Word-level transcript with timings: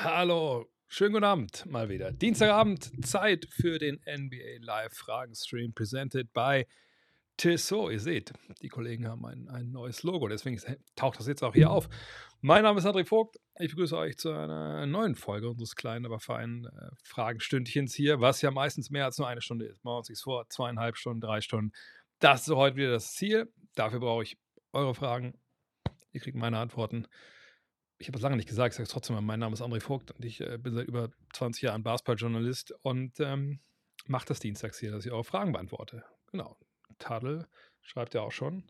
Hallo, 0.00 0.64
schönen 0.86 1.14
guten 1.14 1.24
Abend 1.24 1.66
mal 1.66 1.88
wieder. 1.88 2.12
Dienstagabend, 2.12 3.04
Zeit 3.04 3.48
für 3.50 3.80
den 3.80 3.96
NBA 4.06 4.60
Live 4.60 4.94
Fragen 4.94 5.34
Stream, 5.34 5.74
presented 5.74 6.32
by 6.32 6.66
Tissot. 7.36 7.90
Ihr 7.90 7.98
seht, 7.98 8.32
die 8.62 8.68
Kollegen 8.68 9.08
haben 9.08 9.26
ein, 9.26 9.48
ein 9.48 9.72
neues 9.72 10.04
Logo, 10.04 10.28
deswegen 10.28 10.56
taucht 10.94 11.18
das 11.18 11.26
jetzt 11.26 11.42
auch 11.42 11.52
hier 11.52 11.72
auf. 11.72 11.88
Mein 12.40 12.62
Name 12.62 12.78
ist 12.78 12.86
André 12.86 13.04
Vogt. 13.04 13.38
Ich 13.58 13.70
begrüße 13.70 13.96
euch 13.96 14.16
zu 14.18 14.30
einer 14.30 14.86
neuen 14.86 15.16
Folge 15.16 15.50
unseres 15.50 15.74
kleinen, 15.74 16.06
aber 16.06 16.20
feinen 16.20 16.66
äh, 16.66 16.90
Fragenstündchens 17.02 17.92
hier, 17.92 18.20
was 18.20 18.40
ja 18.40 18.52
meistens 18.52 18.90
mehr 18.90 19.04
als 19.04 19.18
nur 19.18 19.26
eine 19.26 19.42
Stunde 19.42 19.66
ist. 19.66 19.82
Machen 19.82 19.94
wir 19.94 19.98
uns 19.98 20.08
nichts 20.10 20.22
vor, 20.22 20.48
zweieinhalb 20.48 20.96
Stunden, 20.96 21.20
drei 21.20 21.40
Stunden. 21.40 21.72
Das 22.20 22.46
ist 22.46 22.54
heute 22.54 22.76
wieder 22.76 22.92
das 22.92 23.14
Ziel. 23.14 23.52
Dafür 23.74 23.98
brauche 23.98 24.22
ich 24.22 24.38
eure 24.72 24.94
Fragen. 24.94 25.34
Ihr 26.12 26.20
kriegt 26.20 26.36
meine 26.36 26.58
Antworten 26.58 27.08
ich 27.98 28.08
habe 28.08 28.16
es 28.16 28.22
lange 28.22 28.36
nicht 28.36 28.48
gesagt, 28.48 28.72
ich 28.72 28.76
sage 28.76 28.84
es 28.84 28.90
trotzdem 28.90 29.16
mal, 29.16 29.22
mein 29.22 29.40
Name 29.40 29.54
ist 29.54 29.62
André 29.62 29.80
Vogt 29.80 30.12
und 30.12 30.24
ich 30.24 30.40
äh, 30.40 30.56
bin 30.58 30.74
seit 30.74 30.86
über 30.86 31.10
20 31.32 31.62
Jahren 31.62 31.82
Basketballjournalist 31.82 32.72
und 32.82 33.18
ähm, 33.20 33.60
mache 34.06 34.26
das 34.26 34.40
dienstags 34.40 34.78
hier, 34.78 34.92
dass 34.92 35.04
ich 35.04 35.12
eure 35.12 35.24
Fragen 35.24 35.52
beantworte. 35.52 36.04
Genau. 36.30 36.56
Tadel 36.98 37.46
schreibt 37.82 38.14
ja 38.14 38.22
auch 38.22 38.32
schon. 38.32 38.64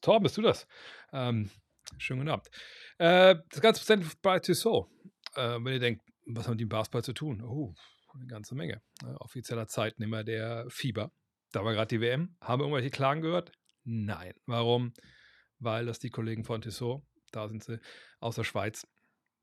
Torben, 0.00 0.22
bist 0.22 0.36
du 0.36 0.42
das? 0.42 0.66
Ähm, 1.12 1.50
schönen 1.98 2.20
guten 2.20 2.30
Abend. 2.30 2.48
Äh, 2.98 3.36
das 3.50 3.60
ganze 3.60 3.80
Prozent 3.80 4.22
bei 4.22 4.38
Tissot. 4.38 4.88
Äh, 5.34 5.58
wenn 5.60 5.74
ihr 5.74 5.80
denkt, 5.80 6.02
was 6.26 6.46
haben 6.46 6.56
die 6.56 6.62
im 6.62 6.68
Basketball 6.68 7.04
zu 7.04 7.12
tun? 7.12 7.42
Oh, 7.42 7.74
eine 8.14 8.26
ganze 8.26 8.54
Menge. 8.54 8.80
Äh, 9.02 9.14
offizieller 9.18 9.66
Zeitnehmer 9.66 10.24
der 10.24 10.66
Fieber. 10.68 11.10
Da 11.50 11.64
war 11.64 11.72
gerade 11.72 11.88
die 11.88 12.00
WM. 12.00 12.36
Haben 12.40 12.60
wir 12.60 12.64
irgendwelche 12.64 12.90
Klagen 12.90 13.20
gehört? 13.20 13.52
Nein. 13.84 14.34
Warum? 14.46 14.94
Weil 15.58 15.86
das 15.86 15.98
die 15.98 16.10
Kollegen 16.10 16.44
von 16.44 16.62
Tissot 16.62 17.02
da 17.32 17.48
sind 17.48 17.64
sie 17.64 17.80
aus 18.20 18.36
der 18.36 18.44
Schweiz. 18.44 18.86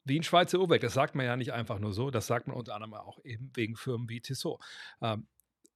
Wie 0.05 0.17
ein 0.19 0.23
Schweizer 0.23 0.59
Uhrwerk, 0.59 0.81
das 0.81 0.93
sagt 0.93 1.15
man 1.15 1.25
ja 1.25 1.35
nicht 1.35 1.53
einfach 1.53 1.79
nur 1.79 1.93
so, 1.93 2.09
das 2.09 2.27
sagt 2.27 2.47
man 2.47 2.55
unter 2.55 2.73
anderem 2.73 2.93
auch 2.93 3.19
eben 3.23 3.51
wegen 3.55 3.75
Firmen 3.75 4.09
wie 4.09 4.21
Tissot. 4.21 4.59
Ähm, 5.01 5.27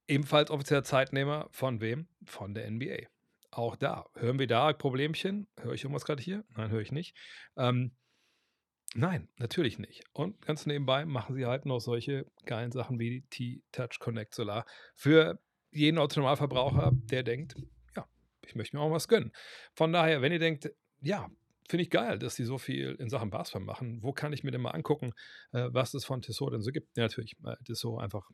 ebenfalls 0.08 0.50
offizieller 0.50 0.84
Zeitnehmer 0.84 1.48
von 1.50 1.80
wem? 1.80 2.08
Von 2.24 2.54
der 2.54 2.70
NBA. 2.70 3.06
Auch 3.50 3.76
da. 3.76 4.06
Hören 4.14 4.38
wir 4.38 4.46
da 4.46 4.72
Problemchen? 4.72 5.46
Höre 5.60 5.74
ich 5.74 5.84
irgendwas 5.84 6.04
gerade 6.04 6.22
hier? 6.22 6.44
Nein, 6.56 6.70
höre 6.70 6.80
ich 6.80 6.90
nicht. 6.90 7.16
Ähm, 7.56 7.92
nein, 8.94 9.28
natürlich 9.36 9.78
nicht. 9.78 10.02
Und 10.12 10.44
ganz 10.44 10.66
nebenbei 10.66 11.04
machen 11.04 11.36
sie 11.36 11.46
halt 11.46 11.66
noch 11.66 11.80
solche 11.80 12.26
geilen 12.46 12.72
Sachen 12.72 12.98
wie 12.98 13.10
die 13.10 13.22
T-Touch 13.28 14.00
Connect 14.00 14.34
Solar 14.34 14.66
für 14.96 15.38
jeden 15.70 15.98
Autonomalverbraucher, 15.98 16.92
der 16.94 17.22
denkt, 17.22 17.56
ja, 17.96 18.06
ich 18.46 18.54
möchte 18.54 18.76
mir 18.76 18.82
auch 18.82 18.90
was 18.90 19.08
gönnen. 19.08 19.32
Von 19.74 19.92
daher, 19.92 20.22
wenn 20.22 20.32
ihr 20.32 20.38
denkt, 20.38 20.70
ja, 21.00 21.28
finde 21.68 21.82
ich 21.82 21.90
geil, 21.90 22.18
dass 22.18 22.36
die 22.36 22.44
so 22.44 22.58
viel 22.58 22.94
in 22.98 23.08
Sachen 23.08 23.30
Basketball 23.30 23.64
machen. 23.64 24.02
Wo 24.02 24.12
kann 24.12 24.32
ich 24.32 24.44
mir 24.44 24.50
denn 24.50 24.60
mal 24.60 24.70
angucken, 24.70 25.12
äh, 25.52 25.68
was 25.70 25.94
es 25.94 26.04
von 26.04 26.22
Tissot 26.22 26.52
denn 26.52 26.62
so 26.62 26.70
gibt? 26.70 26.96
Ja, 26.96 27.04
natürlich, 27.04 27.36
äh, 27.44 27.56
Tissot 27.64 28.00
einfach 28.00 28.30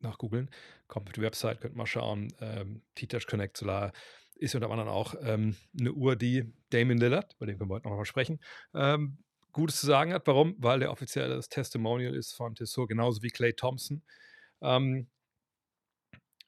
nachgoogeln. 0.00 0.50
Kommt 0.88 1.08
auf 1.08 1.12
die 1.12 1.22
Website, 1.22 1.60
könnt 1.60 1.76
mal 1.76 1.86
schauen. 1.86 2.32
Ähm, 2.40 2.82
T-Touch 2.94 3.26
Connect 3.26 3.56
Solar 3.56 3.92
ist 4.34 4.54
unter 4.54 4.70
anderem 4.70 4.88
auch 4.88 5.14
ähm, 5.20 5.56
eine 5.78 5.92
Uhr, 5.92 6.16
die 6.16 6.52
Damon 6.70 6.98
Lillard, 6.98 7.36
bei 7.38 7.46
dem 7.46 7.58
können 7.58 7.70
wir 7.70 7.74
heute 7.74 7.88
noch 7.88 7.96
mal 7.96 8.04
sprechen, 8.04 8.40
ähm, 8.74 9.18
Gutes 9.52 9.80
zu 9.80 9.86
sagen 9.86 10.12
hat. 10.12 10.26
Warum? 10.26 10.54
Weil 10.58 10.80
der 10.80 10.90
offizielle 10.90 11.38
Testimonial 11.40 12.14
ist 12.14 12.32
von 12.32 12.54
Tissot, 12.54 12.88
genauso 12.88 13.22
wie 13.22 13.28
Clay 13.30 13.52
Thompson. 13.52 14.02
Ähm, 14.62 15.08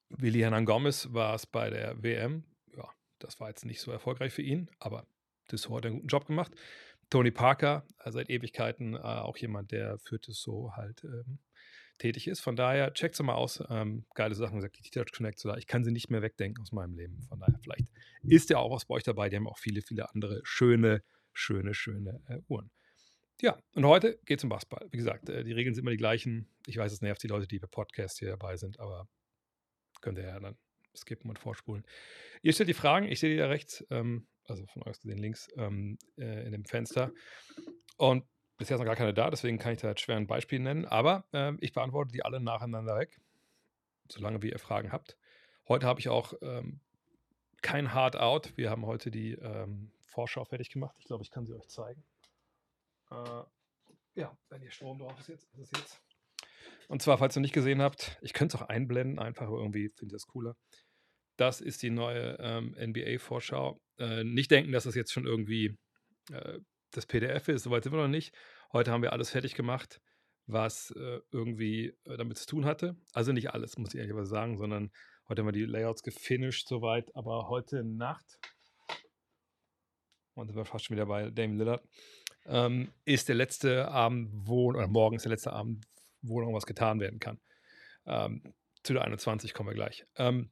Willi 0.08 0.40
Hernan 0.40 0.64
Gomez 0.64 1.12
war 1.12 1.34
es 1.34 1.46
bei 1.46 1.70
der 1.70 2.02
WM. 2.02 2.44
Ja, 2.76 2.88
das 3.18 3.40
war 3.40 3.48
jetzt 3.48 3.64
nicht 3.64 3.80
so 3.80 3.90
erfolgreich 3.90 4.32
für 4.32 4.42
ihn, 4.42 4.70
aber 4.78 5.06
Tissot 5.52 5.76
hat 5.76 5.86
einen 5.86 5.96
guten 5.96 6.08
Job 6.08 6.26
gemacht. 6.26 6.52
Tony 7.10 7.30
Parker, 7.30 7.86
äh, 8.04 8.10
seit 8.10 8.30
Ewigkeiten 8.30 8.94
äh, 8.94 8.98
auch 8.98 9.36
jemand, 9.36 9.70
der 9.70 9.98
für 9.98 10.18
Tissot 10.18 10.72
halt 10.72 11.04
ähm, 11.04 11.38
tätig 11.98 12.26
ist. 12.26 12.40
Von 12.40 12.56
daher, 12.56 12.94
checkt 12.94 13.16
sie 13.16 13.22
mal 13.22 13.34
aus. 13.34 13.62
Ähm, 13.68 14.06
geile 14.14 14.34
Sachen, 14.34 14.56
gesagt, 14.56 14.78
die 14.78 14.82
T-Touch 14.82 15.12
Connect, 15.14 15.38
so, 15.38 15.54
ich 15.54 15.66
kann 15.66 15.84
sie 15.84 15.92
nicht 15.92 16.10
mehr 16.10 16.22
wegdenken 16.22 16.62
aus 16.62 16.72
meinem 16.72 16.94
Leben. 16.94 17.22
Von 17.28 17.38
daher, 17.38 17.58
vielleicht 17.62 17.86
ist 18.22 18.50
ja 18.50 18.58
auch 18.58 18.74
was 18.74 18.86
bei 18.86 18.94
euch 18.94 19.02
dabei. 19.02 19.28
Die 19.28 19.36
haben 19.36 19.46
auch 19.46 19.58
viele, 19.58 19.82
viele 19.82 20.10
andere 20.10 20.40
schöne, 20.42 21.02
schöne, 21.32 21.74
schöne 21.74 22.20
äh, 22.28 22.38
Uhren. 22.48 22.70
Ja, 23.42 23.58
und 23.74 23.84
heute 23.84 24.18
geht 24.24 24.38
es 24.38 24.44
um 24.44 24.50
Basketball. 24.50 24.88
Wie 24.90 24.96
gesagt, 24.96 25.28
äh, 25.28 25.44
die 25.44 25.52
Regeln 25.52 25.74
sind 25.74 25.82
immer 25.82 25.90
die 25.90 25.96
gleichen. 25.96 26.48
Ich 26.66 26.76
weiß, 26.76 26.92
es 26.92 27.02
nervt 27.02 27.22
die 27.22 27.28
Leute, 27.28 27.46
die 27.46 27.58
bei 27.58 27.66
Podcast 27.66 28.18
hier 28.20 28.28
dabei 28.28 28.56
sind, 28.56 28.80
aber 28.80 29.06
könnt 30.00 30.18
ihr 30.18 30.24
ja 30.24 30.40
dann 30.40 30.56
skippen 30.96 31.30
und 31.30 31.38
vorspulen. 31.38 31.84
Ihr 32.42 32.52
stellt 32.52 32.68
die 32.68 32.74
Fragen, 32.74 33.06
ich 33.06 33.20
sehe 33.20 33.30
die 33.30 33.36
da 33.36 33.46
rechts. 33.46 33.84
Ähm, 33.90 34.26
also 34.46 34.66
von 34.66 34.82
euch 34.82 35.00
gesehen 35.00 35.18
links 35.18 35.48
ähm, 35.56 35.98
äh, 36.18 36.44
in 36.46 36.52
dem 36.52 36.64
Fenster. 36.64 37.12
Und 37.96 38.24
bisher 38.56 38.76
ist 38.76 38.80
noch 38.80 38.86
gar 38.86 38.96
keine 38.96 39.14
da, 39.14 39.30
deswegen 39.30 39.58
kann 39.58 39.72
ich 39.72 39.80
da 39.80 39.88
jetzt 39.88 40.00
schwer 40.00 40.16
ein 40.16 40.26
Beispiel 40.26 40.58
nennen. 40.58 40.84
Aber 40.84 41.24
äh, 41.32 41.52
ich 41.60 41.72
beantworte 41.72 42.12
die 42.12 42.24
alle 42.24 42.40
nacheinander 42.40 42.96
weg, 42.96 43.20
solange 44.08 44.42
wie 44.42 44.50
ihr 44.50 44.58
Fragen 44.58 44.92
habt. 44.92 45.16
Heute 45.68 45.86
habe 45.86 46.00
ich 46.00 46.08
auch 46.08 46.34
ähm, 46.42 46.80
kein 47.62 47.94
Hard 47.94 48.16
Out. 48.16 48.56
Wir 48.56 48.70
haben 48.70 48.86
heute 48.86 49.10
die 49.10 49.32
ähm, 49.32 49.92
Vorschau 50.06 50.44
fertig 50.44 50.70
gemacht. 50.70 50.96
Ich 50.98 51.06
glaube, 51.06 51.22
ich 51.22 51.30
kann 51.30 51.46
sie 51.46 51.54
euch 51.54 51.68
zeigen. 51.68 52.04
Äh, 53.10 53.44
ja, 54.14 54.36
wenn 54.48 54.60
hier 54.60 54.70
Strom 54.70 54.98
drauf 54.98 55.18
ist 55.20 55.28
jetzt, 55.28 55.48
ist 55.54 55.72
es 55.72 55.80
jetzt. 55.80 56.02
Und 56.92 57.00
zwar, 57.00 57.16
falls 57.16 57.34
ihr 57.34 57.40
nicht 57.40 57.54
gesehen 57.54 57.80
habt, 57.80 58.18
ich 58.20 58.34
könnte 58.34 58.54
es 58.54 58.62
auch 58.62 58.68
einblenden, 58.68 59.18
einfach, 59.18 59.46
aber 59.46 59.56
irgendwie 59.56 59.88
finde 59.96 60.08
ich 60.08 60.12
das 60.12 60.26
cooler. 60.26 60.56
Das 61.38 61.62
ist 61.62 61.82
die 61.82 61.88
neue 61.88 62.36
ähm, 62.38 62.76
NBA-Vorschau. 62.78 63.80
Äh, 63.98 64.24
nicht 64.24 64.50
denken, 64.50 64.72
dass 64.72 64.84
das 64.84 64.94
jetzt 64.94 65.10
schon 65.10 65.24
irgendwie 65.24 65.78
äh, 66.30 66.58
das 66.90 67.06
PDF 67.06 67.48
ist, 67.48 67.62
soweit 67.62 67.84
sind 67.84 67.94
wir 67.94 68.02
noch 68.02 68.08
nicht. 68.08 68.34
Heute 68.74 68.90
haben 68.90 69.00
wir 69.00 69.14
alles 69.14 69.30
fertig 69.30 69.54
gemacht, 69.54 70.02
was 70.44 70.90
äh, 70.90 71.20
irgendwie 71.30 71.96
äh, 72.04 72.18
damit 72.18 72.36
zu 72.36 72.44
tun 72.44 72.66
hatte. 72.66 72.94
Also 73.14 73.32
nicht 73.32 73.54
alles, 73.54 73.78
muss 73.78 73.94
ich 73.94 74.00
ehrlich 74.00 74.28
sagen, 74.28 74.58
sondern 74.58 74.90
heute 75.30 75.40
haben 75.40 75.48
wir 75.48 75.52
die 75.52 75.64
Layouts 75.64 76.02
gefinisht 76.02 76.68
soweit, 76.68 77.10
aber 77.16 77.48
heute 77.48 77.84
Nacht, 77.84 78.38
und 80.34 80.48
sind 80.48 80.56
wir 80.56 80.66
fast 80.66 80.84
schon 80.84 80.96
wieder 80.96 81.06
bei 81.06 81.30
Damon 81.30 81.56
Lillard, 81.56 81.88
ähm, 82.44 82.92
ist 83.06 83.30
der 83.30 83.36
letzte 83.36 83.88
Abend, 83.88 84.28
wo, 84.46 84.66
oder 84.66 84.86
morgen 84.88 85.16
ist 85.16 85.24
der 85.24 85.32
letzte 85.32 85.54
Abend, 85.54 85.86
wo 86.22 86.40
noch 86.40 86.52
was 86.52 86.66
getan 86.66 87.00
werden 87.00 87.18
kann. 87.18 87.40
Ähm, 88.06 88.54
zu 88.82 88.94
der 88.94 89.04
21 89.04 89.54
kommen 89.54 89.68
wir 89.68 89.74
gleich. 89.74 90.06
Ähm, 90.16 90.50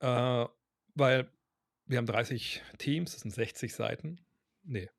äh, 0.00 0.46
weil 0.94 1.30
wir 1.86 1.98
haben 1.98 2.06
30 2.06 2.62
Teams, 2.78 3.12
das 3.12 3.20
sind 3.20 3.30
60 3.30 3.74
Seiten. 3.74 4.20
Nee, 4.62 4.90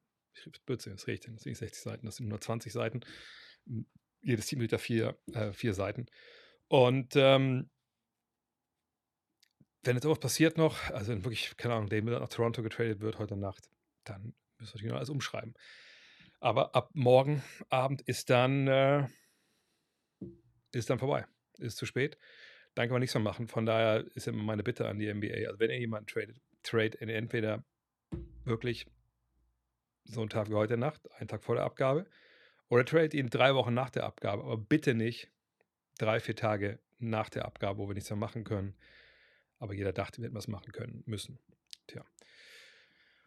Blödsinn, 0.65 0.93
das 0.93 1.07
rede 1.07 1.31
das 1.31 1.43
sind 1.43 1.51
nicht 1.51 1.59
60 1.59 1.81
Seiten, 1.81 2.05
das 2.05 2.15
sind 2.15 2.27
nur 2.27 2.41
20 2.41 2.71
Seiten. 2.71 3.01
Jedes 4.21 4.47
Team 4.47 4.61
hat 4.61 4.71
da 4.71 4.77
vier, 4.77 5.19
äh, 5.33 5.53
vier 5.53 5.73
Seiten. 5.73 6.07
Und 6.67 7.15
ähm, 7.15 7.69
wenn 9.83 9.95
jetzt 9.95 10.03
irgendwas 10.03 10.21
passiert 10.21 10.57
noch, 10.57 10.89
also 10.91 11.11
wenn 11.11 11.23
wirklich, 11.23 11.55
keine 11.57 11.75
Ahnung, 11.75 11.89
Damon 11.89 12.13
nach 12.13 12.29
Toronto 12.29 12.61
getradet 12.61 13.01
wird 13.01 13.19
heute 13.19 13.37
Nacht, 13.37 13.69
dann 14.03 14.35
müssen 14.57 14.59
wir 14.59 14.65
natürlich 14.65 14.91
noch 14.91 14.97
alles 14.97 15.09
umschreiben. 15.09 15.53
Aber 16.39 16.75
ab 16.75 16.89
morgen 16.93 17.43
Abend 17.69 18.01
ist 18.01 18.29
dann, 18.29 18.67
äh, 18.67 19.07
ist 20.73 20.89
dann 20.89 20.99
vorbei. 20.99 21.25
Ist 21.59 21.77
zu 21.77 21.85
spät 21.85 22.17
dann 22.75 22.87
kann 22.87 22.93
man 22.93 23.01
nichts 23.01 23.15
mehr 23.15 23.23
machen. 23.23 23.47
Von 23.47 23.65
daher 23.65 24.05
ist 24.15 24.27
immer 24.27 24.43
meine 24.43 24.63
Bitte 24.63 24.87
an 24.87 24.99
die 24.99 25.13
NBA. 25.13 25.47
Also 25.47 25.59
wenn 25.59 25.69
ihr 25.69 25.79
jemanden 25.79 26.07
tradet, 26.07 26.37
trade 26.63 26.99
entweder 27.01 27.63
wirklich 28.45 28.85
so 30.05 30.21
einen 30.21 30.29
Tag 30.29 30.49
wie 30.49 30.55
heute 30.55 30.77
Nacht, 30.77 31.01
einen 31.13 31.27
Tag 31.27 31.43
vor 31.43 31.55
der 31.55 31.65
Abgabe, 31.65 32.05
oder 32.69 32.85
trade 32.85 33.17
ihn 33.17 33.29
drei 33.29 33.55
Wochen 33.55 33.73
nach 33.73 33.89
der 33.89 34.03
Abgabe, 34.03 34.43
aber 34.43 34.57
bitte 34.57 34.93
nicht 34.93 35.29
drei, 35.97 36.19
vier 36.19 36.35
Tage 36.35 36.79
nach 36.99 37.29
der 37.29 37.45
Abgabe, 37.45 37.79
wo 37.79 37.87
wir 37.87 37.95
nichts 37.95 38.09
mehr 38.09 38.17
machen 38.17 38.43
können. 38.43 38.75
Aber 39.57 39.73
jeder 39.73 39.91
dachte, 39.91 40.19
wir 40.19 40.27
hätten 40.27 40.37
was 40.37 40.47
machen 40.47 40.71
können, 40.71 41.03
müssen. 41.05 41.39
Tja. 41.87 42.05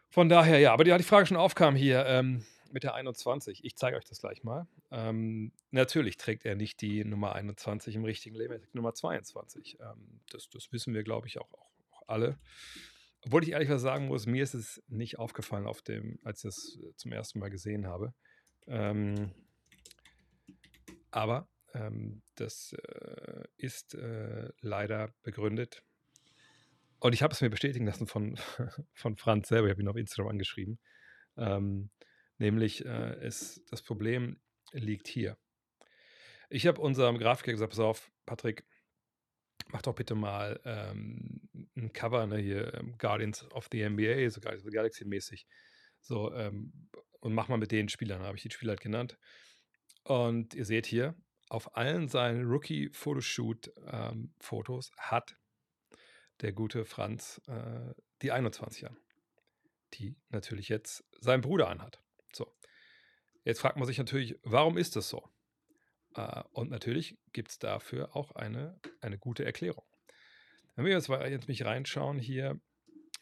Von 0.08 0.28
daher, 0.28 0.58
ja, 0.60 0.72
aber 0.72 0.84
die, 0.84 0.96
die 0.96 1.02
Frage 1.02 1.26
schon 1.26 1.36
aufkam 1.36 1.74
hier, 1.74 2.06
ähm, 2.06 2.44
mit 2.72 2.82
der 2.82 2.94
21. 2.94 3.64
Ich 3.64 3.76
zeige 3.76 3.96
euch 3.96 4.04
das 4.04 4.20
gleich 4.20 4.42
mal. 4.44 4.66
Ähm, 4.90 5.52
natürlich 5.70 6.16
trägt 6.16 6.44
er 6.44 6.54
nicht 6.54 6.80
die 6.80 7.04
Nummer 7.04 7.34
21 7.34 7.94
im 7.96 8.04
richtigen 8.04 8.36
Leben, 8.36 8.52
er 8.54 8.60
trägt 8.60 8.74
Nummer 8.74 8.94
22. 8.94 9.78
Ähm, 9.80 10.20
das, 10.30 10.48
das, 10.50 10.72
wissen 10.72 10.94
wir, 10.94 11.02
glaube 11.02 11.26
ich, 11.26 11.38
auch, 11.38 11.52
auch, 11.52 11.70
auch, 11.90 12.02
alle. 12.08 12.38
Obwohl 13.24 13.42
ich 13.44 13.50
ehrlich 13.50 13.69
was 13.69 13.82
sagen 13.82 14.06
muss, 14.06 14.26
mir 14.26 14.42
ist 14.42 14.54
es 14.54 14.82
nicht 14.88 15.19
aufgefallen, 15.19 15.66
auf 15.66 15.82
dem, 15.82 16.19
als 16.24 16.38
ich 16.38 16.42
das 16.42 16.78
äh, 16.82 16.96
zum 16.96 17.12
ersten 17.12 17.38
Mal 17.38 17.50
gesehen 17.50 17.86
habe. 17.86 18.14
Ähm, 18.66 19.32
aber 21.10 21.48
ähm, 21.74 22.22
das 22.34 22.72
äh, 22.72 23.44
ist 23.56 23.94
äh, 23.94 24.50
leider 24.60 25.14
begründet. 25.22 25.82
Und 26.98 27.14
ich 27.14 27.22
habe 27.22 27.32
es 27.32 27.40
mir 27.40 27.50
bestätigen 27.50 27.86
lassen 27.86 28.06
von, 28.06 28.36
von 28.92 29.16
Franz 29.16 29.48
selber. 29.48 29.66
Ich 29.66 29.72
habe 29.72 29.82
ihn 29.82 29.88
auf 29.88 29.96
Instagram 29.96 30.28
angeschrieben. 30.28 30.78
Ähm, 31.36 31.90
Nämlich 32.42 32.84
äh, 32.84 33.24
ist 33.24 33.62
das 33.70 33.82
Problem 33.82 34.40
liegt 34.72 35.06
hier. 35.06 35.38
Ich 36.50 36.66
habe 36.66 36.80
unserem 36.80 37.16
Grafiker 37.16 37.52
gesagt, 37.52 37.70
pass 37.70 37.78
auf, 37.78 38.10
Patrick, 38.26 38.66
mach 39.68 39.82
doch 39.82 39.94
bitte 39.94 40.16
mal 40.16 40.60
ähm, 40.64 41.48
ein 41.76 41.92
Cover, 41.92 42.26
ne, 42.26 42.38
hier 42.38 42.74
ähm, 42.74 42.98
Guardians 42.98 43.48
of 43.52 43.68
the 43.70 43.88
NBA, 43.88 44.28
so 44.30 44.40
Guardians 44.40 44.64
of 44.64 44.70
the 44.70 44.76
Galaxy 44.76 45.04
mäßig. 45.04 45.46
So, 46.00 46.34
ähm, 46.34 46.88
und 47.20 47.32
mach 47.32 47.46
mal 47.46 47.58
mit 47.58 47.70
den 47.70 47.88
Spielern, 47.88 48.22
habe 48.22 48.36
ich 48.36 48.42
die 48.42 48.50
Spieler 48.50 48.70
halt 48.70 48.80
genannt. 48.80 49.16
Und 50.02 50.54
ihr 50.54 50.64
seht 50.64 50.86
hier, 50.86 51.14
auf 51.48 51.76
allen 51.76 52.08
seinen 52.08 52.44
Rookie-Fotoshoot-Fotos 52.44 54.90
ähm, 54.90 54.96
hat 54.98 55.36
der 56.40 56.52
gute 56.52 56.86
Franz 56.86 57.40
äh, 57.46 57.94
die 58.20 58.32
21 58.32 58.88
an, 58.88 58.98
die 59.94 60.16
natürlich 60.30 60.68
jetzt 60.68 61.04
sein 61.20 61.40
Bruder 61.40 61.68
anhat. 61.68 62.02
So. 62.34 62.55
Jetzt 63.44 63.61
fragt 63.61 63.76
man 63.76 63.87
sich 63.87 63.99
natürlich, 63.99 64.38
warum 64.43 64.79
ist 64.79 64.96
das 64.96 65.08
so? 65.08 65.29
Äh, 66.14 66.43
und 66.52 66.70
natürlich 66.70 67.19
gibt 67.32 67.50
es 67.50 67.58
dafür 67.58 68.14
auch 68.17 68.32
eine, 68.32 68.79
eine 69.00 69.19
gute 69.19 69.44
Erklärung. 69.44 69.84
Wenn 70.75 70.84
wir 70.84 70.93
jetzt, 70.93 71.08
jetzt 71.08 71.49
mich 71.49 71.64
reinschauen 71.64 72.19
hier 72.19 72.61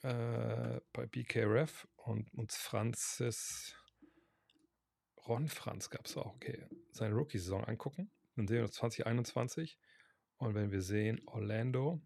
äh, 0.02 0.80
bei 0.92 1.06
BKRF 1.06 1.88
und 1.96 2.32
uns 2.34 2.56
Franzis, 2.56 3.74
Ron 5.26 5.48
Franz 5.48 5.90
gab 5.90 6.06
es 6.06 6.16
auch, 6.16 6.34
okay, 6.34 6.66
seine 6.92 7.14
Rookie-Saison 7.14 7.64
angucken, 7.64 8.10
dann 8.36 8.46
sehen 8.46 8.60
wir 8.60 8.70
2021 8.70 9.78
und 10.36 10.54
wenn 10.54 10.70
wir 10.70 10.80
sehen 10.80 11.20
Orlando, 11.26 12.00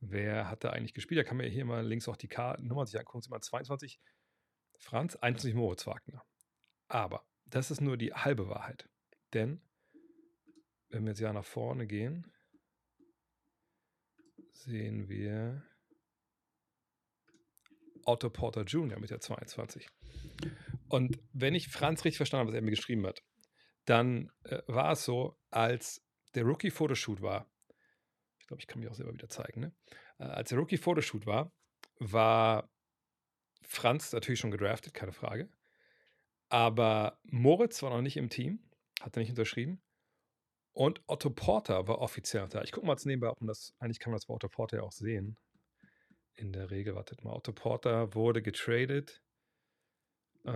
wer 0.00 0.48
hat 0.48 0.64
da 0.64 0.70
eigentlich 0.70 0.94
gespielt? 0.94 1.18
Da 1.18 1.24
kann 1.24 1.36
man 1.36 1.46
hier 1.46 1.64
mal 1.64 1.86
links 1.86 2.08
auch 2.08 2.16
die 2.16 2.28
K 2.28 2.56
Nummer 2.60 2.86
sich 2.86 2.98
angucken, 2.98 3.22
sieht 3.22 3.30
man 3.30 3.42
22 3.42 4.00
Franz, 4.78 5.16
21 5.16 5.54
Moritz 5.54 5.86
Wagner. 5.86 6.24
Aber 6.88 7.24
das 7.46 7.70
ist 7.70 7.80
nur 7.80 7.96
die 7.96 8.12
halbe 8.12 8.48
Wahrheit, 8.48 8.88
denn 9.34 9.62
wenn 10.90 11.04
wir 11.04 11.10
jetzt 11.10 11.20
ja 11.20 11.32
nach 11.32 11.44
vorne 11.44 11.86
gehen, 11.86 12.32
sehen 14.52 15.08
wir 15.08 15.62
Otto 18.04 18.30
Porter 18.30 18.62
Jr. 18.62 18.98
mit 18.98 19.10
der 19.10 19.20
22. 19.20 19.86
Und 20.88 21.18
wenn 21.32 21.54
ich 21.54 21.68
Franz 21.68 22.04
richtig 22.04 22.16
verstanden 22.16 22.46
habe, 22.46 22.52
was 22.52 22.56
er 22.56 22.62
mir 22.62 22.70
geschrieben 22.70 23.06
hat, 23.06 23.22
dann 23.84 24.30
äh, 24.44 24.62
war 24.66 24.92
es 24.92 25.04
so, 25.04 25.38
als 25.50 26.02
der 26.34 26.44
Rookie-Fotoshoot 26.44 27.20
war, 27.20 27.50
ich 28.40 28.46
glaube, 28.46 28.60
ich 28.60 28.66
kann 28.66 28.80
mich 28.80 28.88
auch 28.88 28.94
selber 28.94 29.12
wieder 29.12 29.28
zeigen, 29.28 29.60
ne? 29.60 29.76
Äh, 30.18 30.24
als 30.24 30.48
der 30.48 30.58
Rookie-Fotoshoot 30.58 31.26
war, 31.26 31.52
war 31.98 32.70
Franz 33.62 34.12
natürlich 34.12 34.40
schon 34.40 34.50
gedraftet, 34.50 34.94
keine 34.94 35.12
Frage. 35.12 35.48
Aber 36.48 37.18
Moritz 37.24 37.82
war 37.82 37.90
noch 37.90 38.00
nicht 38.00 38.16
im 38.16 38.30
Team, 38.30 38.60
hat 39.00 39.16
er 39.16 39.20
nicht 39.20 39.30
unterschrieben. 39.30 39.80
Und 40.72 41.02
Otto 41.06 41.30
Porter 41.30 41.88
war 41.88 41.98
offiziell 41.98 42.46
da. 42.48 42.62
Ich 42.62 42.72
gucke 42.72 42.86
mal 42.86 42.92
jetzt 42.92 43.04
nebenbei, 43.04 43.28
ob 43.30 43.40
man 43.40 43.48
das, 43.48 43.74
eigentlich 43.78 43.98
kann 43.98 44.12
man 44.12 44.18
das 44.18 44.26
bei 44.26 44.34
Otto 44.34 44.48
Porter 44.48 44.78
ja 44.78 44.82
auch 44.84 44.92
sehen. 44.92 45.36
In 46.34 46.52
der 46.52 46.70
Regel, 46.70 46.94
wartet 46.94 47.24
mal, 47.24 47.34
Otto 47.34 47.52
Porter 47.52 48.14
wurde 48.14 48.42
getradet. 48.42 49.20
Äh, 50.44 50.52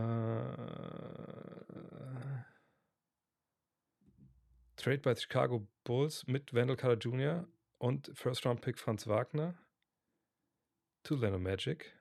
Trade 4.76 4.98
bei 4.98 5.14
Chicago 5.14 5.66
Bulls 5.84 6.26
mit 6.26 6.54
Wendell 6.54 6.76
Carter 6.76 6.98
Jr. 6.98 7.48
und 7.78 8.10
First 8.14 8.46
Round 8.46 8.60
Pick 8.60 8.78
Franz 8.78 9.06
Wagner. 9.06 9.58
To 11.02 11.16
Leno 11.16 11.38
Magic. 11.38 11.92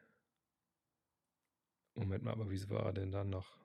Moment 1.95 2.23
mal, 2.23 2.31
aber 2.31 2.49
wie 2.49 2.69
war 2.69 2.85
er 2.85 2.93
denn 2.93 3.11
dann 3.11 3.29
noch? 3.29 3.57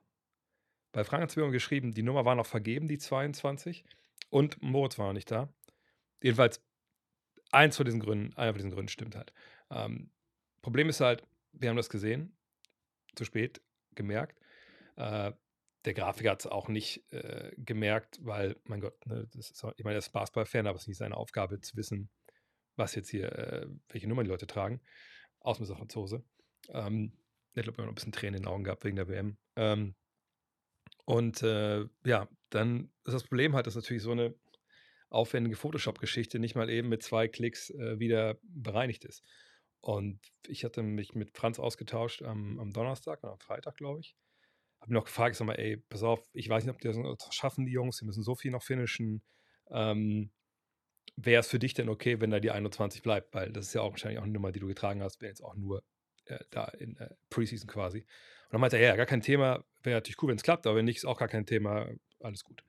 Bei 0.91 1.03
Frank 1.03 1.23
hat 1.23 1.35
es 1.35 1.51
geschrieben, 1.51 1.93
die 1.93 2.03
Nummer 2.03 2.25
war 2.25 2.35
noch 2.35 2.45
vergeben, 2.45 2.87
die 2.87 2.97
22. 2.97 3.85
Und 4.29 4.61
Moritz 4.61 4.97
war 4.97 5.07
noch 5.07 5.13
nicht 5.13 5.31
da. 5.31 5.53
Jedenfalls, 6.21 6.61
eins 7.51 7.77
von 7.77 7.85
diesen 7.85 7.99
Gründen, 7.99 8.35
einer 8.35 8.51
von 8.51 8.57
diesen 8.57 8.71
Gründen 8.71 8.89
stimmt 8.89 9.15
halt. 9.15 9.33
Ähm, 9.69 10.11
Problem 10.61 10.89
ist 10.89 10.99
halt, 10.99 11.23
wir 11.53 11.69
haben 11.69 11.77
das 11.77 11.89
gesehen, 11.89 12.37
zu 13.15 13.25
spät 13.25 13.61
gemerkt. 13.95 14.39
Äh, 14.95 15.31
der 15.85 15.93
Grafiker 15.93 16.31
hat 16.31 16.41
es 16.41 16.47
auch 16.47 16.67
nicht 16.67 17.11
äh, 17.13 17.51
gemerkt, 17.57 18.19
weil, 18.21 18.57
mein 18.65 18.81
Gott, 18.81 19.05
ne, 19.05 19.27
das 19.33 19.51
ist, 19.51 19.63
ich 19.77 19.83
meine, 19.83 19.95
er 19.95 19.99
ist 19.99 20.11
Basketball-Fan, 20.11 20.67
aber 20.67 20.75
es 20.75 20.83
ist 20.83 20.87
nicht 20.89 20.97
seine 20.97 21.15
Aufgabe 21.15 21.61
zu 21.61 21.77
wissen, 21.77 22.09
was 22.75 22.95
jetzt 22.95 23.09
hier, 23.09 23.31
äh, 23.31 23.67
welche 23.89 24.07
Nummer 24.07 24.23
die 24.23 24.29
Leute 24.29 24.47
tragen. 24.47 24.81
Außer 25.39 25.65
Franzose. 25.75 26.23
Ähm, 26.69 27.13
ich 27.61 27.65
glaube, 27.65 27.81
noch 27.81 27.89
ein 27.89 27.95
bisschen 27.95 28.11
Tränen 28.11 28.35
in 28.35 28.43
den 28.43 28.47
Augen 28.47 28.63
gehabt 28.63 28.83
wegen 28.83 28.95
der 28.95 29.07
WM. 29.07 29.37
Ähm, 29.55 29.95
und 31.05 31.41
äh, 31.43 31.85
ja, 32.05 32.27
dann 32.49 32.91
ist 33.05 33.13
das 33.13 33.23
Problem 33.23 33.55
halt, 33.55 33.67
dass 33.67 33.75
natürlich 33.75 34.03
so 34.03 34.11
eine 34.11 34.35
aufwendige 35.09 35.55
Photoshop-Geschichte 35.55 36.39
nicht 36.39 36.55
mal 36.55 36.69
eben 36.69 36.89
mit 36.89 37.01
zwei 37.03 37.27
Klicks 37.27 37.69
äh, 37.69 37.99
wieder 37.99 38.37
bereinigt 38.43 39.05
ist. 39.05 39.23
Und 39.79 40.19
ich 40.47 40.65
hatte 40.65 40.83
mich 40.83 41.15
mit 41.15 41.37
Franz 41.37 41.59
ausgetauscht 41.59 42.23
am, 42.23 42.59
am 42.59 42.73
Donnerstag 42.73 43.23
oder 43.23 43.33
am 43.33 43.39
Freitag, 43.39 43.77
glaube 43.77 44.01
ich. 44.01 44.15
Habe 44.81 44.91
mir 44.91 44.99
noch 44.99 45.05
gefragt, 45.05 45.33
ich 45.33 45.37
sag 45.37 45.47
mal, 45.47 45.57
ey, 45.57 45.77
pass 45.77 46.03
auf, 46.03 46.27
ich 46.33 46.49
weiß 46.49 46.65
nicht, 46.65 46.73
ob 46.73 46.81
die 46.81 46.87
das 46.87 47.33
schaffen, 47.33 47.65
die 47.65 47.71
Jungs, 47.71 47.97
die 47.97 48.05
müssen 48.05 48.23
so 48.23 48.35
viel 48.35 48.51
noch 48.51 48.63
finishen. 48.63 49.23
Ähm, 49.71 50.31
Wäre 51.15 51.39
es 51.39 51.47
für 51.47 51.57
dich 51.57 51.73
denn 51.73 51.89
okay, 51.89 52.19
wenn 52.19 52.29
da 52.29 52.39
die 52.39 52.51
21 52.51 53.01
bleibt? 53.01 53.33
Weil 53.33 53.51
das 53.51 53.67
ist 53.67 53.73
ja 53.73 53.81
auch 53.81 53.91
wahrscheinlich 53.91 54.19
auch 54.19 54.23
eine 54.23 54.33
Nummer, 54.33 54.51
die 54.51 54.59
du 54.59 54.67
getragen 54.67 55.01
hast, 55.01 55.21
wäre 55.21 55.29
jetzt 55.29 55.43
auch 55.43 55.55
nur 55.55 55.83
äh, 56.29 56.39
da 56.49 56.65
in 56.65 56.97
äh, 56.97 57.09
Preseason 57.29 57.67
quasi. 57.67 57.99
Und 57.99 58.53
dann 58.53 58.61
meinte 58.61 58.77
er, 58.77 58.89
ja, 58.89 58.95
gar 58.95 59.05
kein 59.05 59.21
Thema, 59.21 59.63
wäre 59.83 59.97
natürlich 59.97 60.21
cool, 60.21 60.29
wenn 60.29 60.37
es 60.37 60.43
klappt, 60.43 60.67
aber 60.67 60.77
wenn 60.77 60.85
nicht, 60.85 60.97
ist 60.97 61.05
auch 61.05 61.19
gar 61.19 61.27
kein 61.27 61.45
Thema, 61.45 61.89
alles 62.19 62.43
gut. 62.43 62.63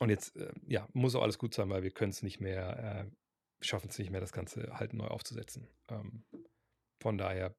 Und 0.00 0.10
jetzt, 0.10 0.36
äh, 0.36 0.52
ja, 0.66 0.88
muss 0.92 1.14
auch 1.14 1.22
alles 1.22 1.38
gut 1.38 1.54
sein, 1.54 1.70
weil 1.70 1.82
wir 1.82 1.90
können 1.90 2.10
es 2.10 2.22
nicht 2.22 2.40
mehr, 2.40 3.06
äh, 3.08 3.64
schaffen 3.64 3.88
es 3.88 3.98
nicht 3.98 4.10
mehr, 4.10 4.20
das 4.20 4.32
Ganze 4.32 4.78
halt 4.78 4.92
neu 4.92 5.06
aufzusetzen. 5.06 5.68
Ähm, 5.88 6.24
von 7.00 7.18
daher, 7.18 7.54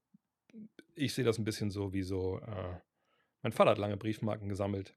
ich 0.96 1.14
sehe 1.14 1.26
das 1.26 1.38
ein 1.38 1.46
bisschen 1.46 1.70
so 1.72 1.94
wie 1.94 2.04
so, 2.04 2.42
mein 3.44 3.52
Vater 3.52 3.72
hat 3.72 3.78
lange 3.78 3.98
Briefmarken 3.98 4.50
gesammelt, 4.50 4.96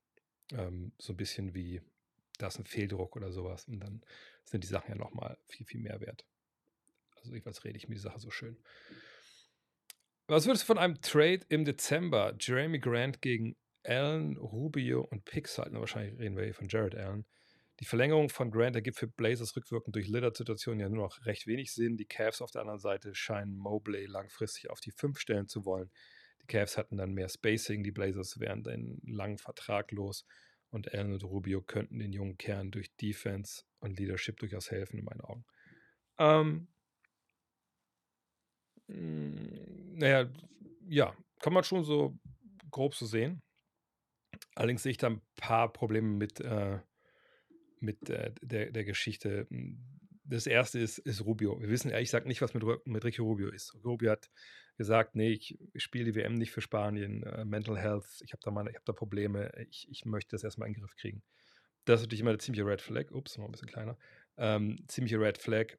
ähm, 0.53 0.93
so 0.99 1.12
ein 1.12 1.17
bisschen 1.17 1.55
wie, 1.55 1.81
da 2.38 2.49
ist 2.49 2.59
ein 2.59 2.65
Fehldruck 2.65 3.17
oder 3.17 3.33
sowas 3.33 3.69
und 3.69 3.81
dann 3.81 4.03
sind 4.44 4.65
die 4.65 4.69
Sachen 4.69 4.91
ja 4.91 4.97
nochmal 4.97 5.38
viel, 5.47 5.67
viel 5.67 5.81
mehr 5.81 6.00
wert. 6.00 6.26
Also 7.17 7.33
jedenfalls 7.33 7.65
rede 7.65 7.76
ich 7.76 7.88
mir 7.88 7.94
die 7.94 8.00
Sache 8.00 8.19
so 8.19 8.31
schön. 8.31 8.56
Was 10.31 10.47
würdest 10.47 10.62
du 10.62 10.67
von 10.69 10.79
einem 10.79 11.00
Trade 11.00 11.41
im 11.49 11.65
Dezember? 11.65 12.37
Jeremy 12.38 12.79
Grant 12.79 13.21
gegen 13.21 13.56
Allen, 13.82 14.37
Rubio 14.37 15.00
und 15.00 15.25
Pix 15.25 15.59
halten. 15.59 15.81
Wahrscheinlich 15.81 16.21
reden 16.21 16.37
wir 16.37 16.44
hier 16.44 16.55
von 16.55 16.69
Jared 16.69 16.94
Allen. 16.94 17.27
Die 17.81 17.85
Verlängerung 17.85 18.29
von 18.29 18.53
Grant 18.53 18.77
ergibt 18.77 18.97
für 18.97 19.09
Blazers 19.09 19.56
rückwirkend 19.56 19.97
durch 19.97 20.06
Lillard-Situationen 20.06 20.79
ja 20.79 20.88
nur 20.88 21.03
noch 21.03 21.27
recht 21.27 21.49
wenig 21.49 21.73
Sinn. 21.75 21.97
Die 21.97 22.05
Cavs 22.05 22.43
auf 22.43 22.53
der 22.53 22.61
anderen 22.61 22.79
Seite 22.79 23.12
scheinen 23.12 23.56
Mobley 23.56 24.07
langfristig 24.07 24.71
auf 24.71 24.78
die 24.78 24.93
fünf 24.93 25.19
stellen 25.19 25.49
zu 25.49 25.64
wollen. 25.64 25.90
Die 26.43 26.47
Cavs 26.47 26.78
hatten 26.78 26.97
dann 26.97 27.12
mehr 27.12 27.28
Spacing, 27.28 27.83
die 27.83 27.90
Blazers 27.90 28.38
wären 28.38 28.64
einen 28.69 29.02
langen 29.05 29.38
Vertrag 29.38 29.90
los 29.90 30.25
und 30.71 30.95
Allen 30.95 31.12
und 31.12 31.25
Rubio 31.25 31.61
könnten 31.61 31.99
den 31.99 32.12
jungen 32.12 32.38
Kern 32.38 32.71
durch 32.71 32.95
Defense 32.99 33.64
und 33.81 33.99
Leadership 33.99 34.38
durchaus 34.38 34.71
helfen, 34.71 34.97
in 34.97 35.07
meinen 35.07 35.23
Augen. 35.23 35.45
Ähm, 36.19 36.47
hm, 36.47 36.69
naja, 38.90 40.28
ja, 40.88 41.16
kann 41.40 41.52
man 41.52 41.64
schon 41.64 41.85
so 41.85 42.18
grob 42.70 42.94
so 42.94 43.06
sehen. 43.06 43.42
Allerdings 44.54 44.82
sehe 44.82 44.92
ich 44.92 44.99
da 44.99 45.09
ein 45.09 45.23
paar 45.37 45.73
Probleme 45.73 46.09
mit, 46.09 46.40
äh, 46.40 46.78
mit 47.80 48.11
äh, 48.11 48.32
der, 48.42 48.70
der 48.70 48.85
Geschichte. 48.85 49.47
Das 50.25 50.47
erste 50.47 50.78
ist, 50.78 50.99
ist 50.99 51.25
Rubio. 51.25 51.61
Wir 51.61 51.68
wissen 51.68 51.90
ehrlich 51.90 52.09
gesagt 52.09 52.26
nicht, 52.26 52.42
was 52.42 52.54
mit, 52.54 52.64
mit 52.87 53.04
Ricky 53.04 53.20
Rubio 53.20 53.49
ist. 53.50 53.75
Rubio 53.85 54.11
hat 54.11 54.30
gesagt, 54.76 55.14
nee, 55.14 55.30
ich, 55.30 55.59
spiele 55.76 56.06
die 56.06 56.14
WM 56.14 56.35
nicht 56.35 56.52
für 56.52 56.62
Spanien, 56.62 57.23
äh, 57.23 57.44
Mental 57.44 57.78
Health, 57.78 58.23
ich 58.23 58.32
habe 58.32 58.40
da, 58.42 58.50
hab 58.50 58.85
da 58.85 58.92
Probleme, 58.92 59.52
ich, 59.68 59.87
ich 59.90 60.06
möchte 60.06 60.30
das 60.30 60.42
erstmal 60.42 60.68
in 60.68 60.75
den 60.75 60.80
Griff 60.80 60.97
kriegen. 60.97 61.23
Das 61.85 62.00
ist 62.00 62.06
natürlich 62.06 62.20
immer 62.20 62.30
eine 62.30 62.38
ziemliche 62.38 62.66
Red 62.66 62.80
Flag. 62.80 63.11
Ups, 63.11 63.37
noch 63.37 63.47
ein 63.47 63.52
bisschen 63.52 63.68
kleiner. 63.68 63.99
Ähm, 64.37 64.78
ziemliche 64.88 65.20
Red 65.20 65.38
Flag 65.38 65.76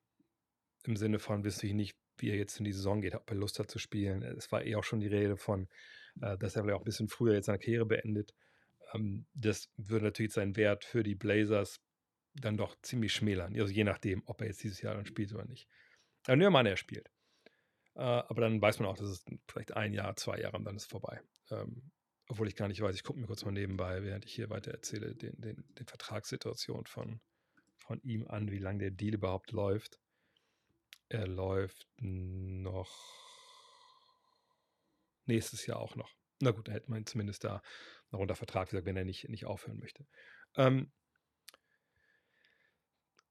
im 0.84 0.96
Sinne 0.96 1.20
von, 1.20 1.44
wissen 1.44 1.66
ich 1.66 1.74
nicht, 1.74 1.98
wie 2.22 2.30
er 2.30 2.38
jetzt 2.38 2.58
in 2.60 2.66
die 2.66 2.74
Saison 2.74 3.02
geht, 3.02 3.16
ob 3.16 3.30
er 3.30 3.36
Lust 3.36 3.60
hat 3.60 3.70
zu 3.70 3.80
spielen. 3.80 4.24
Es 4.24 4.52
war 4.52 4.64
eh 4.66 4.76
auch 4.76 4.84
schon 4.84 5.00
die 5.00 5.08
Rede 5.08 5.38
von, 5.38 5.68
dass 6.16 6.56
er 6.56 6.64
vielleicht 6.64 6.76
auch 6.76 6.82
ein 6.82 6.86
bisschen 6.86 7.08
früher 7.08 7.34
jetzt 7.34 7.46
seine 7.46 7.60
Karriere 7.60 7.86
beendet. 7.86 8.34
Ähm, 8.94 9.26
das 9.34 9.70
würde 9.78 10.06
natürlich 10.06 10.34
seinen 10.34 10.56
Wert 10.56 10.86
für 10.86 11.04
die 11.04 11.16
Blazers 11.16 11.82
dann 12.34 12.58
doch 12.58 12.76
ziemlich 12.82 13.14
schmälern. 13.14 13.60
Also 13.60 13.74
je 13.74 13.84
nachdem, 13.84 14.24
ob 14.26 14.42
er 14.42 14.48
jetzt 14.48 14.64
dieses 14.64 14.82
Jahr 14.82 14.96
dann 14.96 15.06
spielt 15.06 15.34
oder 15.34 15.46
nicht. 15.46 15.68
Aber 16.26 16.36
nehmen 16.36 16.48
wir 16.48 16.52
mal 16.52 16.68
er 16.68 16.78
spielt. 16.78 17.10
Äh, 17.96 18.02
aber 18.02 18.42
dann 18.42 18.62
weiß 18.62 18.80
man 18.80 18.88
auch, 18.88 18.98
dass 18.98 19.10
es 19.10 19.26
vielleicht 19.50 19.76
ein 19.76 19.94
Jahr, 19.94 20.16
zwei 20.16 20.40
Jahre 20.40 20.58
und 20.58 20.66
dann 20.66 20.76
ist 20.76 20.84
es 20.84 20.90
vorbei. 20.90 21.22
Ähm, 21.50 21.92
obwohl 22.28 22.48
ich 22.48 22.56
gar 22.56 22.70
nicht 22.70 22.82
weiß, 22.82 22.96
ich 22.96 23.04
gucke 23.04 23.20
mir 23.20 23.28
kurz 23.28 23.44
mal 23.44 23.52
nebenbei, 23.52 24.04
während 24.04 24.26
ich 24.26 24.34
hier 24.34 24.50
weiter 24.50 24.72
erzähle, 24.72 25.16
den, 25.16 25.40
den, 25.42 25.66
den 25.78 25.88
Vertragssituation 25.88 26.86
von, 26.86 27.20
von 27.78 28.02
ihm 28.04 28.26
an, 28.28 28.52
wie 28.52 28.60
lange 28.60 28.80
der 28.80 28.92
Deal 28.92 29.16
überhaupt 29.16 29.52
läuft. 29.52 30.00
Er 31.12 31.28
läuft 31.28 31.90
noch 31.98 32.90
nächstes 35.26 35.66
Jahr 35.66 35.80
auch 35.80 35.98
noch. 35.98 36.14
Na 36.40 36.52
gut, 36.52 36.70
da 36.70 36.72
hätte 36.72 36.90
man 36.90 37.06
zumindest 37.06 37.44
da 37.44 37.62
noch 38.12 38.20
unter 38.20 38.36
Vertrag 38.36 38.70
gesagt, 38.70 38.86
wenn 38.86 38.96
er 38.96 39.04
nicht, 39.04 39.28
nicht 39.28 39.46
aufhören 39.46 39.80
möchte. 39.80 40.08
Ähm, 40.56 40.92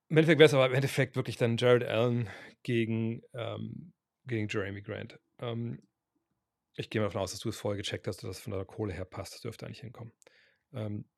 Im 0.08 0.16
Endeffekt 0.18 0.38
wäre 0.38 0.46
es 0.46 0.54
aber 0.54 0.66
im 0.66 0.74
Endeffekt 0.74 1.16
wirklich 1.16 1.36
dann 1.36 1.56
Jared 1.56 1.84
Allen 1.84 2.28
gegen, 2.62 3.22
ähm, 3.32 3.94
gegen 4.26 4.48
Jeremy 4.48 4.82
Grant. 4.82 5.18
Ähm, 5.38 5.82
ich 6.74 6.90
gehe 6.90 7.00
mal 7.00 7.06
davon 7.06 7.22
aus, 7.22 7.30
dass 7.30 7.40
du 7.40 7.48
es 7.48 7.56
vorher 7.56 7.80
gecheckt 7.80 8.06
hast, 8.06 8.18
dass 8.18 8.36
das 8.36 8.40
von 8.40 8.52
der 8.52 8.66
Kohle 8.66 8.92
her 8.92 9.06
passt. 9.06 9.34
Das 9.34 9.40
dürfte 9.40 9.64
eigentlich 9.64 9.80
hinkommen. 9.80 10.12
Ähm, 10.74 11.08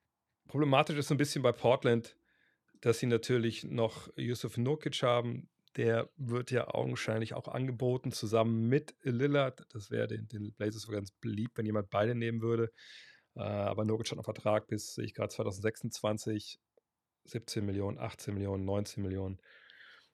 Problematisch 0.46 0.96
ist 0.96 1.08
so 1.08 1.14
ein 1.14 1.18
bisschen 1.18 1.42
bei 1.42 1.52
Portland, 1.52 2.16
dass 2.80 2.98
sie 2.98 3.06
natürlich 3.06 3.64
noch 3.64 4.08
Yusuf 4.16 4.58
Nurkic 4.58 5.02
haben. 5.02 5.48
Der 5.76 6.10
wird 6.16 6.50
ja 6.50 6.68
augenscheinlich 6.68 7.34
auch 7.34 7.48
angeboten, 7.48 8.12
zusammen 8.12 8.68
mit 8.68 8.94
Lillard. 9.02 9.64
Das 9.70 9.90
wäre 9.90 10.06
den, 10.06 10.28
den 10.28 10.52
Blazers 10.52 10.86
ganz 10.86 11.12
beliebt, 11.12 11.56
wenn 11.56 11.66
jemand 11.66 11.88
beide 11.90 12.14
nehmen 12.14 12.42
würde. 12.42 12.70
Äh, 13.34 13.40
aber 13.40 13.84
Nurkic 13.84 14.10
hat 14.10 14.18
einen 14.18 14.24
Vertrag 14.24 14.66
bis, 14.66 14.94
sehe 14.94 15.04
ich 15.04 15.14
gerade, 15.14 15.30
2026. 15.30 16.58
17 17.24 17.64
Millionen, 17.64 17.98
18 17.98 18.34
Millionen, 18.34 18.64
19 18.64 19.02
Millionen. 19.02 19.38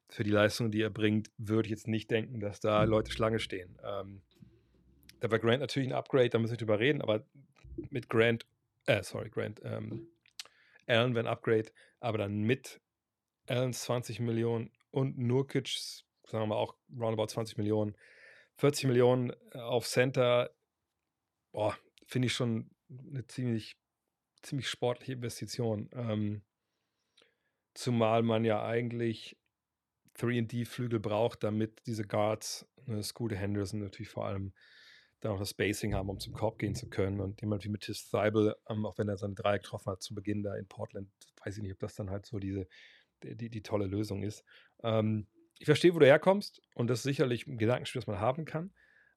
Für 0.08 0.24
die 0.24 0.30
Leistung, 0.30 0.70
die 0.70 0.80
er 0.80 0.90
bringt, 0.90 1.30
würde 1.36 1.66
ich 1.66 1.70
jetzt 1.70 1.88
nicht 1.88 2.10
denken, 2.10 2.40
dass 2.40 2.60
da 2.60 2.84
Leute 2.84 3.10
Schlange 3.10 3.38
stehen. 3.38 3.78
Ähm, 3.84 4.22
da 5.20 5.30
war 5.30 5.38
Grant 5.38 5.60
natürlich 5.60 5.88
ein 5.88 5.94
Upgrade, 5.94 6.30
da 6.30 6.38
müssen 6.38 6.50
wir 6.50 6.54
nicht 6.54 6.60
drüber 6.62 6.78
reden, 6.78 7.02
aber 7.02 7.26
mit 7.90 8.08
Grant, 8.08 8.46
äh, 8.86 9.02
sorry, 9.02 9.30
Grant, 9.30 9.60
ähm, 9.64 10.08
Allen 10.86 11.14
wäre 11.14 11.26
ein 11.26 11.32
Upgrade, 11.32 11.70
aber 12.00 12.18
dann 12.18 12.40
mit 12.40 12.80
Allens 13.46 13.82
20 13.82 14.20
Millionen 14.20 14.70
und 14.90 15.18
Nurkic, 15.18 15.68
sagen 16.26 16.48
wir 16.48 16.56
auch 16.56 16.76
roundabout 16.90 17.28
20 17.28 17.56
Millionen, 17.58 17.96
40 18.56 18.86
Millionen 18.86 19.32
äh, 19.52 19.58
auf 19.58 19.86
Center, 19.86 20.50
boah, 21.52 21.76
finde 22.06 22.26
ich 22.26 22.32
schon 22.32 22.70
eine 22.88 23.26
ziemlich, 23.26 23.76
ziemlich 24.42 24.68
sportliche 24.68 25.12
Investition. 25.12 25.88
Ähm, 25.92 26.42
zumal 27.74 28.22
man 28.22 28.44
ja 28.44 28.64
eigentlich 28.64 29.36
3D-Flügel 30.16 30.98
braucht, 30.98 31.44
damit 31.44 31.86
diese 31.86 32.04
Guards, 32.04 32.68
ne, 32.86 33.02
Scooter 33.02 33.36
Henderson 33.36 33.80
natürlich 33.80 34.10
vor 34.10 34.26
allem, 34.26 34.52
dann 35.20 35.32
auch 35.32 35.38
das 35.38 35.50
Spacing 35.50 35.94
haben, 35.94 36.08
um 36.08 36.20
zum 36.20 36.32
Korb 36.32 36.58
gehen 36.58 36.74
zu 36.74 36.88
können. 36.88 37.20
Und 37.20 37.40
jemand 37.40 37.64
wie 37.64 37.68
Matthias 37.68 38.08
Seibel, 38.10 38.56
ähm, 38.68 38.86
auch 38.86 38.98
wenn 38.98 39.08
er 39.08 39.16
seine 39.16 39.34
drei 39.34 39.58
getroffen 39.58 39.92
hat 39.92 40.02
zu 40.02 40.14
Beginn 40.14 40.42
da 40.42 40.54
in 40.56 40.66
Portland, 40.66 41.08
weiß 41.44 41.56
ich 41.56 41.62
nicht, 41.62 41.72
ob 41.72 41.78
das 41.80 41.94
dann 41.94 42.10
halt 42.10 42.26
so 42.26 42.38
diese, 42.38 42.68
die, 43.22 43.50
die, 43.50 43.62
tolle 43.62 43.86
Lösung 43.86 44.22
ist. 44.22 44.44
Ähm, 44.82 45.26
ich 45.58 45.66
verstehe, 45.66 45.94
wo 45.94 45.98
du 45.98 46.06
herkommst 46.06 46.62
und 46.74 46.88
das 46.88 47.00
ist 47.00 47.04
sicherlich 47.04 47.46
ein 47.46 47.58
Gedankenspiel, 47.58 48.00
das 48.00 48.06
man 48.06 48.20
haben 48.20 48.44
kann. 48.44 48.72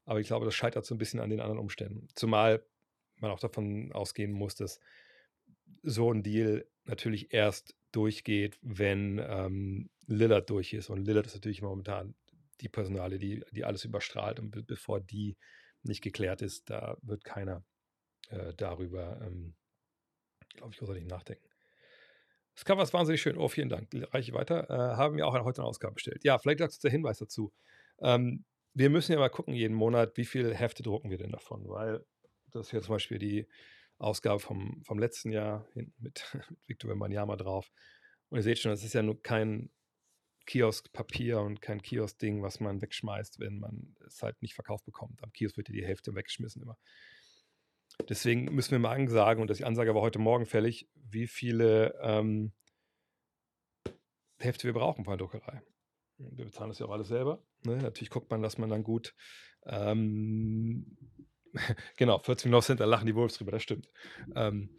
Aber 0.06 0.20
ich 0.20 0.28
glaube, 0.28 0.46
das 0.46 0.56
scheitert 0.56 0.86
so 0.86 0.96
ein 0.96 0.98
bisschen 0.98 1.20
an 1.20 1.30
den 1.30 1.40
anderen 1.40 1.60
Umständen. 1.60 2.08
Zumal 2.16 2.66
man 3.18 3.32
auch 3.32 3.40
davon 3.40 3.92
ausgehen 3.92 4.32
muss, 4.32 4.56
dass 4.56 4.80
so 5.84 6.12
ein 6.12 6.24
Deal 6.24 6.68
natürlich 6.86 7.34
erst 7.34 7.76
durchgeht, 7.92 8.58
wenn 8.62 9.20
ähm, 9.24 9.90
Lillard 10.08 10.50
durch 10.50 10.74
ist. 10.74 10.90
Und 10.90 11.06
Lillard 11.06 11.28
ist 11.28 11.36
natürlich 11.36 11.62
momentan 11.62 12.16
die 12.62 12.70
Personale, 12.70 13.20
die, 13.20 13.44
die 13.52 13.64
alles 13.64 13.86
überstrahlt. 13.86 14.40
Und 14.40 14.52
be 14.52 14.64
bevor 14.64 15.00
die 15.00 15.38
nicht 15.84 16.02
geklärt 16.02 16.42
ist, 16.42 16.70
da 16.70 16.98
wird 17.02 17.24
keiner 17.24 17.64
äh, 18.30 18.54
darüber, 18.56 19.20
ähm, 19.22 19.56
glaube 20.56 20.72
ich, 20.74 20.80
großartig 20.80 21.06
nachdenken. 21.06 21.51
Das 22.56 22.66
Cover 22.66 22.84
ist 22.84 22.94
wahnsinnig 22.94 23.22
schön. 23.22 23.38
Oh, 23.38 23.48
vielen 23.48 23.70
Dank. 23.70 23.90
Reiche 24.14 24.34
weiter. 24.34 24.70
Äh, 24.70 24.98
haben 24.98 25.16
wir 25.16 25.28
auch 25.28 25.34
heute 25.34 25.62
eine 25.62 25.68
Ausgabe 25.68 25.96
bestellt. 25.96 26.24
Ja, 26.24 26.38
vielleicht 26.38 26.60
sagst 26.60 26.84
du 26.84 26.88
der 26.88 26.92
Hinweis 26.92 27.18
dazu. 27.18 27.52
Ähm, 28.02 28.46
wir 28.74 28.90
müssen 28.90 29.12
ja 29.12 29.20
mal 29.20 29.30
gucken 29.30 29.54
jeden 29.54 29.76
Monat, 29.76 30.18
wie 30.18 30.26
viele 30.26 30.54
Hefte 30.54 30.84
drucken 30.84 31.10
wir 31.10 31.18
denn 31.18 31.32
davon, 31.32 31.68
weil 31.68 32.06
das 32.52 32.72
ja 32.72 32.82
zum 32.82 32.96
Beispiel 32.96 33.20
die 33.20 33.48
Ausgabe 33.98 34.40
vom, 34.40 34.82
vom 34.84 35.00
letzten 35.00 35.32
Jahr 35.32 35.68
hinten 35.74 36.02
mit, 36.02 36.24
mit 36.50 36.60
Victor 36.68 36.90
Wembanyama 36.92 37.36
drauf. 37.36 37.72
Und 38.30 38.40
ihr 38.40 38.44
seht 38.44 38.60
schon, 38.60 38.72
das 38.72 38.84
ist 38.84 38.94
ja 38.94 39.04
nur 39.04 39.22
kein 39.22 39.70
Kiosk-Papier 40.46 41.40
und 41.40 41.62
kein 41.62 41.82
Kiosk-Ding, 41.82 42.42
was 42.42 42.60
man 42.60 42.82
wegschmeißt, 42.82 43.40
wenn 43.40 43.60
man 43.60 43.96
es 44.06 44.22
halt 44.24 44.42
nicht 44.42 44.56
verkauft 44.56 44.86
bekommt. 44.86 45.24
Am 45.24 45.32
Kiosk 45.32 45.58
wird 45.58 45.70
ja 45.70 45.74
die 45.74 45.86
Hälfte 45.86 46.16
weggeschmissen 46.16 46.62
immer. 46.62 46.78
Deswegen 48.10 48.46
müssen 48.54 48.72
wir 48.72 48.80
mal 48.80 48.96
ansagen, 48.96 49.42
und 49.42 49.58
die 49.58 49.64
Ansage 49.64 49.94
war 49.94 50.02
heute 50.02 50.20
Morgen 50.20 50.46
fällig, 50.46 50.90
wie 50.96 51.28
viele 51.28 51.98
ähm, 52.02 52.54
Hefte 54.40 54.66
wir 54.66 54.74
brauchen 54.74 55.06
von 55.06 55.18
der 55.18 55.26
Druckerei. 55.26 55.62
Wir 56.18 56.46
bezahlen 56.46 56.70
das 56.70 56.80
ja 56.80 56.86
auch 56.86 56.92
alles 56.92 57.08
selber. 57.08 57.44
Ne? 57.64 57.78
Natürlich 57.78 58.10
guckt 58.10 58.30
man, 58.30 58.42
dass 58.42 58.58
man 58.58 58.70
dann 58.70 58.84
gut 58.84 59.14
ähm, 59.66 60.98
genau, 61.98 62.20
40 62.20 62.46
Millionen 62.46 62.64
Cent, 62.64 62.80
da 62.80 62.86
lachen 62.86 63.08
die 63.08 63.16
Wolves 63.16 63.38
drüber, 63.38 63.52
das 63.52 63.64
stimmt. 63.64 63.90
Ähm, 64.36 64.70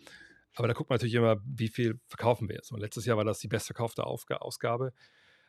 aber 0.55 0.69
da 0.69 0.75
guckt 0.75 0.91
man 0.91 0.97
natürlich 0.97 1.15
immer, 1.15 1.41
wie 1.45 1.69
viel 1.69 2.01
verkaufen 2.07 2.49
wir 2.49 2.57
jetzt. 2.57 2.73
Und 2.73 2.81
letztes 2.81 3.07
Jahr 3.07 3.17
war 3.17 3.25
das 3.25 3.39
die 3.39 3.49
bestverkaufte 3.49 4.05
Ausgabe. 4.05 4.93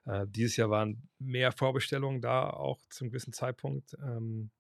Äh, 0.06 0.26
dieses 0.28 0.56
Jahr 0.56 0.70
waren 0.70 1.10
mehr 1.20 1.52
Vorbestellungen 1.52 2.22
da, 2.22 2.50
auch 2.50 2.80
zum 2.90 3.10
gewissen 3.10 3.34
Zeitpunkt. 3.34 3.96
Ähm, 4.02 4.52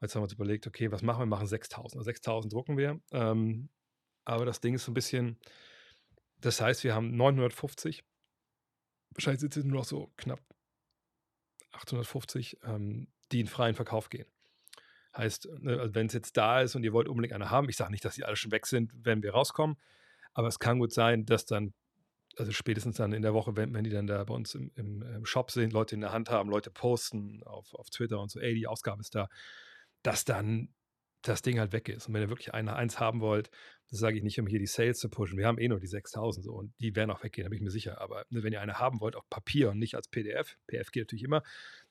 jetzt 0.00 0.14
haben 0.14 0.20
wir 0.20 0.24
uns 0.24 0.32
überlegt, 0.32 0.66
okay, 0.66 0.90
was 0.90 1.02
machen 1.02 1.20
wir? 1.20 1.26
Wir 1.26 1.30
machen 1.30 1.46
6000. 1.46 1.94
Also 1.94 2.04
6000 2.04 2.52
drucken 2.52 2.76
wir. 2.76 3.00
Ähm, 3.12 3.68
aber 4.24 4.44
das 4.46 4.60
Ding 4.60 4.74
ist 4.74 4.84
so 4.84 4.90
ein 4.90 4.94
bisschen, 4.94 5.38
das 6.40 6.60
heißt, 6.60 6.84
wir 6.84 6.94
haben 6.94 7.16
950. 7.16 8.04
Wahrscheinlich 9.10 9.40
sind 9.40 9.56
es 9.56 9.64
nur 9.64 9.78
noch 9.78 9.84
so 9.84 10.12
knapp 10.16 10.40
850, 11.72 12.58
ähm, 12.64 13.08
die 13.32 13.40
in 13.40 13.46
freien 13.46 13.74
Verkauf 13.74 14.08
gehen. 14.08 14.26
Heißt, 15.16 15.48
ne, 15.60 15.78
also 15.78 15.94
wenn 15.94 16.06
es 16.06 16.12
jetzt 16.12 16.36
da 16.36 16.60
ist 16.60 16.74
und 16.74 16.84
ihr 16.84 16.92
wollt 16.92 17.08
unbedingt 17.08 17.34
eine 17.34 17.50
haben, 17.50 17.68
ich 17.68 17.76
sage 17.76 17.92
nicht, 17.92 18.04
dass 18.04 18.16
die 18.16 18.24
alle 18.24 18.36
schon 18.36 18.50
weg 18.50 18.66
sind, 18.66 18.92
wenn 18.96 19.22
wir 19.22 19.32
rauskommen, 19.32 19.76
aber 20.32 20.48
es 20.48 20.58
kann 20.58 20.80
gut 20.80 20.92
sein, 20.92 21.24
dass 21.24 21.46
dann, 21.46 21.72
also 22.36 22.50
spätestens 22.50 22.96
dann 22.96 23.12
in 23.12 23.22
der 23.22 23.34
Woche, 23.34 23.56
wenn, 23.56 23.72
wenn 23.72 23.84
die 23.84 23.90
dann 23.90 24.08
da 24.08 24.24
bei 24.24 24.34
uns 24.34 24.54
im, 24.56 24.72
im, 24.74 25.24
Shop 25.24 25.52
sind, 25.52 25.72
Leute 25.72 25.94
in 25.94 26.00
der 26.00 26.12
Hand 26.12 26.30
haben, 26.30 26.50
Leute 26.50 26.70
posten 26.70 27.42
auf, 27.44 27.72
auf 27.74 27.90
Twitter 27.90 28.20
und 28.20 28.30
so, 28.30 28.40
ey, 28.40 28.54
die 28.54 28.66
Ausgabe 28.66 29.00
ist 29.00 29.14
da, 29.14 29.28
dass 30.04 30.24
dann 30.24 30.68
das 31.22 31.42
Ding 31.42 31.58
halt 31.58 31.72
weg 31.72 31.88
ist. 31.88 32.06
Und 32.06 32.14
wenn 32.14 32.22
ihr 32.22 32.28
wirklich 32.28 32.54
eine 32.54 32.76
eins 32.76 33.00
haben 33.00 33.20
wollt, 33.20 33.50
das 33.88 33.98
sage 33.98 34.18
ich 34.18 34.22
nicht, 34.22 34.38
um 34.38 34.46
hier 34.46 34.58
die 34.58 34.66
Sales 34.66 34.98
zu 34.98 35.08
pushen. 35.08 35.38
Wir 35.38 35.46
haben 35.46 35.58
eh 35.58 35.68
nur 35.68 35.80
die 35.80 35.86
6000 35.86 36.44
so 36.44 36.52
und 36.52 36.74
die 36.80 36.94
werden 36.94 37.10
auch 37.10 37.22
weggehen, 37.22 37.44
da 37.44 37.48
bin 37.48 37.56
ich 37.56 37.62
mir 37.62 37.70
sicher. 37.70 38.00
Aber 38.00 38.24
ne, 38.28 38.42
wenn 38.42 38.52
ihr 38.52 38.60
eine 38.60 38.78
haben 38.78 39.00
wollt, 39.00 39.16
auf 39.16 39.28
Papier 39.30 39.70
und 39.70 39.78
nicht 39.78 39.94
als 39.94 40.08
PDF, 40.08 40.56
PDF 40.66 40.90
geht 40.90 41.04
natürlich 41.04 41.24
immer, 41.24 41.42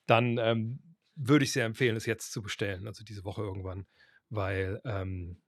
dann 0.06 0.38
ähm, 0.38 0.78
würde 1.16 1.44
ich 1.44 1.52
sehr 1.52 1.64
empfehlen, 1.64 1.96
es 1.96 2.06
jetzt 2.06 2.32
zu 2.32 2.42
bestellen, 2.42 2.86
also 2.86 3.04
diese 3.04 3.24
Woche 3.24 3.42
irgendwann, 3.42 3.86
weil 4.30 4.80
ähm, 4.84 5.42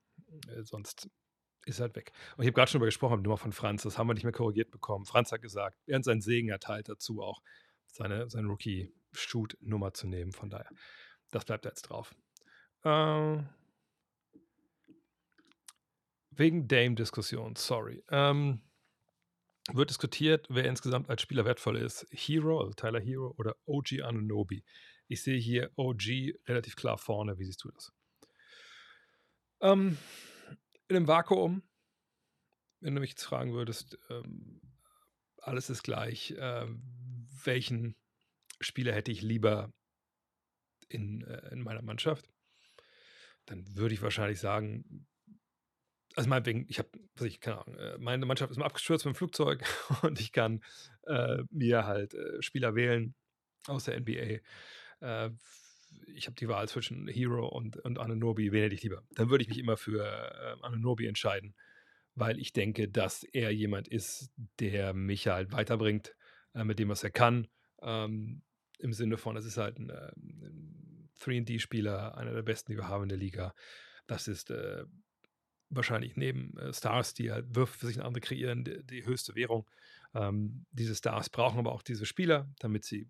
äh, 0.49 0.63
sonst 0.63 1.09
ist 1.65 1.79
halt 1.79 1.95
weg. 1.95 2.11
Und 2.35 2.43
ich 2.43 2.47
habe 2.47 2.55
gerade 2.55 2.71
schon 2.71 2.79
darüber 2.79 2.87
gesprochen, 2.87 3.17
die 3.17 3.23
Nummer 3.23 3.37
von 3.37 3.51
Franz, 3.51 3.83
das 3.83 3.97
haben 3.97 4.07
wir 4.07 4.13
nicht 4.13 4.23
mehr 4.23 4.33
korrigiert 4.33 4.71
bekommen. 4.71 5.05
Franz 5.05 5.31
hat 5.31 5.41
gesagt, 5.41 5.77
er 5.85 5.97
hat 5.97 6.05
seinen 6.05 6.21
Segen 6.21 6.49
erteilt 6.49 6.89
dazu 6.89 7.21
auch, 7.21 7.41
seine, 7.85 8.29
seine 8.29 8.47
Rookie-Shoot-Nummer 8.47 9.93
zu 9.93 10.07
nehmen. 10.07 10.31
Von 10.31 10.49
daher, 10.49 10.69
das 11.31 11.45
bleibt 11.45 11.65
jetzt 11.65 11.83
drauf. 11.83 12.15
Äh, 12.83 13.43
wegen 16.31 16.67
Dame-Diskussion, 16.67 17.55
sorry. 17.55 18.03
Ähm, 18.09 18.61
wird 19.73 19.89
diskutiert, 19.89 20.47
wer 20.49 20.65
insgesamt 20.65 21.09
als 21.09 21.21
Spieler 21.21 21.45
wertvoll 21.45 21.77
ist. 21.77 22.05
Hero, 22.11 22.61
also 22.61 22.73
Tyler 22.73 23.01
Hero 23.01 23.33
oder 23.37 23.55
OG 23.65 24.01
Anunobi. 24.03 24.63
Ich 25.07 25.23
sehe 25.23 25.39
hier 25.39 25.71
OG 25.75 26.33
relativ 26.47 26.75
klar 26.75 26.97
vorne. 26.97 27.37
Wie 27.37 27.45
siehst 27.45 27.63
du 27.63 27.71
das? 27.71 27.91
Ähm, 29.61 29.97
in 30.87 30.95
einem 30.95 31.07
Vakuum, 31.07 31.63
wenn 32.79 32.95
du 32.95 33.01
mich 33.01 33.11
jetzt 33.11 33.23
fragen 33.23 33.53
würdest, 33.53 33.97
ähm, 34.09 34.61
alles 35.41 35.69
ist 35.69 35.83
gleich. 35.83 36.35
Ähm, 36.37 36.81
welchen 37.43 37.95
Spieler 38.59 38.93
hätte 38.93 39.11
ich 39.11 39.21
lieber 39.21 39.73
in, 40.87 41.23
äh, 41.23 41.49
in 41.51 41.61
meiner 41.61 41.81
Mannschaft? 41.81 42.29
Dann 43.47 43.65
würde 43.75 43.93
ich 43.93 44.01
wahrscheinlich 44.01 44.39
sagen, 44.39 45.07
also 46.15 46.29
meinetwegen, 46.29 46.65
ich 46.67 46.79
habe, 46.79 46.89
ich, 47.21 47.39
keine 47.39 47.65
Ahnung, 47.65 47.79
äh, 47.79 47.97
meine 47.97 48.25
Mannschaft 48.25 48.51
ist 48.51 48.57
mal 48.57 48.65
abgestürzt 48.65 49.05
mit 49.05 49.15
dem 49.15 49.17
Flugzeug 49.17 49.63
und 50.03 50.19
ich 50.19 50.31
kann 50.31 50.63
äh, 51.05 51.43
mir 51.49 51.85
halt 51.85 52.13
äh, 52.13 52.41
Spieler 52.41 52.75
wählen 52.75 53.15
aus 53.67 53.85
der 53.85 53.99
NBA, 53.99 54.39
äh, 55.01 55.29
ich 56.07 56.25
habe 56.25 56.35
die 56.35 56.47
Wahl 56.47 56.67
zwischen 56.67 57.07
Hero 57.07 57.47
und, 57.47 57.77
und 57.77 57.99
Anunobi, 57.99 58.51
wen 58.51 58.71
ich 58.71 58.83
lieber? 58.83 59.03
Dann 59.11 59.29
würde 59.29 59.43
ich 59.43 59.49
mich 59.49 59.59
immer 59.59 59.77
für 59.77 60.03
äh, 60.03 60.65
Anunobi 60.65 61.05
entscheiden, 61.05 61.55
weil 62.15 62.39
ich 62.39 62.53
denke, 62.53 62.87
dass 62.87 63.23
er 63.23 63.51
jemand 63.51 63.87
ist, 63.87 64.31
der 64.59 64.93
mich 64.93 65.27
halt 65.27 65.51
weiterbringt 65.51 66.15
äh, 66.53 66.63
mit 66.63 66.79
dem, 66.79 66.89
was 66.89 67.03
er 67.03 67.11
kann. 67.11 67.47
Ähm, 67.81 68.41
Im 68.79 68.93
Sinne 68.93 69.17
von, 69.17 69.37
es 69.37 69.45
ist 69.45 69.57
halt 69.57 69.79
ein, 69.79 69.89
ein 69.91 70.86
3D-Spieler, 71.19 72.17
einer 72.17 72.33
der 72.33 72.43
besten, 72.43 72.71
die 72.71 72.77
wir 72.77 72.87
haben 72.87 73.03
in 73.03 73.09
der 73.09 73.17
Liga. 73.17 73.53
Das 74.07 74.27
ist 74.27 74.49
äh, 74.51 74.85
wahrscheinlich 75.69 76.15
neben 76.15 76.57
äh, 76.57 76.73
Stars, 76.73 77.13
die 77.13 77.31
halt 77.31 77.55
Würfe 77.55 77.77
für 77.77 77.87
sich 77.87 78.01
andere 78.01 78.21
kreieren, 78.21 78.63
die, 78.63 78.83
die 78.83 79.05
höchste 79.05 79.35
Währung. 79.35 79.69
Ähm, 80.13 80.65
diese 80.71 80.95
Stars 80.95 81.29
brauchen 81.29 81.59
aber 81.59 81.71
auch 81.71 81.83
diese 81.83 82.05
Spieler, 82.05 82.49
damit 82.59 82.85
sie 82.85 83.09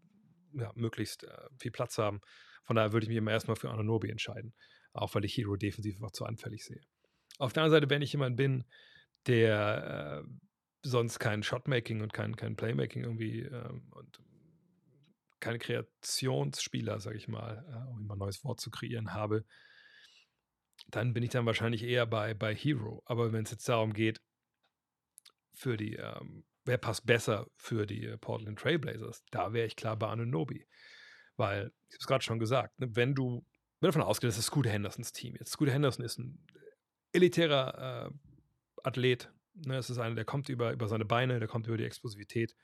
ja, 0.53 0.71
möglichst 0.75 1.23
äh, 1.23 1.47
viel 1.57 1.71
Platz 1.71 1.97
haben. 1.97 2.21
Von 2.63 2.75
daher 2.75 2.91
würde 2.93 3.05
ich 3.05 3.09
mich 3.09 3.17
immer 3.17 3.31
erstmal 3.31 3.55
für 3.55 3.69
Ananobi 3.69 4.09
entscheiden, 4.09 4.53
auch 4.93 5.13
weil 5.15 5.25
ich 5.25 5.37
Hero 5.37 5.55
defensiv 5.55 5.95
einfach 5.95 6.11
zu 6.11 6.25
anfällig 6.25 6.65
sehe. 6.65 6.81
Auf 7.37 7.53
der 7.53 7.63
anderen 7.63 7.81
Seite, 7.81 7.89
wenn 7.89 8.01
ich 8.01 8.13
jemand 8.13 8.35
bin, 8.35 8.65
der 9.27 10.23
äh, 10.23 10.29
sonst 10.83 11.19
kein 11.19 11.43
Shotmaking 11.43 12.01
und 12.01 12.13
kein, 12.13 12.35
kein 12.35 12.55
Playmaking 12.55 13.03
irgendwie 13.03 13.41
äh, 13.41 13.69
und 13.91 14.19
keine 15.39 15.59
Kreationsspieler, 15.59 16.99
sage 16.99 17.17
ich 17.17 17.27
mal, 17.27 17.65
äh, 17.69 17.91
um 17.91 17.99
immer 17.99 18.15
ein 18.15 18.19
neues 18.19 18.43
Wort 18.43 18.59
zu 18.59 18.69
kreieren 18.69 19.13
habe, 19.13 19.45
dann 20.87 21.13
bin 21.13 21.23
ich 21.23 21.29
dann 21.29 21.45
wahrscheinlich 21.45 21.83
eher 21.83 22.05
bei, 22.05 22.33
bei 22.33 22.55
Hero. 22.55 23.01
Aber 23.05 23.33
wenn 23.33 23.43
es 23.43 23.51
jetzt 23.51 23.67
darum 23.67 23.93
geht, 23.93 24.21
für 25.53 25.75
die, 25.75 25.95
ähm, 25.95 26.45
wer 26.65 26.77
passt 26.77 27.05
besser 27.05 27.47
für 27.55 27.85
die 27.85 28.05
äh, 28.05 28.17
Portland 28.17 28.59
Trailblazers? 28.59 29.23
Da 29.31 29.53
wäre 29.53 29.67
ich 29.67 29.75
klar 29.75 29.97
bei 29.97 30.07
Anunobi. 30.07 30.67
Weil, 31.35 31.71
ich 31.89 31.95
habe 31.95 31.99
es 31.99 32.07
gerade 32.07 32.23
schon 32.23 32.39
gesagt, 32.39 32.79
ne, 32.79 32.95
wenn 32.95 33.15
du, 33.15 33.45
wenn 33.79 33.89
davon 33.89 34.01
ausgehst, 34.01 34.37
das 34.37 34.39
ist 34.39 34.47
Scooter 34.47 34.69
Hendersons 34.69 35.11
Team 35.11 35.35
jetzt. 35.35 35.51
Scooter 35.51 35.71
Henderson 35.71 36.05
ist 36.05 36.19
ein 36.19 36.45
elitärer 37.11 38.07
äh, 38.07 38.11
Athlet. 38.83 39.31
Ne? 39.53 39.77
Es 39.77 39.89
ist 39.89 39.97
einer, 39.97 40.15
der 40.15 40.25
kommt 40.25 40.49
über, 40.49 40.71
über 40.71 40.87
seine 40.87 41.05
Beine, 41.05 41.39
der 41.39 41.47
kommt 41.47 41.67
über 41.67 41.77
die 41.77 41.85
Explosivität. 41.85 42.55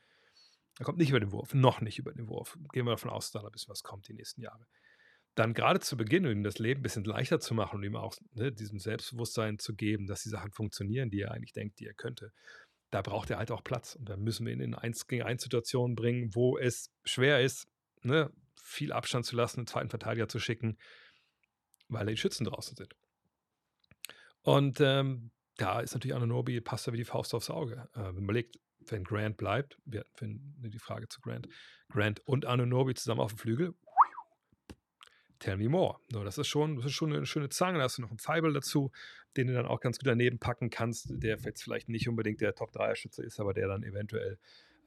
Er 0.79 0.85
kommt 0.85 0.97
nicht 0.97 1.09
über 1.09 1.19
den 1.19 1.31
Wurf, 1.31 1.53
noch 1.53 1.81
nicht 1.81 1.99
über 1.99 2.13
den 2.13 2.27
Wurf. 2.27 2.57
Gehen 2.71 2.85
wir 2.85 2.91
davon 2.91 3.11
aus, 3.11 3.31
dass 3.31 3.41
da 3.41 3.47
ein 3.47 3.51
bisschen 3.51 3.71
was 3.71 3.83
kommt 3.83 4.07
die 4.07 4.13
nächsten 4.13 4.41
Jahre. 4.41 4.65
Dann 5.35 5.53
gerade 5.53 5.79
zu 5.79 5.97
Beginn, 5.97 6.25
um 6.25 6.31
ihm 6.31 6.43
das 6.43 6.59
Leben 6.59 6.79
ein 6.79 6.83
bisschen 6.83 7.03
leichter 7.03 7.39
zu 7.39 7.53
machen 7.53 7.77
und 7.77 7.83
ihm 7.83 7.95
auch 7.95 8.15
ne, 8.33 8.51
diesem 8.51 8.79
Selbstbewusstsein 8.79 9.59
zu 9.59 9.75
geben, 9.75 10.07
dass 10.07 10.23
die 10.23 10.29
Sachen 10.29 10.51
funktionieren, 10.51 11.09
die 11.09 11.21
er 11.21 11.31
eigentlich 11.31 11.53
denkt, 11.53 11.79
die 11.79 11.87
er 11.87 11.93
könnte, 11.93 12.31
da 12.91 13.01
braucht 13.01 13.31
er 13.31 13.39
halt 13.39 13.51
auch 13.51 13.63
Platz. 13.63 13.95
Und 13.95 14.09
dann 14.09 14.21
müssen 14.21 14.45
wir 14.45 14.53
ihn 14.53 14.59
in 14.59 14.75
1 14.75 15.07
gegen 15.07 15.23
1 15.23 15.41
Situationen 15.41 15.95
bringen, 15.95 16.35
wo 16.35 16.57
es 16.57 16.91
schwer 17.03 17.41
ist, 17.41 17.67
ne, 18.03 18.31
viel 18.61 18.93
Abstand 18.93 19.25
zu 19.25 19.35
lassen, 19.35 19.61
einen 19.61 19.67
zweiten 19.67 19.89
Verteidiger 19.89 20.27
zu 20.27 20.39
schicken, 20.39 20.77
weil 21.87 22.05
die 22.05 22.17
Schützen 22.17 22.45
draußen 22.45 22.75
sind. 22.75 22.93
Und 24.41 24.79
ähm, 24.81 25.31
da 25.57 25.79
ist 25.79 25.93
natürlich 25.93 26.15
Ananobi, 26.15 26.61
passt 26.61 26.87
da 26.87 26.93
wie 26.93 26.97
die 26.97 27.05
Faust 27.05 27.33
aufs 27.33 27.49
Auge. 27.49 27.89
Äh, 27.93 27.99
wenn 27.99 28.15
man 28.15 28.23
überlegt, 28.23 28.57
wenn 28.91 29.03
Grant 29.03 29.37
bleibt, 29.37 29.77
wir 29.85 30.01
hatten 30.01 30.55
die 30.59 30.79
Frage 30.79 31.07
zu 31.07 31.21
Grant, 31.21 31.47
Grant 31.89 32.21
und 32.25 32.45
Anunobi 32.45 32.93
zusammen 32.93 33.21
auf 33.21 33.33
dem 33.33 33.37
Flügel, 33.37 33.73
tell 35.39 35.57
me 35.57 35.69
more. 35.69 35.97
So, 36.11 36.23
das, 36.23 36.37
ist 36.37 36.47
schon, 36.47 36.77
das 36.77 36.85
ist 36.85 36.93
schon 36.93 37.13
eine 37.13 37.25
schöne 37.25 37.49
Zange. 37.49 37.77
Da 37.77 37.83
hast 37.85 37.97
du 37.97 38.01
noch 38.01 38.09
einen 38.09 38.19
Feibel 38.19 38.53
dazu, 38.53 38.91
den 39.35 39.47
du 39.47 39.53
dann 39.53 39.65
auch 39.65 39.81
ganz 39.81 39.99
gut 39.99 40.07
daneben 40.07 40.39
packen 40.39 40.69
kannst, 40.69 41.07
der 41.09 41.37
jetzt 41.37 41.63
vielleicht 41.63 41.89
nicht 41.89 42.07
unbedingt 42.07 42.41
der 42.41 42.55
Top-3-Schütze 42.55 43.23
ist, 43.23 43.39
aber 43.39 43.53
der 43.53 43.67
dann 43.67 43.83
eventuell 43.83 44.37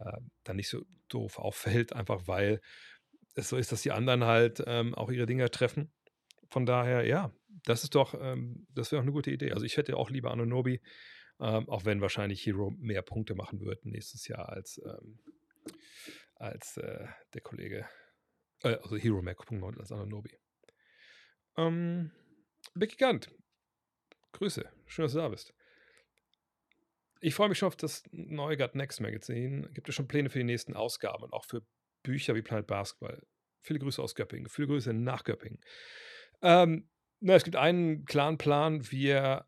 äh, 0.01 0.19
dann 0.45 0.57
nicht 0.57 0.69
so 0.69 0.83
doof 1.09 1.39
auffällt, 1.39 1.93
einfach 1.93 2.27
weil 2.27 2.61
es 3.35 3.51
so 3.51 3.57
ist, 3.57 3.71
dass 3.71 3.83
die 3.83 3.93
anderen 3.93 4.25
halt 4.25 4.63
ähm, 4.67 4.95
auch 4.95 5.11
ihre 5.11 5.27
Dinger 5.27 5.51
treffen. 5.51 5.93
Von 6.49 6.65
daher, 6.65 7.07
ja, 7.07 7.33
das 7.65 7.83
ist 7.83 7.95
doch, 7.95 8.15
ähm, 8.19 8.67
das 8.75 8.93
wäre 8.93 9.01
auch 9.01 9.05
eine 9.05 9.13
gute 9.13 9.31
Idee. 9.31 9.53
Also 9.53 9.67
ich 9.67 9.77
hätte 9.77 9.97
auch 9.97 10.11
lieber 10.11 10.31
Anunobi, 10.31 10.81
ähm, 11.41 11.69
auch 11.69 11.85
wenn 11.85 12.01
wahrscheinlich 12.01 12.45
Hero 12.45 12.71
mehr 12.79 13.03
Punkte 13.03 13.35
machen 13.35 13.61
wird 13.61 13.85
nächstes 13.85 14.27
Jahr 14.29 14.49
als, 14.49 14.81
ähm, 14.85 15.19
als 16.35 16.77
äh, 16.79 17.07
der 17.35 17.41
Kollege, 17.43 17.89
äh, 18.63 18.77
also 18.77 18.97
Hero 18.97 19.23
mehr 19.23 19.35
Punkte 19.35 19.81
als 19.81 19.93
Anunobi. 19.93 20.39
Ähm, 21.57 22.11
Big 22.75 22.99
Gant, 22.99 23.31
Grüße, 24.33 24.69
schön, 24.87 25.05
dass 25.05 25.13
du 25.13 25.19
da 25.19 25.29
bist. 25.29 25.55
Ich 27.21 27.35
freue 27.35 27.49
mich 27.49 27.59
schon 27.59 27.69
auf 27.69 27.77
das 27.77 28.03
neue 28.13 28.57
Gut 28.57 28.75
Next 28.75 29.01
Magazin. 29.01 29.73
Gibt 29.73 29.89
es 29.89 29.95
schon 29.95 30.07
Pläne 30.07 30.29
für 30.29 30.39
die 30.39 30.45
nächsten 30.45 30.75
Ausgaben 30.75 31.25
und 31.25 31.33
auch 31.33 31.45
für 31.45 31.67
Bücher 32.03 32.35
wie 32.35 32.43
Planet 32.43 32.67
Basketball? 32.67 33.27
Viele 33.63 33.79
Grüße 33.79 34.03
aus 34.03 34.15
Göppingen, 34.15 34.49
viele 34.49 34.69
Grüße 34.69 34.93
nach 34.93 35.25
Göppingen. 35.25 35.61
Ähm, 36.43 36.89
na, 37.21 37.35
es 37.35 37.45
gibt 37.45 37.57
einen 37.57 38.05
klaren 38.05 38.37
Plan. 38.37 38.91
Wir 38.91 39.47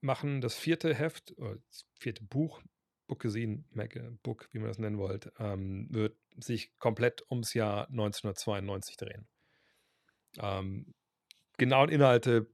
machen 0.00 0.40
das 0.40 0.54
vierte 0.54 0.94
Heft, 0.94 1.36
oder 1.38 1.56
das 1.68 1.86
vierte 1.98 2.22
Buch, 2.24 2.62
Bookazine, 3.06 3.64
Book, 4.22 4.48
wie 4.52 4.58
man 4.58 4.68
das 4.68 4.78
nennen 4.78 4.98
wollt, 4.98 5.32
ähm, 5.38 5.88
wird 5.90 6.16
sich 6.38 6.78
komplett 6.78 7.28
ums 7.28 7.54
Jahr 7.54 7.88
1992 7.88 8.96
drehen. 8.96 9.26
Ähm, 10.38 10.94
genauen 11.58 11.88
Inhalte 11.88 12.46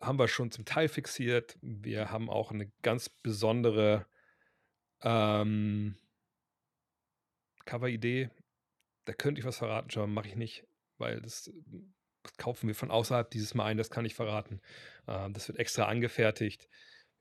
haben 0.00 0.18
wir 0.18 0.28
schon 0.28 0.52
zum 0.52 0.64
Teil 0.64 0.88
fixiert. 0.88 1.58
Wir 1.62 2.10
haben 2.10 2.30
auch 2.30 2.52
eine 2.52 2.70
ganz 2.82 3.08
besondere 3.08 4.06
ähm, 5.02 5.96
Cover-Idee. 7.64 8.30
Da 9.06 9.12
könnte 9.14 9.40
ich 9.40 9.46
was 9.46 9.58
verraten, 9.58 9.90
schon 9.90 10.12
mache 10.14 10.28
ich 10.28 10.36
nicht, 10.36 10.64
weil 10.98 11.20
das 11.20 11.52
kaufen 12.38 12.68
wir 12.68 12.74
von 12.74 12.90
außerhalb 12.90 13.30
dieses 13.30 13.54
Mal 13.54 13.66
ein, 13.66 13.76
das 13.76 13.90
kann 13.90 14.04
ich 14.04 14.14
verraten. 14.14 14.60
Äh, 15.06 15.30
das 15.30 15.48
wird 15.48 15.58
extra 15.58 15.86
angefertigt. 15.86 16.68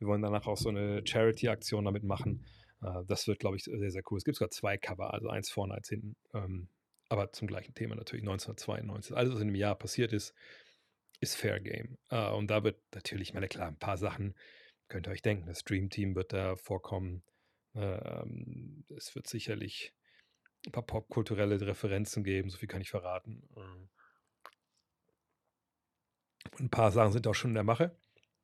Wir 0.03 0.07
wollen 0.07 0.21
danach 0.21 0.47
auch 0.47 0.57
so 0.57 0.67
eine 0.67 1.01
Charity-Aktion 1.05 1.85
damit 1.85 2.03
machen. 2.03 2.45
Äh, 2.81 3.05
das 3.07 3.25
wird, 3.27 3.39
glaube 3.39 3.55
ich, 3.55 3.63
sehr, 3.63 3.89
sehr 3.89 4.03
cool. 4.11 4.17
Es 4.17 4.25
gibt 4.25 4.35
sogar 4.35 4.51
zwei 4.51 4.77
Cover, 4.77 5.13
also 5.13 5.29
eins 5.29 5.49
vorne, 5.49 5.75
eins 5.75 5.87
hinten. 5.87 6.17
Ähm, 6.33 6.67
aber 7.07 7.31
zum 7.31 7.47
gleichen 7.47 7.73
Thema 7.73 7.95
natürlich 7.95 8.23
1992. 8.23 9.15
Alles, 9.15 9.31
was 9.33 9.39
in 9.39 9.47
einem 9.47 9.55
Jahr 9.55 9.75
passiert 9.75 10.11
ist, 10.11 10.33
ist 11.21 11.35
Fair 11.35 11.61
Game. 11.61 11.97
Äh, 12.09 12.31
und 12.31 12.47
da 12.51 12.65
wird 12.65 12.81
natürlich, 12.93 13.33
meine 13.33 13.47
klar, 13.47 13.69
ein 13.69 13.79
paar 13.79 13.97
Sachen 13.97 14.35
könnt 14.89 15.07
ihr 15.07 15.11
euch 15.11 15.21
denken. 15.21 15.47
Das 15.47 15.63
Dream 15.63 15.89
Team 15.89 16.15
wird 16.15 16.33
da 16.33 16.57
vorkommen. 16.57 17.23
Ähm, 17.73 18.83
es 18.95 19.15
wird 19.15 19.27
sicherlich 19.27 19.93
ein 20.65 20.73
paar 20.73 20.85
popkulturelle 20.85 21.61
Referenzen 21.61 22.25
geben, 22.25 22.49
so 22.49 22.57
viel 22.57 22.67
kann 22.67 22.81
ich 22.81 22.89
verraten. 22.89 23.47
Ähm, 23.55 23.89
ein 26.59 26.69
paar 26.69 26.91
Sachen 26.91 27.13
sind 27.13 27.25
auch 27.25 27.33
schon 27.33 27.51
in 27.51 27.55
der 27.55 27.63
Mache. 27.63 27.95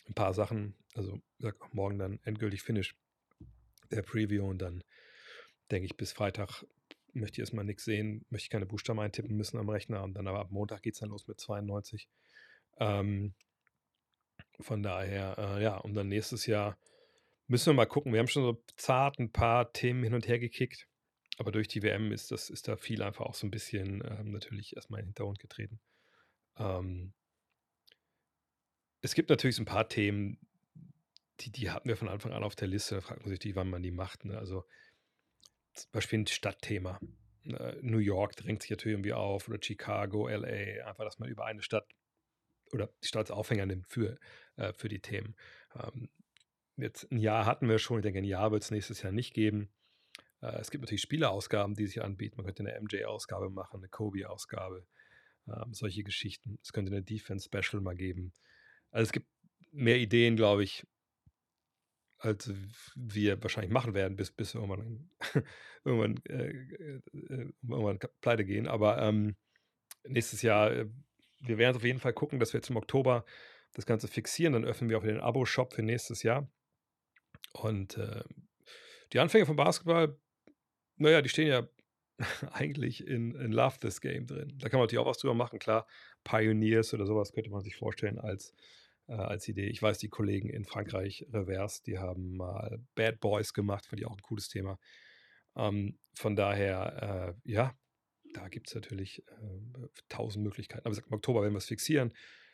Ein 0.07 0.13
paar 0.15 0.33
Sachen, 0.33 0.75
also 0.95 1.21
sag 1.37 1.61
auch 1.61 1.73
morgen 1.73 1.99
dann 1.99 2.19
endgültig 2.23 2.61
Finish 2.61 2.95
der 3.91 4.01
Preview 4.01 4.47
und 4.47 4.59
dann 4.59 4.83
denke 5.71 5.85
ich, 5.85 5.97
bis 5.97 6.11
Freitag 6.11 6.65
möchte 7.13 7.35
ich 7.35 7.39
erstmal 7.39 7.65
nichts 7.65 7.85
sehen, 7.85 8.25
möchte 8.29 8.45
ich 8.45 8.49
keine 8.49 8.65
Buchstaben 8.65 8.99
eintippen 8.99 9.35
müssen 9.35 9.57
am 9.57 9.69
Rechner 9.69 10.03
und 10.03 10.13
dann 10.13 10.27
aber 10.27 10.39
ab 10.39 10.51
Montag 10.51 10.81
geht 10.81 10.93
es 10.93 10.99
dann 10.99 11.09
los 11.09 11.27
mit 11.27 11.39
92. 11.39 12.07
Ähm, 12.79 13.33
von 14.59 14.83
daher, 14.83 15.37
äh, 15.37 15.63
ja, 15.63 15.77
und 15.77 15.93
dann 15.93 16.07
nächstes 16.07 16.45
Jahr 16.45 16.77
müssen 17.47 17.67
wir 17.67 17.73
mal 17.73 17.85
gucken. 17.85 18.13
Wir 18.13 18.19
haben 18.19 18.27
schon 18.27 18.43
so 18.43 18.63
zart 18.75 19.19
ein 19.19 19.31
paar 19.31 19.71
Themen 19.73 20.03
hin 20.03 20.13
und 20.13 20.27
her 20.27 20.39
gekickt, 20.39 20.87
aber 21.37 21.51
durch 21.51 21.67
die 21.67 21.81
WM 21.81 22.11
ist, 22.11 22.31
das, 22.31 22.49
ist 22.49 22.67
da 22.67 22.75
viel 22.75 23.01
einfach 23.01 23.25
auch 23.25 23.35
so 23.35 23.47
ein 23.47 23.51
bisschen 23.51 24.03
ähm, 24.05 24.31
natürlich 24.31 24.75
erstmal 24.75 24.99
in 24.99 25.05
den 25.05 25.09
Hintergrund 25.09 25.39
getreten. 25.39 25.79
Ähm, 26.57 27.13
es 29.01 29.15
gibt 29.15 29.29
natürlich 29.29 29.55
so 29.55 29.63
ein 29.63 29.65
paar 29.65 29.87
Themen, 29.87 30.37
die, 31.41 31.51
die 31.51 31.71
hatten 31.71 31.87
wir 31.87 31.97
von 31.97 32.09
Anfang 32.09 32.33
an 32.33 32.43
auf 32.43 32.55
der 32.55 32.67
Liste. 32.67 32.95
Da 32.95 33.01
fragt 33.01 33.21
man 33.21 33.29
sich, 33.29 33.39
die, 33.39 33.55
wann 33.55 33.69
man 33.69 33.83
die 33.83 33.91
macht. 33.91 34.25
Ne? 34.25 34.37
Also 34.37 34.65
zum 35.73 35.91
Beispiel 35.91 36.19
ein 36.19 36.27
Stadtthema. 36.27 36.99
Ne? 37.43 37.77
New 37.81 37.99
York 37.99 38.35
drängt 38.35 38.61
sich 38.61 38.71
natürlich 38.71 38.93
irgendwie 38.93 39.13
auf 39.13 39.47
oder 39.47 39.59
Chicago, 39.61 40.27
LA. 40.27 40.85
Einfach, 40.85 41.03
dass 41.03 41.19
man 41.19 41.29
über 41.29 41.45
eine 41.45 41.61
Stadt 41.61 41.87
oder 42.71 42.93
die 43.03 43.07
Stadt 43.07 43.21
als 43.21 43.31
Aufhänger 43.31 43.65
nimmt 43.65 43.87
für, 43.87 44.19
äh, 44.57 44.73
für 44.73 44.89
die 44.89 45.01
Themen. 45.01 45.35
Ähm, 45.75 46.09
jetzt 46.77 47.11
ein 47.11 47.17
Jahr 47.17 47.45
hatten 47.45 47.67
wir 47.67 47.79
schon. 47.79 47.99
Ich 47.99 48.03
denke, 48.03 48.19
ein 48.19 48.25
Jahr 48.25 48.51
wird 48.51 48.63
es 48.63 48.71
nächstes 48.71 49.01
Jahr 49.01 49.11
nicht 49.11 49.33
geben. 49.33 49.71
Äh, 50.41 50.59
es 50.59 50.71
gibt 50.71 50.83
natürlich 50.83 51.01
Spielerausgaben, 51.01 51.75
die 51.75 51.87
sich 51.87 52.01
anbieten. 52.01 52.37
Man 52.37 52.45
könnte 52.45 52.63
eine 52.63 52.79
MJ-Ausgabe 52.79 53.49
machen, 53.49 53.77
eine 53.77 53.89
Kobe-Ausgabe. 53.89 54.85
Ähm, 55.47 55.73
solche 55.73 56.03
Geschichten. 56.03 56.59
Es 56.61 56.73
könnte 56.73 56.91
eine 56.91 57.03
Defense-Special 57.03 57.81
mal 57.81 57.95
geben. 57.95 58.33
Also 58.91 59.03
es 59.03 59.11
gibt 59.11 59.27
mehr 59.71 59.97
Ideen, 59.97 60.35
glaube 60.35 60.63
ich, 60.63 60.85
als 62.19 62.51
wir 62.95 63.41
wahrscheinlich 63.41 63.71
machen 63.71 63.93
werden, 63.93 64.15
bis, 64.15 64.31
bis 64.31 64.53
wir 64.53 64.61
irgendwann, 64.61 65.09
irgendwann, 65.83 66.17
äh, 66.27 66.49
äh, 66.49 67.51
irgendwann 67.67 67.99
pleite 68.21 68.45
gehen. 68.45 68.67
Aber 68.67 69.01
ähm, 69.01 69.35
nächstes 70.03 70.41
Jahr, 70.41 70.71
äh, 70.71 70.85
wir 71.39 71.57
werden 71.57 71.77
auf 71.77 71.83
jeden 71.83 71.99
Fall 71.99 72.13
gucken, 72.13 72.39
dass 72.39 72.53
wir 72.53 72.61
im 72.67 72.77
Oktober 72.77 73.25
das 73.73 73.85
Ganze 73.85 74.07
fixieren. 74.07 74.53
Dann 74.53 74.65
öffnen 74.65 74.89
wir 74.89 74.97
auch 74.97 75.03
den 75.03 75.21
Abo-Shop 75.21 75.73
für 75.73 75.83
nächstes 75.83 76.23
Jahr. 76.23 76.51
Und 77.53 77.97
äh, 77.97 78.23
die 79.13 79.19
Anfänge 79.19 79.45
vom 79.45 79.55
Basketball, 79.55 80.19
naja, 80.97 81.21
die 81.21 81.29
stehen 81.29 81.47
ja 81.47 81.67
eigentlich 82.51 83.07
in, 83.07 83.33
in 83.35 83.51
Love 83.53 83.79
This 83.79 84.01
Game 84.01 84.27
drin. 84.27 84.57
Da 84.59 84.67
kann 84.67 84.79
man 84.79 84.85
natürlich 84.85 84.99
auch 84.99 85.09
was 85.09 85.19
drüber 85.19 85.33
machen. 85.33 85.59
Klar, 85.59 85.87
Pioneers 86.23 86.93
oder 86.93 87.05
sowas 87.05 87.31
könnte 87.31 87.49
man 87.49 87.61
sich 87.61 87.77
vorstellen 87.77 88.19
als 88.19 88.53
äh, 89.09 89.13
als 89.13 89.47
Idee. 89.47 89.67
Ich 89.67 89.81
weiß, 89.81 89.97
die 89.97 90.09
Kollegen 90.09 90.49
in 90.49 90.65
Frankreich, 90.65 91.25
Reverse, 91.33 91.81
die 91.83 91.97
haben 91.97 92.37
mal 92.37 92.79
Bad 92.95 93.19
Boys 93.19 93.53
gemacht, 93.53 93.85
fand 93.85 93.99
ich 93.99 94.07
auch 94.07 94.15
ein 94.15 94.21
cooles 94.21 94.47
Thema. 94.47 94.79
Ähm, 95.55 95.97
von 96.13 96.35
daher, 96.35 97.35
äh, 97.45 97.49
ja, 97.51 97.73
da 98.33 98.47
gibt 98.47 98.67
es 98.67 98.75
natürlich 98.75 99.25
äh, 99.27 99.87
tausend 100.07 100.43
Möglichkeiten. 100.43 100.85
Aber 100.85 100.95
im 100.95 101.13
Oktober 101.13 101.41
werden 101.41 101.53
wir 101.53 101.59
es 101.59 101.65
fixieren. 101.65 102.13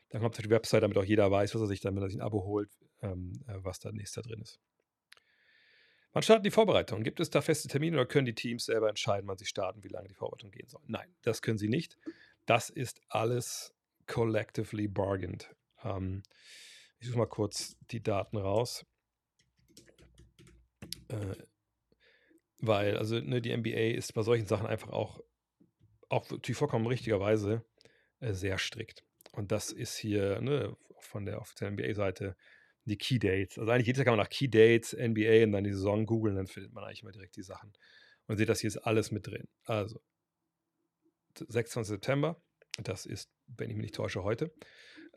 Dann 0.09 0.21
kommt 0.21 0.37
die 0.37 0.49
Website, 0.49 0.83
damit 0.83 0.97
auch 0.97 1.03
jeder 1.03 1.29
weiß, 1.29 1.53
was 1.55 1.61
er 1.61 1.67
sich 1.67 1.81
dann, 1.81 1.95
wenn 1.95 2.03
er 2.03 2.09
sich 2.09 2.17
ein 2.17 2.21
Abo 2.21 2.45
holt, 2.45 2.69
ähm, 3.01 3.33
äh, 3.47 3.55
was 3.57 3.79
da 3.79 3.91
nächster 3.91 4.21
drin 4.21 4.41
ist. 4.41 4.59
Wann 6.13 6.23
starten 6.23 6.43
die 6.43 6.51
Vorbereitungen? 6.51 7.03
Gibt 7.03 7.19
es 7.19 7.29
da 7.29 7.41
feste 7.41 7.67
Termine 7.67 7.97
oder 7.97 8.05
können 8.05 8.25
die 8.25 8.35
Teams 8.35 8.65
selber 8.65 8.87
entscheiden, 8.87 9.27
wann 9.27 9.37
sie 9.37 9.45
starten, 9.45 9.83
wie 9.83 9.89
lange 9.89 10.07
die 10.07 10.13
Vorbereitung 10.13 10.51
gehen 10.51 10.69
soll? 10.69 10.81
Nein, 10.87 11.13
das 11.23 11.41
können 11.41 11.57
sie 11.57 11.67
nicht. 11.67 11.97
Das 12.45 12.69
ist 12.69 13.01
alles 13.09 13.75
collectively 14.07 14.87
bargained. 14.87 15.53
Ähm, 15.85 16.23
ich 16.99 17.07
suche 17.07 17.19
mal 17.19 17.27
kurz 17.27 17.77
die 17.91 18.03
Daten 18.03 18.37
raus. 18.37 18.85
Äh, 21.07 21.35
weil, 22.59 22.97
also 22.97 23.19
ne, 23.19 23.41
die 23.41 23.55
NBA 23.55 23.95
ist 23.95 24.13
bei 24.13 24.23
solchen 24.23 24.47
Sachen 24.47 24.67
einfach 24.67 24.89
auch, 24.89 25.21
auch 26.09 26.29
natürlich 26.29 26.57
vollkommen 26.57 26.87
richtigerweise 26.87 27.63
äh, 28.19 28.33
sehr 28.33 28.57
strikt. 28.57 29.03
Und 29.31 29.51
das 29.51 29.71
ist 29.71 29.97
hier 29.97 30.41
ne, 30.41 30.75
von 30.99 31.25
der 31.25 31.41
offiziellen 31.41 31.75
NBA-Seite 31.75 32.35
die 32.85 32.97
Key 32.97 33.19
Dates. 33.19 33.57
Also 33.57 33.71
eigentlich 33.71 33.87
jedes 33.87 33.99
Jahr 33.99 34.05
kann 34.05 34.17
man 34.17 34.23
nach 34.23 34.29
Key 34.29 34.47
Dates, 34.47 34.93
NBA 34.93 35.43
und 35.43 35.51
dann 35.51 35.63
die 35.63 35.73
Saison 35.73 36.05
googeln, 36.05 36.35
dann 36.35 36.47
findet 36.47 36.73
man 36.73 36.83
eigentlich 36.83 37.01
immer 37.01 37.11
direkt 37.11 37.35
die 37.35 37.43
Sachen. 37.43 37.73
Und 38.27 38.37
seht, 38.37 38.49
das 38.49 38.61
hier 38.61 38.69
ist 38.69 38.77
alles 38.77 39.11
mit 39.11 39.27
drin. 39.27 39.47
Also 39.65 40.01
26. 41.37 41.87
September, 41.95 42.41
das 42.77 43.05
ist, 43.05 43.29
wenn 43.47 43.69
ich 43.69 43.75
mich 43.75 43.85
nicht 43.85 43.95
täusche, 43.95 44.23
heute. 44.23 44.53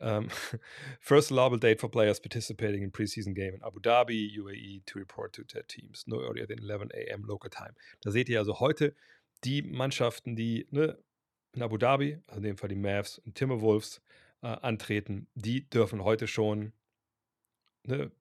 Um, 0.01 0.29
first 1.01 1.31
allowable 1.31 1.57
date 1.57 1.79
for 1.79 1.89
players 1.89 2.19
participating 2.19 2.83
in 2.83 2.91
preseason 2.91 3.35
game 3.35 3.53
in 3.53 3.61
Abu 3.63 3.79
Dhabi, 3.79 4.37
UAE, 4.37 4.85
to 4.85 4.99
report 4.99 5.33
to 5.33 5.43
their 5.43 5.63
teams. 5.63 6.05
No 6.07 6.21
earlier 6.21 6.45
than 6.45 6.59
11 6.59 6.91
a.m. 6.93 7.23
local 7.27 7.49
time. 7.49 7.75
Da 8.01 8.11
seht 8.11 8.29
ihr 8.29 8.39
also 8.39 8.59
heute 8.59 8.95
die 9.43 9.61
Mannschaften, 9.61 10.35
die 10.35 10.67
ne, 10.71 10.97
in 11.53 11.63
Abu 11.63 11.77
Dhabi, 11.77 12.19
also 12.27 12.37
in 12.37 12.43
dem 12.43 12.57
Fall 12.57 12.69
die 12.69 12.75
Mavs 12.75 13.19
und 13.19 13.35
Timberwolves, 13.35 14.01
äh, 14.41 14.47
antreten, 14.47 15.27
die 15.35 15.69
dürfen 15.69 16.03
heute 16.03 16.27
schon 16.27 16.71
ne, 17.83 18.11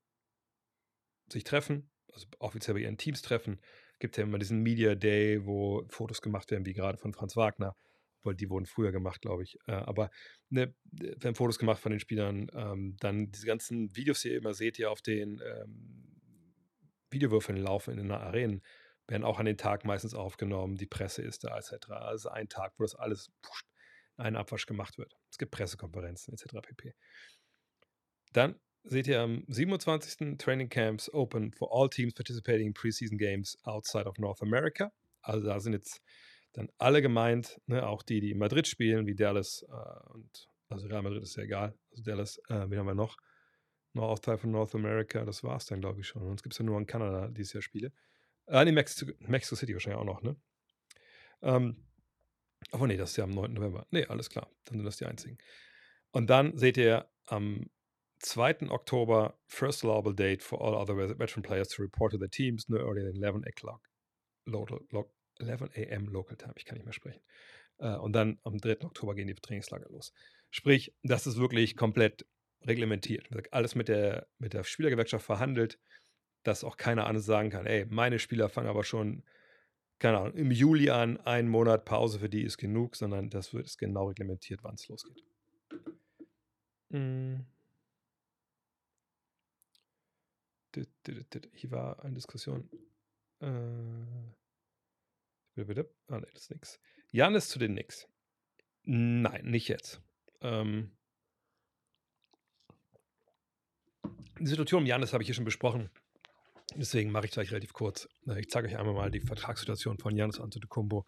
sich 1.32 1.44
treffen, 1.44 1.88
also 2.12 2.26
offiziell 2.38 2.74
bei 2.74 2.80
ihren 2.80 2.98
Teams 2.98 3.22
treffen. 3.22 3.60
Gibt 4.00 4.16
ja 4.16 4.24
immer 4.24 4.38
diesen 4.38 4.62
Media 4.62 4.94
Day, 4.94 5.44
wo 5.46 5.84
Fotos 5.88 6.22
gemacht 6.22 6.50
werden, 6.50 6.66
wie 6.66 6.72
gerade 6.72 6.98
von 6.98 7.12
Franz 7.12 7.36
Wagner 7.36 7.76
weil 8.22 8.34
die 8.34 8.50
wurden 8.50 8.66
früher 8.66 8.92
gemacht, 8.92 9.20
glaube 9.20 9.42
ich. 9.42 9.58
Äh, 9.66 9.72
aber 9.72 10.10
ne, 10.50 10.74
werden 10.90 11.34
Fotos 11.34 11.58
gemacht 11.58 11.80
von 11.80 11.90
den 11.90 12.00
Spielern. 12.00 12.48
Ähm, 12.54 12.96
dann 13.00 13.30
diese 13.30 13.46
ganzen 13.46 13.94
Videos, 13.96 14.20
die 14.20 14.28
ihr 14.28 14.38
immer 14.38 14.54
seht, 14.54 14.76
hier 14.76 14.90
auf 14.90 15.02
den 15.02 15.40
ähm, 15.44 16.08
Videowürfeln 17.10 17.58
laufen 17.58 17.92
in 17.92 17.98
den 17.98 18.10
Arenen, 18.12 18.62
werden 19.06 19.24
auch 19.24 19.38
an 19.38 19.46
den 19.46 19.56
Tag 19.56 19.84
meistens 19.84 20.14
aufgenommen. 20.14 20.76
Die 20.76 20.86
Presse 20.86 21.22
ist 21.22 21.44
da, 21.44 21.56
etc. 21.56 21.90
Also 21.90 22.28
ein 22.28 22.48
Tag, 22.48 22.74
wo 22.78 22.84
das 22.84 22.94
alles 22.94 23.30
pfusch, 23.42 23.64
einen 24.16 24.36
Abwasch 24.36 24.66
gemacht 24.66 24.98
wird. 24.98 25.14
Es 25.30 25.38
gibt 25.38 25.52
Pressekonferenzen, 25.52 26.34
etc. 26.34 26.56
pp. 26.60 26.94
Dann 28.32 28.60
seht 28.84 29.06
ihr 29.06 29.20
am 29.20 29.44
27. 29.48 30.38
Training 30.38 30.68
Camps 30.68 31.12
open 31.12 31.52
for 31.52 31.72
all 31.72 31.88
teams 31.88 32.14
participating 32.14 32.68
in 32.68 32.74
preseason 32.74 33.18
games 33.18 33.56
outside 33.64 34.06
of 34.06 34.18
North 34.18 34.42
America. 34.42 34.92
Also 35.22 35.46
da 35.46 35.60
sind 35.60 35.72
jetzt 35.72 36.00
dann 36.52 36.70
alle 36.78 37.02
gemeint, 37.02 37.60
ne, 37.66 37.86
auch 37.86 38.02
die, 38.02 38.20
die 38.20 38.32
in 38.32 38.38
Madrid 38.38 38.66
spielen, 38.66 39.06
wie 39.06 39.14
Dallas 39.14 39.64
äh, 39.68 40.12
und 40.12 40.48
also 40.68 40.86
Real 40.86 41.02
Madrid 41.02 41.22
ist 41.22 41.36
ja 41.36 41.44
egal. 41.44 41.74
Also 41.90 42.02
Dallas, 42.02 42.38
äh, 42.48 42.68
wen 42.68 42.78
haben 42.78 42.86
wir 42.86 42.94
noch? 42.94 43.16
Noch 43.94 44.18
Teil 44.18 44.36
von 44.38 44.50
North 44.50 44.74
America, 44.74 45.24
das 45.24 45.42
war 45.42 45.56
es 45.56 45.66
dann, 45.66 45.80
glaube 45.80 46.00
ich, 46.00 46.06
schon. 46.06 46.34
Es 46.34 46.42
gibt 46.42 46.58
ja 46.58 46.64
nur 46.64 46.78
in 46.78 46.86
Kanada 46.86 47.28
dieses 47.28 47.54
Jahr 47.54 47.62
Spiele. 47.62 47.92
Äh, 48.46 48.64
nee, 48.64 48.72
Mexico, 48.72 49.12
Mexico 49.20 49.56
City 49.56 49.72
wahrscheinlich 49.72 50.00
auch 50.00 50.04
noch, 50.04 50.22
ne? 50.22 50.36
Ähm, 51.42 51.76
aber 52.70 52.86
nee, 52.86 52.96
das 52.96 53.10
ist 53.10 53.16
ja 53.16 53.24
am 53.24 53.30
9. 53.30 53.52
November. 53.54 53.86
Nee, 53.90 54.04
alles 54.06 54.28
klar. 54.28 54.50
Dann 54.64 54.78
sind 54.78 54.84
das 54.84 54.98
die 54.98 55.06
einzigen. 55.06 55.38
Und 56.10 56.28
dann 56.28 56.56
seht 56.56 56.76
ihr 56.76 57.08
am 57.26 57.70
2. 58.20 58.70
Oktober, 58.70 59.38
first 59.46 59.84
allowable 59.84 60.14
date 60.14 60.42
for 60.42 60.60
all 60.60 60.74
other 60.74 60.96
veteran 60.96 61.42
players 61.42 61.68
to 61.68 61.82
report 61.82 62.12
to 62.12 62.18
their 62.18 62.30
teams 62.30 62.68
no 62.68 62.78
earlier 62.78 63.04
than 63.04 63.22
11 63.22 63.44
o'clock 63.46 63.88
local, 64.48 64.80
11 65.38 65.62
a.m. 65.74 66.08
Local 66.08 66.36
Time, 66.36 66.54
ich 66.56 66.64
kann 66.64 66.76
nicht 66.76 66.84
mehr 66.84 66.92
sprechen. 66.92 67.20
Äh, 67.78 67.96
und 67.96 68.12
dann 68.12 68.38
am 68.44 68.58
3. 68.58 68.84
Oktober 68.84 69.14
gehen 69.14 69.26
die 69.26 69.34
Trainingslager 69.34 69.88
los. 69.90 70.12
Sprich, 70.50 70.94
das 71.02 71.26
ist 71.26 71.36
wirklich 71.36 71.76
komplett 71.76 72.26
reglementiert. 72.62 73.28
Alles 73.52 73.74
mit 73.74 73.88
der, 73.88 74.26
mit 74.38 74.52
der 74.52 74.64
Spielergewerkschaft 74.64 75.24
verhandelt, 75.24 75.78
dass 76.42 76.64
auch 76.64 76.76
keiner 76.76 77.06
anderes 77.06 77.26
sagen 77.26 77.50
kann, 77.50 77.66
ey, 77.66 77.86
meine 77.86 78.18
Spieler 78.18 78.48
fangen 78.48 78.68
aber 78.68 78.84
schon, 78.84 79.24
keine 79.98 80.18
Ahnung, 80.18 80.34
im 80.34 80.50
Juli 80.50 80.90
an, 80.90 81.18
einen 81.18 81.48
Monat 81.48 81.84
Pause 81.84 82.18
für 82.18 82.28
die 82.28 82.42
ist 82.42 82.58
genug, 82.58 82.96
sondern 82.96 83.30
das 83.30 83.52
wird 83.52 83.66
ist 83.66 83.78
genau 83.78 84.08
reglementiert, 84.08 84.62
wann 84.62 84.74
es 84.74 84.88
losgeht. 84.88 85.24
Hm. 86.90 87.44
Hier 91.52 91.70
war 91.70 92.04
eine 92.04 92.14
Diskussion. 92.14 92.68
Äh. 93.40 93.48
Ah, 96.08 96.18
nee, 96.18 96.26
das 96.32 96.42
ist 96.42 96.50
nix. 96.50 96.80
Janis 97.10 97.48
zu 97.48 97.58
den 97.58 97.72
Knicks. 97.72 98.06
Nein, 98.84 99.44
nicht 99.44 99.68
jetzt. 99.68 100.00
Ähm, 100.40 100.96
die 104.38 104.46
Situation 104.46 104.82
um 104.82 104.86
Janis 104.86 105.12
habe 105.12 105.22
ich 105.22 105.26
hier 105.26 105.34
schon 105.34 105.44
besprochen. 105.44 105.90
Deswegen 106.74 107.10
mache 107.10 107.26
ich 107.26 107.32
gleich 107.32 107.50
relativ 107.50 107.72
kurz. 107.72 108.08
Äh, 108.26 108.40
ich 108.40 108.50
zeige 108.50 108.68
euch 108.68 108.76
einmal 108.76 108.94
mal 108.94 109.10
die 109.10 109.20
Vertragssituation 109.20 109.98
von 109.98 110.16
Janis 110.16 110.40
Antetokounmpo. 110.40 111.06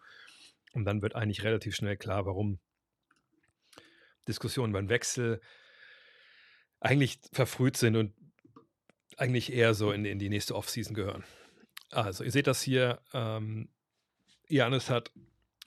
Und 0.73 0.85
dann 0.85 1.01
wird 1.01 1.15
eigentlich 1.15 1.43
relativ 1.43 1.75
schnell 1.75 1.97
klar, 1.97 2.25
warum 2.25 2.59
Diskussionen 4.27 4.73
beim 4.73 4.89
Wechsel 4.89 5.41
eigentlich 6.79 7.19
verfrüht 7.31 7.77
sind 7.77 7.95
und 7.95 8.13
eigentlich 9.17 9.53
eher 9.53 9.73
so 9.73 9.91
in, 9.91 10.05
in 10.05 10.19
die 10.19 10.29
nächste 10.29 10.55
Offseason 10.55 10.95
gehören. 10.95 11.23
Also, 11.91 12.23
ihr 12.23 12.31
seht 12.31 12.47
das 12.47 12.61
hier. 12.61 13.01
Ähm, 13.13 13.69
Janis 14.51 14.89
hat 14.89 15.11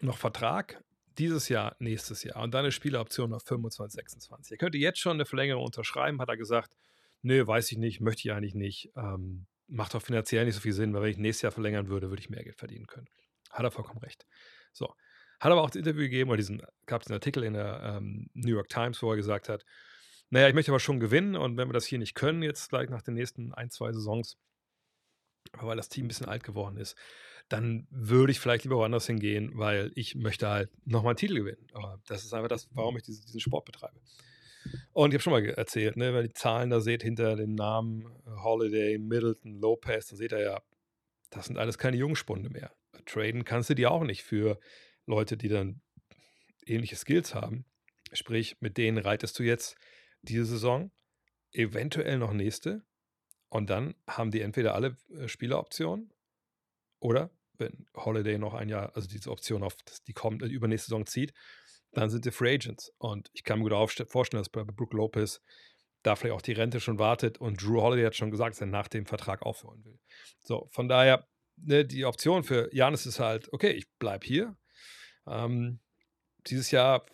noch 0.01 0.19
Vertrag 0.19 0.83
dieses 1.19 1.49
Jahr, 1.49 1.77
nächstes 1.79 2.25
Jahr 2.25 2.43
und 2.43 2.53
dann 2.53 2.65
eine 2.65 2.73
Spieleroption 2.73 3.33
auf 3.33 3.43
25, 3.45 3.95
26. 3.95 4.53
Er 4.53 4.59
könnte 4.59 4.79
jetzt 4.79 4.99
schon 4.99 5.13
eine 5.13 5.25
Verlängerung 5.25 5.65
unterschreiben, 5.65 6.21
hat 6.21 6.29
er 6.29 6.37
gesagt. 6.37 6.77
Nö, 7.23 7.47
weiß 7.47 7.73
ich 7.73 7.79
nicht, 7.79 8.01
möchte 8.01 8.29
ich 8.29 8.33
eigentlich 8.33 8.55
nicht. 8.55 8.93
Ähm, 8.97 9.47
macht 9.67 9.95
doch 9.95 10.03
finanziell 10.03 10.45
nicht 10.45 10.55
so 10.55 10.61
viel 10.61 10.73
Sinn, 10.73 10.93
weil 10.93 11.03
wenn 11.03 11.11
ich 11.11 11.17
nächstes 11.17 11.43
Jahr 11.43 11.53
verlängern 11.53 11.89
würde, 11.89 12.11
würde 12.11 12.21
ich 12.21 12.29
mehr 12.29 12.45
Geld 12.45 12.59
verdienen 12.59 12.87
können. 12.87 13.09
Hat 13.51 13.65
er 13.65 13.71
vollkommen 13.71 14.01
recht. 14.01 14.27
So. 14.73 14.93
Hat 15.41 15.53
aber 15.53 15.63
auch 15.63 15.71
das 15.71 15.77
Interview 15.77 16.03
gegeben, 16.03 16.31
oder 16.31 16.37
diesen, 16.37 16.63
gab 16.87 17.03
es 17.03 17.09
einen 17.09 17.15
Artikel 17.15 17.45
in 17.45 17.55
der 17.55 17.81
ähm, 17.83 18.29
New 18.35 18.55
York 18.55 18.69
Times, 18.69 19.03
wo 19.03 19.11
er 19.11 19.17
gesagt 19.17 19.49
hat, 19.49 19.65
naja, 20.31 20.49
ich 20.49 20.55
möchte 20.55 20.71
aber 20.71 20.81
schon 20.81 21.01
gewinnen 21.01 21.37
und 21.37 21.57
wenn 21.57 21.69
wir 21.69 21.73
das 21.73 21.87
hier 21.87 21.99
nicht 21.99 22.15
können, 22.15 22.43
jetzt 22.43 22.69
gleich 22.69 22.89
nach 22.91 23.03
den 23.03 23.15
nächsten 23.15 23.55
ein, 23.55 23.71
zwei 23.71 23.93
Saisons, 23.93 24.37
weil 25.53 25.77
das 25.77 25.89
Team 25.89 26.07
ein 26.07 26.09
bisschen 26.09 26.29
alt 26.29 26.45
geworden 26.45 26.77
ist, 26.77 26.97
dann 27.49 27.87
würde 27.91 28.33
ich 28.33 28.41
vielleicht 28.41 28.65
lieber 28.65 28.77
woanders 28.77 29.07
hingehen, 29.07 29.53
weil 29.55 29.93
ich 29.95 30.15
möchte 30.15 30.49
halt 30.49 30.71
nochmal 30.87 31.11
einen 31.11 31.19
Titel 31.19 31.35
gewinnen. 31.35 31.67
Aber 31.73 32.01
das 32.07 32.25
ist 32.25 32.33
einfach 32.33 32.49
das, 32.49 32.69
warum 32.73 32.97
ich 32.97 33.03
diesen, 33.03 33.25
diesen 33.27 33.41
Sport 33.41 33.67
betreibe. 33.67 34.01
Und 34.93 35.11
ich 35.11 35.15
habe 35.15 35.23
schon 35.23 35.33
mal 35.33 35.45
erzählt, 35.45 35.97
ne, 35.97 36.15
wenn 36.15 36.25
ihr 36.25 36.29
die 36.29 36.35
Zahlen 36.35 36.71
da 36.71 36.81
seht 36.81 37.03
hinter 37.03 37.37
den 37.37 37.55
Namen 37.55 38.07
äh, 38.27 38.31
Holiday, 38.43 38.99
Middleton, 38.99 39.59
Lopez, 39.61 40.09
dann 40.09 40.17
seht 40.17 40.33
ihr 40.33 40.41
ja, 40.41 40.63
das 41.31 41.47
sind 41.47 41.59
alles 41.59 41.79
keine 41.79 41.97
Jungspunde 41.97 42.49
mehr. 42.49 42.73
Traden 43.05 43.45
kannst 43.45 43.69
du 43.71 43.75
die 43.75 43.87
auch 43.87 44.05
nicht 44.05 44.23
für 44.23 44.59
Leute, 45.07 45.37
die 45.37 45.49
dann 45.49 45.83
ähnliche 46.65 46.97
Skills 46.97 47.35
haben. 47.35 47.67
Sprich, 48.13 48.57
mit 48.61 48.79
denen 48.79 48.99
reitest 48.99 49.39
du 49.39 49.43
jetzt 49.43 49.77
diese 50.23 50.47
Saison, 50.47 50.91
eventuell 51.53 52.19
noch 52.19 52.33
nächste. 52.33 52.83
Und 53.49 53.69
dann 53.69 53.95
haben 54.09 54.31
die 54.31 54.41
entweder 54.41 54.75
alle 54.75 54.97
äh, 55.15 55.29
Spieleroptionen 55.29 56.14
oder 57.05 57.31
wenn 57.59 57.87
Holiday 57.95 58.39
noch 58.39 58.55
ein 58.55 58.71
Jahr, 58.71 58.97
also 58.97 59.07
diese 59.07 59.31
Option 59.31 59.63
auf 59.63 59.77
die 60.07 60.15
kommt, 60.15 60.43
die 60.43 60.55
übernächste 60.55 60.87
Saison 60.87 61.07
zieht, 61.07 61.35
dann 61.93 62.09
sind 62.09 62.25
die 62.25 62.31
Free 62.31 62.55
Agents. 62.55 62.93
Und 62.99 63.31
ich 63.35 63.45
kann 63.45 63.61
mir 63.61 63.69
gut 63.69 64.09
vorstellen, 64.09 64.41
dass 64.41 64.49
bei 64.49 64.65
Brook 64.65 64.95
Lopez 64.95 65.43
da 66.03 66.17
vielleicht 66.17 66.35
auch 66.35 66.43
die 66.43 66.53
Rente 66.53 66.81
schon 66.81 66.99
wartet 66.99 67.39
und 67.39 67.63
Drew 67.63 67.81
Holiday 67.81 68.07
hat 68.07 68.17
schon 68.17 68.31
gesagt, 68.31 68.55
dass 68.55 68.63
er 68.63 68.67
nach 68.69 68.89
dem 68.89 69.05
Vertrag 69.05 69.43
aufhören 69.43 69.85
will. 69.85 69.99
So, 70.41 70.67
von 70.73 70.89
daher, 70.89 71.29
ne, 71.57 71.85
die 71.85 72.07
Option 72.07 72.43
für 72.43 72.75
Janis 72.75 73.05
ist 73.05 73.21
halt, 73.21 73.53
okay, 73.53 73.71
ich 73.71 73.87
bleibe 73.99 74.27
hier. 74.27 74.57
Ähm, 75.27 75.81
dieses 76.47 76.71
Jahr, 76.71 77.05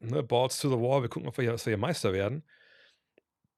ne, 0.00 0.22
Balls 0.22 0.58
to 0.58 0.70
the 0.70 0.82
Wall, 0.82 1.02
wir 1.02 1.10
gucken, 1.10 1.28
ob 1.28 1.36
wir 1.36 1.52
dass 1.52 1.66
wir 1.66 1.72
hier 1.72 1.78
Meister 1.78 2.14
werden. 2.14 2.44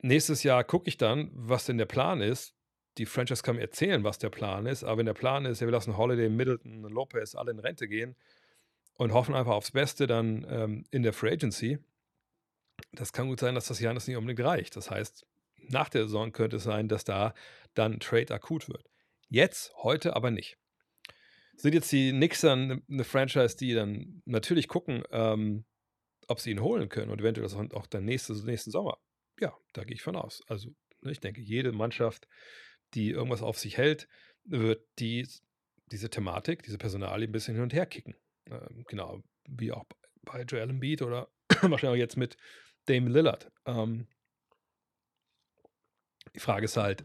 Nächstes 0.03 0.43
Jahr 0.43 0.65
gucke 0.65 0.89
ich 0.89 0.97
dann, 0.97 1.31
was 1.33 1.65
denn 1.65 1.79
der 1.79 1.87
Plan 1.87 2.21
ist 2.21 2.56
die 2.99 3.07
Franchise 3.07 3.43
kann 3.43 3.57
mir 3.57 3.63
erzählen, 3.63 4.05
was 4.05 4.19
der 4.19 4.31
Plan 4.31 4.67
ist, 4.67 4.85
aber 4.85 4.99
wenn 4.99 5.07
der 5.07 5.15
Plan 5.15 5.45
ist, 5.45 5.61
ja, 5.61 5.67
wir 5.67 5.73
lassen 5.73 5.97
Holiday, 5.97 6.29
Middleton, 6.29 6.83
Lopez 6.83 7.35
alle 7.35 7.51
in 7.51 7.59
Rente 7.59 7.89
gehen 7.89 8.17
und 8.95 9.13
hoffen 9.13 9.35
einfach 9.35 9.53
aufs 9.53 9.73
Beste 9.73 10.07
dann 10.07 10.47
ähm, 10.49 10.85
in 10.91 11.03
der 11.03 11.13
Free 11.13 11.33
Agency, 11.33 11.79
das 12.93 13.13
kann 13.13 13.29
gut 13.29 13.41
sein, 13.41 13.55
dass 13.55 13.67
das 13.67 13.81
Jahr 13.81 13.95
nicht 13.95 14.09
unbedingt 14.09 14.47
reicht. 14.47 14.77
Das 14.77 14.91
heißt, 14.91 15.27
nach 15.69 15.89
der 15.89 16.03
Saison 16.03 16.33
könnte 16.33 16.57
es 16.57 16.65
sein, 16.65 16.89
dass 16.89 17.05
da 17.05 17.35
dann 17.75 18.01
Trade 18.01 18.35
akut 18.35 18.69
wird. 18.69 18.89
Jetzt, 19.29 19.75
heute 19.83 20.15
aber 20.15 20.31
nicht. 20.31 20.57
Sind 21.57 21.75
jetzt 21.75 21.91
die 21.91 22.11
Knicks 22.11 22.43
dann 22.43 22.83
eine 22.89 23.05
Franchise, 23.05 23.57
die 23.57 23.73
dann 23.73 24.23
natürlich 24.25 24.69
gucken, 24.69 25.05
ähm, 25.11 25.65
ob 26.29 26.41
sie 26.41 26.51
ihn 26.51 26.61
holen 26.61 26.89
können 26.89 27.11
und 27.11 27.21
eventuell 27.21 27.49
auch 27.73 27.87
dann 27.87 28.05
nächste, 28.05 28.35
nächsten 28.45 28.71
Sommer? 28.71 28.99
Ja, 29.41 29.57
da 29.73 29.85
gehe 29.85 29.95
ich 29.95 30.03
von 30.03 30.17
aus. 30.17 30.43
Also, 30.49 30.71
ne, 31.01 31.13
ich 31.13 31.21
denke, 31.21 31.41
jede 31.41 31.73
Mannschaft 31.73 32.29
die 32.95 33.11
irgendwas 33.11 33.43
auf 33.43 33.59
sich 33.59 33.77
hält, 33.77 34.09
wird 34.45 34.83
die, 34.99 35.29
diese 35.91 36.11
Thematik, 36.11 36.63
diese 36.63 36.79
Personalie 36.79 37.29
ein 37.29 37.33
bisschen 37.33 37.55
hin 37.55 37.63
und 37.63 37.73
her 37.73 37.87
kicken. 37.87 38.15
Ähm, 38.51 38.85
genau, 38.87 39.23
wie 39.49 39.73
auch 39.73 39.85
bei 40.23 40.43
Joel 40.43 40.71
Embiid 40.71 41.03
oder 41.03 41.29
wahrscheinlich 41.49 41.89
auch 41.89 41.95
jetzt 41.97 42.17
mit 42.17 42.37
Dame 42.87 43.11
Lillard. 43.11 43.51
Ähm, 43.65 44.07
die 46.35 46.41
Frage 46.41 46.65
ist 46.67 46.77
halt, 46.77 47.05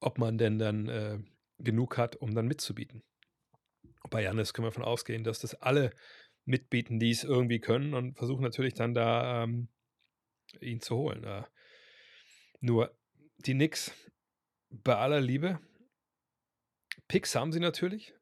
ob 0.00 0.18
man 0.18 0.38
denn 0.38 0.58
dann 0.58 0.88
äh, 0.88 1.18
genug 1.58 1.98
hat, 1.98 2.16
um 2.16 2.34
dann 2.34 2.46
mitzubieten. 2.46 3.02
Bei 4.08 4.22
Janis 4.22 4.54
können 4.54 4.66
wir 4.66 4.70
davon 4.70 4.84
ausgehen, 4.84 5.24
dass 5.24 5.40
das 5.40 5.54
alle 5.54 5.92
mitbieten, 6.44 6.98
die 6.98 7.10
es 7.10 7.22
irgendwie 7.22 7.60
können 7.60 7.94
und 7.94 8.16
versuchen 8.16 8.42
natürlich 8.42 8.74
dann 8.74 8.94
da 8.94 9.44
ähm, 9.44 9.68
ihn 10.60 10.80
zu 10.80 10.96
holen. 10.96 11.24
Äh, 11.24 11.44
nur 12.60 12.96
die 13.38 13.54
Knicks, 13.54 13.92
bei 14.70 14.96
aller 14.96 15.20
Liebe, 15.20 15.60
Picks 17.08 17.34
haben 17.34 17.52
sie 17.52 17.60
natürlich, 17.60 18.14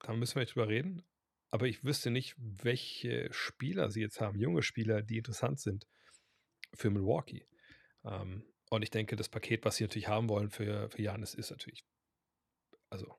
da 0.00 0.12
müssen 0.12 0.36
wir 0.36 0.42
nicht 0.42 0.54
drüber 0.54 0.68
reden, 0.68 1.02
aber 1.50 1.66
ich 1.66 1.84
wüsste 1.84 2.10
nicht, 2.10 2.34
welche 2.38 3.32
Spieler 3.32 3.90
sie 3.90 4.02
jetzt 4.02 4.20
haben, 4.20 4.38
junge 4.38 4.62
Spieler, 4.62 5.02
die 5.02 5.18
interessant 5.18 5.58
sind 5.58 5.86
für 6.74 6.90
Milwaukee. 6.90 7.46
Ähm, 8.04 8.44
und 8.68 8.82
ich 8.82 8.90
denke, 8.90 9.16
das 9.16 9.28
Paket, 9.28 9.64
was 9.64 9.76
sie 9.76 9.84
natürlich 9.84 10.08
haben 10.08 10.28
wollen 10.28 10.50
für, 10.50 10.90
für 10.90 11.00
Janis, 11.00 11.34
ist 11.34 11.50
natürlich, 11.50 11.84
also 12.90 13.16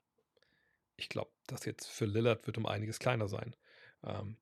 ich 0.97 1.09
glaube, 1.09 1.31
das 1.47 1.65
jetzt 1.65 1.87
für 1.87 2.05
Lillard 2.05 2.45
wird 2.47 2.57
um 2.57 2.65
einiges 2.65 2.99
kleiner 2.99 3.27
sein. 3.27 3.55
Ähm, 4.03 4.37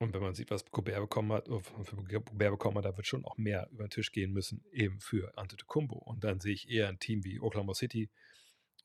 und 0.00 0.14
wenn 0.14 0.22
man 0.22 0.34
sieht, 0.34 0.50
was 0.50 0.64
Gobert 0.70 0.98
bekommen 0.98 1.32
hat, 1.32 1.46
für 1.46 1.96
Gobert 1.96 2.50
bekommen 2.52 2.78
hat, 2.78 2.86
da 2.86 2.96
wird 2.96 3.06
schon 3.06 3.24
auch 3.26 3.36
mehr 3.36 3.68
über 3.70 3.84
den 3.84 3.90
Tisch 3.90 4.12
gehen 4.12 4.32
müssen, 4.32 4.64
eben 4.72 4.98
für 4.98 5.36
Antetokounmpo. 5.36 5.94
Und 5.94 6.24
dann 6.24 6.40
sehe 6.40 6.54
ich 6.54 6.70
eher 6.70 6.88
ein 6.88 6.98
Team 6.98 7.22
wie 7.22 7.38
Oklahoma 7.38 7.74
City 7.74 8.10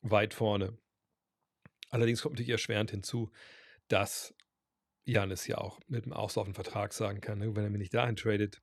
weit 0.02 0.34
vorne. 0.34 0.76
Allerdings 1.88 2.20
kommt 2.20 2.34
natürlich 2.34 2.50
erschwerend 2.50 2.90
hinzu, 2.90 3.30
dass 3.88 4.34
Janis 5.04 5.46
ja 5.46 5.56
auch 5.56 5.80
mit 5.86 6.04
dem 6.04 6.12
auslaufenden 6.12 6.54
Vertrag 6.54 6.92
sagen 6.92 7.22
kann, 7.22 7.38
ne, 7.38 7.56
wenn 7.56 7.64
er 7.64 7.70
mir 7.70 7.78
nicht 7.78 7.94
dahin 7.94 8.16
tradet, 8.16 8.60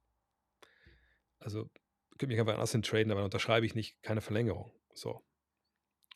also 1.40 1.72
könnte 2.20 2.28
mich 2.28 2.40
einfach 2.40 2.54
anders 2.54 2.72
hin 2.72 2.84
traden, 2.84 3.12
aber 3.12 3.22
dann 3.22 3.26
unterschreibe 3.26 3.66
ich 3.66 3.74
nicht 3.74 4.00
keine 4.04 4.22
Verlängerung. 4.22 4.72
So. 4.94 5.26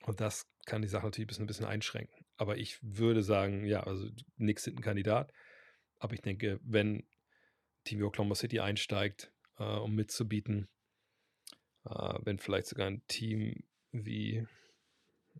Und 0.05 0.21
das 0.21 0.47
kann 0.67 0.83
die 0.83 0.87
Sache 0.87 1.05
natürlich 1.07 1.25
ein 1.25 1.29
bisschen, 1.29 1.43
ein 1.45 1.47
bisschen 1.47 1.65
einschränken. 1.65 2.25
Aber 2.35 2.57
ich 2.57 2.77
würde 2.83 3.23
sagen, 3.23 3.65
ja, 3.65 3.81
also 3.81 4.07
nix 4.35 4.63
sind 4.63 4.77
ein 4.77 4.83
Kandidat. 4.83 5.33
Aber 5.99 6.13
ich 6.13 6.21
denke, 6.21 6.59
wenn 6.63 7.07
Team 7.83 8.03
Oklahoma 8.03 8.35
City 8.35 8.59
einsteigt, 8.59 9.31
äh, 9.57 9.63
um 9.63 9.95
mitzubieten, 9.95 10.69
äh, 11.85 12.19
wenn 12.23 12.39
vielleicht 12.39 12.67
sogar 12.67 12.87
ein 12.87 13.05
Team 13.07 13.63
wie 13.91 14.45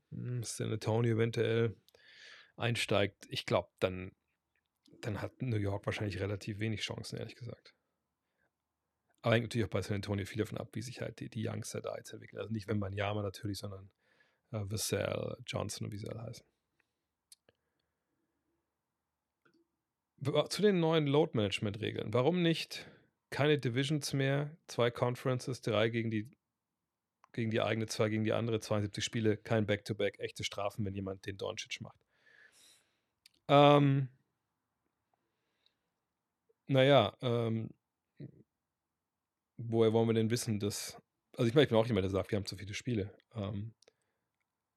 hm, 0.09 0.43
San 0.43 0.71
Antonio 0.71 1.15
eventuell 1.15 1.75
einsteigt, 2.55 3.27
ich 3.29 3.45
glaube, 3.45 3.69
dann, 3.79 4.15
dann 5.01 5.21
hat 5.21 5.41
New 5.41 5.57
York 5.57 5.85
wahrscheinlich 5.85 6.19
relativ 6.19 6.59
wenig 6.59 6.81
Chancen, 6.81 7.17
ehrlich 7.17 7.35
gesagt. 7.35 7.75
Aber 9.21 9.35
hängt 9.35 9.45
natürlich 9.45 9.65
auch 9.65 9.71
bei 9.71 9.81
San 9.81 9.95
Antonio 9.95 10.25
viel 10.25 10.39
davon 10.39 10.57
ab, 10.57 10.69
wie 10.73 10.81
sich 10.81 11.01
halt 11.01 11.19
die, 11.19 11.29
die 11.29 11.47
Youngster 11.47 11.81
da 11.81 11.95
jetzt 11.97 12.13
entwickeln. 12.13 12.39
Also 12.39 12.53
nicht 12.53 12.67
wenn 12.67 12.79
man 12.79 12.93
Yama 12.93 13.21
natürlich, 13.21 13.59
sondern 13.59 13.91
äh, 14.51 14.61
Vassell, 14.69 15.35
Johnson 15.45 15.87
und 15.87 15.91
wie 15.91 15.97
sie 15.97 16.07
alle 16.07 16.21
heißen. 16.21 16.45
Zu 20.23 20.61
den 20.61 20.79
neuen 20.79 21.07
Load-Management-Regeln. 21.07 22.13
Warum 22.13 22.41
nicht 22.41 22.89
keine 23.29 23.59
Divisions 23.59 24.13
mehr, 24.13 24.55
zwei 24.67 24.89
Conferences, 24.89 25.61
drei 25.61 25.89
gegen 25.89 26.09
die, 26.09 26.29
gegen 27.33 27.51
die 27.51 27.61
eigene, 27.61 27.85
zwei 27.87 28.09
gegen 28.09 28.23
die 28.23 28.33
andere, 28.33 28.59
72 28.59 29.03
Spiele, 29.03 29.37
kein 29.37 29.65
Back-to-Back, 29.65 30.15
-Back, 30.15 30.23
echte 30.23 30.43
Strafen, 30.43 30.85
wenn 30.85 30.95
jemand 30.95 31.25
den 31.25 31.37
Doncic 31.37 31.81
macht. 31.81 31.99
Ähm, 33.49 34.09
naja, 36.67 37.15
ähm, 37.21 37.69
woher 39.57 39.93
wollen 39.93 40.07
wir 40.07 40.13
denn 40.13 40.29
wissen, 40.29 40.59
dass. 40.59 41.01
Also 41.37 41.47
ich 41.47 41.53
meine, 41.53 41.63
ich 41.63 41.69
bin 41.69 41.77
auch 41.77 41.85
jemand, 41.85 42.03
der 42.03 42.09
sagt, 42.09 42.31
wir 42.31 42.37
haben 42.37 42.45
zu 42.45 42.57
viele 42.57 42.73
Spiele. 42.73 43.13
Ähm, 43.35 43.73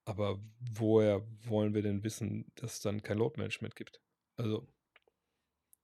aber 0.04 0.40
woher 0.58 1.26
wollen 1.44 1.74
wir 1.74 1.82
denn 1.82 2.04
wissen, 2.04 2.50
dass 2.56 2.74
es 2.74 2.80
dann 2.80 3.02
kein 3.02 3.18
Load-Management 3.18 3.76
gibt? 3.76 4.00
Also, 4.36 4.68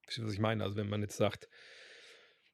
was 0.06 0.32
ich 0.32 0.38
meine? 0.38 0.64
Also, 0.64 0.76
wenn 0.76 0.88
man 0.88 1.02
jetzt 1.02 1.16
sagt, 1.16 1.48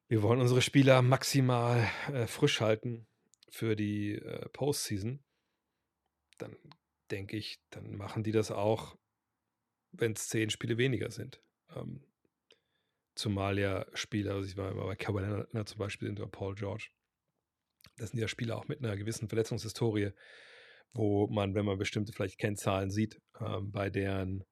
wir 0.07 0.21
wollen 0.21 0.41
unsere 0.41 0.61
Spieler 0.61 1.01
maximal 1.01 1.89
äh, 2.11 2.27
frisch 2.27 2.61
halten 2.61 3.07
für 3.49 3.75
die 3.75 4.15
äh, 4.15 4.49
Postseason, 4.49 5.23
dann 6.37 6.55
denke 7.11 7.37
ich, 7.37 7.59
dann 7.69 7.95
machen 7.95 8.23
die 8.23 8.31
das 8.31 8.51
auch, 8.51 8.97
wenn 9.91 10.13
es 10.13 10.27
zehn 10.27 10.49
Spiele 10.49 10.77
weniger 10.77 11.11
sind. 11.11 11.41
Ähm, 11.75 12.03
zumal 13.15 13.59
ja 13.59 13.85
Spieler, 13.93 14.35
also 14.35 14.47
ich 14.47 14.57
war 14.57 14.73
bei 14.73 14.95
Kawhi 14.95 15.45
zum 15.65 15.77
Beispiel, 15.77 16.11
oder 16.11 16.27
Paul 16.27 16.55
George, 16.55 16.89
das 17.97 18.09
sind 18.09 18.19
ja 18.19 18.27
Spieler 18.27 18.57
auch 18.57 18.67
mit 18.67 18.79
einer 18.79 18.97
gewissen 18.97 19.27
Verletzungshistorie, 19.27 20.11
wo 20.93 21.27
man, 21.27 21.53
wenn 21.55 21.65
man 21.65 21.77
bestimmte 21.77 22.13
vielleicht 22.13 22.39
Kennzahlen 22.39 22.89
sieht, 22.89 23.21
ähm, 23.39 23.71
bei 23.71 23.89
deren, 23.89 24.43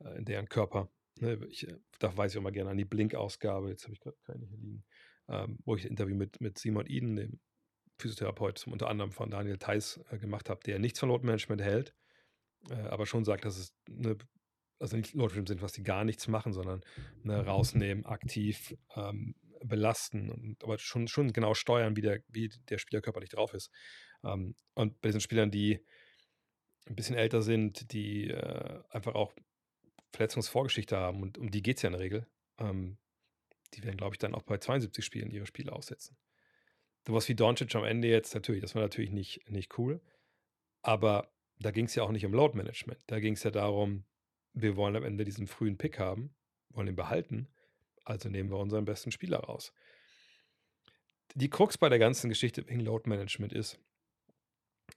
äh, 0.00 0.18
in 0.18 0.24
deren 0.24 0.48
Körper, 0.48 0.90
ne, 1.20 1.38
ich, 1.50 1.68
äh, 1.68 1.76
da 1.98 2.16
weise 2.16 2.34
ich 2.34 2.38
auch 2.38 2.42
mal 2.42 2.52
gerne 2.52 2.70
an 2.70 2.76
die 2.76 2.84
Blink-Ausgabe, 2.84 3.70
jetzt 3.70 3.84
habe 3.84 3.94
ich 3.94 4.00
gerade 4.00 4.16
keine 4.24 4.46
hier 4.46 4.58
liegen, 4.58 4.84
ähm, 5.28 5.58
wo 5.64 5.76
ich 5.76 5.84
ein 5.84 5.90
Interview 5.90 6.16
mit, 6.16 6.40
mit 6.40 6.58
Simon 6.58 6.86
Eden, 6.86 7.16
dem 7.16 7.40
Physiotherapeut, 7.98 8.66
unter 8.68 8.88
anderem 8.88 9.12
von 9.12 9.30
Daniel 9.30 9.58
Theiss 9.58 10.00
äh, 10.10 10.18
gemacht 10.18 10.48
habe, 10.50 10.60
der 10.64 10.78
nichts 10.78 11.00
von 11.00 11.08
Load-Management 11.08 11.60
hält, 11.60 11.94
äh, 12.70 12.74
aber 12.74 13.06
schon 13.06 13.24
sagt, 13.24 13.44
dass 13.44 13.58
es 13.58 13.74
eine 13.88 14.16
also 14.80 14.96
nicht 14.96 15.14
Load 15.14 15.34
sind, 15.34 15.62
was 15.62 15.72
die 15.72 15.82
gar 15.82 16.04
nichts 16.04 16.28
machen, 16.28 16.52
sondern 16.52 16.82
ne, 17.22 17.44
rausnehmen, 17.44 18.06
aktiv 18.06 18.76
ähm, 18.94 19.34
belasten 19.64 20.30
und 20.30 20.62
aber 20.62 20.78
schon, 20.78 21.08
schon 21.08 21.32
genau 21.32 21.54
steuern, 21.54 21.96
wie 21.96 22.02
der, 22.02 22.20
wie 22.28 22.48
der 22.68 22.78
Spieler 22.78 23.00
körperlich 23.00 23.30
drauf 23.30 23.54
ist. 23.54 23.70
Ähm, 24.24 24.54
und 24.74 25.00
bei 25.00 25.08
diesen 25.08 25.20
Spielern, 25.20 25.50
die 25.50 25.80
ein 26.86 26.94
bisschen 26.94 27.16
älter 27.16 27.42
sind, 27.42 27.92
die 27.92 28.28
äh, 28.28 28.82
einfach 28.90 29.14
auch 29.14 29.34
Verletzungsvorgeschichte 30.12 30.96
haben, 30.96 31.22
und 31.22 31.38
um 31.38 31.50
die 31.50 31.62
geht 31.62 31.76
es 31.76 31.82
ja 31.82 31.88
in 31.88 31.92
der 31.92 32.00
Regel, 32.00 32.26
ähm, 32.58 32.98
die 33.74 33.82
werden, 33.84 33.96
glaube 33.96 34.14
ich, 34.14 34.18
dann 34.18 34.34
auch 34.34 34.42
bei 34.42 34.58
72 34.58 35.04
Spielen 35.04 35.30
ihre 35.30 35.46
Spiele 35.46 35.72
aussetzen. 35.72 36.16
Sowas 37.06 37.28
wie 37.28 37.34
Doncic 37.34 37.74
am 37.74 37.84
Ende 37.84 38.08
jetzt 38.08 38.34
natürlich, 38.34 38.62
das 38.62 38.74
war 38.74 38.82
natürlich 38.82 39.10
nicht, 39.10 39.48
nicht 39.50 39.78
cool, 39.78 40.00
aber 40.82 41.32
da 41.58 41.70
ging 41.70 41.86
es 41.86 41.94
ja 41.94 42.02
auch 42.02 42.10
nicht 42.10 42.24
um 42.24 42.32
Load 42.32 42.56
Management. 42.56 43.02
Da 43.06 43.20
ging 43.20 43.34
es 43.34 43.42
ja 43.42 43.50
darum, 43.50 44.04
wir 44.52 44.76
wollen 44.76 44.96
am 44.96 45.04
Ende 45.04 45.24
diesen 45.24 45.46
frühen 45.46 45.76
Pick 45.76 45.98
haben, 45.98 46.34
wollen 46.70 46.88
ihn 46.88 46.96
behalten, 46.96 47.48
also 48.04 48.28
nehmen 48.28 48.50
wir 48.50 48.58
unseren 48.58 48.84
besten 48.84 49.10
Spieler 49.10 49.38
raus. 49.38 49.72
Die 51.34 51.50
Krux 51.50 51.76
bei 51.76 51.88
der 51.88 51.98
ganzen 51.98 52.28
Geschichte 52.28 52.66
wegen 52.68 52.80
Load 52.80 53.08
Management 53.08 53.52
ist, 53.52 53.78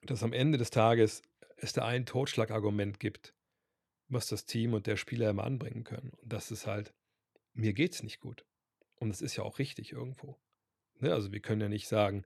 dass 0.04 0.24
am 0.24 0.34
Ende 0.34 0.58
des 0.58 0.70
Tages 0.70 1.22
es 1.58 1.74
da 1.74 1.86
ein 1.86 2.06
Totschlagargument 2.06 3.00
gibt, 3.00 3.34
was 4.12 4.28
das 4.28 4.46
Team 4.46 4.74
und 4.74 4.88
der 4.88 4.98
Spieler 4.98 5.30
immer 5.30 5.44
anbringen 5.44 5.84
können. 5.84 6.12
Und 6.22 6.32
das 6.32 6.52
ist 6.52 6.68
halt, 6.68 6.94
mir 7.54 7.74
geht's 7.74 8.04
nicht 8.04 8.20
gut. 8.20 8.46
Und 8.96 9.10
das 9.10 9.22
ist 9.22 9.36
ja 9.36 9.44
auch 9.44 9.60
richtig 9.60 9.92
irgendwo. 9.92 10.40
Ne? 11.00 11.14
Also 11.14 11.32
wir 11.32 11.40
können 11.40 11.62
ja 11.62 11.70
nicht 11.70 11.88
sagen, 11.88 12.26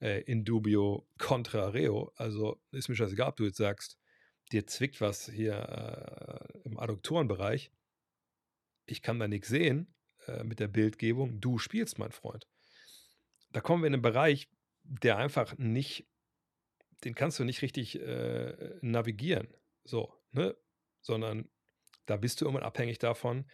äh, 0.00 0.22
in 0.22 0.44
dubio 0.44 1.08
contra 1.18 1.68
reo. 1.68 2.12
Also 2.16 2.60
ist 2.72 2.88
mir 2.88 2.96
scheißegal, 2.96 3.28
ob 3.28 3.36
du 3.36 3.44
jetzt 3.44 3.58
sagst, 3.58 3.98
dir 4.52 4.66
zwickt 4.66 5.00
was 5.00 5.30
hier 5.30 5.54
äh, 5.54 6.68
im 6.68 6.78
Adduktorenbereich. 6.78 7.70
Ich 8.86 9.02
kann 9.02 9.18
da 9.18 9.28
nichts 9.28 9.48
sehen 9.48 9.94
äh, 10.26 10.44
mit 10.44 10.60
der 10.60 10.68
Bildgebung. 10.68 11.40
Du 11.40 11.58
spielst, 11.58 11.98
mein 11.98 12.12
Freund. 12.12 12.46
Da 13.52 13.60
kommen 13.60 13.82
wir 13.82 13.88
in 13.88 13.94
einen 13.94 14.02
Bereich, 14.02 14.48
der 14.82 15.18
einfach 15.18 15.56
nicht 15.58 16.06
den 17.04 17.14
kannst 17.14 17.38
du 17.38 17.44
nicht 17.44 17.62
richtig 17.62 18.00
äh, 18.00 18.76
navigieren. 18.80 19.48
So, 19.84 20.12
ne? 20.32 20.56
Sondern 21.08 21.48
da 22.04 22.18
bist 22.18 22.38
du 22.40 22.44
irgendwann 22.44 22.66
abhängig 22.66 22.98
davon, 22.98 23.50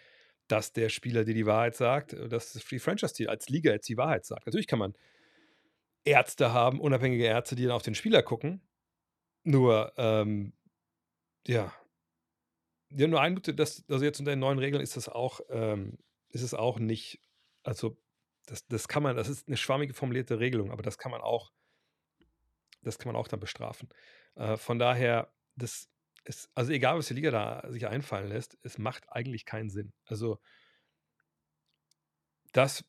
dass 0.49 0.73
der 0.73 0.89
Spieler 0.89 1.25
dir 1.25 1.35
die 1.35 1.47
Wahrheit 1.47 1.77
sagt, 1.77 2.13
äh, 2.13 2.29
dass 2.29 2.53
die 2.53 2.81
Franchise 2.81 3.29
als 3.31 3.49
Liga 3.49 3.71
jetzt 3.71 3.89
die 3.89 3.97
Wahrheit 3.97 4.25
sagt. 4.27 4.47
Natürlich 4.47 4.67
kann 4.67 4.81
man 4.81 4.95
Ärzte 6.05 6.53
haben, 6.53 6.81
unabhängige 6.81 7.25
Ärzte, 7.25 7.55
die 7.55 7.63
dann 7.63 7.71
auf 7.73 7.83
den 7.83 7.95
Spieler 7.95 8.25
gucken. 8.25 8.61
Nur, 9.45 9.93
ähm, 9.97 10.53
ja. 11.47 11.73
Ja, 12.91 13.07
nur 13.07 13.21
ein, 13.21 13.41
das, 13.57 13.85
also 13.89 14.05
jetzt 14.05 14.19
unter 14.19 14.33
den 14.33 14.41
neuen 14.41 14.59
Regeln 14.59 14.83
ist 14.83 14.97
das 14.97 15.09
auch, 15.09 15.41
ähm, 15.49 15.99
ist 16.31 16.43
es 16.43 16.55
auch 16.55 16.81
nicht, 16.81 17.21
also 17.63 17.97
das, 18.47 18.67
das 18.67 18.89
kann 18.89 19.05
man, 19.05 19.15
das 19.15 19.29
ist 19.29 19.47
eine 19.47 19.57
schwammige 19.57 19.95
formulierte 19.95 20.41
Regelung, 20.41 20.73
aber 20.73 20.83
das 20.83 20.99
kann 20.99 21.13
man 21.13 21.21
auch 21.21 21.53
das 22.83 22.99
kann 22.99 23.13
man 23.13 23.21
auch 23.21 23.29
dann 23.29 23.41
bestrafen. 23.41 23.89
Äh, 24.37 24.57
von 24.57 24.79
daher, 24.79 25.33
das 25.57 25.89
ist, 26.25 26.51
also 26.55 26.73
egal, 26.73 26.97
was 26.97 27.09
die 27.09 27.15
Liga 27.15 27.31
da 27.31 27.71
sich 27.71 27.87
einfallen 27.87 28.29
lässt, 28.29 28.59
es 28.63 28.79
macht 28.79 29.05
eigentlich 29.11 29.45
keinen 29.45 29.71
Sinn. 29.71 29.93
Also, 30.07 30.39
das, 32.53 32.85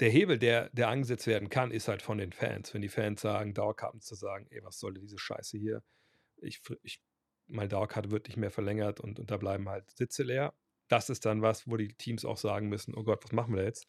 der 0.00 0.10
Hebel, 0.10 0.38
der, 0.38 0.70
der 0.70 0.88
angesetzt 0.88 1.26
werden 1.26 1.48
kann, 1.48 1.70
ist 1.70 1.88
halt 1.88 2.02
von 2.02 2.18
den 2.18 2.32
Fans. 2.32 2.72
Wenn 2.72 2.82
die 2.82 2.88
Fans 2.88 3.20
sagen, 3.20 3.54
Dauerkarten 3.54 4.00
zu 4.00 4.14
sagen, 4.14 4.46
ey, 4.50 4.62
was 4.62 4.78
soll 4.78 4.94
diese 4.94 5.18
Scheiße 5.18 5.58
hier? 5.58 5.82
Ich, 6.36 6.60
ich, 6.82 7.00
meine 7.48 7.68
Dauerkarte 7.68 8.10
wird 8.10 8.28
nicht 8.28 8.36
mehr 8.36 8.50
verlängert 8.50 9.00
und, 9.00 9.18
und 9.18 9.30
da 9.30 9.36
bleiben 9.36 9.68
halt 9.68 9.90
Sitze 9.90 10.22
leer. 10.22 10.54
Das 10.88 11.10
ist 11.10 11.26
dann 11.26 11.42
was, 11.42 11.66
wo 11.66 11.76
die 11.76 11.94
Teams 11.94 12.24
auch 12.24 12.36
sagen 12.36 12.68
müssen, 12.68 12.94
oh 12.94 13.02
Gott, 13.02 13.24
was 13.24 13.32
machen 13.32 13.54
wir 13.54 13.62
da 13.62 13.66
jetzt? 13.66 13.88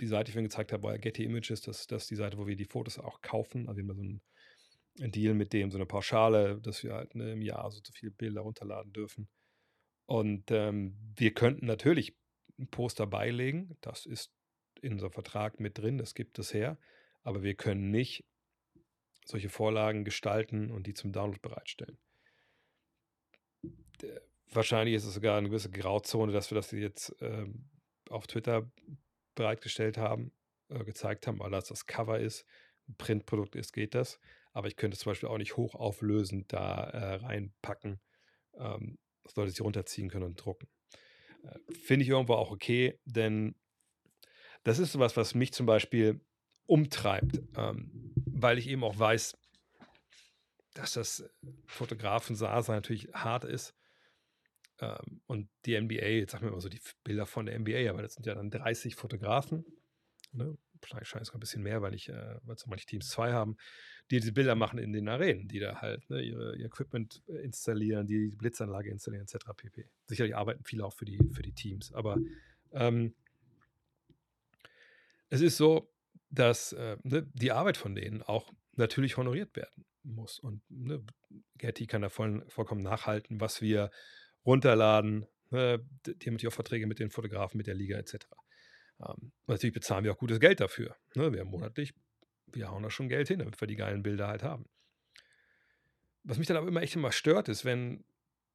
die 0.00 0.08
Seite, 0.08 0.24
die 0.24 0.30
ich 0.30 0.34
vorhin 0.34 0.48
gezeigt 0.48 0.72
habe, 0.72 0.82
war 0.82 0.98
Getty 0.98 1.24
Images. 1.24 1.60
Das, 1.60 1.86
das 1.86 2.02
ist 2.02 2.10
die 2.10 2.16
Seite, 2.16 2.38
wo 2.38 2.46
wir 2.46 2.56
die 2.56 2.64
Fotos 2.64 2.98
auch 2.98 3.20
kaufen. 3.20 3.68
Also 3.68 3.78
wir 3.78 3.88
haben 3.88 3.94
so 3.94 4.02
einen, 4.02 4.20
einen 5.00 5.12
Deal 5.12 5.34
mit 5.34 5.52
dem, 5.52 5.70
so 5.70 5.78
eine 5.78 5.86
Pauschale, 5.86 6.60
dass 6.60 6.82
wir 6.82 6.94
halt 6.94 7.14
ne, 7.14 7.32
im 7.32 7.42
Jahr 7.42 7.70
so, 7.70 7.80
so 7.84 7.92
viele 7.92 8.12
Bilder 8.12 8.42
runterladen 8.42 8.92
dürfen. 8.92 9.28
Und 10.06 10.50
ähm, 10.50 10.96
wir 11.16 11.32
könnten 11.32 11.66
natürlich 11.66 12.16
ein 12.58 12.68
Poster 12.68 13.06
beilegen. 13.06 13.76
Das 13.80 14.04
ist 14.04 14.32
in 14.80 14.92
unserem 14.92 15.12
Vertrag 15.12 15.60
mit 15.60 15.78
drin, 15.78 15.98
das 15.98 16.14
gibt 16.14 16.38
es 16.38 16.52
her. 16.52 16.78
Aber 17.22 17.42
wir 17.42 17.54
können 17.54 17.90
nicht 17.90 18.24
solche 19.24 19.48
Vorlagen 19.48 20.04
gestalten 20.04 20.70
und 20.70 20.86
die 20.86 20.94
zum 20.94 21.12
Download 21.12 21.40
bereitstellen. 21.40 21.98
Wahrscheinlich 24.50 24.96
ist 24.96 25.04
es 25.04 25.14
sogar 25.14 25.38
eine 25.38 25.48
gewisse 25.48 25.70
Grauzone, 25.70 26.32
dass 26.32 26.50
wir 26.50 26.56
das 26.56 26.72
jetzt 26.72 27.14
ähm, 27.20 27.70
auf 28.10 28.26
Twitter 28.26 28.70
bereitgestellt 29.34 29.96
haben, 29.96 30.32
äh, 30.68 30.84
gezeigt 30.84 31.26
haben, 31.26 31.38
weil 31.38 31.50
das 31.50 31.68
das 31.68 31.86
Cover 31.86 32.18
ist, 32.18 32.44
ein 32.88 32.96
Printprodukt 32.96 33.54
ist, 33.54 33.72
geht 33.72 33.94
das. 33.94 34.20
Aber 34.52 34.68
ich 34.68 34.76
könnte 34.76 34.94
es 34.94 35.00
zum 35.00 35.10
Beispiel 35.10 35.28
auch 35.28 35.38
nicht 35.38 35.56
hochauflösend 35.56 36.52
da 36.52 36.84
äh, 36.84 37.14
reinpacken, 37.16 38.00
ähm, 38.54 38.98
dass 39.22 39.36
Leute 39.36 39.50
sich 39.50 39.60
runterziehen 39.60 40.10
können 40.10 40.24
und 40.24 40.44
drucken. 40.44 40.68
Äh, 41.44 41.72
Finde 41.72 42.04
ich 42.04 42.10
irgendwo 42.10 42.34
auch 42.34 42.50
okay, 42.50 42.98
denn 43.04 43.54
das 44.62 44.78
ist 44.78 44.92
sowas, 44.92 45.16
was 45.16 45.34
mich 45.34 45.52
zum 45.52 45.66
Beispiel 45.66 46.20
umtreibt, 46.66 47.40
ähm, 47.56 48.12
weil 48.16 48.58
ich 48.58 48.68
eben 48.68 48.84
auch 48.84 48.98
weiß, 48.98 49.36
dass 50.74 50.94
das 50.94 51.24
Fotografen 51.66 52.36
Sasa 52.36 52.72
natürlich 52.72 53.12
hart 53.12 53.44
ist. 53.44 53.74
Ähm, 54.80 55.20
und 55.26 55.48
die 55.66 55.78
NBA, 55.78 56.06
jetzt 56.06 56.32
sagen 56.32 56.44
wir 56.44 56.52
mal 56.52 56.60
so 56.60 56.68
die 56.68 56.80
Bilder 57.04 57.26
von 57.26 57.46
der 57.46 57.58
NBA, 57.58 57.90
aber 57.90 58.02
das 58.02 58.14
sind 58.14 58.26
ja 58.26 58.34
dann 58.34 58.50
30 58.50 58.94
Fotografen. 58.94 59.64
Ne? 60.32 60.56
Scheint 60.86 61.22
es 61.22 61.32
ein 61.32 61.40
bisschen 61.40 61.62
mehr, 61.62 61.82
weil 61.82 61.94
ich, 61.94 62.08
äh, 62.08 62.36
weil 62.42 62.58
so 62.58 62.68
manche 62.68 62.86
Teams 62.86 63.08
zwei 63.08 63.32
haben, 63.32 63.56
die 64.10 64.20
diese 64.20 64.32
Bilder 64.32 64.54
machen 64.54 64.78
in 64.78 64.92
den 64.92 65.08
Arenen, 65.08 65.48
die 65.48 65.58
da 65.58 65.80
halt 65.80 66.08
ne, 66.10 66.20
ihr 66.22 66.66
Equipment 66.66 67.22
installieren, 67.42 68.06
die, 68.06 68.30
die 68.30 68.36
Blitzanlage 68.36 68.90
installieren, 68.90 69.24
etc. 69.24 69.46
pp. 69.56 69.88
Sicherlich 70.06 70.36
arbeiten 70.36 70.64
viele 70.64 70.84
auch 70.84 70.92
für 70.92 71.04
die, 71.04 71.18
für 71.32 71.42
die 71.42 71.52
Teams, 71.52 71.92
aber 71.92 72.18
ähm, 72.72 73.14
es 75.30 75.40
ist 75.40 75.56
so, 75.56 75.90
dass 76.30 76.72
äh, 76.72 76.96
ne, 77.04 77.26
die 77.34 77.52
Arbeit 77.52 77.76
von 77.76 77.94
denen 77.94 78.22
auch 78.22 78.52
natürlich 78.76 79.16
honoriert 79.16 79.54
werden 79.56 79.84
muss. 80.02 80.38
Und 80.38 80.62
ne, 80.68 81.02
Getty 81.58 81.86
kann 81.86 82.02
da 82.02 82.08
voll, 82.08 82.44
vollkommen 82.48 82.82
nachhalten, 82.82 83.40
was 83.40 83.62
wir 83.62 83.90
runterladen. 84.44 85.26
Ne, 85.50 85.78
die 86.06 86.12
haben 86.12 86.34
natürlich 86.34 86.48
auch 86.48 86.52
Verträge 86.52 86.86
mit 86.86 86.98
den 86.98 87.10
Fotografen, 87.10 87.58
mit 87.58 87.66
der 87.66 87.74
Liga 87.74 87.96
etc. 87.98 88.26
Ähm, 89.06 89.32
natürlich 89.46 89.74
bezahlen 89.74 90.04
wir 90.04 90.12
auch 90.12 90.18
gutes 90.18 90.40
Geld 90.40 90.60
dafür. 90.60 90.96
Ne, 91.14 91.32
wir 91.32 91.40
haben 91.40 91.50
monatlich, 91.50 91.94
wir 92.46 92.70
hauen 92.70 92.82
da 92.82 92.90
schon 92.90 93.08
Geld 93.08 93.28
hin, 93.28 93.38
damit 93.38 93.60
wir 93.60 93.68
die 93.68 93.76
geilen 93.76 94.02
Bilder 94.02 94.28
halt 94.28 94.42
haben. 94.42 94.66
Was 96.24 96.38
mich 96.38 96.46
dann 96.46 96.56
aber 96.56 96.68
immer 96.68 96.82
echt 96.82 96.94
immer 96.94 97.12
stört, 97.12 97.48
ist, 97.48 97.64
wenn 97.64 98.04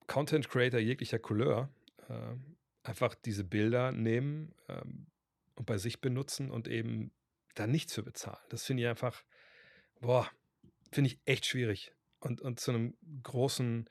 Content 0.08 0.50
Creator 0.50 0.80
jeglicher 0.80 1.20
Couleur 1.20 1.70
äh, 2.08 2.36
einfach 2.84 3.16
diese 3.16 3.44
Bilder 3.44 3.92
nehmen 3.92 4.56
ähm, 4.70 5.08
und 5.56 5.66
bei 5.66 5.78
sich 5.78 6.00
benutzen 6.00 6.50
und 6.50 6.68
eben 6.68 7.12
da 7.56 7.68
nichts 7.68 7.94
für 7.94 8.04
bezahlen. 8.04 8.44
Das 8.50 8.64
finde 8.64 8.84
ich 8.84 8.90
einfach, 8.90 9.24
boah, 10.00 10.30
finde 10.92 11.10
ich 11.10 11.20
echt 11.26 11.46
schwierig 11.46 11.94
und, 12.20 12.40
und 12.40 12.60
zu 12.60 12.72
einem 12.72 12.96
großen 13.24 13.90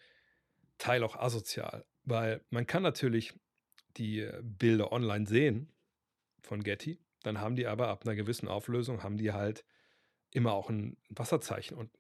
Teil 0.79 1.03
auch 1.03 1.17
asozial, 1.17 1.85
weil 2.05 2.43
man 2.51 2.67
kann 2.67 2.83
natürlich 2.83 3.35
die 3.97 4.21
äh, 4.21 4.41
Bilder 4.43 4.93
online 4.93 5.27
sehen 5.27 5.73
von 6.47 6.63
Getty, 6.63 6.99
dann 7.23 7.41
haben 7.41 7.57
die 7.57 7.67
aber 7.67 7.89
ab 7.89 8.05
einer 8.05 8.15
gewissen 8.15 8.49
Auflösung, 8.49 9.03
haben 9.03 9.19
die 9.19 9.33
halt 9.33 9.65
immer 10.33 10.53
auch 10.53 10.71
ein 10.71 10.97
Wasserzeichen 11.09 11.77
und 11.77 11.91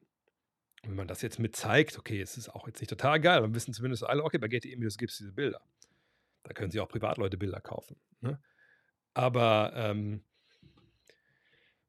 wenn 0.83 0.95
man 0.95 1.09
das 1.09 1.23
jetzt 1.23 1.39
mit 1.39 1.57
zeigt, 1.57 1.99
okay, 1.99 2.21
es 2.21 2.37
ist 2.37 2.49
auch 2.49 2.67
jetzt 2.67 2.81
nicht 2.81 2.91
total 2.91 3.21
geil, 3.21 3.41
dann 3.41 3.55
wissen 3.55 3.75
zumindest 3.75 4.05
alle, 4.05 4.23
okay, 4.23 4.39
bei 4.39 4.49
Getty 4.49 4.73
Images 4.73 4.99
gibt 4.99 5.11
es 5.13 5.19
diese 5.19 5.33
Bilder. 5.33 5.61
Da 6.45 6.53
können 6.53 6.71
sich 6.71 6.81
auch 6.81 6.89
Privatleute 6.89 7.37
Bilder 7.37 7.61
kaufen. 7.61 7.97
Ne? 8.21 8.41
Aber 9.15 9.73
ähm, 9.75 10.23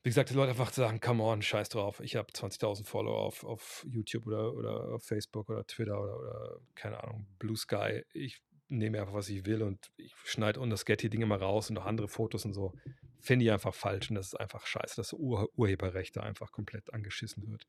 wie 0.03 0.09
gesagt, 0.09 0.29
die 0.29 0.33
Leute 0.33 0.51
einfach 0.51 0.71
sagen, 0.71 0.99
come 0.99 1.21
on, 1.21 1.41
scheiß 1.41 1.69
drauf. 1.69 1.99
Ich 1.99 2.15
habe 2.15 2.31
20.000 2.31 2.85
Follower 2.85 3.19
auf, 3.19 3.43
auf 3.43 3.85
YouTube 3.87 4.25
oder, 4.25 4.53
oder 4.53 4.93
auf 4.93 5.03
Facebook 5.03 5.49
oder 5.49 5.67
Twitter 5.67 6.01
oder, 6.01 6.17
oder, 6.17 6.59
keine 6.75 7.03
Ahnung, 7.03 7.27
Blue 7.37 7.57
Sky. 7.57 8.03
Ich 8.13 8.41
nehme 8.69 8.99
einfach, 8.99 9.13
was 9.13 9.29
ich 9.29 9.45
will 9.45 9.61
und 9.61 9.91
ich 9.97 10.13
schneide 10.25 10.59
und 10.59 10.69
das 10.69 10.85
Getty-Dinge 10.85 11.25
mal 11.25 11.39
raus 11.39 11.69
und 11.69 11.75
noch 11.75 11.85
andere 11.85 12.07
Fotos 12.07 12.45
und 12.45 12.53
so. 12.53 12.73
Finde 13.19 13.45
ich 13.45 13.51
einfach 13.51 13.73
falsch 13.73 14.09
und 14.09 14.15
das 14.15 14.27
ist 14.27 14.35
einfach 14.35 14.65
scheiße, 14.65 14.95
dass 14.95 15.13
Ur 15.13 15.49
Urheberrechte 15.55 16.21
einfach 16.21 16.51
komplett 16.51 16.93
angeschissen 16.93 17.47
wird. 17.47 17.67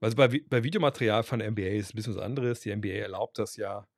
Also 0.00 0.16
bei, 0.16 0.28
bei 0.28 0.62
Videomaterial 0.62 1.22
von 1.22 1.40
der 1.40 1.50
NBA 1.50 1.62
ist 1.62 1.92
ein 1.92 1.96
bisschen 1.96 2.14
was 2.14 2.22
anderes. 2.22 2.60
Die 2.60 2.74
NBA 2.74 2.88
erlaubt 2.88 3.38
das 3.38 3.56
ja, 3.56 3.88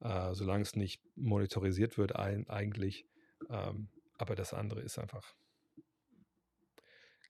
äh, 0.00 0.34
solange 0.34 0.62
es 0.62 0.74
nicht 0.76 1.02
monitorisiert 1.16 1.98
wird, 1.98 2.16
ein, 2.16 2.48
eigentlich. 2.48 3.06
Ähm, 3.50 3.88
aber 4.16 4.34
das 4.34 4.54
andere 4.54 4.80
ist 4.80 4.98
einfach 4.98 5.34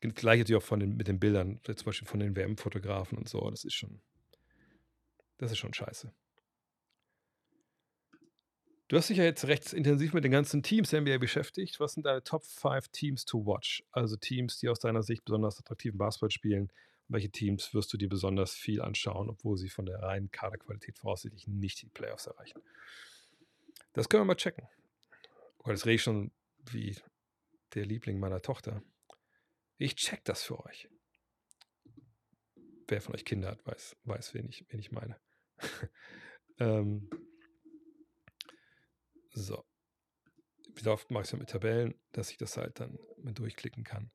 Gleich 0.01 0.39
natürlich 0.39 0.63
auch 0.63 0.67
von 0.67 0.81
den, 0.81 0.97
mit 0.97 1.09
den 1.09 1.21
Bildern, 1.21 1.61
zum 1.63 1.85
Beispiel 1.85 2.09
von 2.09 2.21
den 2.21 2.35
WM-Fotografen 2.35 3.19
und 3.19 3.29
so. 3.29 3.51
Das 3.51 3.65
ist 3.65 3.75
schon, 3.75 4.01
das 5.37 5.53
ist 5.53 5.59
schon 5.59 5.75
scheiße. 5.75 6.11
Du 8.91 8.97
hast 8.97 9.09
dich 9.09 9.19
ja 9.19 9.25
jetzt 9.25 9.45
recht 9.45 9.73
intensiv 9.73 10.15
mit 10.15 10.25
den 10.25 10.33
ganzen 10.33 10.65
Teams 10.65 10.91
der 10.91 11.01
NBA 11.01 11.19
beschäftigt. 11.19 11.79
Was 11.79 11.93
sind 11.93 12.07
deine 12.07 12.25
Top 12.25 12.45
5 12.45 12.89
Teams 12.89 13.25
to 13.25 13.47
watch? 13.47 13.85
Also 13.93 14.17
Teams, 14.17 14.59
die 14.59 14.69
aus 14.69 14.81
deiner 14.81 15.05
Sicht 15.05 15.25
besonders 15.25 15.61
attraktiven 15.61 15.97
Basketball 15.97 16.33
spielen. 16.33 16.73
Welche 17.07 17.31
Teams 17.31 17.73
wirst 17.73 17.93
du 17.93 17.97
dir 17.97 18.09
besonders 18.09 18.53
viel 18.53 18.83
anschauen, 18.83 19.31
obwohl 19.31 19.57
sie 19.57 19.69
von 19.69 19.87
der 19.87 20.03
reinen 20.03 20.33
Kaderqualität 20.33 20.99
voraussichtlich 20.99 21.47
nicht 21.47 21.83
die 21.83 21.89
Playoffs 21.89 22.27
erreichen? 22.27 22.61
Das 23.93 24.09
können 24.09 24.23
wir 24.23 24.27
mal 24.27 24.35
checken. 24.35 24.67
Oh, 25.59 25.71
das 25.71 25.87
rede 25.87 25.95
ich 25.95 26.03
schon 26.03 26.33
wie 26.69 26.97
der 27.75 27.87
Liebling 27.87 28.19
meiner 28.19 28.43
Tochter. 28.43 28.83
Ich 29.79 29.95
check 29.95 30.25
das 30.25 30.43
für 30.43 30.59
euch. 30.67 30.89
Wer 32.89 33.01
von 33.01 33.15
euch 33.15 33.25
Kinder 33.25 33.53
hat, 33.53 33.65
weiß, 33.65 33.97
weiß 34.03 34.35
wen, 34.35 34.49
ich, 34.49 34.67
wen 34.69 34.81
ich 34.81 34.91
meine. 34.91 35.17
ähm, 36.59 37.09
so. 39.33 39.65
Wie 40.75 40.89
oft 40.89 41.11
mache 41.11 41.25
ich 41.25 41.33
es 41.33 41.39
mit 41.39 41.51
Tabellen, 41.51 41.95
dass 42.13 42.31
ich 42.31 42.37
das 42.37 42.57
halt 42.57 42.81
dann 42.81 42.99
mit 43.19 43.39
durchklicken 43.39 43.85
kann. 43.85 44.11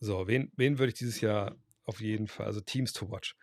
So, 0.00 0.26
wen, 0.26 0.52
wen 0.56 0.78
würde 0.78 0.88
ich 0.88 0.98
dieses 0.98 1.20
Jahr 1.20 1.56
auf 1.84 2.00
jeden 2.00 2.26
Fall, 2.26 2.46
also 2.46 2.60
Teams 2.60 2.92
to 2.92 3.10
watch. 3.10 3.36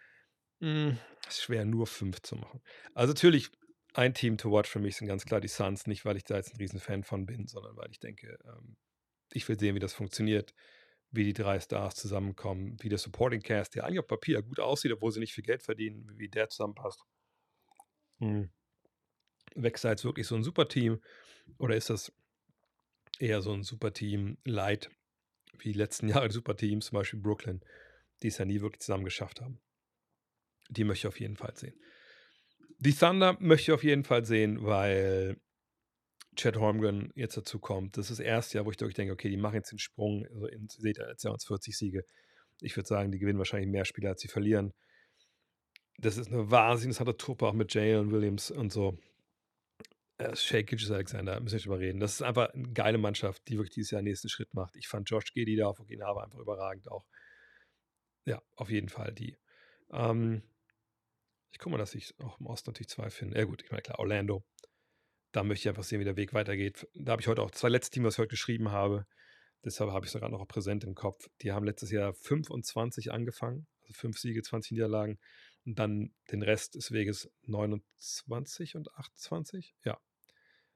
Hm, 0.60 0.98
ist 1.28 1.44
schwer, 1.44 1.66
nur 1.66 1.88
fünf 1.88 2.22
zu 2.22 2.36
machen. 2.36 2.62
Also 2.94 3.14
natürlich, 3.14 3.50
ein 3.94 4.14
Team 4.14 4.38
to 4.38 4.52
watch 4.52 4.70
für 4.70 4.80
mich 4.80 4.98
sind 4.98 5.08
ganz 5.08 5.26
klar 5.26 5.40
die 5.40 5.48
Suns, 5.48 5.88
nicht 5.88 6.04
weil 6.04 6.18
ich 6.18 6.24
da 6.24 6.36
jetzt 6.36 6.54
ein 6.54 6.58
Riesenfan 6.58 7.04
von 7.04 7.26
bin, 7.26 7.48
sondern 7.48 7.76
weil 7.78 7.92
ich 7.92 8.00
denke, 8.00 8.38
ähm, 8.46 8.76
ich 9.32 9.48
will 9.48 9.60
sehen, 9.60 9.76
wie 9.76 9.80
das 9.80 9.94
funktioniert 9.94 10.54
wie 11.14 11.24
die 11.24 11.34
drei 11.34 11.60
Stars 11.60 11.96
zusammenkommen, 11.96 12.76
wie 12.82 12.90
der 12.90 12.98
Supporting 12.98 13.42
Cast, 13.42 13.76
der 13.76 13.86
eigentlich 13.86 14.00
auf 14.00 14.08
Papier 14.08 14.42
gut 14.42 14.60
aussieht, 14.60 14.92
obwohl 14.92 15.12
sie 15.12 15.20
nicht 15.20 15.34
viel 15.34 15.44
Geld 15.44 15.62
verdienen, 15.62 16.12
wie 16.18 16.28
der 16.28 16.50
zusammenpasst. 16.50 17.04
Hm. 18.18 18.50
Jetzt 19.56 20.06
wirklich 20.06 20.28
so 20.28 20.36
ein 20.36 20.44
Superteam 20.44 21.02
oder 21.58 21.76
ist 21.76 21.90
das 21.90 22.12
eher 23.20 23.42
so 23.42 23.54
ein 23.54 23.64
Superteam 23.64 24.38
light, 24.44 24.90
wie 25.58 25.72
die 25.72 25.78
letzten 25.78 26.08
Jahre 26.10 26.32
Superteams, 26.32 26.88
zum 26.88 26.98
Beispiel 26.98 27.20
Brooklyn, 27.20 27.62
die 28.22 28.28
es 28.28 28.38
ja 28.38 28.46
nie 28.46 28.62
wirklich 28.62 28.82
zusammen 28.82 29.06
geschafft 29.06 29.42
haben? 29.42 29.60
Die 30.70 30.84
möchte 30.84 31.08
ich 31.08 31.14
auf 31.14 31.20
jeden 31.20 31.36
Fall 31.36 31.56
sehen. 31.56 31.76
Die 32.80 32.94
Thunder 32.94 33.38
möchte 33.40 33.72
ich 33.72 33.76
auf 33.76 33.84
jeden 33.84 34.04
Fall 34.04 34.26
sehen, 34.26 34.66
weil 34.66 35.38
Chad 36.36 36.58
Holmgren 36.58 37.12
jetzt 37.16 37.38
dazu 37.38 37.60
kommt. 37.60 37.98
Das 37.98 38.10
ist 38.10 38.20
das 38.20 38.26
erste 38.26 38.58
Jahr, 38.58 38.66
wo 38.66 38.72
ich 38.72 38.78
denke, 38.78 39.14
okay, 39.14 39.30
die 39.30 39.38
machen 39.38 39.56
jetzt 39.56 39.72
den 39.72 39.80
Sprung. 39.80 40.26
Also 40.34 40.48
in, 40.48 40.68
seht 40.68 40.98
ihr, 40.98 41.08
jetzt 41.10 41.24
ja 41.24 41.32
uns 41.32 41.46
40 41.46 41.78
Siege. 41.78 42.06
Ich 42.62 42.76
würde 42.76 42.88
sagen, 42.88 43.12
die 43.12 43.20
gewinnen 43.20 43.38
wahrscheinlich 43.38 43.70
mehr 43.70 43.86
Spiele, 43.86 44.10
als 44.10 44.22
sie 44.22 44.28
verlieren. 44.28 44.74
Das 45.98 46.18
ist 46.18 46.28
eine 46.28 46.50
wahnsinnig 46.50 46.96
interessante 46.98 47.18
Truppe, 47.18 47.48
auch 47.48 47.54
mit 47.54 47.74
Jalen 47.74 48.12
Williams 48.12 48.52
und 48.52 48.72
so. 48.72 48.98
Äh, 50.24 50.36
Shake 50.36 50.68
Gidges 50.68 50.92
Alexander, 50.92 51.40
müssen 51.40 51.54
wir 51.54 51.58
nicht 51.58 51.66
drüber 51.66 51.80
reden. 51.80 52.00
Das 52.00 52.14
ist 52.14 52.22
einfach 52.22 52.50
eine 52.54 52.72
geile 52.72 52.98
Mannschaft, 52.98 53.48
die 53.48 53.58
wirklich 53.58 53.74
dieses 53.74 53.92
Jahr 53.92 54.02
den 54.02 54.06
nächsten 54.06 54.30
Schritt 54.30 54.54
macht. 54.54 54.76
Ich 54.76 54.88
fand 54.88 55.10
Josh 55.10 55.34
Gedi 55.34 55.56
da 55.56 55.68
auf 55.68 55.80
Okinawa 55.80 56.24
einfach 56.24 56.40
überragend 56.40 56.90
auch. 56.90 57.06
Ja, 58.26 58.42
auf 58.56 58.70
jeden 58.70 58.90
Fall 58.90 59.14
die. 59.14 59.38
Ähm, 59.92 60.44
ich 61.52 61.60
gucke 61.60 61.72
mal, 61.72 61.78
dass 61.78 61.94
ich 61.96 62.16
auch 62.20 62.40
im 62.40 62.48
Osten 62.48 62.70
natürlich 62.70 62.90
zwei 62.90 63.10
finde. 63.10 63.38
Ja, 63.38 63.46
gut, 63.46 63.64
ich 63.64 63.72
meine, 63.72 63.82
klar, 63.82 64.00
Orlando. 64.00 64.46
Da 65.34 65.44
möchte 65.44 65.64
ich 65.64 65.70
einfach 65.70 65.84
sehen, 65.84 66.00
wie 66.00 66.06
der 66.06 66.16
Weg 66.16 66.34
weitergeht. 66.34 66.88
Da 66.94 67.14
habe 67.14 67.22
ich 67.22 67.28
heute 67.28 67.42
auch 67.42 67.52
zwei 67.52 67.70
letzte 67.70 67.92
Teams, 67.92 68.06
was 68.06 68.16
ich 68.16 68.20
heute 68.20 68.30
geschrieben 68.30 68.72
habe. 68.72 69.06
Deshalb 69.66 69.92
habe 69.92 70.06
ich 70.06 70.14
es 70.14 70.20
gerade 70.20 70.34
noch 70.34 70.48
präsent 70.48 70.84
im 70.84 70.94
Kopf. 70.94 71.30
Die 71.42 71.52
haben 71.52 71.66
letztes 71.66 71.90
Jahr 71.90 72.14
25 72.14 73.12
angefangen, 73.12 73.68
also 73.82 73.94
fünf 73.94 74.20
Siege, 74.20 74.42
20 74.42 74.74
Niederlagen. 74.74 75.20
Und 75.66 75.80
dann 75.80 76.14
den 76.32 76.44
Rest 76.44 76.76
des 76.76 76.92
Weges 76.92 77.32
29 77.44 78.76
und 78.76 78.94
28, 78.96 79.76
ja, 79.86 80.00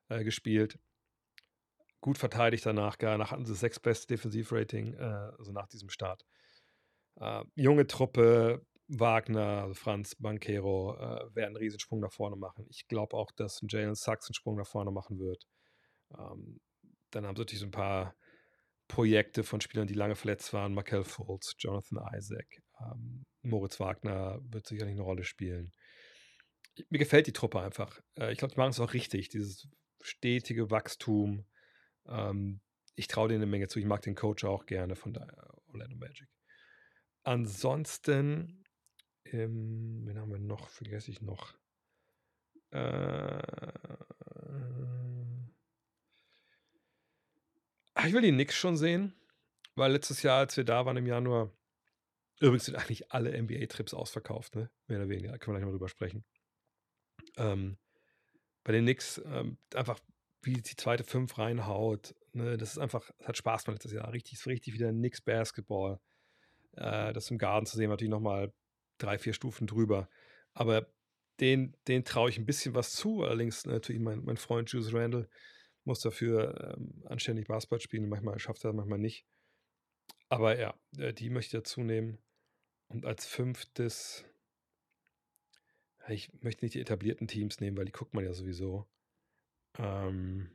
äh, 0.10 0.24
gespielt. 0.24 0.80
Gut 2.02 2.18
verteidigt 2.18 2.66
danach, 2.66 2.98
gar 2.98 3.18
nach 3.18 3.32
hatten 3.32 3.46
sie 3.46 3.54
das 3.54 3.60
sechstbeste 3.60 4.08
Defensivrating, 4.08 4.94
äh, 4.94 5.32
also 5.38 5.52
nach 5.52 5.68
diesem 5.68 5.90
Start. 5.90 6.26
Äh, 7.16 7.44
junge 7.56 7.88
Truppe, 7.88 8.66
Wagner, 8.88 9.64
also 9.64 9.74
Franz, 9.74 10.16
Banquero 10.16 10.96
äh, 10.96 11.36
werden 11.36 11.48
einen 11.48 11.58
Riesensprung 11.58 12.00
nach 12.00 12.12
vorne 12.12 12.38
machen. 12.38 12.66
Ich 12.70 12.88
glaube 12.88 13.18
auch, 13.18 13.32
dass 13.32 13.62
Jalen 13.68 13.96
Sachs 13.96 14.28
einen 14.28 14.36
Sprung 14.36 14.56
nach 14.56 14.68
vorne 14.68 14.92
machen 14.92 15.20
wird. 15.20 15.46
Ähm, 16.18 16.62
dann 17.12 17.26
haben 17.26 17.36
sie 17.36 17.42
natürlich 17.42 17.60
so 17.60 17.68
ein 17.68 17.72
paar 17.72 18.16
Projekte 18.88 19.44
von 19.44 19.60
Spielern, 19.60 19.88
die 19.88 19.94
lange 19.94 20.16
verletzt 20.16 20.54
waren. 20.54 20.74
Markel 20.74 21.04
Fultz, 21.04 21.56
Jonathan 21.58 22.00
Isaac, 22.16 22.62
ähm, 22.80 23.26
Moritz 23.42 23.80
Wagner 23.80 24.40
wird 24.44 24.68
sicherlich 24.68 24.94
eine 24.94 25.04
Rolle 25.04 25.24
spielen. 25.24 25.72
Mir 26.90 27.00
gefällt 27.00 27.28
die 27.28 27.34
Truppe 27.34 27.60
einfach. 27.60 28.00
Äh, 28.18 28.32
ich 28.32 28.38
glaube, 28.38 28.54
die 28.54 28.60
machen 28.60 28.70
es 28.70 28.80
auch 28.80 28.94
richtig, 28.94 29.30
dieses 29.30 29.68
stetige 30.08 30.72
Wachstum. 30.72 31.46
Ähm, 32.08 32.62
ich 32.96 33.08
traue 33.08 33.30
denen 33.30 33.44
eine 33.44 33.52
Menge 33.52 33.68
zu. 33.68 33.80
Ich 33.80 33.86
mag 33.86 34.02
den 34.02 34.16
Coach 34.16 34.44
auch 34.44 34.66
gerne 34.66 34.96
von 34.96 35.14
der 35.14 35.28
Orlando 35.68 35.96
Magic. 35.96 36.28
Ansonsten 37.24 38.64
ähm, 39.34 40.02
wen 40.06 40.20
haben 40.20 40.32
wir 40.32 40.40
noch? 40.40 40.70
Vergesse 40.70 41.12
ich 41.12 41.22
noch. 41.22 41.54
Äh, 42.72 43.42
ich 48.06 48.14
will 48.14 48.22
die 48.22 48.32
Knicks 48.32 48.56
schon 48.56 48.78
sehen, 48.78 49.14
weil 49.76 49.92
letztes 49.92 50.24
Jahr, 50.24 50.40
als 50.40 50.56
wir 50.56 50.64
da 50.64 50.86
waren 50.86 50.98
im 50.98 51.08
Januar, 51.08 51.52
übrigens 52.40 52.66
sind 52.66 52.76
eigentlich 52.76 53.12
alle 53.12 53.42
NBA-Trips 53.42 53.94
ausverkauft, 53.94 54.56
ne? 54.56 54.70
Mehr 54.88 55.00
oder 55.00 55.10
weniger. 55.10 55.32
Da 55.32 55.38
können 55.38 55.56
wir 55.56 55.60
gleich 55.60 55.66
mal 55.66 55.72
drüber 55.72 55.90
sprechen. 55.90 56.24
Ähm, 57.38 57.78
bei 58.68 58.74
den 58.74 58.84
Knicks 58.84 59.22
ähm, 59.26 59.58
einfach, 59.74 59.98
wie 60.42 60.56
die 60.56 60.76
zweite 60.76 61.06
Fünf 61.06 61.38
reinhaut. 61.38 62.14
Ne? 62.34 62.58
Das 62.58 62.72
ist 62.74 62.80
einfach, 62.80 63.10
es 63.18 63.26
hat 63.26 63.38
Spaß 63.38 63.64
gemacht 63.64 63.78
letztes 63.78 63.94
Jahr. 63.94 64.12
Richtig, 64.12 64.46
richtig 64.46 64.74
wieder 64.74 64.92
Knicks 64.92 65.22
Basketball. 65.22 66.02
Äh, 66.74 67.14
das 67.14 67.32
im 67.32 67.38
Garten 67.38 67.66
zu 67.66 67.78
sehen, 67.78 67.90
natürlich 67.90 68.12
nochmal 68.12 68.54
drei, 68.98 69.20
vier 69.20 69.32
Stufen 69.32 69.68
drüber. 69.68 70.10
Aber 70.54 70.86
den, 71.40 71.78
den 71.88 72.04
traue 72.04 72.30
ich 72.30 72.38
ein 72.38 72.46
bisschen 72.46 72.76
was 72.76 72.92
zu. 72.92 73.24
Allerdings 73.24 73.66
natürlich 73.66 74.02
mein, 74.02 74.26
mein 74.26 74.36
Freund 74.36 74.70
Juice 74.70 74.94
Randall 74.94 75.30
muss 75.86 76.02
dafür 76.02 76.76
ähm, 76.76 77.06
anständig 77.06 77.48
Basketball 77.48 77.80
spielen. 77.80 78.10
Manchmal 78.10 78.38
schafft 78.38 78.66
er, 78.66 78.74
manchmal 78.74 79.00
nicht. 79.00 79.26
Aber 80.28 80.60
ja, 80.60 80.78
äh, 80.98 81.14
die 81.14 81.30
möchte 81.30 81.56
ich 81.56 81.64
dazu 81.64 81.84
nehmen. 81.84 82.18
Und 82.90 83.06
als 83.06 83.28
fünftes, 83.28 84.26
ich 86.14 86.32
möchte 86.42 86.66
nicht 86.66 86.76
die 86.76 86.82
etablierten 86.82 87.28
Teams 87.28 87.60
nehmen, 87.60 87.78
weil 87.78 87.86
die 87.86 87.92
guckt 87.92 88.14
man 88.14 88.24
ja 88.24 88.34
sowieso. 88.34 88.88
Ähm, 89.78 90.50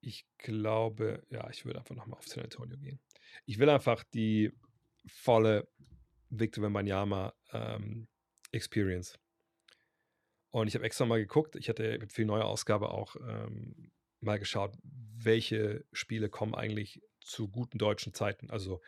ich 0.00 0.26
glaube, 0.38 1.24
ja, 1.30 1.48
ich 1.50 1.64
würde 1.64 1.78
einfach 1.80 1.94
nochmal 1.94 2.18
auf 2.18 2.28
San 2.28 2.44
Antonio 2.44 2.76
gehen. 2.78 3.00
Ich 3.44 3.58
will 3.58 3.68
einfach 3.68 4.04
die 4.04 4.52
volle 5.06 5.68
Victor 6.30 6.64
Wembanyama 6.64 7.34
ähm, 7.52 8.08
Experience. 8.52 9.18
Und 10.50 10.68
ich 10.68 10.74
habe 10.74 10.84
extra 10.84 11.04
mal 11.04 11.18
geguckt, 11.18 11.56
ich 11.56 11.68
hatte 11.68 12.06
für 12.08 12.22
die 12.22 12.26
neue 12.26 12.44
Ausgabe 12.44 12.90
auch 12.90 13.16
ähm, 13.16 13.90
mal 14.20 14.38
geschaut, 14.38 14.76
welche 14.82 15.84
Spiele 15.92 16.28
kommen 16.28 16.54
eigentlich 16.54 17.02
zu 17.20 17.48
guten 17.48 17.78
deutschen 17.78 18.14
Zeiten, 18.14 18.50
also 18.50 18.80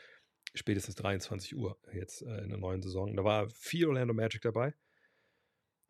spätestens 0.54 0.94
23 0.96 1.56
Uhr 1.56 1.78
jetzt 1.92 2.22
äh, 2.22 2.38
in 2.42 2.50
der 2.50 2.58
neuen 2.58 2.82
Saison. 2.82 3.14
Da 3.16 3.24
war 3.24 3.48
viel 3.50 3.86
Orlando 3.86 4.14
Magic 4.14 4.42
dabei. 4.42 4.74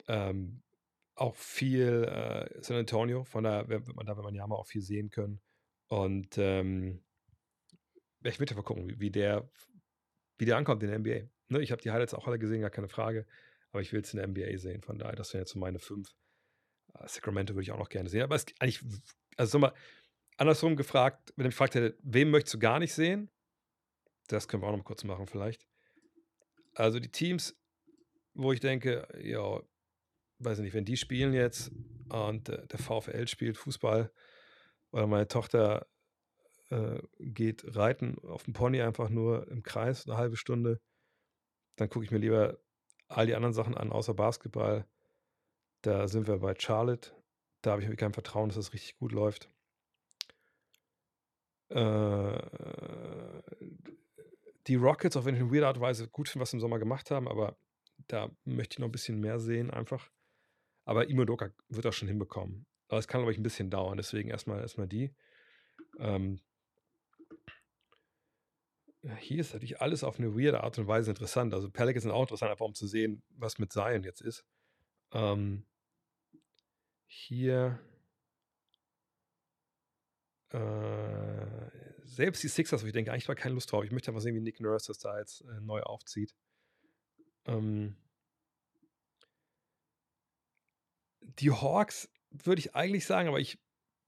Ähm, 0.07 0.63
auch 1.15 1.35
viel 1.35 2.05
äh, 2.05 2.63
San 2.63 2.77
Antonio, 2.77 3.25
von 3.25 3.45
da 3.45 3.69
wird 3.69 3.95
man 3.95 4.07
da, 4.07 4.17
wenn 4.17 4.25
man 4.25 4.35
ja 4.35 4.47
mal 4.47 4.57
auch 4.57 4.67
viel 4.67 4.83
sehen 4.83 5.11
können. 5.11 5.41
Und 5.89 6.39
ähm, 6.39 7.03
ich 8.23 8.39
würde 8.39 8.55
mal 8.55 8.63
gucken, 8.63 8.89
wie, 8.89 9.01
wie, 9.01 9.11
der 9.11 9.49
wie 10.39 10.45
der 10.45 10.57
ankommt 10.57 10.83
in 10.83 10.91
der 10.91 10.99
NBA. 10.99 11.29
Ne, 11.49 11.61
ich 11.61 11.73
habe 11.73 11.83
die 11.83 11.91
Highlights 11.91 12.15
auch 12.15 12.27
alle 12.27 12.39
gesehen, 12.39 12.61
gar 12.61 12.71
keine 12.71 12.89
Frage. 12.89 13.27
Aber 13.71 13.83
ich 13.83 13.93
will 13.93 14.01
es 14.01 14.13
in 14.15 14.19
der 14.19 14.29
NBA 14.29 14.59
sehen. 14.59 14.83
Von 14.83 14.99
daher, 14.99 15.17
das 15.17 15.33
wären 15.33 15.43
jetzt 15.43 15.53
so 15.53 15.59
meine 15.59 15.79
fünf. 15.79 16.15
Uh, 16.95 17.07
Sacramento 17.07 17.55
würde 17.55 17.63
ich 17.63 17.73
auch 17.73 17.79
noch 17.79 17.91
gerne 17.91 18.09
sehen. 18.09 18.23
Aber 18.23 18.35
es 18.35 18.47
eigentlich, 18.61 18.83
also 19.37 19.53
sag 19.53 19.61
mal, 19.61 19.75
andersrum 20.37 20.77
gefragt, 20.77 21.33
wenn 21.37 21.47
ich 21.47 21.53
gefragt 21.53 21.75
hätte, 21.75 21.99
wem 22.03 22.31
möchtest 22.31 22.55
du 22.55 22.59
gar 22.59 22.79
nicht 22.79 22.95
sehen? 22.95 23.31
Das 24.29 24.47
können 24.47 24.63
wir 24.63 24.69
auch 24.69 24.77
noch 24.77 24.85
kurz 24.85 25.05
machen, 25.05 25.27
vielleicht. 25.27 25.67
Also 26.75 27.01
die 27.01 27.11
Teams, 27.11 27.57
wo 28.35 28.53
ich 28.53 28.61
denke, 28.61 29.09
ja, 29.21 29.61
weiß 30.39 30.61
nicht, 30.61 30.75
wenn 30.75 30.85
die 30.85 30.97
spielen 30.97 31.35
jetzt 31.35 31.73
und 32.09 32.49
äh, 32.49 32.67
der 32.67 32.79
VfL 32.79 33.27
spielt 33.27 33.57
Fußball 33.57 34.13
oder 34.93 35.07
meine 35.07 35.27
Tochter 35.27 35.89
äh, 36.71 37.01
geht 37.19 37.77
reiten 37.77 38.19
auf 38.21 38.45
dem 38.45 38.53
Pony 38.53 38.81
einfach 38.83 39.09
nur 39.09 39.49
im 39.49 39.63
Kreis 39.63 40.07
eine 40.07 40.17
halbe 40.17 40.37
Stunde, 40.37 40.81
dann 41.77 41.89
gucke 41.89 42.05
ich 42.05 42.11
mir 42.11 42.19
lieber 42.19 42.59
all 43.09 43.27
die 43.27 43.35
anderen 43.35 43.55
Sachen 43.55 43.77
an, 43.77 43.91
außer 43.91 44.15
Basketball. 44.15 44.87
Da 45.83 46.09
sind 46.09 46.27
wir 46.27 46.39
bei 46.39 46.55
Charlotte. 46.59 47.13
Da 47.63 47.73
habe 47.73 47.83
ich 47.83 47.97
kein 47.97 48.13
Vertrauen, 48.13 48.49
dass 48.49 48.57
das 48.57 48.73
richtig 48.73 48.97
gut 48.99 49.13
läuft. 49.13 49.51
Äh, 51.71 52.39
die 54.69 54.77
Rockets, 54.77 55.17
auch 55.17 55.25
wenn 55.25 55.35
ich 55.35 55.41
in 55.41 55.53
weirder 55.53 55.69
Art 55.69 55.77
und 55.79 55.83
Weise 55.83 56.09
gut 56.09 56.29
finde, 56.29 56.43
was 56.43 56.51
sie 56.51 56.57
im 56.57 56.61
Sommer 56.61 56.79
gemacht 56.79 57.11
haben, 57.11 57.27
aber 57.27 57.59
da 58.07 58.31
möchte 58.45 58.75
ich 58.75 58.79
noch 58.79 58.89
ein 58.89 58.93
bisschen 58.93 59.19
mehr 59.19 59.41
sehen, 59.41 59.71
einfach. 59.71 60.11
Aber 60.85 61.09
Imodoka 61.09 61.51
wird 61.69 61.85
das 61.85 61.97
schon 61.97 62.09
hinbekommen. 62.09 62.67
Aber 62.89 62.99
es 62.99 63.09
kann, 63.09 63.21
glaube 63.21 63.33
ich, 63.33 63.39
ein 63.39 63.43
bisschen 63.43 63.71
dauern. 63.71 63.97
Deswegen 63.97 64.31
erstmal 64.31 64.61
erstmal 64.61 64.87
die. 64.87 65.15
Ähm, 65.99 66.41
hier 69.19 69.41
ist 69.41 69.53
natürlich 69.53 69.81
alles 69.81 70.05
auf 70.05 70.19
eine 70.19 70.35
weirde 70.35 70.63
Art 70.63 70.79
und 70.79 70.87
Weise 70.87 71.11
interessant. 71.11 71.53
Also 71.55 71.71
Pelicans 71.71 72.03
sind 72.03 72.13
auch 72.13 72.23
interessant, 72.23 72.51
einfach 72.51 72.65
um 72.65 72.75
zu 72.75 72.87
sehen, 72.87 73.23
was 73.31 73.59
mit 73.59 73.73
Zion 73.73 74.03
jetzt 74.03 74.21
ist. 74.21 74.45
Ähm, 75.13 75.67
hier 77.07 77.79
äh, 80.51 81.88
selbst 82.09 82.43
die 82.43 82.49
Sixers, 82.49 82.83
wo 82.83 82.87
ich 82.87 82.93
denke, 82.93 83.13
eigentlich 83.13 83.29
war 83.29 83.35
keine 83.35 83.55
Lust 83.55 83.71
drauf. 83.71 83.85
Ich 83.85 83.93
möchte 83.93 84.11
einfach 84.11 84.23
sehen, 84.23 84.35
wie 84.35 84.41
Nick 84.41 84.61
Nurse 84.61 84.89
das 84.89 84.99
da 84.99 85.19
jetzt 85.19 85.43
äh, 85.43 85.61
neu 85.61 85.83
aufzieht. 85.83 86.35
Ähm, 87.47 87.97
die 91.21 91.51
Hawks 91.51 92.11
würde 92.31 92.61
ich 92.61 92.75
eigentlich 92.75 93.07
sagen, 93.07 93.29
aber 93.29 93.41
ich 93.41 93.59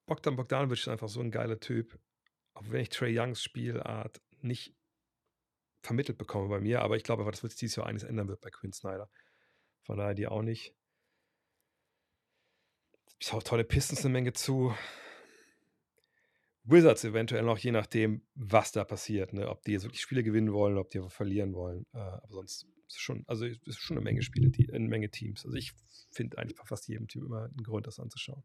Bogdan 0.06 0.36
Bogdanovic 0.36 0.78
ist 0.78 0.88
einfach 0.88 1.08
so 1.08 1.20
ein 1.20 1.30
geiler 1.30 1.60
Typ. 1.60 1.98
Auch 2.54 2.64
wenn 2.66 2.80
ich 2.80 2.88
Trey 2.88 3.16
Youngs 3.16 3.42
Spielart 3.42 4.20
nicht 4.40 4.74
vermittelt 5.82 6.18
bekomme 6.18 6.48
bei 6.48 6.60
mir, 6.60 6.82
aber 6.82 6.96
ich 6.96 7.04
glaube 7.04 7.22
einfach, 7.22 7.32
dass 7.32 7.42
wird 7.42 7.60
dieses 7.60 7.76
Jahr 7.76 7.86
eines 7.86 8.02
ändern 8.02 8.28
wird 8.28 8.40
bei 8.40 8.50
Quinn 8.50 8.72
Snyder. 8.72 9.08
Von 9.84 9.98
daher 9.98 10.14
die 10.14 10.26
auch 10.26 10.42
nicht. 10.42 10.74
Ich 13.18 13.32
auch 13.32 13.42
tolle 13.42 13.64
Pistons 13.64 14.04
eine 14.04 14.12
Menge 14.12 14.32
zu. 14.32 14.74
Wizards 16.70 17.04
eventuell 17.04 17.42
noch, 17.42 17.58
je 17.58 17.72
nachdem, 17.72 18.22
was 18.34 18.72
da 18.72 18.84
passiert. 18.84 19.32
Ne? 19.32 19.48
Ob 19.48 19.62
die 19.62 19.72
jetzt 19.72 19.84
wirklich 19.84 20.00
Spiele 20.00 20.22
gewinnen 20.22 20.52
wollen, 20.52 20.78
ob 20.78 20.90
die 20.90 21.00
verlieren 21.08 21.54
wollen. 21.54 21.86
Äh, 21.92 21.98
aber 21.98 22.32
sonst 22.32 22.64
ist 22.86 22.96
es 22.96 22.98
schon, 22.98 23.24
also 23.26 23.46
schon 23.70 23.96
eine 23.96 24.04
Menge 24.04 24.22
Spiele, 24.22 24.50
die, 24.50 24.72
eine 24.72 24.88
Menge 24.88 25.10
Teams. 25.10 25.44
Also 25.44 25.56
ich 25.56 25.72
finde 26.10 26.38
eigentlich 26.38 26.56
bei 26.56 26.64
fast 26.64 26.88
jedem 26.88 27.08
Team 27.08 27.24
immer 27.26 27.44
einen 27.44 27.62
Grund, 27.62 27.86
das 27.86 27.98
anzuschauen. 27.98 28.42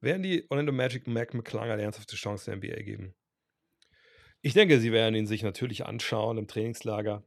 Werden 0.00 0.22
die 0.22 0.44
Orlando 0.50 0.72
Magic 0.72 1.06
Mac 1.06 1.34
McClung 1.34 1.64
eine 1.64 1.82
ernsthafte 1.82 2.16
Chance 2.16 2.50
in 2.52 2.60
der 2.60 2.70
NBA 2.70 2.82
geben? 2.82 3.14
Ich 4.42 4.52
denke, 4.52 4.78
sie 4.78 4.92
werden 4.92 5.14
ihn 5.14 5.26
sich 5.26 5.42
natürlich 5.42 5.86
anschauen 5.86 6.38
im 6.38 6.46
Trainingslager. 6.46 7.24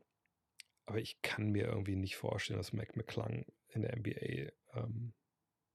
Aber 0.85 0.99
ich 0.99 1.21
kann 1.21 1.49
mir 1.51 1.65
irgendwie 1.65 1.95
nicht 1.95 2.15
vorstellen, 2.15 2.57
dass 2.57 2.73
Mac 2.73 2.95
McClung 2.95 3.45
in 3.67 3.81
der 3.81 3.95
NBA 3.97 4.51
ähm, 4.73 5.13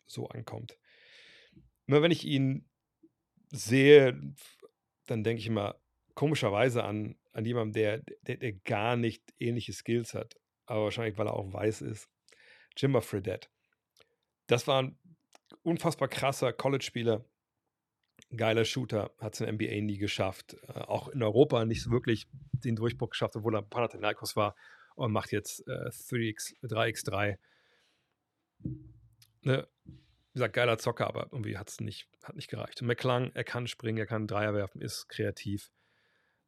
so 0.07 0.29
ankommt. 0.29 0.79
Immer 1.87 2.03
wenn 2.03 2.11
ich 2.11 2.25
ihn 2.25 2.69
sehe, 3.55 4.21
dann 5.07 5.25
denke 5.25 5.41
ich 5.41 5.47
immer 5.47 5.81
komischerweise 6.15 6.85
an, 6.85 7.17
an 7.33 7.45
jemanden, 7.45 7.73
der, 7.73 7.99
der, 8.23 8.37
der, 8.37 8.53
gar 8.53 8.97
nicht 8.97 9.23
ähnliche 9.39 9.73
Skills 9.73 10.15
hat, 10.15 10.37
aber 10.67 10.85
wahrscheinlich, 10.85 11.19
weil 11.19 11.27
er 11.27 11.35
auch 11.35 11.53
weiß 11.53 11.83
ist. 11.83 12.09
Jimmer 12.77 13.03
Fredette. 13.03 13.49
Das 14.47 14.67
war 14.67 14.83
ein 14.83 14.99
unfassbar 15.63 16.09
krasser 16.09 16.53
College-Spieler, 16.53 17.25
geiler 18.37 18.65
Shooter, 18.65 19.13
hat 19.19 19.35
es 19.35 19.41
in 19.41 19.55
NBA 19.55 19.81
nie 19.83 19.99
geschafft. 19.99 20.57
Äh, 20.69 20.81
auch 20.81 21.09
in 21.09 21.23
Europa 21.23 21.65
nicht 21.65 21.83
so 21.83 21.91
wirklich 21.91 22.29
den 22.53 22.77
Durchbruch 22.77 23.11
geschafft, 23.11 23.37
obwohl 23.37 23.55
er 23.55 23.63
Panathinaikos 23.63 24.37
war 24.37 24.55
und 24.97 25.13
macht 25.13 25.33
jetzt 25.33 25.67
äh, 25.67 25.89
3x, 25.89 26.55
3x3. 26.63 27.39
Ne? 29.43 29.69
Wie 30.35 30.39
gesagt, 30.39 30.55
geiler 30.55 30.79
Zocker, 30.79 31.07
aber 31.07 31.29
irgendwie 31.31 31.57
hat 31.57 31.71
es 31.71 31.81
nicht, 31.81 32.09
hat 32.23 32.35
nicht 32.35 32.49
gereicht. 32.49 32.83
Und 32.83 32.89
McClung, 32.89 33.31
er 33.35 33.45
kann 33.45 33.67
springen, 33.67 33.99
er 33.99 34.07
kann 34.07 34.27
Dreier 34.27 34.53
werfen, 34.53 34.83
ist 34.83 35.09
kreativ. 35.09 35.71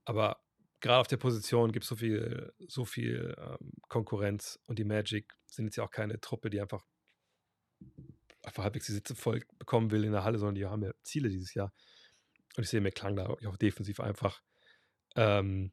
Aber 0.05 0.43
gerade 0.81 1.01
auf 1.01 1.07
der 1.07 1.17
Position 1.17 1.73
gibt 1.73 1.85
es 1.85 1.89
so 1.89 1.97
viel, 1.97 2.53
so 2.69 2.85
viel 2.85 3.35
ähm, 3.39 3.73
Konkurrenz 3.89 4.59
und 4.67 4.79
die 4.79 4.85
Magic 4.85 5.33
sind 5.47 5.67
jetzt 5.67 5.77
ja 5.77 5.85
auch 5.85 5.91
keine 5.91 6.21
Truppe, 6.21 6.51
die 6.51 6.61
einfach, 6.61 6.85
einfach 8.43 8.65
halbwegs 8.65 8.87
die 8.87 8.93
Sitze 8.93 9.15
voll 9.15 9.43
bekommen 9.59 9.91
will 9.91 10.05
in 10.05 10.13
der 10.13 10.25
Halle, 10.25 10.39
sondern 10.39 10.57
die 10.57 10.67
haben 10.67 10.83
ja 10.83 10.93
Ziele 11.03 11.29
dieses 11.29 11.55
Jahr. 11.55 11.73
Und 12.57 12.65
ich 12.65 12.69
sehe 12.69 12.81
McClung 12.81 13.17
da 13.17 13.27
auch 13.29 13.57
defensiv 13.57 14.01
einfach 14.01 14.43
ähm, 15.15 15.73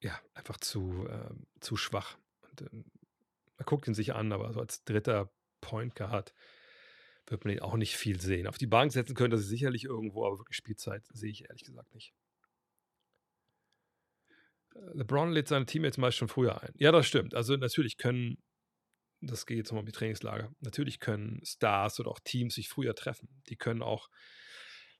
ja, 0.00 0.18
einfach 0.34 0.58
zu, 0.58 1.06
ähm, 1.08 1.46
zu 1.60 1.76
schwach. 1.76 2.16
Und, 2.40 2.62
ähm, 2.62 2.84
man 3.58 3.64
guckt 3.64 3.88
ihn 3.88 3.94
sich 3.94 4.14
an, 4.14 4.32
aber 4.32 4.52
so 4.52 4.60
als 4.60 4.84
dritter 4.84 5.30
Point 5.66 5.96
Guard 5.96 6.32
wird 7.26 7.44
man 7.44 7.54
ihn 7.54 7.60
auch 7.60 7.76
nicht 7.76 7.96
viel 7.96 8.20
sehen. 8.20 8.46
Auf 8.46 8.56
die 8.56 8.68
Bank 8.68 8.92
setzen 8.92 9.16
könnte 9.16 9.36
er 9.36 9.38
sich 9.40 9.48
sicherlich 9.48 9.84
irgendwo, 9.84 10.24
aber 10.24 10.38
wirklich 10.38 10.56
Spielzeit 10.56 11.02
sehe 11.12 11.30
ich 11.30 11.44
ehrlich 11.44 11.64
gesagt 11.64 11.92
nicht. 11.92 12.14
Äh, 14.76 14.78
LeBron 14.94 15.32
lädt 15.32 15.48
seine 15.48 15.66
Teammates 15.66 15.98
meist 15.98 16.16
schon 16.16 16.28
früher 16.28 16.62
ein. 16.62 16.72
Ja, 16.76 16.92
das 16.92 17.06
stimmt. 17.08 17.34
Also 17.34 17.56
natürlich 17.56 17.96
können, 17.96 18.38
das 19.20 19.44
geht 19.44 19.58
jetzt 19.58 19.68
nochmal 19.70 19.80
um 19.80 19.86
die 19.86 19.92
Trainingslager, 19.92 20.52
natürlich 20.60 21.00
können 21.00 21.44
Stars 21.44 21.98
oder 21.98 22.12
auch 22.12 22.20
Teams 22.22 22.54
sich 22.54 22.68
früher 22.68 22.94
treffen. 22.94 23.28
Die 23.48 23.56
können 23.56 23.82
auch, 23.82 24.08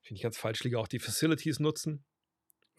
finde 0.03 0.19
ich 0.19 0.23
ganz 0.23 0.37
falsch, 0.37 0.65
Liga 0.65 0.79
auch 0.79 0.89
die 0.89 0.99
Facilities 0.99 1.61
nutzen 1.61 2.05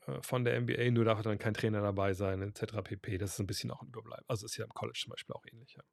äh, 0.08 0.22
von 0.22 0.44
der 0.44 0.60
NBA, 0.60 0.92
nur 0.92 1.06
darf 1.06 1.22
dann 1.22 1.40
kein 1.40 1.54
Trainer 1.54 1.82
dabei 1.82 2.14
sein, 2.14 2.42
etc. 2.42 2.82
pp. 2.84 3.18
Das 3.18 3.32
ist 3.32 3.40
ein 3.40 3.48
bisschen 3.48 3.72
auch 3.72 3.82
ein 3.82 3.88
Überbleiben. 3.88 4.26
Also 4.28 4.46
ist 4.46 4.58
ja 4.58 4.66
im 4.66 4.74
College 4.74 5.00
zum 5.02 5.12
Beispiel 5.12 5.36
auch 5.36 5.46
ähnlich. 5.50 5.74
Ja. 5.78 5.84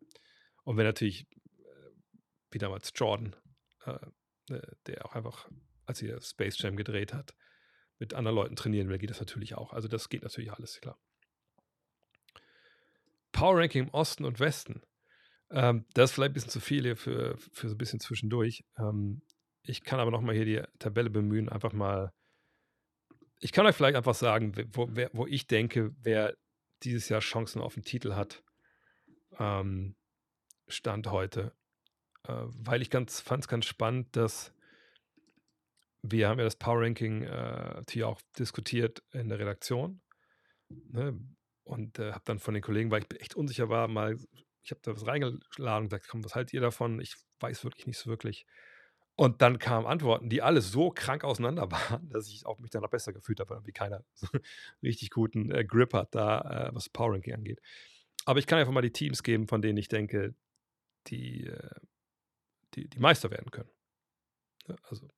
Und 0.65 0.77
wenn 0.77 0.87
natürlich, 0.87 1.27
wie 2.55 2.59
damals 2.59 2.93
Jordan, 2.95 3.37
äh, 3.85 3.99
äh, 4.51 4.63
der 4.87 5.05
auch 5.05 5.15
einfach, 5.15 5.49
als 5.87 6.03
er 6.03 6.21
Space 6.21 6.59
Jam 6.59 6.77
gedreht 6.77 7.13
hat, 7.13 7.35
mit 7.99 8.15
anderen 8.15 8.37
Leuten 8.37 8.57
trainieren 8.57 8.89
will, 8.89 8.99
geht 8.99 9.11
das 9.11 9.21
natürlich 9.21 9.55
auch. 9.55 9.73
Also 9.73 9.89
das 9.89 10.09
geht 10.09 10.23
natürlich 10.23 10.53
alles, 10.53 10.81
klar. 10.81 10.99
Power 13.33 13.59
Ranking 13.59 13.85
im 13.85 13.91
Osten 13.91 14.25
und 14.25 14.41
Westen. 14.41 14.83
Ähm, 15.51 15.85
das 15.95 16.11
ist 16.11 16.15
vielleicht 16.15 16.31
ein 16.31 16.35
bisschen 16.35 16.51
zu 16.51 16.61
viel 16.61 16.83
hier 16.83 16.97
für, 16.97 17.37
für 17.53 17.69
so 17.69 17.75
ein 17.75 17.79
bisschen 17.79 18.01
zwischendurch. 18.01 18.65
Ähm, 18.79 19.23
ich 19.63 19.83
kann 19.83 20.01
aber 20.01 20.11
nochmal 20.11 20.35
hier 20.35 20.45
die 20.45 20.63
Tabelle 20.79 21.11
bemühen, 21.11 21.49
einfach 21.49 21.73
mal 21.73 22.13
ich 23.45 23.53
kann 23.53 23.67
euch 23.67 23.77
vielleicht 23.77 23.97
einfach 23.97 24.15
sagen, 24.15 24.55
wo, 24.73 24.89
wer, 24.91 25.11
wo 25.13 25.27
ich 25.27 25.47
denke, 25.47 25.95
wer 26.01 26.35
dieses 26.83 27.11
Jahr 27.11 27.21
Chancen 27.21 27.61
auf 27.61 27.75
den 27.75 27.83
Titel 27.83 28.15
hat, 28.15 28.43
ähm, 29.39 29.97
Stand 30.67 31.11
heute. 31.11 31.53
Äh, 32.27 32.33
weil 32.33 32.83
ich 32.83 32.91
ganz, 32.91 33.20
fand 33.20 33.45
es 33.45 33.49
ganz 33.49 33.66
spannend, 33.66 34.16
dass 34.16 34.53
wir 36.03 36.29
haben 36.29 36.39
ja 36.39 36.45
das 36.45 36.57
Power 36.57 36.83
Ranking 36.83 37.22
äh, 37.22 37.83
hier 37.89 38.09
auch 38.09 38.20
diskutiert 38.39 39.03
in 39.12 39.29
der 39.29 39.39
Redaktion. 39.39 40.03
Ne? 40.68 41.18
Und 41.64 41.99
äh, 41.99 42.12
habe 42.12 42.25
dann 42.27 42.39
von 42.39 42.53
den 42.53 42.62
Kollegen, 42.62 42.91
weil 42.91 43.03
ich 43.03 43.20
echt 43.20 43.35
unsicher 43.35 43.70
war, 43.70 43.89
mal, 43.89 44.18
ich 44.62 44.70
habe 44.70 44.81
da 44.83 44.95
was 44.95 45.07
reingeladen 45.07 45.85
und 45.85 45.89
gesagt, 45.89 46.09
komm, 46.09 46.25
was 46.25 46.35
haltet 46.35 46.53
ihr 46.53 46.61
davon? 46.61 47.01
Ich 47.01 47.16
weiß 47.41 47.64
wirklich 47.64 47.87
nicht 47.87 47.99
so 47.99 48.11
wirklich. 48.11 48.47
Und 49.16 49.43
dann 49.43 49.59
kamen 49.59 49.87
Antworten, 49.87 50.29
die 50.29 50.43
alle 50.43 50.61
so 50.61 50.91
krank 50.91 51.25
auseinander 51.25 51.70
waren, 51.70 52.11
dass 52.11 52.29
ich 52.29 52.45
auch 52.45 52.59
mich 52.59 52.70
dann 52.70 52.83
noch 52.83 52.91
besser 52.91 53.12
gefühlt 53.12 53.41
habe, 53.41 53.62
weil 53.64 53.72
keiner 53.72 54.05
so 54.14 54.27
richtig 54.83 55.11
guten 55.11 55.51
äh, 55.51 55.64
Grip 55.64 55.95
hat, 55.95 56.14
da 56.14 56.68
äh, 56.68 56.75
was 56.75 56.89
Power 56.89 57.14
Ranking 57.14 57.35
angeht. 57.35 57.61
Aber 58.27 58.39
ich 58.39 58.47
kann 58.47 58.59
einfach 58.59 58.72
mal 58.72 58.83
die 58.83 58.93
Teams 58.93 59.22
geben, 59.22 59.49
von 59.49 59.62
denen 59.62 59.79
ich 59.79 59.89
denke, 59.89 60.35
die, 61.07 61.47
äh, 61.47 61.70
die, 62.75 62.89
die 62.89 62.99
Meister 62.99 63.31
werden 63.31 63.51
können. 63.51 63.70
Ja, 64.66 64.77
also, 64.89 65.09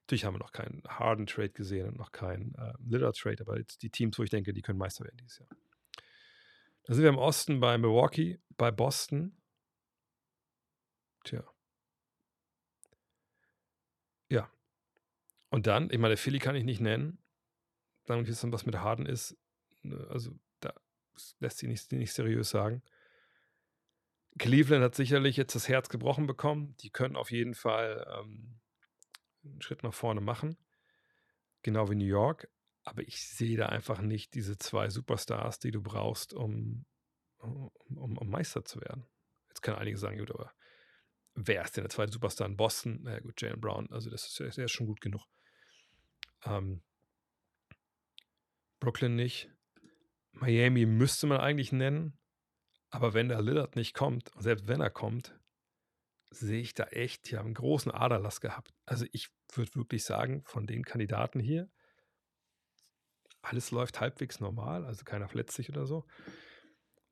natürlich 0.00 0.24
haben 0.24 0.34
wir 0.34 0.38
noch 0.38 0.52
keinen 0.52 0.82
Harden 0.86 1.26
Trade 1.26 1.50
gesehen 1.50 1.88
und 1.88 1.96
noch 1.96 2.12
keinen 2.12 2.54
äh, 2.54 2.72
Lillard 2.80 3.16
Trade, 3.16 3.40
aber 3.40 3.58
jetzt 3.58 3.82
die 3.82 3.90
Teams, 3.90 4.18
wo 4.18 4.22
ich 4.22 4.30
denke, 4.30 4.52
die 4.52 4.62
können 4.62 4.78
Meister 4.78 5.04
werden 5.04 5.16
dieses 5.16 5.38
Jahr. 5.38 5.48
Da 6.84 6.94
sind 6.94 7.02
wir 7.02 7.10
im 7.10 7.18
Osten 7.18 7.60
bei 7.60 7.78
Milwaukee, 7.78 8.40
bei 8.56 8.70
Boston. 8.70 9.40
Tja. 11.24 11.42
Ja. 14.28 14.50
Und 15.48 15.66
dann, 15.66 15.90
ich 15.90 15.98
meine, 15.98 16.18
Philly 16.18 16.38
kann 16.38 16.56
ich 16.56 16.64
nicht 16.64 16.80
nennen. 16.80 17.18
Dann, 18.04 18.28
was 18.28 18.66
mit 18.66 18.76
Harden 18.76 19.06
ist, 19.06 19.38
ne, 19.82 20.06
also 20.10 20.38
da 20.60 20.74
lässt 21.38 21.58
sich 21.58 21.68
nicht, 21.68 21.90
nicht 21.92 22.12
seriös 22.12 22.50
sagen. 22.50 22.82
Cleveland 24.38 24.82
hat 24.82 24.94
sicherlich 24.94 25.36
jetzt 25.36 25.54
das 25.54 25.68
Herz 25.68 25.88
gebrochen 25.88 26.26
bekommen. 26.26 26.76
Die 26.80 26.90
können 26.90 27.16
auf 27.16 27.30
jeden 27.30 27.54
Fall 27.54 28.06
ähm, 28.18 28.60
einen 29.44 29.62
Schritt 29.62 29.82
nach 29.82 29.94
vorne 29.94 30.20
machen. 30.20 30.56
Genau 31.62 31.88
wie 31.88 31.94
New 31.94 32.04
York. 32.04 32.50
Aber 32.82 33.02
ich 33.02 33.26
sehe 33.26 33.56
da 33.56 33.66
einfach 33.66 34.00
nicht 34.00 34.34
diese 34.34 34.58
zwei 34.58 34.90
Superstars, 34.90 35.58
die 35.58 35.70
du 35.70 35.80
brauchst, 35.80 36.34
um, 36.34 36.84
um, 37.38 38.18
um 38.18 38.28
Meister 38.28 38.64
zu 38.64 38.80
werden. 38.80 39.06
Jetzt 39.48 39.62
können 39.62 39.78
einige 39.78 39.96
sagen, 39.96 40.18
gut, 40.18 40.30
aber 40.30 40.52
wer 41.34 41.62
ist 41.62 41.76
denn 41.76 41.84
der 41.84 41.90
zweite 41.90 42.12
Superstar 42.12 42.46
in 42.46 42.56
Boston? 42.56 43.00
Na 43.02 43.12
ja, 43.12 43.20
gut, 43.20 43.40
Jalen 43.40 43.60
Brown, 43.60 43.90
also 43.90 44.10
das 44.10 44.26
ist, 44.26 44.56
der 44.58 44.64
ist 44.64 44.72
schon 44.72 44.86
gut 44.86 45.00
genug. 45.00 45.26
Ähm, 46.44 46.82
Brooklyn 48.80 49.14
nicht. 49.14 49.50
Miami 50.32 50.84
müsste 50.84 51.26
man 51.26 51.40
eigentlich 51.40 51.72
nennen, 51.72 52.18
aber 52.94 53.12
wenn 53.12 53.28
der 53.28 53.42
Lillard 53.42 53.74
nicht 53.74 53.92
kommt, 53.92 54.30
selbst 54.38 54.68
wenn 54.68 54.80
er 54.80 54.88
kommt, 54.88 55.36
sehe 56.30 56.60
ich 56.60 56.74
da 56.74 56.84
echt, 56.84 57.28
die 57.28 57.36
haben 57.36 57.46
einen 57.46 57.54
großen 57.54 57.90
Aderlass 57.90 58.40
gehabt. 58.40 58.72
Also 58.86 59.04
ich 59.10 59.30
würde 59.52 59.74
wirklich 59.74 60.04
sagen, 60.04 60.44
von 60.44 60.68
den 60.68 60.84
Kandidaten 60.84 61.40
hier, 61.40 61.68
alles 63.42 63.72
läuft 63.72 63.98
halbwegs 64.00 64.38
normal, 64.38 64.84
also 64.84 65.02
keiner 65.02 65.26
verletzt 65.26 65.56
sich 65.56 65.68
oder 65.70 65.86
so. 65.86 66.06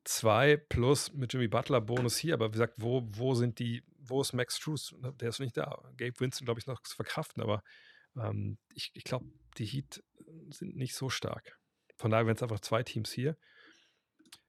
Zwei 0.05 0.55
plus 0.55 1.11
mit 1.11 1.33
Jimmy 1.33 1.49
Butler 1.49 1.81
Bonus 1.81 2.15
hier, 2.15 2.35
aber 2.35 2.47
wie 2.47 2.53
gesagt, 2.53 2.75
wo, 2.77 3.03
wo 3.05 3.35
sind 3.35 3.59
die, 3.59 3.83
wo 3.97 4.21
ist 4.21 4.31
Max 4.31 4.59
Truth? 4.59 4.95
Der 5.19 5.29
ist 5.29 5.41
nicht 5.41 5.57
da. 5.57 5.83
Gabe 5.97 6.17
Winston, 6.17 6.45
glaube 6.45 6.61
ich, 6.61 6.65
noch 6.65 6.81
zu 6.81 6.95
verkraften, 6.95 7.43
aber 7.43 7.61
ähm, 8.15 8.57
ich, 8.73 8.91
ich 8.93 9.03
glaube, 9.03 9.25
die 9.57 9.65
Heat 9.65 10.01
sind 10.49 10.77
nicht 10.77 10.95
so 10.95 11.09
stark. 11.09 11.59
Von 11.97 12.09
daher 12.09 12.25
wären 12.25 12.37
es 12.37 12.43
einfach 12.43 12.61
zwei 12.61 12.83
Teams 12.83 13.11
hier. 13.11 13.37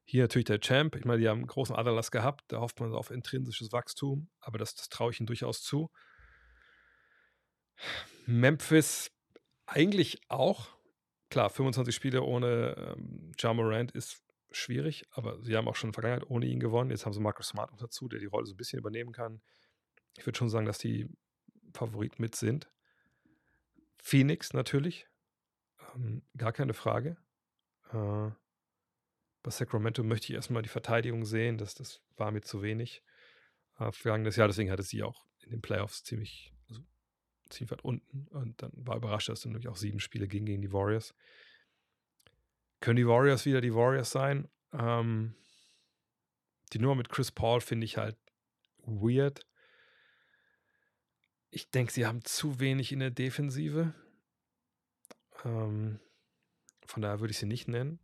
Hier 0.04 0.24
natürlich 0.24 0.44
der 0.46 0.60
Champ. 0.60 0.96
Ich 0.96 1.04
meine, 1.04 1.20
die 1.20 1.28
haben 1.28 1.38
einen 1.38 1.46
großen 1.46 1.74
Aderlass 1.74 2.10
gehabt. 2.10 2.44
Da 2.48 2.60
hofft 2.60 2.80
man 2.80 2.92
auf 2.94 3.10
intrinsisches 3.10 3.72
Wachstum, 3.72 4.28
aber 4.40 4.58
das, 4.58 4.74
das 4.74 4.88
traue 4.88 5.12
ich 5.12 5.20
ihnen 5.20 5.26
durchaus 5.26 5.62
zu. 5.62 5.90
Memphis 8.26 9.10
eigentlich 9.66 10.20
auch. 10.28 10.68
Klar, 11.30 11.50
25 11.50 11.94
Spiele 11.94 12.22
ohne 12.22 12.94
ähm, 12.96 13.32
Ja 13.38 13.52
Morant 13.54 13.92
ist 13.92 14.22
schwierig, 14.50 15.04
aber 15.10 15.42
sie 15.42 15.56
haben 15.56 15.68
auch 15.68 15.74
schon 15.74 15.88
in 15.88 15.92
der 15.92 16.00
Vergangenheit 16.00 16.30
ohne 16.30 16.46
ihn 16.46 16.60
gewonnen. 16.60 16.90
Jetzt 16.90 17.06
haben 17.06 17.12
sie 17.12 17.20
Marcus 17.20 17.48
Smart 17.48 17.72
noch 17.72 17.78
dazu, 17.78 18.08
der 18.08 18.20
die 18.20 18.26
Rolle 18.26 18.46
so 18.46 18.54
ein 18.54 18.56
bisschen 18.56 18.78
übernehmen 18.78 19.12
kann. 19.12 19.42
Ich 20.16 20.26
würde 20.26 20.38
schon 20.38 20.50
sagen, 20.50 20.66
dass 20.66 20.78
die 20.78 21.08
Favoriten 21.72 22.22
mit 22.22 22.36
sind. 22.36 22.70
Phoenix 24.00 24.52
natürlich, 24.52 25.08
ähm, 25.94 26.22
gar 26.36 26.52
keine 26.52 26.74
Frage. 26.74 27.16
Äh, 27.90 28.30
bei 29.44 29.50
Sacramento 29.50 30.02
möchte 30.02 30.32
ich 30.32 30.34
erstmal 30.34 30.62
die 30.62 30.70
Verteidigung 30.70 31.24
sehen, 31.26 31.58
das, 31.58 31.74
das 31.74 32.00
war 32.16 32.32
mir 32.32 32.40
zu 32.40 32.62
wenig 32.62 33.04
äh, 33.78 33.92
vergangenes 33.92 34.36
Jahr, 34.36 34.48
deswegen 34.48 34.70
hatte 34.70 34.82
sie 34.82 35.02
auch 35.02 35.26
in 35.44 35.50
den 35.50 35.60
Playoffs 35.60 36.02
ziemlich, 36.02 36.54
also 36.68 36.82
ziemlich 37.50 37.70
weit 37.70 37.84
unten. 37.84 38.26
Und 38.28 38.62
dann 38.62 38.72
war 38.74 38.96
überrascht, 38.96 39.28
dass 39.28 39.40
es 39.40 39.44
natürlich 39.44 39.68
auch 39.68 39.76
sieben 39.76 40.00
Spiele 40.00 40.28
ging 40.28 40.46
gegen 40.46 40.62
die 40.62 40.72
Warriors. 40.72 41.14
Können 42.80 42.96
die 42.96 43.06
Warriors 43.06 43.44
wieder 43.44 43.60
die 43.60 43.74
Warriors 43.74 44.10
sein? 44.10 44.48
Ähm, 44.72 45.34
die 46.72 46.78
Nummer 46.78 46.94
mit 46.94 47.10
Chris 47.10 47.30
Paul 47.30 47.60
finde 47.60 47.84
ich 47.84 47.98
halt 47.98 48.16
weird. 48.78 49.46
Ich 51.50 51.70
denke, 51.70 51.92
sie 51.92 52.06
haben 52.06 52.24
zu 52.24 52.60
wenig 52.60 52.92
in 52.92 53.00
der 53.00 53.10
Defensive. 53.10 53.92
Ähm, 55.44 56.00
von 56.86 57.02
daher 57.02 57.20
würde 57.20 57.32
ich 57.32 57.38
sie 57.38 57.46
nicht 57.46 57.68
nennen. 57.68 58.00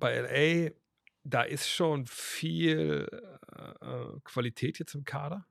Bei 0.00 0.18
LA, 0.18 0.72
da 1.22 1.42
ist 1.42 1.68
schon 1.68 2.06
viel 2.06 3.06
äh, 3.56 4.20
Qualität 4.24 4.78
jetzt 4.78 4.94
im 4.94 5.04
Kader. 5.04 5.46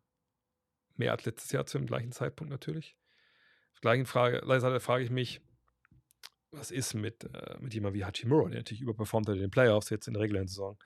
Mehr 0.95 1.13
als 1.13 1.25
letztes 1.25 1.51
Jahr 1.51 1.65
zu 1.65 1.77
dem 1.77 1.87
gleichen 1.87 2.11
Zeitpunkt 2.11 2.51
natürlich. 2.51 2.97
Gleichen 3.81 4.05
Frage, 4.05 4.41
Seite 4.59 4.79
frage 4.79 5.03
ich 5.05 5.09
mich, 5.09 5.41
was 6.51 6.71
ist 6.71 6.93
mit, 6.93 7.23
äh, 7.23 7.57
mit 7.59 7.73
jemandem 7.73 7.99
wie 7.99 8.05
Hachimura, 8.05 8.49
der 8.49 8.59
natürlich 8.59 8.81
überperformt 8.81 9.27
hat 9.27 9.35
in 9.35 9.41
den 9.41 9.51
Playoffs 9.51 9.89
jetzt 9.89 10.07
in 10.07 10.13
der 10.13 10.23
regulären 10.23 10.47
Saison. 10.47 10.77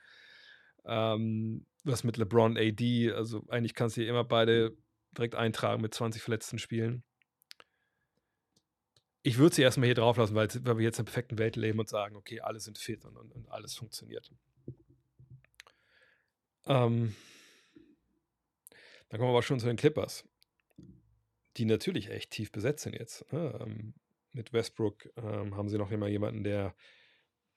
Ähm, 0.86 1.66
was 1.84 2.04
mit 2.04 2.18
LeBron, 2.18 2.58
AD, 2.58 3.14
also 3.14 3.44
eigentlich 3.48 3.74
kannst 3.74 3.98
du 3.98 4.02
hier 4.02 4.10
immer 4.10 4.24
beide 4.24 4.76
direkt 5.18 5.36
eintragen 5.36 5.82
mit 5.82 5.94
20 5.94 6.22
verletzten 6.22 6.60
Spielen. 6.60 7.04
Ich 9.26 9.38
würde 9.38 9.56
sie 9.56 9.62
erstmal 9.62 9.88
hier 9.88 9.96
drauf 9.96 10.18
lassen, 10.18 10.36
weil, 10.36 10.50
weil 10.66 10.78
wir 10.78 10.84
jetzt 10.84 11.00
in 11.00 11.06
der 11.06 11.12
perfekten 11.12 11.38
Welt 11.38 11.56
leben 11.56 11.80
und 11.80 11.88
sagen, 11.88 12.18
okay, 12.18 12.42
alle 12.42 12.60
sind 12.60 12.78
fit 12.78 13.06
und, 13.06 13.16
und, 13.16 13.32
und 13.32 13.50
alles 13.50 13.74
funktioniert. 13.74 14.30
Ähm, 16.66 17.16
dann 19.08 19.20
kommen 19.20 19.32
wir 19.32 19.36
aber 19.36 19.44
schon 19.44 19.62
zu 19.62 19.68
den 19.68 19.78
Clippers, 19.78 20.28
die 21.56 21.66
natürlich 21.66 22.10
echt 22.10 22.32
tief 22.32 22.52
besetzt 22.52 22.84
sind 22.84 22.96
jetzt. 22.96 23.32
Ne? 23.32 23.58
Ähm, 23.62 23.94
mit 24.34 24.52
Westbrook 24.52 25.10
ähm, 25.16 25.56
haben 25.56 25.70
sie 25.70 25.78
noch 25.78 25.92
immer 25.92 26.08
jemanden, 26.08 26.44
der 26.44 26.76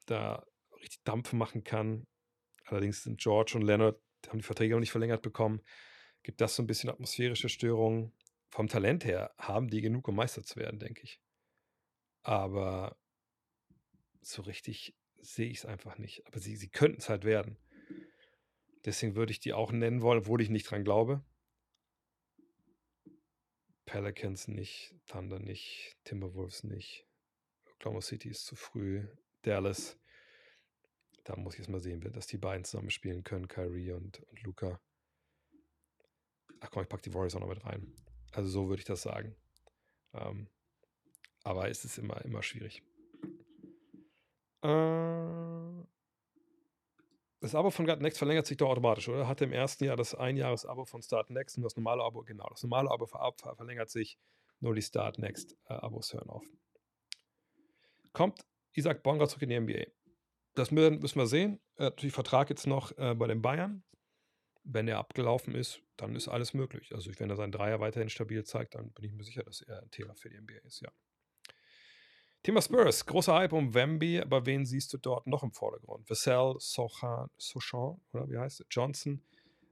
da 0.07 0.47
richtig 0.81 1.03
Dampf 1.03 1.33
machen 1.33 1.65
kann. 1.65 2.07
Allerdings 2.67 3.03
sind 3.03 3.21
George 3.21 3.53
und 3.57 3.63
Leonard, 3.63 4.01
haben 4.29 4.39
die 4.39 4.45
Verträge 4.45 4.75
noch 4.75 4.81
nicht 4.81 4.93
verlängert 4.93 5.23
bekommen. 5.23 5.63
Gibt 6.23 6.41
das 6.41 6.55
so 6.55 6.63
ein 6.63 6.67
bisschen 6.67 6.91
atmosphärische 6.91 7.49
Störungen. 7.49 8.13
Vom 8.51 8.69
Talent 8.69 9.05
her 9.05 9.35
haben 9.39 9.69
die 9.69 9.81
genug, 9.81 10.07
um 10.07 10.15
Meister 10.15 10.45
zu 10.45 10.57
werden, 10.57 10.79
denke 10.79 11.03
ich. 11.03 11.21
Aber 12.27 12.99
so 14.21 14.43
richtig 14.43 14.97
sehe 15.21 15.49
ich 15.49 15.59
es 15.59 15.65
einfach 15.65 15.97
nicht. 15.97 16.27
Aber 16.27 16.41
sie, 16.41 16.57
sie 16.57 16.69
könnten 16.69 16.99
es 16.99 17.09
halt 17.09 17.23
werden. 17.23 17.57
Deswegen 18.85 19.15
würde 19.15 19.31
ich 19.31 19.39
die 19.39 19.53
auch 19.53 19.71
nennen 19.71 20.03
wollen, 20.03 20.19
obwohl 20.19 20.43
ich 20.43 20.51
nicht 20.51 20.69
dran 20.69 20.83
glaube. 20.83 21.25
Pelicans 23.85 24.49
nicht, 24.49 24.93
Thunder 25.07 25.39
nicht, 25.39 25.97
Timberwolves 26.03 26.65
nicht, 26.65 27.07
Oklahoma 27.75 28.01
City 28.01 28.31
ist 28.31 28.45
zu 28.45 28.57
früh, 28.57 29.07
Dallas. 29.43 29.97
Da 31.23 31.37
muss 31.37 31.55
ich 31.55 31.61
jetzt 31.61 31.69
mal 31.69 31.79
sehen, 31.79 32.01
dass 32.01 32.27
die 32.27 32.39
beiden 32.39 32.65
zusammen 32.65 32.91
spielen 32.91 33.23
können, 33.23 33.47
Kyrie 33.47 33.93
und, 33.93 34.19
und 34.19 34.43
Luca. 34.43 34.81
Ach 36.59 36.73
komm, 36.73 36.83
ich 36.83 36.89
packe 36.89 37.03
die 37.03 37.15
Warriors 37.15 37.37
auch 37.37 37.41
noch 37.41 37.49
mit 37.49 37.65
rein. 37.65 37.95
Also 38.33 38.49
so 38.49 38.69
würde 38.69 38.81
ich 38.81 38.87
das 38.87 39.03
sagen. 39.03 39.37
Ähm, 40.13 40.49
aber 41.47 41.71
es 41.71 41.85
ist 41.85 41.97
immer, 41.99 42.21
immer 42.25 42.43
schwierig. 42.43 42.83
Äh, 44.63 45.87
das 47.41 47.55
Abo 47.55 47.71
von 47.71 47.85
Next 47.85 48.19
verlängert 48.19 48.47
sich 48.47 48.57
doch 48.57 48.69
automatisch, 48.69 49.09
oder? 49.09 49.29
Hatte 49.29 49.45
im 49.45 49.53
ersten 49.53 49.85
Jahr 49.85 49.97
das 49.97 50.15
Einjahres-Abo 50.15 50.87
von 50.87 51.03
Start 51.03 51.31
Next 51.31 51.57
und 51.57 51.63
das 51.63 51.77
normale 51.77 52.03
Abo, 52.03 52.23
genau, 52.23 52.49
das 52.51 52.65
normale 52.65 52.91
Abo 52.91 53.07
ver 53.07 53.33
ver 53.37 53.55
verlängert 53.55 53.91
sich, 53.91 54.19
nur 54.59 54.75
die 54.75 54.83
Start 54.83 55.19
Next-Abos 55.19 56.11
äh, 56.11 56.17
hören 56.17 56.31
auf. 56.31 56.45
Kommt 58.13 58.45
Isaac 58.73 59.05
Bonga 59.05 59.29
zurück 59.29 59.43
in 59.43 59.51
die 59.51 59.61
NBA. 59.61 59.85
Das 60.55 60.73
müssen 60.73 61.01
wir 61.01 61.27
sehen. 61.27 61.61
Hat 61.79 61.93
natürlich 61.93 62.15
Vertrag 62.15 62.51
jetzt 62.51 62.67
noch 62.67 62.97
äh, 62.99 63.15
bei 63.15 63.29
den 63.29 63.41
Bayern. 63.41 63.85
Wenn 64.65 64.89
er 64.89 64.99
abgelaufen 64.99 65.55
ist, 65.55 65.81
dann 65.97 66.17
ist 66.17 66.27
alles 66.27 66.55
möglich. 66.55 66.93
Also 66.93 67.13
wenn 67.21 67.31
er 67.31 67.37
seinen 67.37 67.53
Dreier 67.53 67.79
weiterhin 67.79 68.09
stabil 68.09 68.43
zeigt, 68.43 68.75
dann 68.75 68.91
bin 68.93 69.05
ich 69.05 69.13
mir 69.13 69.23
sicher, 69.23 69.45
dass 69.45 69.61
er 69.61 69.83
ein 69.83 69.91
Thema 69.93 70.17
für 70.17 70.29
die 70.29 70.41
NBA 70.41 70.55
ist, 70.65 70.81
ja. 70.81 70.91
Thema 72.47 72.63
Spurs, 72.63 73.05
großer 73.07 73.35
Hype 73.35 73.53
um 73.53 73.75
Wemby, 73.75 74.21
aber 74.21 74.47
wen 74.47 74.65
siehst 74.67 74.93
du 74.93 74.99
dort 74.99 75.27
noch 75.27 75.43
im 75.43 75.51
Vordergrund? 75.51 76.09
Vassell, 76.09 76.55
Sochan, 76.61 77.29
Sochan 77.39 78.01
oder 78.13 78.31
wie 78.31 78.39
heißt 78.39 78.61
es? 78.61 78.67
Johnson. 78.71 79.21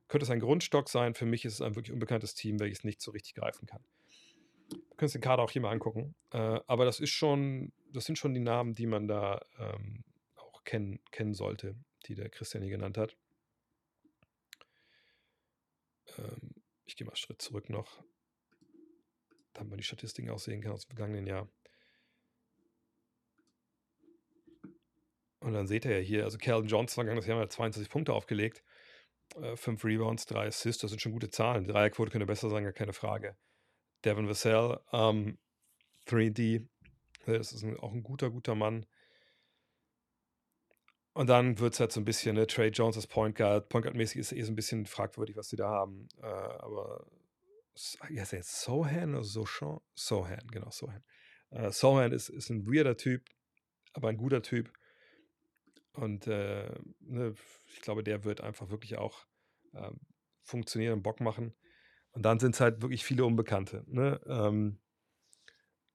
Könnte 0.09 0.25
es 0.25 0.31
ein 0.31 0.41
Grundstock 0.41 0.89
sein? 0.89 1.15
Für 1.15 1.25
mich 1.25 1.45
ist 1.45 1.55
es 1.55 1.61
ein 1.61 1.77
wirklich 1.77 1.93
unbekanntes 1.93 2.35
Team, 2.35 2.59
welches 2.59 2.83
nicht 2.83 3.01
so 3.01 3.13
richtig 3.13 3.35
greifen 3.35 3.67
kann. 3.67 3.85
Du 4.71 4.97
kannst 4.97 5.15
den 5.15 5.23
Kader 5.23 5.45
auch 5.45 5.53
hier 5.53 5.63
mal 5.63 5.71
angucken. 5.71 6.17
Äh, 6.33 6.59
aber 6.67 6.85
das 6.85 6.99
ist 6.99 7.11
schon, 7.11 7.73
das 7.93 8.07
sind 8.07 8.19
schon 8.19 8.35
die 8.35 8.41
Namen, 8.41 8.73
die 8.73 8.87
man 8.87 9.07
da 9.07 9.41
ähm, 9.61 10.03
auch 10.35 10.65
kennen, 10.65 10.99
kennen 11.13 11.35
sollte, 11.35 11.77
die 12.07 12.17
der 12.17 12.29
Christian 12.29 12.65
hier 12.65 12.73
genannt 12.73 12.99
hat. 12.99 13.17
Ähm, 16.19 16.57
ich 16.87 16.97
gehe 16.97 17.05
mal 17.05 17.13
einen 17.13 17.19
Schritt 17.19 17.41
zurück 17.41 17.71
noch, 17.71 18.03
damit 19.53 19.71
man 19.71 19.79
die 19.79 19.85
Statistiken 19.85 20.31
auch 20.31 20.41
sehen 20.41 20.61
kann 20.61 20.73
aus 20.73 20.89
dem 20.89 20.97
vergangenen 20.97 21.29
Jahr. 21.29 21.49
Und 25.45 25.53
dann 25.53 25.67
seht 25.67 25.85
ihr 25.85 25.99
ja 25.99 25.99
hier, 25.99 26.25
also 26.25 26.39
Calvin 26.39 26.69
Johnson 26.69 26.95
vergangenes 26.95 27.27
Jahr 27.27 27.39
hat 27.39 27.53
22 27.53 27.91
Punkte 27.91 28.15
aufgelegt, 28.15 28.65
äh, 29.37 29.57
5 29.57 29.85
Rebounds, 29.85 30.25
3 30.25 30.47
Assists, 30.47 30.81
das 30.81 30.91
sind 30.91 31.01
schon 31.03 31.13
gute 31.13 31.29
Zahlen. 31.29 31.65
Die 31.65 31.71
Dreierquote 31.71 32.11
könnte 32.11 32.25
besser 32.25 32.49
sein, 32.49 32.65
gar 32.65 32.73
keine 32.73 32.95
Frage. 32.95 33.37
Devin 34.07 34.27
Vassell, 34.27 34.81
ähm, 34.93 35.37
3D, 36.07 36.67
das 37.27 37.53
ist 37.53 37.63
ein, 37.63 37.79
auch 37.79 37.93
ein 37.93 38.03
guter, 38.03 38.31
guter 38.31 38.55
Mann. 38.55 38.87
Und 41.13 41.29
dann 41.29 41.59
wird 41.59 41.75
es 41.75 41.81
halt 41.81 41.93
so 41.93 42.01
ein 42.01 42.07
bisschen, 42.07 42.37
ne, 42.37 42.47
Trey 42.47 42.71
Jones 42.71 42.97
als 42.97 43.07
Point 43.07 43.37
Guard. 43.37 43.69
Point 43.69 43.85
Guard-mäßig 43.85 44.19
ist 44.19 44.33
eh 44.33 44.41
so 44.41 44.51
ein 44.51 44.57
bisschen 44.57 44.87
fragwürdig, 44.87 45.37
was 45.37 45.51
sie 45.51 45.57
da 45.57 45.69
haben. 45.69 46.09
Äh, 46.23 46.25
aber, 46.27 47.07
ja, 48.09 48.25
jetzt 48.25 48.63
Sohan 48.63 49.15
oder 49.15 49.25
Sohan? 49.25 49.81
Sohan, 49.95 50.47
genau, 50.51 50.71
Sohan. 50.71 51.05
Äh, 51.51 51.71
Sohan 51.71 52.13
ist, 52.13 52.31
ist 52.31 52.49
ein 52.49 52.67
weirder 52.67 52.97
Typ, 52.97 53.29
aber 53.93 54.09
ein 54.09 54.17
guter 54.17 54.41
Typ. 54.41 54.73
Und 55.95 56.27
äh, 56.27 56.71
ne, 57.01 57.35
ich 57.73 57.81
glaube, 57.81 58.03
der 58.03 58.25
wird 58.25 58.41
einfach 58.41 58.71
wirklich 58.71 58.99
auch 58.99 59.27
äh, 59.73 59.91
funktionieren 60.43 60.95
und 60.95 61.03
Bock 61.03 61.21
machen. 61.21 61.55
Und 62.11 62.23
dann 62.23 62.39
sind 62.39 62.55
es 62.55 62.61
halt 62.61 62.83
wirklich 62.83 63.05
viele 63.05 63.25
Unbekannte. 63.25 63.85
Ne? 63.87 64.21
Ähm, 64.27 64.81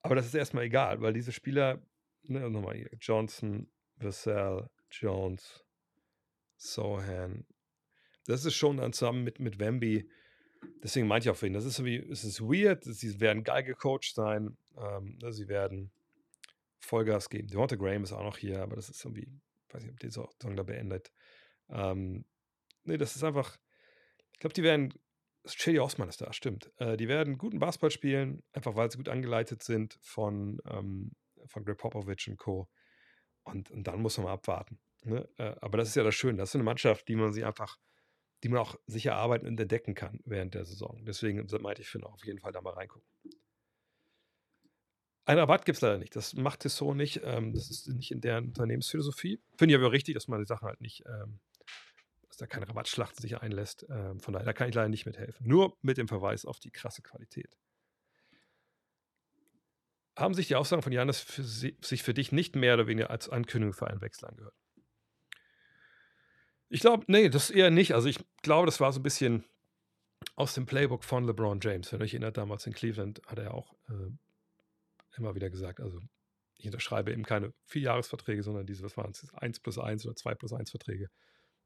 aber 0.02 0.16
das 0.16 0.26
ist 0.26 0.36
erstmal 0.36 0.64
egal, 0.66 1.02
weil 1.02 1.14
diese 1.14 1.32
Spieler, 1.32 1.82
ne, 2.24 2.50
nochmal 2.50 2.76
hier, 2.76 2.89
Johnson, 3.00 3.70
Vassell, 3.97 4.70
Jones, 4.89 5.66
Sohan, 6.56 7.45
das 8.26 8.45
ist 8.45 8.56
schon 8.56 8.78
dann 8.78 8.93
zusammen 8.93 9.24
mit, 9.24 9.39
mit 9.39 9.60
Wemby, 9.60 10.10
deswegen 10.84 11.08
meinte 11.08 11.28
ich 11.28 11.32
auch 11.32 11.38
für 11.38 11.47
ihn, 11.47 11.54
das 11.54 11.66
ist 11.66 11.84
wie, 11.84 11.97
es 11.97 12.24
ist 12.24 12.41
weird, 12.41 12.84
sie 12.84 13.20
werden 13.20 13.43
geil 13.43 13.64
gecoacht 13.64 14.14
sein, 14.14 14.58
ähm, 14.78 15.18
ne, 15.22 15.34
sie 15.34 15.47
werden 15.47 15.91
Vollgas 16.80 17.30
geben. 17.30 17.50
Devonta 17.50 17.76
Graham 17.76 18.04
ist 18.04 18.14
auch 18.14 18.24
noch 18.24 18.38
hier, 18.38 18.62
aber 18.62 18.76
das 18.76 18.89
ist 18.89 19.04
irgendwie 19.04 19.28
weiß 19.74 19.84
nicht, 19.84 19.93
ob 19.93 19.99
die 19.99 20.07
Saison 20.09 20.55
da 20.55 20.63
beendet. 20.63 21.11
Ähm, 21.70 22.26
nee, 22.84 22.97
das 22.97 23.15
ist 23.15 23.24
einfach, 23.24 23.57
ich 24.34 24.39
glaube, 24.39 24.53
die 24.53 24.63
werden, 24.63 24.93
Chili 25.45 25.80
Osman 25.80 26.09
ist 26.09 26.22
da, 26.22 26.34
stimmt. 26.34 26.72
Äh, 26.78 26.97
die 26.97 27.07
werden 27.07 27.38
guten 27.38 27.59
Basketball 27.59 27.91
spielen, 27.91 28.43
einfach 28.53 28.76
weil 28.76 28.91
sie 28.91 28.97
gut 28.97 29.09
angeleitet 29.09 29.63
sind 29.63 29.97
von, 30.01 30.61
ähm, 30.65 31.11
von 31.47 31.63
Greg 31.63 31.78
Popovich 31.78 32.28
und 32.30 32.38
Co. 32.38 32.70
Und, 33.43 33.72
und 33.72 33.88
dann 33.88 34.01
muss 34.01 34.17
man 34.17 34.26
mal 34.26 34.34
abwarten. 34.34 34.80
Ne? 35.03 35.28
Äh, 35.38 35.55
aber 35.61 35.78
das 35.78 35.89
ist 35.89 35.95
ja 35.95 36.03
das 36.03 36.15
Schöne. 36.15 36.38
Das 36.38 36.49
ist 36.49 36.55
eine 36.55 36.63
Mannschaft, 36.63 37.07
die 37.07 37.15
man 37.15 37.32
sie 37.34 37.43
einfach, 37.43 37.78
die 38.43 38.49
man 38.49 38.59
auch 38.59 38.76
sicher 38.86 39.15
arbeiten 39.15 39.47
und 39.47 39.59
entdecken 39.59 39.95
kann 39.95 40.20
während 40.26 40.53
der 40.53 40.65
Saison. 40.65 41.03
Deswegen 41.05 41.45
meinte 41.61 41.82
ich, 41.82 41.89
finde 41.89 42.07
auf 42.07 42.26
jeden 42.26 42.39
Fall 42.39 42.51
da 42.51 42.61
mal 42.61 42.74
reingucken. 42.74 43.07
Ein 45.30 45.38
Rabatt 45.38 45.63
gibt 45.63 45.75
es 45.75 45.82
leider 45.82 45.99
nicht. 45.99 46.15
Das 46.15 46.34
macht 46.34 46.65
es 46.65 46.75
so 46.75 46.95
nicht. 46.95 47.21
Ähm, 47.23 47.53
das 47.53 47.69
ist 47.69 47.88
nicht 47.88 48.09
in 48.09 48.19
deren 48.19 48.45
Unternehmensphilosophie. 48.47 49.39
Finde 49.59 49.75
ich 49.75 49.80
aber 49.80 49.91
richtig, 49.91 50.15
dass 50.15 50.27
man 50.27 50.39
die 50.39 50.47
Sachen 50.47 50.67
halt 50.67 50.82
nicht, 50.82 51.03
ähm, 51.05 51.39
dass 52.27 52.38
da 52.38 52.47
keine 52.47 52.67
Rabattschlacht 52.67 53.15
sich 53.15 53.39
einlässt. 53.39 53.86
Ähm, 53.91 54.19
von 54.19 54.34
daher 54.34 54.47
da 54.47 54.53
kann 54.53 54.69
ich 54.69 54.73
leider 54.73 54.89
nicht 54.89 55.05
mithelfen. 55.05 55.47
Nur 55.47 55.77
mit 55.84 55.97
dem 55.97 56.07
Verweis 56.07 56.45
auf 56.45 56.59
die 56.59 56.71
krasse 56.71 57.03
Qualität. 57.03 57.59
Haben 60.17 60.34
sich 60.34 60.47
die 60.47 60.55
Aussagen 60.55 60.82
von 60.82 60.91
Janis 60.91 61.19
für 61.19 61.43
sie, 61.43 61.77
sich 61.80 62.01
für 62.01 62.15
dich 62.15 62.32
nicht 62.32 62.55
mehr 62.55 62.73
oder 62.73 62.88
weniger 62.88 63.11
als 63.11 63.30
Ankündigung 63.30 63.73
für 63.73 63.86
einen 63.86 64.01
Wechsel 64.01 64.30
angehört? 64.30 64.55
Ich 66.69 66.80
glaube, 66.80 67.03
nee, 67.05 67.30
das 67.30 67.51
eher 67.51 67.69
nicht. 67.69 67.93
Also 67.93 68.09
ich 68.09 68.17
glaube, 68.41 68.65
das 68.65 68.80
war 68.80 68.91
so 68.91 68.99
ein 68.99 69.03
bisschen 69.03 69.45
aus 70.36 70.55
dem 70.55 70.65
Playbook 70.65 71.03
von 71.03 71.25
LeBron 71.25 71.59
James. 71.61 71.91
Wenn 71.91 71.99
ihr 71.99 72.05
euch 72.05 72.13
erinnert, 72.15 72.38
damals 72.38 72.65
in 72.65 72.73
Cleveland 72.73 73.21
hat 73.27 73.38
er 73.38 73.53
auch 73.53 73.75
äh, 73.89 74.09
immer 75.18 75.36
wieder 75.36 75.49
gesagt, 75.49 75.80
also 75.80 75.99
ich 76.57 76.66
unterschreibe 76.66 77.12
eben 77.12 77.24
keine 77.24 77.53
Vierjahresverträge, 77.66 78.43
sondern 78.43 78.66
diese, 78.66 78.84
was 78.84 78.97
waren 78.97 79.12
es, 79.12 79.26
1 79.34 79.62
plus 79.62 79.78
1 79.80 80.05
oder 80.05 80.16
2 80.16 80.36
plus 80.36 80.53
1 80.53 80.70
Verträge, 80.72 81.10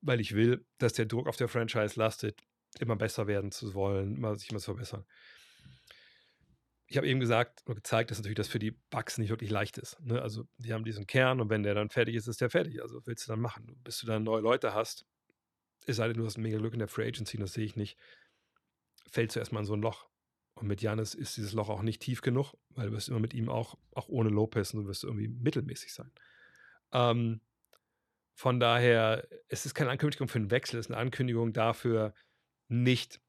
weil 0.01 0.19
ich 0.19 0.35
will, 0.35 0.65
dass 0.77 0.93
der 0.93 1.05
Druck 1.05 1.27
auf 1.27 1.37
der 1.37 1.47
Franchise 1.47 1.99
lastet, 1.99 2.39
immer 2.79 2.95
besser 2.95 3.27
werden 3.27 3.51
zu 3.51 3.73
wollen, 3.73 4.15
immer, 4.17 4.35
sich 4.35 4.49
immer 4.49 4.59
zu 4.59 4.65
verbessern. 4.65 5.05
ich 6.87 6.97
habe 6.97 7.07
eben 7.07 7.19
gesagt 7.19 7.63
oder 7.65 7.75
gezeigt, 7.75 8.11
dass 8.11 8.19
natürlich 8.19 8.35
das 8.35 8.47
für 8.47 8.59
die 8.59 8.71
Bugs 8.71 9.17
nicht 9.17 9.29
wirklich 9.29 9.49
leicht 9.49 9.77
ist. 9.77 9.99
Ne? 10.01 10.21
Also 10.21 10.47
die 10.57 10.73
haben 10.73 10.83
diesen 10.83 11.07
Kern 11.07 11.41
und 11.41 11.49
wenn 11.49 11.63
der 11.63 11.73
dann 11.73 11.89
fertig 11.89 12.15
ist, 12.15 12.27
ist 12.27 12.41
der 12.41 12.51
fertig. 12.51 12.81
Also 12.81 13.01
willst 13.05 13.25
du 13.25 13.31
dann 13.31 13.39
machen? 13.39 13.79
Bis 13.83 13.99
du 13.99 14.05
dann 14.05 14.23
neue 14.23 14.41
Leute 14.41 14.73
hast, 14.73 15.05
es 15.85 15.97
sei 15.97 16.07
denn, 16.07 16.17
du 16.17 16.25
hast 16.25 16.37
mega 16.37 16.57
Glück 16.57 16.73
in 16.73 16.79
der 16.79 16.87
Free 16.87 17.07
Agency, 17.07 17.37
das 17.37 17.53
sehe 17.53 17.65
ich 17.65 17.75
nicht, 17.75 17.97
fällst 19.09 19.35
du 19.35 19.39
erstmal 19.39 19.63
in 19.63 19.67
so 19.67 19.73
ein 19.73 19.81
Loch. 19.81 20.07
Und 20.55 20.67
mit 20.67 20.81
Janis 20.81 21.13
ist 21.13 21.35
dieses 21.37 21.53
Loch 21.53 21.69
auch 21.69 21.81
nicht 21.81 22.01
tief 22.01 22.21
genug, 22.21 22.53
weil 22.69 22.87
du 22.87 22.93
wirst 22.93 23.09
immer 23.09 23.19
mit 23.19 23.33
ihm 23.33 23.49
auch, 23.49 23.77
auch 23.91 24.07
ohne 24.07 24.29
Lopez 24.29 24.73
und 24.73 24.83
du 24.83 24.87
wirst 24.87 25.03
irgendwie 25.03 25.27
mittelmäßig 25.27 25.93
sein. 25.93 26.11
Ähm, 26.91 27.41
von 28.35 28.59
daher, 28.59 29.27
es 29.47 29.65
ist 29.65 29.73
keine 29.73 29.91
Ankündigung 29.91 30.27
für 30.27 30.39
einen 30.39 30.51
Wechsel, 30.51 30.79
es 30.79 30.87
ist 30.87 30.91
eine 30.91 31.01
Ankündigung 31.01 31.53
dafür, 31.53 32.13
nicht 32.67 33.19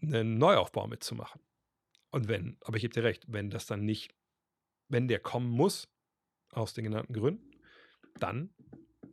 einen 0.00 0.38
Neuaufbau 0.38 0.86
mitzumachen. 0.86 1.40
Und 2.10 2.28
wenn, 2.28 2.56
aber 2.62 2.76
ich 2.76 2.82
gebe 2.82 2.94
dir 2.94 3.04
recht, 3.04 3.24
wenn 3.28 3.50
das 3.50 3.66
dann 3.66 3.84
nicht, 3.84 4.14
wenn 4.88 5.08
der 5.08 5.20
kommen 5.20 5.50
muss, 5.50 5.88
aus 6.50 6.72
den 6.72 6.84
genannten 6.84 7.12
Gründen, 7.12 7.60
dann 8.18 8.54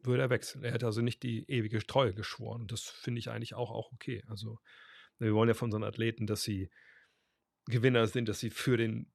würde 0.04 0.24
er 0.24 0.30
wechseln. 0.30 0.64
Er 0.64 0.72
hätte 0.72 0.86
also 0.86 1.02
nicht 1.02 1.24
die 1.24 1.50
ewige 1.50 1.86
Treue 1.86 2.14
geschworen. 2.14 2.62
Und 2.62 2.72
das 2.72 2.84
finde 2.84 3.20
ich 3.20 3.30
eigentlich 3.30 3.56
auch, 3.56 3.72
auch 3.72 3.92
okay. 3.92 4.24
Also, 4.28 4.60
wir 5.20 5.34
wollen 5.34 5.50
ja 5.50 5.54
von 5.54 5.68
unseren 5.68 5.84
Athleten, 5.84 6.28
dass 6.28 6.44
sie 6.44 6.70
Gewinner 7.68 8.08
sind, 8.08 8.30
dass 8.30 8.40
sie 8.40 8.50
für 8.50 8.78
den 8.78 9.12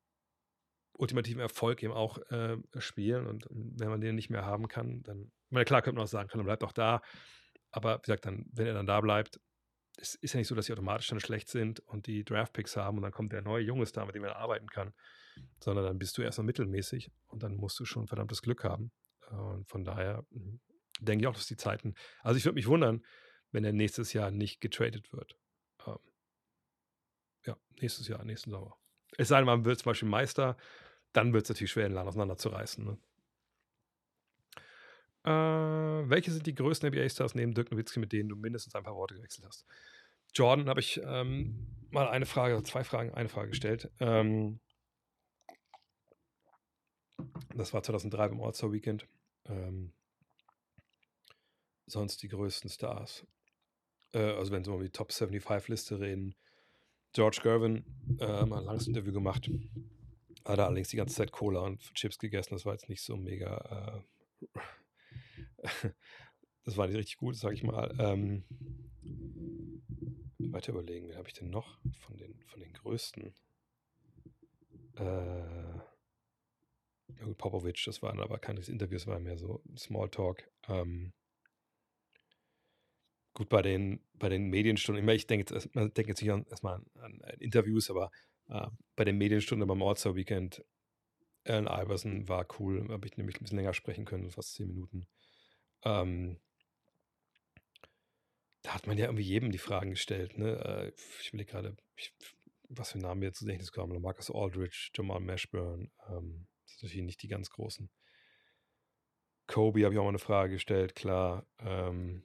ultimativen 0.93 1.41
Erfolg 1.41 1.83
eben 1.83 1.93
auch 1.93 2.19
äh, 2.31 2.59
spielen. 2.79 3.27
Und 3.27 3.47
wenn 3.51 3.89
man 3.89 4.01
den 4.01 4.15
nicht 4.15 4.31
mehr 4.31 4.45
haben 4.45 4.69
kann, 4.69 5.03
dann, 5.03 5.33
meine, 5.49 5.65
klar 5.65 5.83
könnte 5.83 5.97
man 5.97 6.05
auch 6.05 6.11
sagen, 6.11 6.29
kann, 6.29 6.39
dann 6.39 6.47
bleibt 6.47 6.63
auch 6.63 6.73
da. 6.73 7.01
Aber 7.71 7.99
wie 7.99 8.03
gesagt, 8.03 8.27
dann, 8.27 8.47
wenn 8.53 8.67
er 8.67 8.75
dann 8.75 8.87
da 8.87 9.01
bleibt, 9.01 9.41
es 9.97 10.15
ist 10.15 10.35
ja 10.35 10.39
nicht 10.39 10.49
so, 10.49 10.55
dass 10.55 10.67
sie 10.67 10.73
automatisch 10.73 11.09
dann 11.09 11.21
schlecht 11.21 11.49
sind 11.49 11.81
und 11.81 12.07
die 12.07 12.25
Draftpicks 12.25 12.77
haben 12.77 12.97
und 12.99 13.03
dann 13.03 13.13
kommt 13.13 13.33
der 13.33 13.43
neue 13.43 13.65
Junge 13.65 13.87
Star, 13.87 14.07
mit 14.07 14.15
dem 14.15 14.25
er 14.25 14.37
arbeiten 14.37 14.69
kann, 14.69 14.93
sondern 15.59 15.85
dann 15.85 15.99
bist 15.99 16.17
du 16.17 16.23
erstmal 16.23 16.47
mittelmäßig 16.47 17.11
und 17.27 17.43
dann 17.43 17.57
musst 17.57 17.79
du 17.81 17.85
schon 17.85 18.07
verdammtes 18.07 18.43
Glück 18.43 18.65
haben. 18.65 18.93
Und 19.31 19.69
von 19.69 19.85
daher 19.85 20.25
hm, 20.31 20.61
denke 21.01 21.23
ich 21.23 21.27
auch, 21.27 21.35
dass 21.35 21.47
die 21.47 21.57
Zeiten, 21.57 21.95
also 22.23 22.37
ich 22.37 22.45
würde 22.45 22.55
mich 22.55 22.67
wundern, 22.67 23.05
wenn 23.53 23.65
er 23.65 23.73
nächstes 23.73 24.13
Jahr 24.13 24.31
nicht 24.31 24.61
getradet 24.61 25.13
wird. 25.13 25.37
Ja, 27.47 27.57
nächstes 27.81 28.09
Jahr, 28.09 28.25
nächsten 28.25 28.51
Sommer. 28.51 28.77
Es 29.17 29.29
sei 29.29 29.39
denn, 29.39 29.47
man 29.47 29.65
wird 29.65 29.79
zum 29.79 29.91
Beispiel 29.91 30.09
Meister, 30.09 30.57
dann 31.13 31.33
wird 31.33 31.45
es 31.45 31.49
natürlich 31.49 31.73
schwer, 31.73 31.89
den 31.89 31.95
Laden 31.95 32.09
auseinanderzureißen. 32.09 32.85
Ne? 32.85 32.99
Äh, 35.25 36.09
welche 36.09 36.31
sind 36.31 36.47
die 36.47 36.55
größten 36.55 36.89
NBA-Stars 36.91 37.35
neben 37.35 37.53
Dirk 37.53 37.71
Nowitzki, 37.71 38.01
mit 38.01 38.13
denen 38.13 38.29
du 38.29 38.37
mindestens 38.37 38.75
ein 38.75 38.85
paar 38.85 38.95
Worte 38.95 39.15
gewechselt 39.17 39.47
hast? 39.47 39.67
Jordan 40.35 40.69
habe 40.69 40.81
ich 40.81 41.01
ähm, 41.05 41.67
mal 41.91 42.09
eine 42.09 42.27
Frage, 42.27 42.63
zwei 42.63 42.85
Fragen, 42.85 43.13
eine 43.13 43.29
Frage 43.29 43.51
gestellt. 43.51 43.91
Ähm, 43.99 44.61
das 47.55 47.75
war 47.75 47.83
2003 47.83 48.29
beim 48.29 48.41
All-Star 48.41 48.73
Weekend. 48.73 49.07
Ähm, 49.47 49.93
sonst 51.87 52.23
die 52.23 52.29
größten 52.29 52.71
Stars. 52.71 53.27
Äh, 54.13 54.19
also 54.19 54.53
wenn 54.53 54.65
wir 54.65 54.73
um 54.73 54.83
die 54.83 54.91
Top 54.91 55.13
75 55.13 55.69
Liste 55.69 56.01
reden. 56.01 56.35
George 57.13 57.41
Gervin 57.43 57.85
äh, 58.19 58.47
mal 58.47 58.59
ein 58.59 58.65
langes 58.65 58.87
Interview 58.87 59.13
gemacht. 59.13 59.51
Hat 60.45 60.59
er 60.59 60.67
allerdings 60.67 60.89
die 60.89 60.97
ganze 60.97 61.17
Zeit 61.17 61.33
Cola 61.33 61.61
und 61.61 61.81
Chips 61.95 62.19
gegessen. 62.19 62.55
Das 62.55 62.65
war 62.65 62.73
jetzt 62.73 62.89
nicht 62.89 63.03
so 63.03 63.17
mega 63.17 64.05
äh, 64.05 64.61
das 66.65 66.77
war 66.77 66.87
nicht 66.87 66.97
richtig 66.97 67.17
gut, 67.17 67.37
sage 67.37 67.55
ich 67.55 67.63
mal. 67.63 67.95
Ähm, 67.99 68.45
weiter 70.39 70.73
überlegen, 70.73 71.09
wen 71.09 71.17
habe 71.17 71.29
ich 71.29 71.35
denn 71.35 71.51
noch 71.51 71.79
von 71.99 72.17
den, 72.17 72.41
von 72.47 72.61
den 72.61 72.73
größten? 72.73 73.35
Äh, 74.97 75.81
Popovic, 77.37 77.83
das 77.85 78.03
waren 78.03 78.21
aber 78.21 78.39
keine 78.39 78.61
Interviews, 78.61 79.07
war 79.07 79.19
mehr 79.19 79.37
so 79.37 79.63
Smalltalk. 79.77 80.51
Ähm, 80.69 81.13
gut, 83.35 83.49
bei 83.49 83.63
den, 83.63 84.01
bei 84.15 84.29
den 84.29 84.49
Medienstunden, 84.49 85.09
ich 85.09 85.27
denke 85.27 85.55
jetzt, 85.55 85.75
man 85.75 85.93
denkt 85.93 86.09
jetzt 86.09 86.23
nicht 86.23 86.51
erstmal 86.51 86.77
an, 86.77 86.87
an, 87.01 87.21
Interviews, 87.39 87.91
aber 87.91 88.11
äh, 88.49 88.67
bei 88.97 89.05
den 89.05 89.19
Medienstunden 89.19 89.67
beim 89.67 89.83
All-Star 89.83 90.15
Weekend, 90.15 90.65
Alan 91.45 91.67
Iverson 91.67 92.29
war 92.29 92.47
cool, 92.59 92.89
habe 92.89 93.07
ich 93.07 93.17
nämlich 93.17 93.37
ein 93.37 93.45
bisschen 93.45 93.59
länger 93.59 93.75
sprechen 93.75 94.05
können, 94.05 94.31
fast 94.31 94.55
zehn 94.55 94.69
Minuten. 94.69 95.07
Ähm, 95.85 96.39
da 98.63 98.75
hat 98.75 98.87
man 98.87 98.99
ja 98.99 99.07
irgendwie 99.07 99.25
jedem 99.25 99.53
die 99.53 99.59
Fragen 99.59 99.91
gestellt. 99.91 100.37
Ne? 100.37 100.59
Äh, 100.65 100.93
ich 101.23 101.33
will 101.33 101.45
gerade, 101.45 101.77
was 102.69 102.93
für 102.93 102.99
Namen 102.99 103.23
jetzt 103.23 103.39
zu 103.39 103.45
Gedächtnis 103.47 103.73
kommen. 103.73 104.01
Marcus 104.03 104.31
Aldridge, 104.31 104.91
Jamal 104.95 105.21
Mashburn. 105.21 105.91
Ähm, 106.09 106.47
das 106.65 106.79
sind 106.79 106.83
natürlich 106.83 107.07
nicht 107.07 107.23
die 107.23 107.29
ganz 107.29 107.51
großen. 107.51 107.91
Kobe 109.47 109.85
habe 109.85 109.95
ich 109.95 109.99
auch 109.99 110.05
mal 110.05 110.11
eine 110.11 110.19
Frage 110.19 110.55
gestellt, 110.55 110.95
klar. 110.95 111.47
Ähm, 111.59 112.23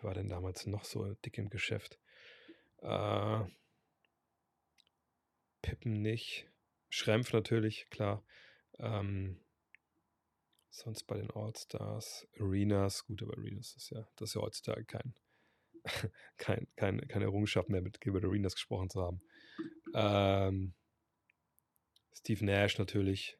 wer 0.00 0.08
war 0.08 0.14
denn 0.14 0.28
damals 0.28 0.66
noch 0.66 0.84
so 0.84 1.14
dick 1.24 1.38
im 1.38 1.50
Geschäft? 1.50 1.98
Äh, 2.78 3.44
Pippen 5.62 6.02
nicht. 6.02 6.48
Schrempf 6.88 7.32
natürlich, 7.32 7.88
klar. 7.90 8.24
Ähm, 8.78 9.40
Sonst 10.72 11.02
bei 11.04 11.16
den 11.16 11.30
All-Stars, 11.32 12.28
Arenas, 12.38 13.04
gut, 13.04 13.22
aber 13.22 13.36
Arenas 13.36 13.74
ist 13.74 13.90
ja, 13.90 14.06
das 14.16 14.30
ist 14.30 14.34
ja 14.34 14.40
heutzutage 14.40 14.84
kein, 14.84 15.14
kein, 16.36 16.68
kein, 16.76 17.00
keine 17.08 17.24
Errungenschaft 17.24 17.68
mehr, 17.68 17.82
mit 17.82 18.00
Gilbert 18.00 18.24
Arenas 18.24 18.54
gesprochen 18.54 18.88
zu 18.88 19.02
haben. 19.02 19.20
Ähm, 19.94 20.74
Steve 22.14 22.44
Nash 22.44 22.78
natürlich, 22.78 23.36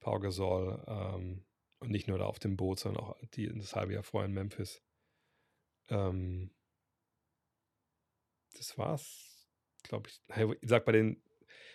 Pau 0.00 0.18
Gasol 0.18 0.84
ähm, 0.88 1.46
und 1.78 1.90
nicht 1.90 2.08
nur 2.08 2.18
da 2.18 2.26
auf 2.26 2.40
dem 2.40 2.56
Boot, 2.56 2.80
sondern 2.80 3.04
auch 3.04 3.16
die, 3.34 3.46
das 3.46 3.76
halbe 3.76 3.94
Jahr 3.94 4.02
vorher 4.02 4.26
in 4.28 4.34
Memphis. 4.34 4.82
Ähm, 5.88 6.50
das 8.56 8.76
war's, 8.78 9.48
glaube 9.82 10.08
ich. 10.08 10.22
Ich 10.60 10.68
sag 10.68 10.84
bei 10.84 10.92
den 10.92 11.22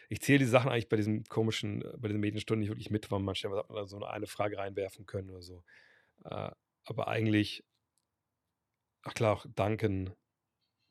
ich 0.10 0.22
zähle 0.22 0.39
die 0.39 0.45
Sachen 0.45 0.72
eigentlich 0.72 0.89
bei 0.89 0.97
diesem 0.97 1.24
komischen, 1.26 1.84
äh, 1.84 1.97
bei 1.97 2.07
diesen 2.07 2.20
Medienstunden 2.20 2.62
nicht 2.62 2.70
wirklich 2.70 2.89
mit, 2.89 3.10
weil 3.12 3.20
man 3.20 3.28
manchmal 3.28 3.60
hat 3.60 3.89
so 3.89 4.03
eine 4.03 4.28
Frage 4.28 4.57
reinwerfen 4.57 5.05
können 5.05 5.30
oder 5.30 5.43
so. 5.43 5.64
Äh, 6.26 6.51
aber 6.86 7.07
eigentlich, 7.07 7.64
ach 9.03 9.14
klar, 9.14 9.34
auch 9.34 9.45
Duncan, 9.55 10.16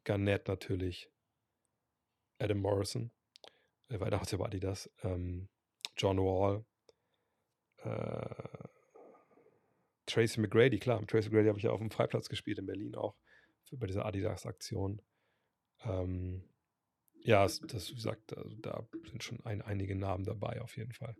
Garnett 0.04 0.46
natürlich, 0.46 1.10
Adam 2.38 2.58
Morrison, 2.58 3.10
äh, 3.88 3.98
weiter 3.98 4.20
hat 4.20 4.30
ja 4.30 4.38
bei 4.38 4.46
Adidas, 4.46 4.88
ähm, 5.02 5.48
John 5.96 6.18
Wall, 6.18 6.64
äh, 7.78 8.67
Tracy 10.08 10.40
McGrady, 10.40 10.78
klar, 10.78 11.00
mit 11.00 11.10
Tracy 11.10 11.28
McGrady 11.28 11.48
habe 11.48 11.58
ich 11.58 11.64
ja 11.64 11.70
auf 11.70 11.80
dem 11.80 11.90
Freiplatz 11.90 12.28
gespielt 12.28 12.58
in 12.58 12.66
Berlin 12.66 12.94
auch, 12.94 13.16
für, 13.64 13.76
bei 13.76 13.86
dieser 13.86 14.06
Adidas-Aktion. 14.06 15.02
Ähm, 15.84 16.44
ja, 17.20 17.42
das, 17.42 17.90
wie 17.90 17.94
gesagt, 17.94 18.36
also 18.36 18.56
da 18.56 18.88
sind 19.08 19.22
schon 19.22 19.40
ein, 19.44 19.62
einige 19.62 19.94
Namen 19.94 20.24
dabei, 20.24 20.60
auf 20.62 20.76
jeden 20.76 20.92
Fall. 20.92 21.16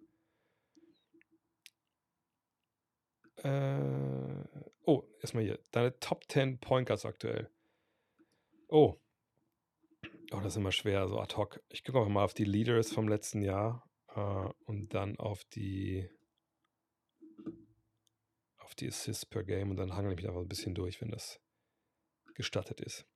Äh, 3.42 4.44
oh, 4.84 5.04
erstmal 5.20 5.44
hier. 5.44 5.60
Deine 5.70 5.98
Top 6.00 6.24
10 6.28 6.58
Point 6.58 6.88
Guards 6.88 7.04
aktuell. 7.04 7.50
Oh. 8.68 8.96
Oh, 10.30 10.40
das 10.40 10.54
ist 10.54 10.56
immer 10.56 10.72
schwer, 10.72 11.08
so 11.08 11.18
ad 11.20 11.36
hoc. 11.36 11.62
Ich 11.68 11.84
gucke 11.84 11.98
auch 11.98 12.08
mal 12.08 12.24
auf 12.24 12.34
die 12.34 12.44
Leaders 12.44 12.92
vom 12.92 13.08
letzten 13.08 13.42
Jahr 13.42 13.88
äh, 14.14 14.48
und 14.64 14.92
dann 14.92 15.16
auf 15.18 15.44
die 15.44 16.08
auf 18.68 18.74
die 18.74 18.88
Assists 18.88 19.24
per 19.24 19.44
Game 19.44 19.70
und 19.70 19.76
dann 19.76 19.94
hangel 19.94 20.12
ich 20.12 20.18
mich 20.18 20.28
einfach 20.28 20.42
ein 20.42 20.48
bisschen 20.48 20.74
durch, 20.74 21.00
wenn 21.00 21.10
das 21.10 21.40
gestattet 22.34 22.80
ist. 22.80 23.06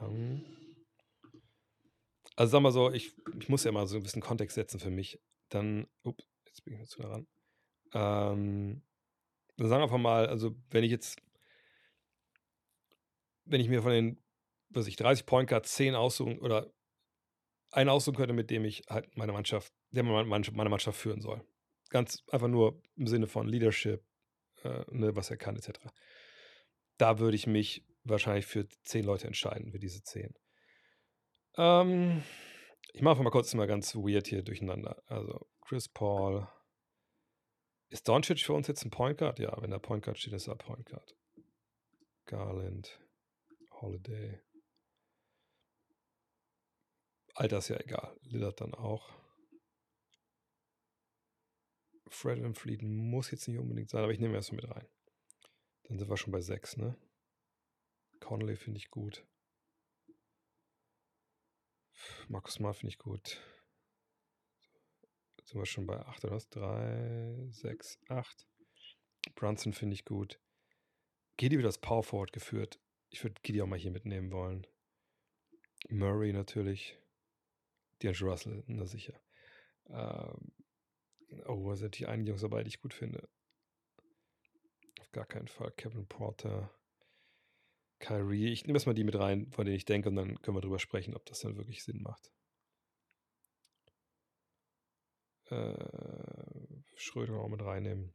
Ähm, 0.00 0.44
also 2.36 2.52
sag 2.52 2.60
mal 2.60 2.70
so, 2.70 2.90
ich, 2.92 3.12
ich 3.40 3.48
muss 3.48 3.64
ja 3.64 3.72
mal 3.72 3.86
so 3.86 3.96
ein 3.96 4.02
bisschen 4.04 4.22
Kontext 4.22 4.54
setzen 4.54 4.78
für 4.78 4.90
mich. 4.90 5.20
Dann, 5.48 5.88
ups, 6.04 6.24
jetzt 6.46 6.64
bin 6.64 6.80
ich 6.80 6.88
zu 6.88 7.02
nah 7.02 7.08
ran. 7.08 7.26
Ähm, 7.92 8.82
dann 9.56 9.68
sagen 9.68 9.80
wir 9.80 9.84
einfach 9.84 9.98
mal, 9.98 10.26
also 10.28 10.54
wenn 10.70 10.84
ich 10.84 10.92
jetzt, 10.92 11.20
wenn 13.44 13.60
ich 13.60 13.68
mir 13.68 13.82
von 13.82 13.92
den, 13.92 14.24
was 14.70 14.86
ich, 14.86 14.94
30 14.96 15.26
Point 15.26 15.48
Guards 15.48 15.74
10 15.74 15.96
aussuchen 15.96 16.38
oder 16.38 16.72
einen 17.72 17.90
aussuchen 17.90 18.16
könnte, 18.16 18.32
mit 18.32 18.50
dem 18.50 18.64
ich 18.64 18.84
halt 18.88 19.14
meine 19.16 19.32
Mannschaft, 19.32 19.72
der 19.90 20.04
meine 20.04 20.68
Mannschaft 20.68 20.98
führen 20.98 21.20
soll. 21.20 21.44
Ganz 21.90 22.22
einfach 22.30 22.48
nur 22.48 22.80
im 22.96 23.08
Sinne 23.08 23.26
von 23.26 23.48
Leadership, 23.48 24.02
äh, 24.64 24.84
ne, 24.90 25.14
was 25.16 25.30
er 25.30 25.36
kann, 25.36 25.56
etc. 25.56 25.80
Da 26.98 27.18
würde 27.18 27.36
ich 27.36 27.46
mich 27.46 27.84
wahrscheinlich 28.04 28.46
für 28.46 28.68
10 28.68 29.04
Leute 29.04 29.26
entscheiden, 29.26 29.72
für 29.72 29.78
diese 29.78 30.02
10. 30.02 30.34
Ähm, 31.56 32.22
ich 32.92 33.02
mache 33.02 33.22
mal 33.22 33.30
kurz 33.30 33.52
mal 33.54 33.66
ganz 33.66 33.94
weird 33.94 34.26
hier 34.26 34.42
durcheinander. 34.42 35.02
Also 35.06 35.46
Chris 35.60 35.88
Paul. 35.88 36.48
Ist 37.88 38.08
Doncic 38.08 38.40
für 38.40 38.54
uns 38.54 38.68
jetzt 38.68 38.84
ein 38.84 38.90
Point 38.90 39.18
Guard? 39.18 39.38
Ja, 39.38 39.60
wenn 39.60 39.70
der 39.70 39.78
Point 39.78 40.04
Guard 40.04 40.18
steht, 40.18 40.32
ist 40.32 40.48
er 40.48 40.56
Point 40.56 40.86
Guard. 40.86 41.14
Garland, 42.24 43.00
Holiday. 43.80 44.40
Alter 47.34 47.58
ist 47.58 47.68
ja 47.68 47.78
egal. 47.80 48.16
Lillard 48.22 48.60
dann 48.60 48.74
auch. 48.74 49.10
Fred 52.12 52.44
and 52.44 52.56
Fleet 52.56 52.82
muss 52.82 53.30
jetzt 53.30 53.48
nicht 53.48 53.58
unbedingt 53.58 53.90
sein, 53.90 54.02
aber 54.02 54.12
ich 54.12 54.20
nehme 54.20 54.34
erst 54.34 54.52
mal 54.52 54.56
mit 54.56 54.70
rein. 54.70 54.86
Dann 55.84 55.98
sind 55.98 56.08
wir 56.08 56.16
schon 56.16 56.32
bei 56.32 56.40
6, 56.40 56.76
ne? 56.76 56.96
Conley 58.20 58.56
finde 58.56 58.78
ich 58.78 58.90
gut. 58.90 59.26
Markus 62.28 62.54
Smart 62.54 62.76
finde 62.76 62.90
ich 62.90 62.98
gut. 62.98 63.40
Jetzt 65.38 65.50
sind 65.50 65.60
wir 65.60 65.66
schon 65.66 65.86
bei 65.86 65.98
8 65.98 66.24
oder 66.24 66.34
was? 66.34 66.48
3, 66.50 67.48
6, 67.50 67.98
8. 68.08 68.46
Brunson 69.34 69.72
finde 69.72 69.94
ich 69.94 70.04
gut. 70.04 70.38
Giddy 71.36 71.56
wird 71.56 71.66
das 71.66 71.78
Power 71.78 72.02
Forward 72.02 72.32
geführt. 72.32 72.78
Ich 73.10 73.22
würde 73.24 73.40
Giddy 73.42 73.62
auch 73.62 73.66
mal 73.66 73.78
hier 73.78 73.90
mitnehmen 73.90 74.30
wollen. 74.30 74.66
Murray 75.88 76.32
natürlich. 76.32 76.98
D'Angelo 78.00 78.30
Russell, 78.30 78.62
na 78.66 78.86
sicher. 78.86 79.20
Ähm, 79.88 80.52
oh, 81.46 81.68
da 81.68 81.76
sind 81.76 81.86
natürlich 81.86 82.08
einige 82.08 82.30
Jungs 82.30 82.42
dabei, 82.42 82.62
die 82.62 82.68
ich 82.68 82.80
gut 82.80 82.94
finde. 82.94 83.28
Auf 85.00 85.10
gar 85.12 85.26
keinen 85.26 85.48
Fall. 85.48 85.72
Kevin 85.72 86.06
Porter. 86.06 86.72
Kyrie. 87.98 88.52
Ich 88.52 88.64
nehme 88.64 88.76
erstmal 88.76 88.94
die 88.94 89.04
mit 89.04 89.16
rein, 89.16 89.50
von 89.52 89.64
denen 89.64 89.76
ich 89.76 89.84
denke, 89.84 90.08
und 90.08 90.16
dann 90.16 90.40
können 90.42 90.56
wir 90.56 90.60
drüber 90.60 90.80
sprechen, 90.80 91.14
ob 91.14 91.24
das 91.26 91.40
dann 91.40 91.56
wirklich 91.56 91.84
Sinn 91.84 92.02
macht. 92.02 92.32
Äh, 95.46 96.82
Schröder 96.96 97.34
auch 97.34 97.48
mit 97.48 97.62
reinnehmen. 97.62 98.14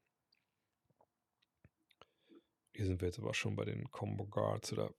Hier 2.73 2.85
sind 2.85 3.01
wir 3.01 3.07
jetzt 3.07 3.19
aber 3.19 3.33
schon 3.33 3.55
bei 3.55 3.65
den 3.65 3.89
Combo 3.89 4.25
Guards 4.27 4.73
oder 4.73 4.93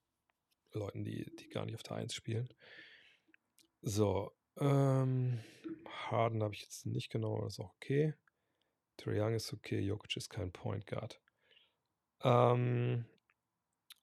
Leuten, 0.72 1.04
die, 1.04 1.24
die 1.36 1.48
gar 1.48 1.64
nicht 1.64 1.74
auf 1.74 1.82
der 1.82 1.96
1 1.96 2.14
spielen. 2.14 2.48
So, 3.82 4.32
ähm, 4.56 5.38
Harden 6.10 6.42
habe 6.42 6.54
ich 6.54 6.62
jetzt 6.62 6.86
nicht 6.86 7.10
genau, 7.10 7.42
das 7.42 7.54
ist 7.54 7.60
auch 7.60 7.74
okay. 7.76 8.14
Trae 8.96 9.20
Young 9.20 9.34
ist 9.34 9.52
okay, 9.52 9.78
Jokic 9.78 10.16
ist 10.16 10.30
kein 10.30 10.52
Point 10.52 10.86
Guard. 10.86 11.20
Ähm, 12.22 13.04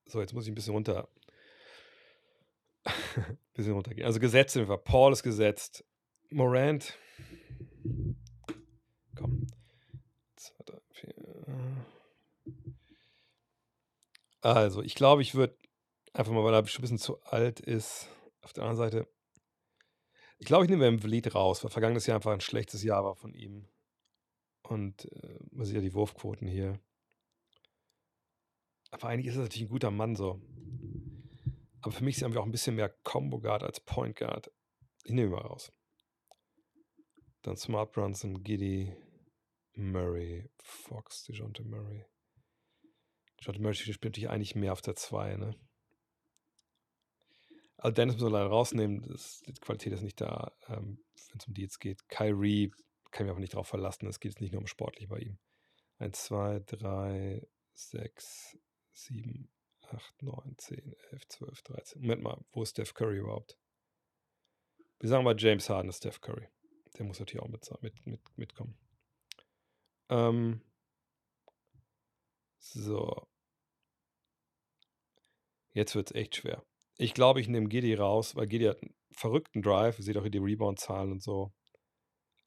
so, 0.06 0.22
jetzt 0.22 0.34
muss 0.34 0.46
ich 0.46 0.52
ein 0.52 0.56
bisschen 0.56 0.74
runter. 0.74 1.10
bisschen 3.54 3.74
runtergehen. 3.74 4.06
Also 4.06 4.20
gesetzt 4.20 4.54
sind 4.54 4.70
wir. 4.70 4.78
Paul 4.78 5.12
ist 5.12 5.24
gesetzt. 5.24 5.86
Morant. 6.30 6.98
Komm. 9.16 9.48
Zwei, 10.36 10.64
drei, 10.66 10.80
vier. 10.92 11.86
Also, 14.42 14.84
ich 14.84 14.96
glaube, 14.96 15.22
ich 15.24 15.34
würde 15.36 15.58
einfach 16.14 16.32
mal, 16.32 16.44
weil 16.44 16.54
er 16.54 16.60
ein 16.60 16.66
bisschen 16.66 17.00
zu 17.00 17.22
alt 17.24 17.60
ist. 17.60 18.10
Auf 18.42 18.54
der 18.54 18.64
anderen 18.64 18.78
Seite, 18.78 19.08
ich 20.46 20.48
glaube, 20.48 20.66
ich 20.66 20.70
nehme 20.70 20.86
im 20.86 21.00
Lied 21.00 21.34
raus, 21.34 21.64
weil 21.64 21.72
vergangenes 21.72 22.06
Jahr 22.06 22.18
einfach 22.18 22.32
ein 22.32 22.40
schlechtes 22.40 22.84
Jahr 22.84 23.04
war 23.04 23.16
von 23.16 23.34
ihm. 23.34 23.68
Und 24.62 25.12
äh, 25.12 25.40
man 25.50 25.66
sieht 25.66 25.74
ja 25.74 25.82
die 25.82 25.96
Wurfquoten 25.96 26.48
hier. 26.48 26.80
Aber 28.92 29.08
eigentlich 29.08 29.26
ist 29.26 29.38
er 29.38 29.42
natürlich 29.42 29.64
ein 29.64 29.72
guter 29.72 29.90
Mann 29.90 30.16
so. 30.16 30.40
Aber 31.82 31.92
für 31.92 32.04
mich 32.04 32.18
ist 32.18 32.22
er 32.22 32.30
auch 32.40 32.46
ein 32.46 32.52
bisschen 32.52 32.76
mehr 32.76 32.90
Combo 32.90 33.40
Guard 33.40 33.64
als 33.64 33.80
Point 33.80 34.18
Guard. 34.18 34.52
Ich 35.04 35.14
nehme 35.14 35.30
ihn 35.30 35.32
mal 35.32 35.42
raus. 35.42 35.72
Dann 37.42 37.58
Smart 37.58 37.92
Brunson, 37.92 38.44
Giddy, 38.44 38.96
Murray, 39.74 40.52
Fox, 40.62 41.24
DeJounte 41.24 41.64
Murray. 41.64 42.06
DeJounte 43.40 43.64
Murray 43.64 43.74
spielt 43.74 44.04
natürlich 44.04 44.30
eigentlich 44.30 44.54
mehr 44.54 44.74
auf 44.74 44.82
der 44.82 44.96
2, 44.96 45.38
ne? 45.38 45.56
Also 47.78 47.94
Dennis 47.94 48.16
muss 48.16 48.24
man 48.24 48.34
leider 48.34 48.48
rausnehmen, 48.48 49.02
das, 49.08 49.42
die 49.42 49.54
Qualität 49.54 49.94
ist 49.94 50.02
nicht 50.02 50.22
da, 50.22 50.52
ähm, 50.68 51.04
wenn 51.30 51.40
es 51.40 51.48
um 51.48 51.54
die 51.54 51.62
jetzt 51.62 51.80
geht. 51.80 52.08
Kyrie 52.08 52.72
kann 53.12 53.26
ich 53.26 53.32
aber 53.32 53.40
nicht 53.40 53.54
darauf 53.54 53.68
verlassen, 53.68 54.08
es 54.08 54.20
geht 54.20 54.34
jetzt 54.34 54.42
nicht 54.42 54.52
nur 54.52 54.62
um 54.62 54.68
sportlich 54.68 55.08
bei 55.08 55.20
ihm. 55.20 55.38
1, 56.00 56.26
2, 56.26 56.60
3, 56.66 57.48
6, 57.74 58.58
7, 58.94 59.50
8, 59.82 60.22
9, 60.22 60.56
10, 60.58 60.96
11, 61.12 61.28
12, 61.28 61.62
13. 61.62 62.02
Moment 62.02 62.24
mal, 62.24 62.46
wo 62.52 62.64
ist 62.64 62.72
Steph 62.72 62.94
Curry 62.94 63.18
überhaupt? 63.18 63.58
Wir 65.00 65.10
sagen 65.10 65.24
mal 65.24 65.36
James 65.38 65.70
Harden 65.70 65.90
ist 65.90 65.98
Steph 65.98 66.22
Curry. 66.22 66.48
Der 66.98 67.06
muss 67.06 67.20
natürlich 67.20 67.44
auch 67.44 67.50
mit, 67.50 67.70
mit, 67.82 68.06
mit, 68.06 68.38
mitkommen. 68.38 68.78
Ähm, 70.10 70.62
so. 72.58 73.28
Jetzt 75.74 75.96
wird 75.96 76.12
es 76.12 76.16
echt 76.16 76.38
schwer. 76.38 76.66
Ich 76.98 77.14
glaube, 77.14 77.42
ich 77.42 77.48
nehme 77.48 77.68
Giddy 77.68 77.94
raus, 77.96 78.36
weil 78.36 78.48
Giddy 78.48 78.66
hat 78.66 78.82
einen 78.82 78.96
verrückten 79.12 79.62
Drive. 79.62 79.98
Seht 79.98 80.18
auch 80.18 80.22
hier 80.22 80.32
die 80.32 80.38
Rebound-Zahlen 80.38 81.12
und 81.12 81.22
so. 81.22 81.52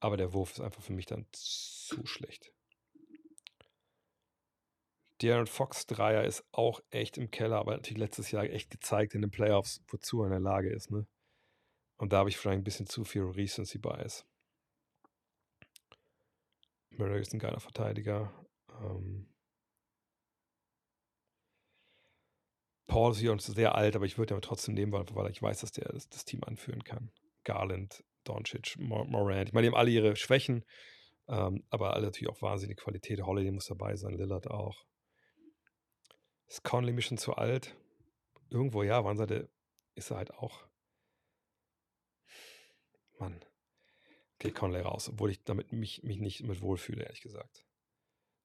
Aber 0.01 0.16
der 0.16 0.32
Wurf 0.32 0.53
ist 0.53 0.61
einfach 0.61 0.82
für 0.82 0.92
mich 0.92 1.07
dann 1.07 1.26
zu 1.32 2.07
schlecht. 2.07 2.53
Darren 5.20 5.49
Fox 5.49 5.86
Dreier 5.86 6.24
ist 6.24 6.44
auch 6.53 6.80
echt 6.90 7.18
im 7.18 7.30
Keller, 7.30 7.57
aber 7.57 7.72
natürlich 7.72 7.99
letztes 7.99 8.30
Jahr 8.30 8.44
echt 8.44 8.70
gezeigt 8.70 9.14
in 9.14 9.22
den 9.22 9.32
Playoffs, 9.32 9.82
wozu 9.88 10.20
er 10.22 10.26
in 10.26 10.30
der 10.30 10.40
Lage 10.40 10.70
ist. 10.70 10.92
Ne? 10.92 11.07
Und 11.96 12.12
da 12.12 12.18
habe 12.18 12.28
ich 12.28 12.36
vielleicht 12.36 12.61
ein 12.61 12.64
bisschen 12.64 12.86
zu 12.86 13.05
viel 13.05 13.22
Recency 13.22 13.78
Bias. 13.78 14.24
Murray 16.90 17.20
ist 17.20 17.34
ein 17.34 17.40
geiler 17.40 17.61
Verteidiger. 17.61 18.32
Ähm, 18.80 19.26
Paul 22.89 23.12
ist 23.12 23.18
hier 23.18 23.32
und 23.32 23.43
sehr 23.43 23.74
alt, 23.74 23.95
aber 23.95 24.07
ich 24.07 24.18
würde 24.18 24.34
ihn 24.34 24.43
trotzdem 24.43 24.74
nehmen, 24.74 24.93
weil, 24.93 25.05
weil 25.11 25.30
ich 25.30 25.41
weiß, 25.41 25.61
dass 25.61 25.72
der 25.72 25.93
das, 25.93 26.09
das 26.09 26.24
Team 26.24 26.43
anführen 26.43 26.82
kann. 26.82 27.12
Garland, 27.45 28.03
Doncic, 28.24 28.76
Morant. 28.78 29.49
Ich 29.49 29.53
meine, 29.53 29.66
die 29.66 29.72
haben 29.72 29.78
alle 29.78 29.91
ihre 29.91 30.16
Schwächen, 30.16 30.64
ähm, 31.28 31.64
aber 31.68 31.93
alle 31.93 32.07
natürlich 32.07 32.32
auch 32.32 32.43
wahnsinnige 32.43 32.80
Qualität. 32.80 33.22
Holiday 33.22 33.53
muss 33.53 33.66
dabei 33.66 33.95
sein, 33.95 34.14
Lillard 34.14 34.51
auch. 34.51 34.86
Ist 36.47 36.64
Conley 36.64 36.93
mir 36.93 37.03
schon 37.03 37.18
zu 37.18 37.34
alt? 37.34 37.76
Irgendwo, 38.49 38.82
ja, 38.82 39.05
wann 39.05 39.18
seid 39.18 39.49
ist 39.95 40.11
er 40.11 40.16
halt 40.16 40.32
auch. 40.32 40.66
Mann. 43.18 43.45
Okay, 44.36 44.51
Conley 44.51 44.80
raus, 44.80 45.11
obwohl 45.11 45.30
ich 45.30 45.45
damit 45.45 45.72
mich, 45.72 46.03
mich 46.05 46.18
nicht 46.18 46.43
mit 46.43 46.62
wohlfühle, 46.62 47.03
ehrlich 47.03 47.20
gesagt. 47.20 47.68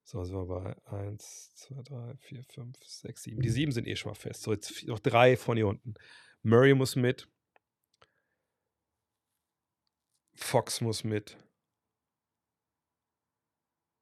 So, 0.03 0.23
sind 0.23 0.35
wir 0.35 0.45
bei 0.45 0.75
1, 0.91 1.55
2, 1.55 1.81
3, 1.81 2.15
4, 2.17 2.43
5, 2.43 2.77
6, 2.83 3.23
7. 3.23 3.41
Die 3.41 3.49
7 3.49 3.71
sind 3.71 3.87
eh 3.87 3.95
schon 3.95 4.11
mal 4.11 4.15
fest. 4.15 4.43
So, 4.43 4.51
jetzt 4.51 4.85
noch 4.85 4.99
drei 4.99 5.37
von 5.37 5.55
hier 5.55 5.67
unten. 5.67 5.93
Murray 6.41 6.73
muss 6.73 6.95
mit. 6.95 7.27
Fox 10.35 10.81
muss 10.81 11.03
mit. 11.03 11.37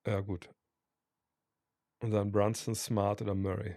Ja, 0.06 0.22
gut. 0.22 0.50
Und 2.00 2.12
dann 2.12 2.32
Brunson, 2.32 2.74
Smart 2.74 3.22
oder 3.22 3.36
Murray. 3.36 3.76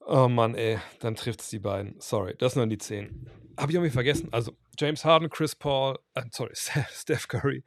Oh 0.00 0.26
Mann, 0.28 0.56
ey, 0.56 0.78
dann 0.98 1.14
trifft 1.14 1.42
es 1.42 1.48
die 1.50 1.60
beiden. 1.60 2.00
Sorry, 2.00 2.34
das 2.36 2.54
sind 2.54 2.60
dann 2.60 2.70
die 2.70 2.78
10. 2.78 3.30
Habe 3.56 3.70
ich 3.70 3.76
irgendwie 3.76 3.92
vergessen. 3.92 4.32
Also 4.32 4.56
James 4.76 5.04
Harden, 5.04 5.30
Chris 5.30 5.54
Paul, 5.54 5.98
äh, 6.14 6.24
sorry, 6.32 6.52
Steph 6.56 7.28
Curry, 7.28 7.62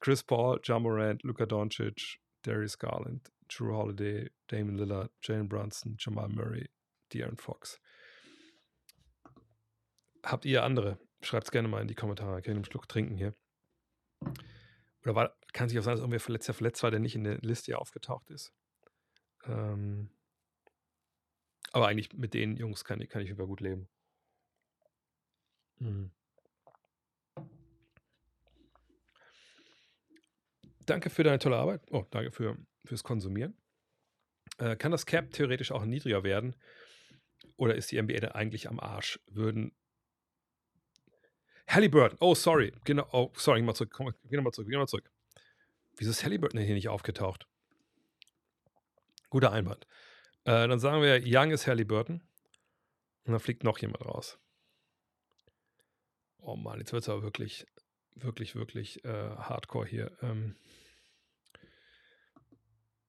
Chris 0.00 0.22
Paul, 0.22 0.60
John 0.62 0.82
Morant, 0.82 1.22
Luka 1.24 1.44
Doncic, 1.44 2.18
Darius 2.42 2.78
Garland, 2.78 3.30
Drew 3.48 3.72
Holiday, 3.74 4.30
Damon 4.46 4.76
Lillard, 4.76 5.10
Jalen 5.22 5.48
Brunson, 5.48 5.96
Jamal 5.98 6.28
Murray, 6.28 6.68
De'Aaron 7.12 7.38
Fox. 7.38 7.80
Habt 10.24 10.44
ihr 10.44 10.62
andere? 10.62 10.98
Schreibt 11.22 11.46
es 11.46 11.50
gerne 11.50 11.68
mal 11.68 11.82
in 11.82 11.88
die 11.88 11.94
Kommentare. 11.94 12.38
Ich 12.38 12.44
kann 12.44 12.54
einen 12.54 12.64
Schluck 12.64 12.88
trinken 12.88 13.16
hier. 13.16 13.34
Oder 15.02 15.14
war, 15.14 15.36
kann 15.52 15.68
sich 15.68 15.78
auch 15.78 15.82
sein, 15.82 15.94
dass 15.94 16.00
irgendwer 16.00 16.20
verletzt, 16.20 16.50
verletzt 16.50 16.82
war, 16.82 16.90
der 16.90 17.00
nicht 17.00 17.14
in 17.14 17.24
der 17.24 17.38
Liste 17.38 17.78
aufgetaucht 17.78 18.30
ist. 18.30 18.52
Ähm, 19.44 20.10
aber 21.72 21.88
eigentlich 21.88 22.12
mit 22.12 22.34
den 22.34 22.56
Jungs 22.56 22.84
kann, 22.84 23.06
kann 23.08 23.22
ich 23.22 23.30
über 23.30 23.46
gut 23.46 23.60
leben. 23.60 23.88
Mhm. 25.78 26.10
Danke 30.88 31.10
für 31.10 31.22
deine 31.22 31.38
tolle 31.38 31.56
Arbeit. 31.56 31.82
Oh, 31.90 32.04
danke 32.10 32.30
für, 32.30 32.56
fürs 32.84 33.02
Konsumieren. 33.02 33.56
Äh, 34.58 34.76
kann 34.76 34.92
das 34.92 35.06
Cap 35.06 35.30
theoretisch 35.30 35.72
auch 35.72 35.84
niedriger 35.84 36.22
werden? 36.24 36.56
Oder 37.56 37.74
ist 37.74 37.90
die 37.90 38.00
NBA 38.00 38.20
denn 38.20 38.32
eigentlich 38.32 38.68
am 38.68 38.80
Arsch? 38.80 39.20
Würden. 39.26 39.72
Halliburton, 41.68 42.16
oh, 42.20 42.34
sorry. 42.34 42.72
Genau, 42.84 43.06
oh, 43.12 43.30
sorry, 43.36 43.60
geh 43.60 43.66
mal 43.66 43.74
zurück. 43.74 43.92
Komm, 43.92 44.14
geh 44.24 44.36
nochmal 44.36 44.52
zurück, 44.52 44.68
geh 44.68 44.74
nochmal 44.74 44.88
zurück. 44.88 45.10
Wieso 45.96 46.10
ist 46.10 46.24
Halliburton 46.24 46.60
hier 46.60 46.74
nicht 46.74 46.88
aufgetaucht? 46.88 47.46
Guter 49.30 49.52
Einwand. 49.52 49.86
Äh, 50.44 50.66
dann 50.66 50.78
sagen 50.78 51.02
wir, 51.02 51.20
Young 51.24 51.50
ist 51.50 51.66
Halliburton. 51.66 52.22
Und 53.24 53.32
dann 53.32 53.40
fliegt 53.40 53.64
noch 53.64 53.78
jemand 53.78 54.06
raus. 54.06 54.38
Oh 56.38 56.56
Mann, 56.56 56.78
jetzt 56.78 56.92
wird 56.92 57.02
es 57.02 57.08
aber 57.10 57.22
wirklich, 57.22 57.66
wirklich, 58.14 58.54
wirklich 58.54 59.04
äh, 59.04 59.36
hardcore 59.36 59.86
hier. 59.86 60.16
Ähm, 60.22 60.54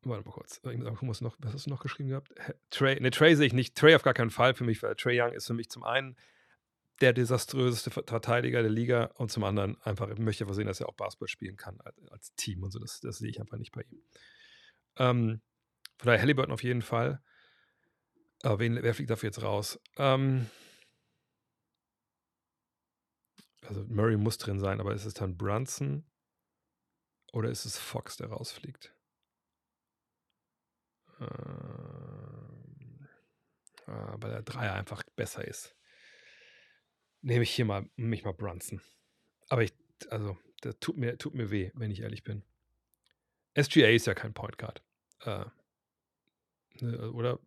Warte 0.04 0.26
mal 0.26 0.32
kurz. 0.32 0.62
Was, 0.64 1.22
noch, 1.22 1.36
was 1.40 1.54
hast 1.54 1.66
du 1.66 1.70
noch 1.70 1.82
geschrieben 1.82 2.10
gehabt? 2.10 2.34
Trey, 2.70 3.00
ne, 3.00 3.12
Trey 3.12 3.36
sehe 3.36 3.48
ich 3.48 3.54
nicht. 3.54 3.76
Trey 3.76 3.96
auf 3.96 4.04
gar 4.04 4.14
keinen 4.14 4.30
Fall 4.30 4.54
für 4.54 4.64
mich, 4.64 4.82
weil 4.82 4.96
Trey 4.96 5.22
Young 5.22 5.34
ist 5.34 5.48
für 5.48 5.54
mich 5.54 5.70
zum 5.70 5.84
einen 5.84 6.16
der 7.02 7.14
desaströseste 7.14 7.92
Verteidiger 7.92 8.62
der 8.62 8.72
Liga 8.72 9.06
und 9.16 9.32
zum 9.32 9.44
anderen 9.44 9.82
einfach, 9.82 10.10
ich 10.10 10.20
möchte 10.20 10.44
einfach 10.44 10.56
sehen, 10.56 10.68
dass 10.68 10.80
er 10.80 10.90
auch 10.90 10.96
Basketball 10.96 11.28
spielen 11.28 11.56
kann 11.56 11.80
als, 11.82 11.98
als 12.10 12.36
Team 12.36 12.64
und 12.64 12.72
so. 12.72 12.80
Das, 12.80 13.00
das, 13.00 13.18
sehe 13.18 13.30
ich 13.30 13.40
einfach 13.40 13.58
nicht 13.58 13.72
bei 13.72 13.84
ihm. 13.84 14.02
Ähm, 14.98 15.42
von 15.98 16.08
daher 16.08 16.22
Halliburton 16.22 16.54
auf 16.54 16.64
jeden 16.64 16.82
Fall. 16.82 17.22
Aber 18.42 18.60
wen, 18.60 18.82
wer 18.82 18.94
fliegt 18.94 19.10
dafür 19.10 19.28
jetzt 19.28 19.42
raus? 19.42 19.80
Ähm, 19.98 20.50
also 23.66 23.86
Murray 23.88 24.18
muss 24.18 24.38
drin 24.38 24.60
sein, 24.60 24.80
aber 24.80 24.94
ist 24.94 25.06
es 25.06 25.14
dann 25.14 25.38
Brunson 25.38 26.06
oder 27.32 27.50
ist 27.50 27.66
es 27.66 27.78
Fox, 27.78 28.18
der 28.18 28.28
rausfliegt? 28.28 28.94
Äh, 31.20 31.26
weil 33.88 34.32
der 34.32 34.44
Dreier 34.44 34.74
einfach 34.74 35.04
besser 35.16 35.48
ist 35.48 35.76
nehme 37.22 37.44
ich 37.44 37.52
hier 37.52 37.66
mal, 37.66 37.90
mich 37.96 38.24
mal 38.24 38.34
Brunson. 38.34 38.82
Aber 39.50 39.64
ich, 39.64 39.74
also, 40.10 40.38
das 40.62 40.78
tut 40.80 40.98
mir, 40.98 41.18
tut 41.18 41.34
mir 41.34 41.52
weh, 41.52 41.72
wenn 41.74 41.92
ich 41.92 42.02
ehrlich 42.02 42.24
bin. 42.24 42.44
SGA 43.60 43.90
ist 43.90 44.08
ja 44.08 44.14
kein 44.14 44.34
Point 44.34 44.58
Guard. 44.58 44.84
Äh, 45.22 45.46
ne, 46.82 47.12
oder 47.12 47.40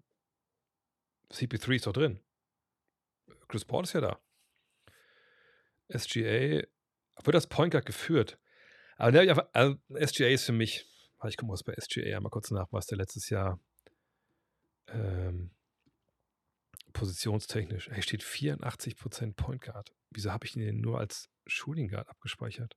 CP3 1.31 1.77
ist 1.77 1.87
doch 1.87 1.93
drin. 1.93 2.21
Chris 3.49 3.65
Paul 3.65 3.85
ist 3.85 3.93
ja 3.95 4.01
da. 4.01 4.21
SGA 5.89 6.67
wird 7.25 7.35
das 7.35 7.47
Point 7.47 7.73
Guard 7.73 7.87
geführt. 7.87 8.39
Aber 8.97 9.13
ne, 9.13 9.49
also 9.53 9.79
SGA 9.95 10.29
ist 10.29 10.45
für 10.45 10.53
mich, 10.53 10.87
ich 11.29 11.37
gucke 11.37 11.53
mal 11.53 11.59
bei 11.65 11.75
SGA 11.79 12.21
mal 12.21 12.31
kurz 12.31 12.51
nach, 12.51 12.67
was 12.73 12.87
der 12.87 12.99
letztes 12.99 13.29
Jahr 13.31 13.61
ähm, 14.89 15.51
positionstechnisch. 16.93 17.89
Er 17.89 18.03
steht 18.03 18.23
84% 18.23 19.35
Point 19.35 19.63
Guard. 19.63 19.95
Wieso 20.11 20.33
habe 20.33 20.47
ich 20.47 20.57
ihn 20.57 20.65
denn 20.65 20.81
nur 20.81 20.99
als 20.99 21.29
Shooting 21.47 21.89
Guard 21.89 22.09
abgespeichert? 22.09 22.77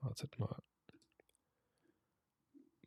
Wartet 0.00 0.38
mal. 0.38 0.62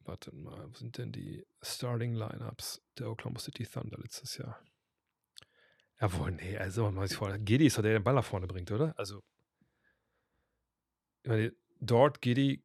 Wartet 0.05 0.33
mal, 0.33 0.69
wo 0.69 0.73
sind 0.75 0.97
denn 0.97 1.11
die 1.11 1.45
Starting 1.61 2.13
Lineups 2.13 2.81
der 2.97 3.09
Oklahoma 3.09 3.39
City 3.39 3.65
Thunder 3.65 3.97
letztes 3.97 4.37
Jahr? 4.37 4.61
Jawohl, 5.99 6.31
nee, 6.31 6.57
also 6.57 6.91
man 6.91 7.07
sich 7.07 7.17
vor. 7.17 7.37
Giddy 7.37 7.67
ist 7.67 7.77
doch 7.77 7.81
der, 7.81 7.91
der 7.91 7.99
den 7.99 8.03
Ball 8.03 8.15
nach 8.15 8.25
vorne 8.25 8.47
bringt, 8.47 8.71
oder? 8.71 8.93
Also, 8.97 9.23
ich 11.21 11.29
meine, 11.29 11.55
dort 11.79 12.21
Giddy, 12.21 12.61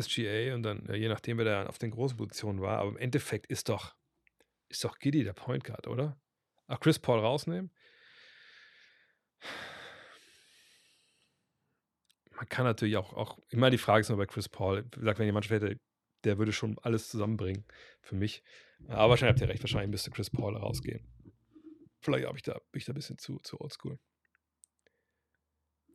SGA 0.00 0.54
und 0.54 0.62
dann, 0.62 0.88
je 0.94 1.08
nachdem, 1.08 1.38
wer 1.38 1.44
da 1.44 1.66
auf 1.66 1.78
den 1.78 1.90
großen 1.90 2.16
Positionen 2.16 2.60
war, 2.60 2.78
aber 2.78 2.90
im 2.90 2.96
Endeffekt 2.96 3.46
ist 3.46 3.68
doch, 3.68 3.94
ist 4.68 4.84
doch 4.84 4.98
Giddy 4.98 5.24
der 5.24 5.32
Point 5.32 5.64
Guard, 5.64 5.86
oder? 5.86 6.20
Ach, 6.66 6.80
Chris 6.80 6.98
Paul 6.98 7.20
rausnehmen. 7.20 7.70
Man 12.30 12.48
kann 12.48 12.64
natürlich 12.64 12.96
auch, 12.96 13.12
auch 13.12 13.38
immer 13.50 13.70
die 13.70 13.78
Frage 13.78 14.00
ist 14.00 14.08
nur 14.08 14.18
bei 14.18 14.26
Chris 14.26 14.48
Paul. 14.48 14.84
Wie 14.84 15.00
gesagt, 15.00 15.18
wenn 15.18 15.26
jemand 15.26 15.48
hätte, 15.50 15.78
der 16.24 16.38
würde 16.38 16.52
schon 16.52 16.78
alles 16.80 17.08
zusammenbringen 17.08 17.64
für 18.00 18.16
mich. 18.16 18.42
Aber 18.88 19.10
wahrscheinlich 19.10 19.34
habt 19.34 19.40
ihr 19.40 19.48
recht, 19.48 19.62
wahrscheinlich 19.62 19.90
müsste 19.90 20.10
Chris 20.10 20.30
Paul 20.30 20.56
rausgehen. 20.56 21.06
Vielleicht 22.00 22.26
ich 22.34 22.42
da, 22.42 22.54
bin 22.54 22.78
ich 22.78 22.84
da 22.84 22.92
ein 22.92 22.96
bisschen 22.96 23.18
zu, 23.18 23.38
zu 23.38 23.60
oldschool. 23.60 23.98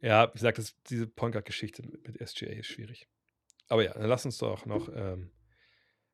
Ja, 0.01 0.29
wie 0.29 0.33
gesagt, 0.33 0.57
das, 0.57 0.75
diese 0.89 1.07
Point 1.07 1.43
Geschichte 1.45 1.83
mit, 1.83 2.07
mit, 2.07 2.27
SGA 2.27 2.47
ist 2.47 2.67
schwierig. 2.67 3.07
Aber 3.69 3.83
ja, 3.83 3.93
dann 3.93 4.09
lass 4.09 4.25
uns 4.25 4.37
doch 4.37 4.65
noch 4.65 4.89
ähm, 4.93 5.31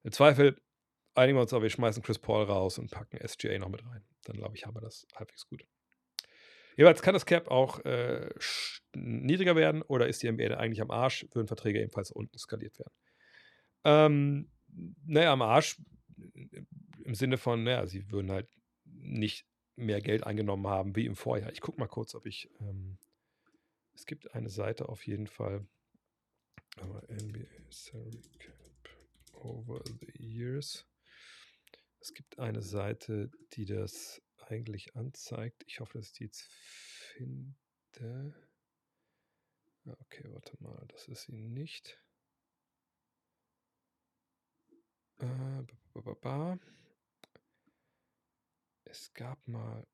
im 0.04 0.12
Zweifel 0.12 0.56
einigen 1.16 1.38
wir 1.38 1.42
uns 1.42 1.54
aber, 1.54 1.64
wir 1.64 1.70
schmeißen 1.70 2.04
Chris 2.04 2.20
Paul 2.20 2.44
raus 2.44 2.78
und 2.78 2.92
packen 2.92 3.18
SGA 3.26 3.58
noch 3.58 3.70
mit 3.70 3.86
rein. 3.86 4.06
Dann 4.26 4.38
glaube 4.38 4.56
ich, 4.56 4.66
haben 4.66 4.76
wir 4.76 4.82
das 4.82 5.08
halbwegs 5.16 5.48
gut. 5.48 5.66
Jeweils 6.78 7.02
kann 7.02 7.14
das 7.14 7.26
Cap 7.26 7.48
auch 7.50 7.80
äh, 7.86 8.30
niedriger 8.94 9.56
werden 9.56 9.82
oder 9.82 10.08
ist 10.08 10.22
die 10.22 10.32
NBA 10.32 10.58
eigentlich 10.58 10.82
am 10.82 10.92
Arsch, 10.92 11.26
würden 11.32 11.48
Verträge 11.48 11.80
ebenfalls 11.80 12.12
unten 12.12 12.38
skaliert 12.38 12.78
werden. 12.78 12.94
Ähm, 13.86 14.52
naja, 15.06 15.32
am 15.32 15.42
Arsch 15.42 15.78
im 17.04 17.16
Sinne 17.16 17.38
von, 17.38 17.64
naja, 17.64 17.88
sie 17.88 18.12
würden 18.12 18.32
halt 18.32 18.50
nicht 18.84 19.48
mehr 19.78 20.02
Geld 20.02 20.26
eingenommen 20.26 20.68
haben 20.68 20.96
wie 20.96 21.06
im 21.06 21.16
Vorjahr. 21.16 21.52
Ich 21.52 21.62
gucke 21.62 21.80
mal 21.80 21.88
kurz, 21.88 22.14
ob 22.16 22.26
ich. 22.26 22.50
Ähm, 22.60 22.98
es 23.94 24.06
gibt 24.06 24.34
eine 24.36 24.50
Seite 24.50 24.90
auf 24.90 25.08
jeden 25.08 25.28
Fall. 25.28 25.66
Aber 26.76 27.02
NBA 27.10 27.72
Salary 27.72 28.22
Cap 28.40 28.90
over 29.34 29.82
the 30.00 30.12
years. 30.18 30.86
Es 32.00 32.14
gibt 32.14 32.38
eine 32.40 32.62
Seite, 32.62 33.32
die 33.54 33.66
das 33.66 34.22
eigentlich 34.48 34.96
anzeigt. 34.96 35.64
Ich 35.68 35.80
hoffe, 35.80 35.98
dass 35.98 36.08
ich 36.08 36.14
die 36.14 36.24
jetzt 36.26 36.44
finde. 36.44 38.36
Okay, 39.86 40.24
warte 40.32 40.56
mal, 40.60 40.86
das 40.90 41.08
ist 41.08 41.24
sie 41.24 41.34
nicht. 41.34 42.00
Äh, 45.20 45.64
es 48.86 49.14
gab 49.14 49.48
mal 49.48 49.86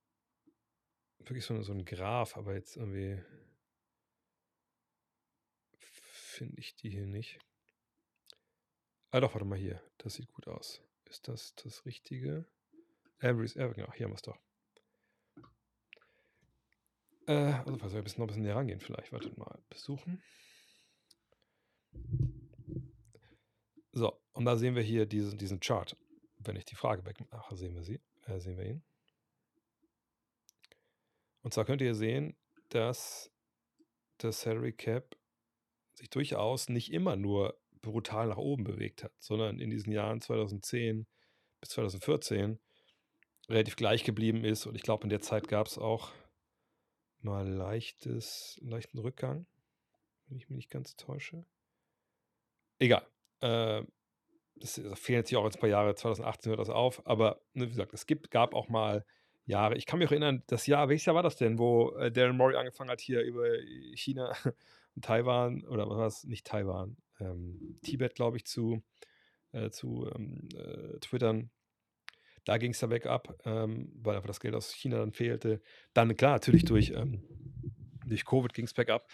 wirklich 1.19 1.45
so, 1.45 1.61
so 1.61 1.71
einen 1.71 1.85
Graph, 1.85 2.37
aber 2.37 2.53
jetzt 2.55 2.77
irgendwie 2.77 3.21
finde 6.41 6.59
ich 6.59 6.75
die 6.75 6.89
hier 6.89 7.05
nicht. 7.05 7.37
Ah 9.11 9.19
doch, 9.19 9.35
warte 9.35 9.45
mal 9.45 9.59
hier. 9.59 9.79
Das 9.99 10.15
sieht 10.15 10.33
gut 10.33 10.47
aus. 10.47 10.81
Ist 11.05 11.27
das 11.27 11.53
das 11.53 11.85
Richtige? 11.85 12.47
Average, 13.19 13.59
äh, 13.59 13.71
genau, 13.71 13.93
hier 13.93 14.05
haben 14.05 14.11
wir 14.11 14.15
es 14.15 14.23
doch. 14.23 14.39
Äh, 17.27 17.53
also, 17.53 17.73
ein 17.73 18.03
bisschen, 18.03 18.19
noch 18.19 18.25
ein 18.25 18.27
bisschen 18.27 18.41
näher 18.41 18.55
rangehen 18.55 18.79
vielleicht? 18.79 19.11
Wartet 19.11 19.37
mal, 19.37 19.61
besuchen. 19.69 20.23
So, 23.91 24.19
und 24.31 24.45
da 24.45 24.55
sehen 24.55 24.73
wir 24.73 24.81
hier 24.81 25.05
diesen, 25.05 25.37
diesen 25.37 25.59
Chart. 25.59 25.95
Wenn 26.39 26.55
ich 26.55 26.65
die 26.65 26.75
Frage 26.75 27.05
wegmache, 27.05 27.55
sehen 27.55 27.75
wir 27.75 27.83
sie, 27.83 28.01
äh, 28.23 28.39
sehen 28.39 28.57
wir 28.57 28.65
ihn. 28.65 28.83
Und 31.43 31.53
zwar 31.53 31.65
könnt 31.65 31.81
ihr 31.81 31.93
sehen, 31.93 32.35
dass 32.69 33.31
das 34.17 34.41
Salary 34.41 34.73
Cap 34.73 35.20
sich 35.93 36.09
durchaus 36.09 36.69
nicht 36.69 36.91
immer 36.91 37.15
nur 37.15 37.57
brutal 37.81 38.27
nach 38.27 38.37
oben 38.37 38.63
bewegt 38.63 39.03
hat, 39.03 39.13
sondern 39.19 39.59
in 39.59 39.69
diesen 39.69 39.91
Jahren 39.91 40.21
2010 40.21 41.07
bis 41.59 41.69
2014 41.69 42.59
relativ 43.49 43.75
gleich 43.75 44.03
geblieben 44.03 44.43
ist. 44.43 44.65
Und 44.65 44.75
ich 44.75 44.83
glaube, 44.83 45.03
in 45.03 45.09
der 45.09 45.21
Zeit 45.21 45.47
gab 45.47 45.67
es 45.67 45.77
auch 45.77 46.11
mal 47.21 47.47
leichtes, 47.47 48.59
leichten 48.61 48.99
Rückgang, 48.99 49.45
wenn 50.27 50.37
ich 50.37 50.49
mich 50.49 50.57
nicht 50.57 50.69
ganz 50.69 50.95
täusche. 50.95 51.45
Egal. 52.79 53.05
Äh, 53.41 53.83
das, 54.55 54.75
das 54.75 54.99
fehlen 54.99 55.19
jetzt 55.19 55.29
hier 55.29 55.39
auch 55.39 55.45
ein 55.45 55.59
paar 55.59 55.69
Jahre, 55.69 55.95
2018 55.95 56.49
hört 56.49 56.59
das 56.59 56.69
auf, 56.69 57.05
aber 57.05 57.41
ne, 57.53 57.65
wie 57.65 57.71
gesagt, 57.71 57.93
es 57.93 58.05
gibt, 58.05 58.31
gab 58.31 58.53
auch 58.53 58.69
mal 58.69 59.05
Jahre. 59.45 59.75
Ich 59.75 59.85
kann 59.85 59.99
mich 59.99 60.07
auch 60.07 60.11
erinnern, 60.11 60.43
das 60.47 60.67
Jahr, 60.67 60.87
welches 60.89 61.05
Jahr 61.05 61.15
war 61.15 61.23
das 61.23 61.35
denn, 61.35 61.57
wo 61.57 61.91
äh, 61.95 62.11
Darren 62.11 62.37
Murray 62.37 62.55
angefangen 62.55 62.89
hat, 62.89 63.01
hier 63.01 63.21
über 63.21 63.47
China 63.95 64.35
Taiwan, 65.01 65.65
oder 65.67 65.89
was 65.89 65.97
war 65.97 66.07
es, 66.07 66.23
nicht 66.25 66.45
Taiwan, 66.45 66.97
ähm, 67.19 67.79
Tibet, 67.83 68.15
glaube 68.15 68.37
ich, 68.37 68.45
zu, 68.45 68.83
äh, 69.51 69.69
zu 69.69 70.09
ähm, 70.13 70.49
äh, 70.55 70.99
twittern. 70.99 71.51
Da 72.43 72.57
ging 72.57 72.71
es 72.71 72.79
da 72.79 72.89
weg 72.89 73.05
ab, 73.05 73.37
ähm, 73.45 73.91
weil 74.01 74.15
einfach 74.15 74.27
das 74.27 74.39
Geld 74.39 74.55
aus 74.55 74.73
China 74.73 74.97
dann 74.97 75.13
fehlte. 75.13 75.61
Dann, 75.93 76.15
klar, 76.17 76.33
natürlich 76.33 76.65
durch, 76.65 76.91
ähm, 76.91 77.23
durch 78.05 78.25
Covid 78.25 78.53
ging 78.53 78.65
es 78.65 78.73
bergab. 78.73 79.07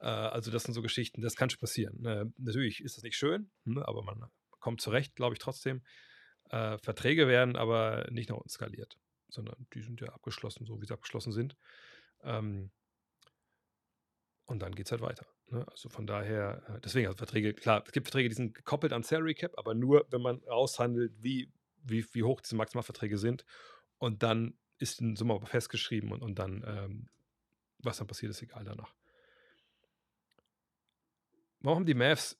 Äh, 0.00 0.06
also, 0.06 0.50
das 0.50 0.64
sind 0.64 0.74
so 0.74 0.82
Geschichten, 0.82 1.22
das 1.22 1.36
kann 1.36 1.50
schon 1.50 1.60
passieren. 1.60 2.04
Äh, 2.04 2.26
natürlich 2.36 2.82
ist 2.82 2.96
das 2.96 3.02
nicht 3.02 3.16
schön, 3.16 3.50
ne, 3.64 3.86
aber 3.88 4.02
man 4.02 4.26
kommt 4.60 4.80
zurecht, 4.80 5.16
glaube 5.16 5.34
ich, 5.34 5.38
trotzdem. 5.38 5.82
Äh, 6.50 6.78
Verträge 6.78 7.26
werden 7.26 7.56
aber 7.56 8.06
nicht 8.10 8.28
nach 8.28 8.36
unten 8.36 8.50
skaliert, 8.50 8.98
sondern 9.28 9.66
die 9.72 9.80
sind 9.80 10.00
ja 10.00 10.08
abgeschlossen, 10.08 10.66
so 10.66 10.80
wie 10.80 10.86
sie 10.86 10.92
abgeschlossen 10.92 11.32
sind. 11.32 11.56
Ähm, 12.22 12.70
und 14.46 14.60
dann 14.60 14.74
geht 14.74 14.86
es 14.86 14.92
halt 14.92 15.00
weiter. 15.00 15.26
Ne? 15.48 15.66
Also 15.70 15.88
von 15.88 16.06
daher, 16.06 16.62
äh, 16.68 16.80
deswegen, 16.80 17.06
also 17.06 17.16
Verträge, 17.16 17.54
klar, 17.54 17.82
es 17.86 17.92
gibt 17.92 18.06
Verträge, 18.06 18.28
die 18.28 18.34
sind 18.34 18.54
gekoppelt 18.54 18.92
an 18.92 19.02
Salary 19.02 19.34
Cap, 19.34 19.52
aber 19.56 19.74
nur, 19.74 20.06
wenn 20.10 20.20
man 20.20 20.42
aushandelt, 20.48 21.12
wie, 21.22 21.52
wie, 21.82 22.04
wie 22.12 22.22
hoch 22.22 22.40
diese 22.40 22.56
Maximalverträge 22.56 23.18
sind. 23.18 23.44
Und 23.98 24.22
dann 24.22 24.58
ist 24.78 25.00
ein 25.00 25.16
Summe 25.16 25.34
aber 25.34 25.46
festgeschrieben 25.46 26.12
und, 26.12 26.22
und 26.22 26.38
dann, 26.38 26.64
ähm, 26.66 27.08
was 27.78 27.98
dann 27.98 28.06
passiert, 28.06 28.30
ist 28.30 28.42
egal 28.42 28.64
danach. 28.64 28.94
Warum 31.60 31.78
haben 31.78 31.86
die 31.86 31.94
Mavs 31.94 32.38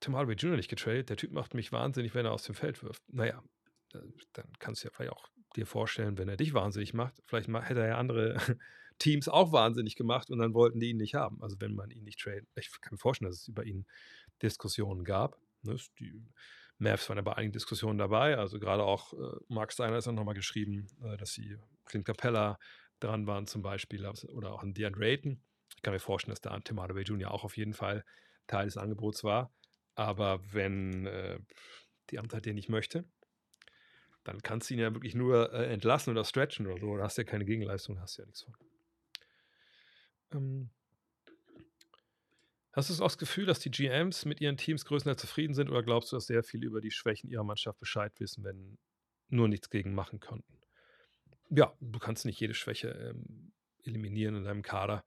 Tim 0.00 0.16
Hardaway 0.16 0.34
Jr. 0.34 0.56
nicht 0.56 0.68
getradet? 0.68 1.08
Der 1.08 1.16
Typ 1.16 1.30
macht 1.30 1.54
mich 1.54 1.70
wahnsinnig, 1.70 2.14
wenn 2.14 2.26
er 2.26 2.32
aus 2.32 2.42
dem 2.42 2.54
Feld 2.54 2.82
wirft. 2.82 3.02
Naja, 3.12 3.42
dann 4.32 4.52
kannst 4.58 4.82
du 4.82 4.88
ja 4.88 4.92
vielleicht 4.92 5.12
auch 5.12 5.28
dir 5.54 5.66
vorstellen, 5.66 6.18
wenn 6.18 6.28
er 6.28 6.36
dich 6.36 6.52
wahnsinnig 6.52 6.94
macht. 6.94 7.22
Vielleicht 7.26 7.48
hätte 7.48 7.80
er 7.80 7.88
ja 7.88 7.98
andere 7.98 8.36
Teams 8.98 9.28
auch 9.28 9.52
wahnsinnig 9.52 9.96
gemacht 9.96 10.30
und 10.30 10.38
dann 10.38 10.54
wollten 10.54 10.80
die 10.80 10.90
ihn 10.90 10.96
nicht 10.96 11.14
haben. 11.14 11.42
Also 11.42 11.56
wenn 11.60 11.74
man 11.74 11.90
ihn 11.90 12.04
nicht 12.04 12.20
tradet. 12.20 12.46
Ich 12.56 12.70
kann 12.80 12.92
mir 12.92 12.98
vorstellen, 12.98 13.30
dass 13.30 13.42
es 13.42 13.48
über 13.48 13.64
ihn 13.64 13.86
Diskussionen 14.42 15.04
gab. 15.04 15.38
Ne? 15.62 15.76
Die 15.98 16.22
Mavs 16.78 17.08
waren 17.08 17.18
ja 17.18 17.22
bei 17.22 17.34
einigen 17.36 17.52
Diskussionen 17.52 17.98
dabei. 17.98 18.36
Also 18.36 18.58
gerade 18.58 18.84
auch 18.84 19.12
äh, 19.12 19.36
Mark 19.48 19.72
Steiner 19.72 19.98
ist 19.98 20.06
dann 20.06 20.14
nochmal 20.14 20.34
geschrieben, 20.34 20.86
äh, 21.02 21.16
dass 21.16 21.32
sie 21.32 21.56
Clint 21.86 22.04
Capella 22.04 22.58
dran 23.00 23.26
waren 23.26 23.46
zum 23.46 23.62
Beispiel 23.62 24.06
oder 24.06 24.52
auch 24.52 24.62
an 24.62 24.74
DeAndre 24.74 25.04
Ayton. 25.04 25.42
Ich 25.76 25.82
kann 25.82 25.92
mir 25.92 26.00
vorstellen, 26.00 26.32
dass 26.32 26.40
da 26.40 26.50
ein 26.52 26.64
Tim 26.64 26.80
Hardaway 26.80 27.02
Jr. 27.02 27.30
auch 27.30 27.44
auf 27.44 27.56
jeden 27.56 27.74
Fall 27.74 28.04
Teil 28.46 28.66
des 28.66 28.76
Angebots 28.76 29.24
war. 29.24 29.52
Aber 29.94 30.40
wenn 30.52 31.06
äh, 31.06 31.38
die 32.10 32.18
Amtheit 32.18 32.46
den 32.46 32.56
nicht 32.56 32.68
möchte, 32.68 33.04
dann 34.24 34.40
kannst 34.42 34.70
du 34.70 34.74
ihn 34.74 34.80
ja 34.80 34.94
wirklich 34.94 35.14
nur 35.14 35.52
äh, 35.52 35.72
entlassen 35.72 36.10
oder 36.10 36.24
stretchen 36.24 36.66
oder 36.66 36.80
so. 36.80 36.96
Da 36.96 37.04
hast 37.04 37.18
du 37.18 37.22
ja 37.22 37.26
keine 37.28 37.44
Gegenleistung, 37.44 38.00
hast 38.00 38.18
du 38.18 38.22
ja 38.22 38.26
nichts 38.26 38.42
von. 38.42 38.54
Ähm, 40.34 40.70
hast 42.72 42.90
du 42.90 42.94
das 42.94 43.18
Gefühl, 43.18 43.46
dass 43.46 43.60
die 43.60 43.70
GMs 43.70 44.24
mit 44.24 44.40
ihren 44.40 44.56
Teams 44.56 44.84
größtenteils 44.84 45.20
zufrieden 45.20 45.54
sind 45.54 45.70
oder 45.70 45.82
glaubst 45.82 46.12
du, 46.12 46.16
dass 46.16 46.26
sehr 46.26 46.42
viel 46.42 46.64
über 46.64 46.80
die 46.80 46.90
Schwächen 46.90 47.30
ihrer 47.30 47.44
Mannschaft 47.44 47.78
Bescheid 47.78 48.12
wissen, 48.18 48.44
wenn 48.44 48.78
nur 49.28 49.48
nichts 49.48 49.70
gegen 49.70 49.94
machen 49.94 50.20
konnten? 50.20 50.60
Ja, 51.50 51.72
du 51.80 51.98
kannst 51.98 52.24
nicht 52.24 52.40
jede 52.40 52.54
Schwäche 52.54 52.88
ähm, 52.88 53.52
eliminieren 53.84 54.36
in 54.36 54.44
deinem 54.44 54.62
Kader. 54.62 55.04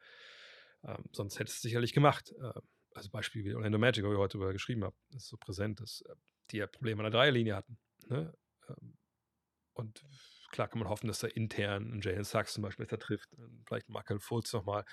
Ähm, 0.84 1.04
sonst 1.12 1.40
hättest 1.40 1.58
du 1.58 1.60
es 1.60 1.62
sicherlich 1.64 1.94
gemacht. 1.94 2.34
Äh, 2.40 2.54
also 2.94 3.10
Beispiel 3.10 3.44
wie 3.44 3.54
Orlando 3.54 3.78
Magic, 3.78 4.04
wo 4.04 4.12
ich 4.12 4.18
heute 4.18 4.38
darüber 4.38 4.54
geschrieben 4.54 4.84
habe, 4.84 4.96
ist 5.16 5.28
so 5.28 5.38
präsent, 5.38 5.82
dass 5.82 6.02
äh, 6.02 6.16
die 6.52 6.58
ja 6.58 6.68
Probleme 6.68 7.04
an 7.04 7.12
der 7.12 7.20
Dreierlinie 7.20 7.56
hatten. 7.56 7.78
Ne? 8.08 8.34
Ähm, 8.70 8.98
und 9.74 10.04
klar 10.52 10.68
kann 10.68 10.80
man 10.80 10.90
hoffen, 10.90 11.08
dass 11.08 11.24
er 11.24 11.36
intern 11.36 11.92
einen 11.92 12.02
Jalen 12.02 12.24
Sachs 12.24 12.54
zum 12.54 12.64
Beispiel 12.64 12.86
besser 12.86 13.00
trifft, 13.00 13.30
vielleicht 13.66 13.90
Michael 13.90 14.20
Fultz 14.20 14.54
nochmal 14.54 14.86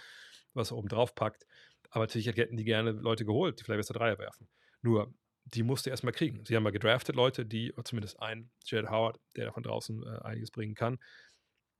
was 0.52 0.72
oben 0.72 0.88
drauf 0.88 1.14
packt. 1.14 1.46
Aber 1.90 2.04
natürlich 2.04 2.26
hätten 2.26 2.56
die 2.56 2.64
gerne 2.64 2.92
Leute 2.92 3.24
geholt, 3.24 3.60
die 3.60 3.64
vielleicht 3.64 3.78
besser 3.78 3.94
Dreier 3.94 4.18
werfen. 4.18 4.48
Nur, 4.82 5.14
die 5.44 5.62
musste 5.62 5.90
erstmal 5.90 6.12
kriegen. 6.12 6.44
Sie 6.44 6.56
haben 6.56 6.62
mal 6.62 6.72
gedraftet 6.72 7.16
Leute, 7.16 7.44
die, 7.44 7.72
zumindest 7.84 8.20
ein, 8.20 8.50
Jared 8.64 8.90
Howard, 8.90 9.20
der 9.36 9.46
da 9.46 9.52
von 9.52 9.62
draußen 9.62 10.02
äh, 10.02 10.22
einiges 10.22 10.50
bringen 10.50 10.74
kann. 10.74 10.98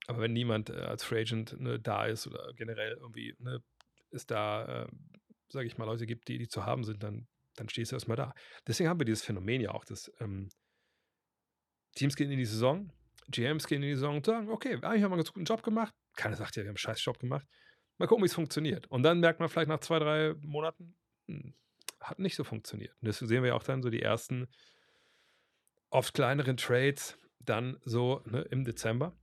Aber 0.06 0.20
wenn 0.20 0.32
niemand 0.32 0.70
äh, 0.70 0.74
als 0.74 1.02
Free 1.02 1.20
Agent 1.20 1.58
ne, 1.58 1.80
da 1.80 2.04
ist 2.04 2.26
oder 2.26 2.52
generell 2.54 2.92
irgendwie 3.00 3.34
ne, 3.38 3.62
es 4.10 4.26
da, 4.26 4.84
äh, 4.84 4.88
sage 5.48 5.66
ich 5.66 5.78
mal, 5.78 5.86
Leute 5.86 6.06
gibt, 6.06 6.28
die, 6.28 6.38
die 6.38 6.48
zu 6.48 6.66
haben 6.66 6.84
sind, 6.84 7.02
dann, 7.02 7.26
dann 7.56 7.68
stehst 7.68 7.92
du 7.92 7.96
erstmal 7.96 8.16
da. 8.16 8.34
Deswegen 8.66 8.88
haben 8.88 9.00
wir 9.00 9.06
dieses 9.06 9.24
Phänomen 9.24 9.60
ja 9.60 9.70
auch, 9.70 9.84
dass 9.84 10.12
ähm, 10.20 10.50
Teams 11.94 12.16
gehen 12.16 12.30
in 12.30 12.38
die 12.38 12.44
Saison, 12.44 12.92
GMs 13.28 13.66
gehen 13.66 13.82
in 13.82 13.88
die 13.88 13.94
Saison 13.94 14.16
und 14.16 14.26
sagen, 14.26 14.48
okay, 14.48 14.74
eigentlich 14.82 15.02
haben 15.02 15.10
wir 15.10 15.16
einen 15.16 15.24
guten 15.24 15.44
Job 15.44 15.62
gemacht. 15.62 15.94
Keiner 16.16 16.36
sagt 16.36 16.56
ja, 16.56 16.62
wir 16.62 16.68
haben 16.68 16.72
einen 16.72 16.78
scheiß 16.78 17.04
Job 17.04 17.18
gemacht. 17.18 17.46
Mal 17.98 18.06
gucken, 18.06 18.22
wie 18.24 18.26
es 18.26 18.34
funktioniert. 18.34 18.86
Und 18.88 19.02
dann 19.02 19.20
merkt 19.20 19.40
man 19.40 19.48
vielleicht 19.48 19.68
nach 19.68 19.80
zwei, 19.80 19.98
drei 19.98 20.34
Monaten, 20.40 20.96
hm, 21.26 21.54
hat 22.00 22.18
nicht 22.18 22.36
so 22.36 22.44
funktioniert. 22.44 22.94
Und 23.00 23.06
deswegen 23.06 23.28
sehen 23.28 23.42
wir 23.42 23.50
ja 23.50 23.54
auch 23.54 23.62
dann 23.62 23.82
so 23.82 23.90
die 23.90 24.02
ersten 24.02 24.48
oft 25.90 26.12
kleineren 26.12 26.56
Trades 26.56 27.18
dann 27.38 27.78
so 27.84 28.22
ne, 28.26 28.42
im 28.50 28.64
Dezember. 28.64 29.16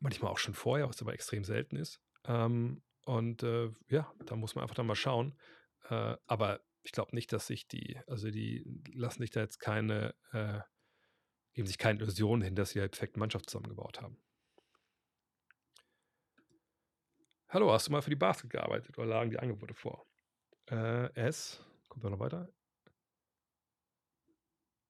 Manchmal 0.00 0.30
auch 0.30 0.38
schon 0.38 0.54
vorher, 0.54 0.88
was 0.88 1.02
aber 1.02 1.12
extrem 1.12 1.44
selten 1.44 1.76
ist. 1.76 2.00
Ähm, 2.24 2.82
und 3.04 3.42
äh, 3.42 3.70
ja, 3.88 4.12
da 4.24 4.36
muss 4.36 4.54
man 4.54 4.62
einfach 4.62 4.76
dann 4.76 4.86
mal 4.86 4.94
schauen. 4.94 5.36
Äh, 5.88 6.16
aber 6.26 6.60
ich 6.82 6.92
glaube 6.92 7.14
nicht, 7.14 7.32
dass 7.32 7.46
sich 7.46 7.66
die, 7.66 7.98
also 8.06 8.30
die 8.30 8.64
lassen 8.94 9.22
sich 9.22 9.30
da 9.30 9.40
jetzt 9.40 9.58
keine, 9.58 10.14
äh, 10.32 10.60
geben 11.58 11.66
sich 11.66 11.78
keine 11.78 11.98
Illusionen 11.98 12.42
hin, 12.42 12.54
dass 12.54 12.70
sie 12.70 12.80
halt 12.80 12.92
perfekte 12.92 13.18
Mannschaft 13.18 13.50
zusammengebaut 13.50 14.00
haben. 14.00 14.16
Hallo, 17.48 17.72
hast 17.72 17.88
du 17.88 17.90
mal 17.90 18.00
für 18.00 18.10
die 18.10 18.14
Basket 18.16 18.48
gearbeitet 18.48 18.96
oder 18.96 19.08
lagen 19.08 19.30
die 19.30 19.40
Angebote 19.40 19.74
vor? 19.74 20.06
Äh, 20.70 21.12
S, 21.14 21.60
kommt 21.88 22.04
da 22.04 22.10
noch 22.10 22.20
weiter? 22.20 22.48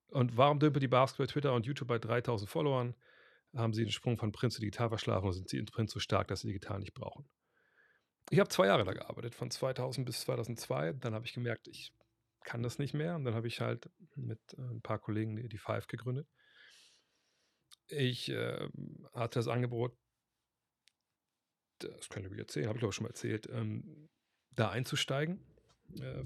Und 0.09 0.37
warum 0.37 0.61
dümpelt 0.61 0.83
die 0.83 0.89
Basket 0.89 1.17
bei 1.17 1.33
Twitter 1.33 1.55
und 1.55 1.65
YouTube 1.65 1.89
bei 1.89 1.99
3000 1.99 2.51
Followern? 2.51 2.95
Haben 3.57 3.73
sie 3.73 3.85
den 3.85 3.91
Sprung 3.91 4.19
von 4.19 4.31
Print 4.31 4.53
zu 4.53 4.61
digital 4.61 4.91
verschlafen 4.91 5.25
oder 5.25 5.33
sind 5.33 5.49
sie 5.49 5.57
in 5.57 5.65
Print 5.65 5.89
so 5.89 6.01
stark, 6.01 6.29
dass 6.29 6.41
sie 6.41 6.49
digital 6.49 6.81
nicht 6.81 6.93
brauchen? 6.93 7.27
Ich 8.29 8.41
habe 8.41 8.51
zwei 8.51 8.67
Jahre 8.67 8.85
da 8.85 8.93
gearbeitet, 8.93 9.35
von 9.35 9.51
2000 9.51 10.05
bis 10.05 10.21
2002. 10.21 10.93
Dann 11.01 11.15
habe 11.15 11.25
ich 11.25 11.33
gemerkt, 11.33 11.67
ich 11.67 11.95
kann 12.45 12.63
das 12.63 12.79
nicht 12.79 12.93
mehr. 12.93 13.17
Und 13.17 13.25
dann 13.25 13.35
habe 13.35 13.47
ich 13.47 13.63
halt 13.63 13.89
mit 14.17 14.41
äh, 14.59 14.61
ein 14.61 14.83
paar 14.83 14.99
Kollegen 14.99 15.49
die 15.49 15.57
Five 15.57 15.87
gegründet. 15.87 16.29
Ich 17.91 18.29
äh, 18.29 18.69
hatte 19.15 19.39
das 19.39 19.49
Angebot, 19.49 19.97
das 21.79 22.09
kann 22.09 22.25
ich 22.25 22.31
wieder 22.31 22.43
erzählen, 22.43 22.67
habe 22.67 22.79
ich 22.79 22.81
glaube 22.81 22.93
schon 22.93 23.05
mal 23.05 23.11
erzählt, 23.11 23.49
ähm, 23.51 24.09
da 24.55 24.71
einzusteigen. 24.71 25.45
Äh, 26.01 26.25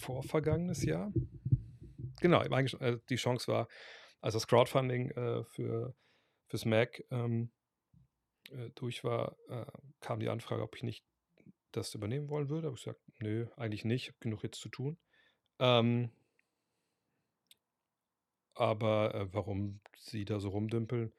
vor 0.00 0.22
vergangenes 0.22 0.82
Jahr. 0.84 1.12
Genau, 2.20 2.42
äh, 2.42 2.98
die 3.08 3.16
Chance 3.16 3.52
war, 3.52 3.68
als 4.20 4.34
das 4.34 4.46
Crowdfunding 4.46 5.10
äh, 5.10 5.44
für, 5.44 5.94
fürs 6.48 6.64
Mac 6.64 7.04
ähm, 7.10 7.52
äh, 8.50 8.70
durch 8.74 9.04
war, 9.04 9.36
äh, 9.48 9.66
kam 10.00 10.18
die 10.20 10.28
Anfrage, 10.28 10.62
ob 10.62 10.74
ich 10.74 10.82
nicht 10.82 11.04
das 11.72 11.94
übernehmen 11.94 12.28
wollen 12.28 12.48
würde. 12.48 12.68
Aber 12.68 12.76
ich 12.76 12.84
gesagt, 12.84 13.00
nö, 13.18 13.46
eigentlich 13.56 13.84
nicht, 13.84 14.04
ich 14.04 14.08
habe 14.08 14.18
genug 14.20 14.42
jetzt 14.42 14.60
zu 14.60 14.68
tun. 14.68 14.98
Ähm, 15.60 16.10
aber 18.58 19.14
äh, 19.14 19.32
warum 19.32 19.80
sie 19.96 20.24
da 20.24 20.40
so 20.40 20.48
rumdümpeln, 20.50 21.12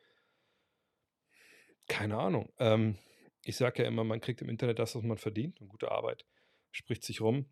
keine 1.88 2.18
Ahnung. 2.18 2.52
Ähm, 2.60 2.98
ich 3.44 3.56
sage 3.56 3.84
ja 3.84 3.88
immer, 3.88 4.04
man 4.04 4.22
kriegt 4.22 4.42
im 4.42 4.50
Internet 4.50 4.80
das, 4.80 4.96
was 4.96 5.04
man 5.04 5.18
verdient 5.18 5.60
und 5.62 5.70
gute 5.70 5.92
Arbeit 5.92 6.26
spricht 6.72 7.04
sich 7.04 7.22
rum. 7.22 7.50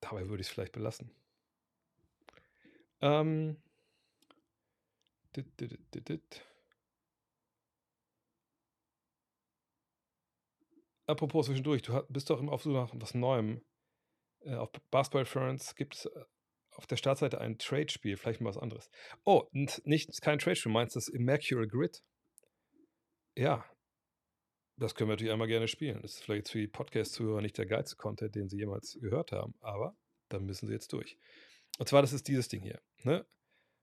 Dabei 0.00 0.28
würde 0.28 0.40
ich 0.40 0.48
es 0.48 0.52
vielleicht 0.52 0.72
belassen. 0.72 1.10
Ähm. 3.00 3.62
Dit, 5.36 5.60
dit, 5.60 5.78
dit, 6.08 6.44
Apropos 11.06 11.46
zwischendurch, 11.46 11.82
du 11.82 12.02
bist 12.08 12.28
doch 12.28 12.40
immer 12.40 12.52
auf 12.52 12.62
so 12.62 12.70
nach 12.70 12.92
was 12.94 13.14
Neuem. 13.14 13.62
Äh, 14.40 14.54
auf 14.54 14.70
Basketball 14.90 15.22
Reference 15.22 15.74
gibt 15.74 15.94
es 15.94 16.06
äh, 16.06 16.24
auf 16.78 16.86
der 16.86 16.96
Startseite 16.96 17.40
ein 17.40 17.58
Trade-Spiel, 17.58 18.16
vielleicht 18.16 18.40
mal 18.40 18.50
was 18.50 18.56
anderes. 18.56 18.88
Oh, 19.24 19.48
nicht, 19.52 20.22
kein 20.22 20.38
Trade-Spiel, 20.38 20.70
meinst 20.70 20.94
du 20.94 21.00
das 21.00 21.08
Immaculate 21.08 21.66
Grid? 21.66 22.04
Ja, 23.36 23.64
das 24.76 24.94
können 24.94 25.08
wir 25.08 25.14
natürlich 25.14 25.32
einmal 25.32 25.48
gerne 25.48 25.66
spielen. 25.66 26.00
Das 26.02 26.14
ist 26.14 26.22
vielleicht 26.22 26.38
jetzt 26.38 26.52
für 26.52 26.60
die 26.60 26.68
Podcast-Zuhörer 26.68 27.40
nicht 27.40 27.58
der 27.58 27.66
geilste 27.66 27.96
Content, 27.96 28.36
den 28.36 28.48
sie 28.48 28.58
jemals 28.58 28.96
gehört 29.00 29.32
haben, 29.32 29.56
aber 29.58 29.96
dann 30.28 30.44
müssen 30.44 30.68
sie 30.68 30.72
jetzt 30.72 30.92
durch. 30.92 31.18
Und 31.78 31.88
zwar, 31.88 32.00
das 32.00 32.12
ist 32.12 32.28
dieses 32.28 32.46
Ding 32.46 32.62
hier. 32.62 32.80
Ne? 33.02 33.26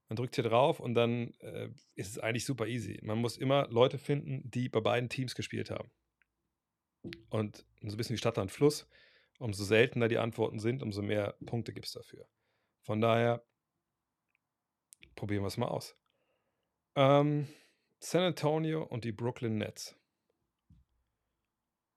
Man 0.07 0.15
drückt 0.15 0.35
hier 0.35 0.45
drauf 0.45 0.79
und 0.79 0.93
dann 0.95 1.33
äh, 1.39 1.67
ist 1.95 2.11
es 2.11 2.19
eigentlich 2.19 2.45
super 2.45 2.65
easy. 2.65 2.97
Man 3.03 3.17
muss 3.17 3.37
immer 3.37 3.67
Leute 3.67 3.97
finden, 3.97 4.49
die 4.49 4.69
bei 4.69 4.79
beiden 4.79 5.09
Teams 5.09 5.35
gespielt 5.35 5.69
haben. 5.69 5.91
Und 7.29 7.65
so 7.81 7.89
ein 7.89 7.97
bisschen 7.97 8.13
wie 8.13 8.19
Stadt 8.19 8.37
an 8.37 8.47
Fluss. 8.47 8.87
Umso 9.37 9.65
seltener 9.65 10.07
die 10.07 10.17
Antworten 10.17 10.59
sind, 10.59 10.81
umso 10.81 11.01
mehr 11.01 11.35
Punkte 11.45 11.73
gibt 11.73 11.87
es 11.87 11.91
dafür. 11.91 12.25
Von 12.85 13.01
daher 13.01 13.43
probieren 15.15 15.43
wir 15.43 15.47
es 15.47 15.57
mal 15.57 15.67
aus. 15.67 15.97
Ähm, 16.95 17.47
San 17.99 18.21
Antonio 18.21 18.83
und 18.83 19.03
die 19.03 19.11
Brooklyn 19.11 19.57
Nets. 19.57 19.95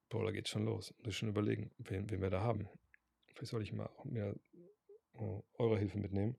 Boah, 0.09 0.24
da 0.24 0.31
geht 0.31 0.48
schon 0.48 0.65
los. 0.65 0.94
Muss 1.05 1.15
schon 1.15 1.28
überlegen, 1.28 1.70
wen, 1.77 2.09
wen 2.10 2.23
wir 2.23 2.31
da 2.31 2.40
haben. 2.40 2.70
Vielleicht 3.27 3.51
soll 3.51 3.62
ich 3.62 3.74
mal 3.74 3.90
mehr 4.05 4.35
oh, 5.12 5.44
eure 5.59 5.78
Hilfe 5.78 5.98
mitnehmen. 5.98 6.39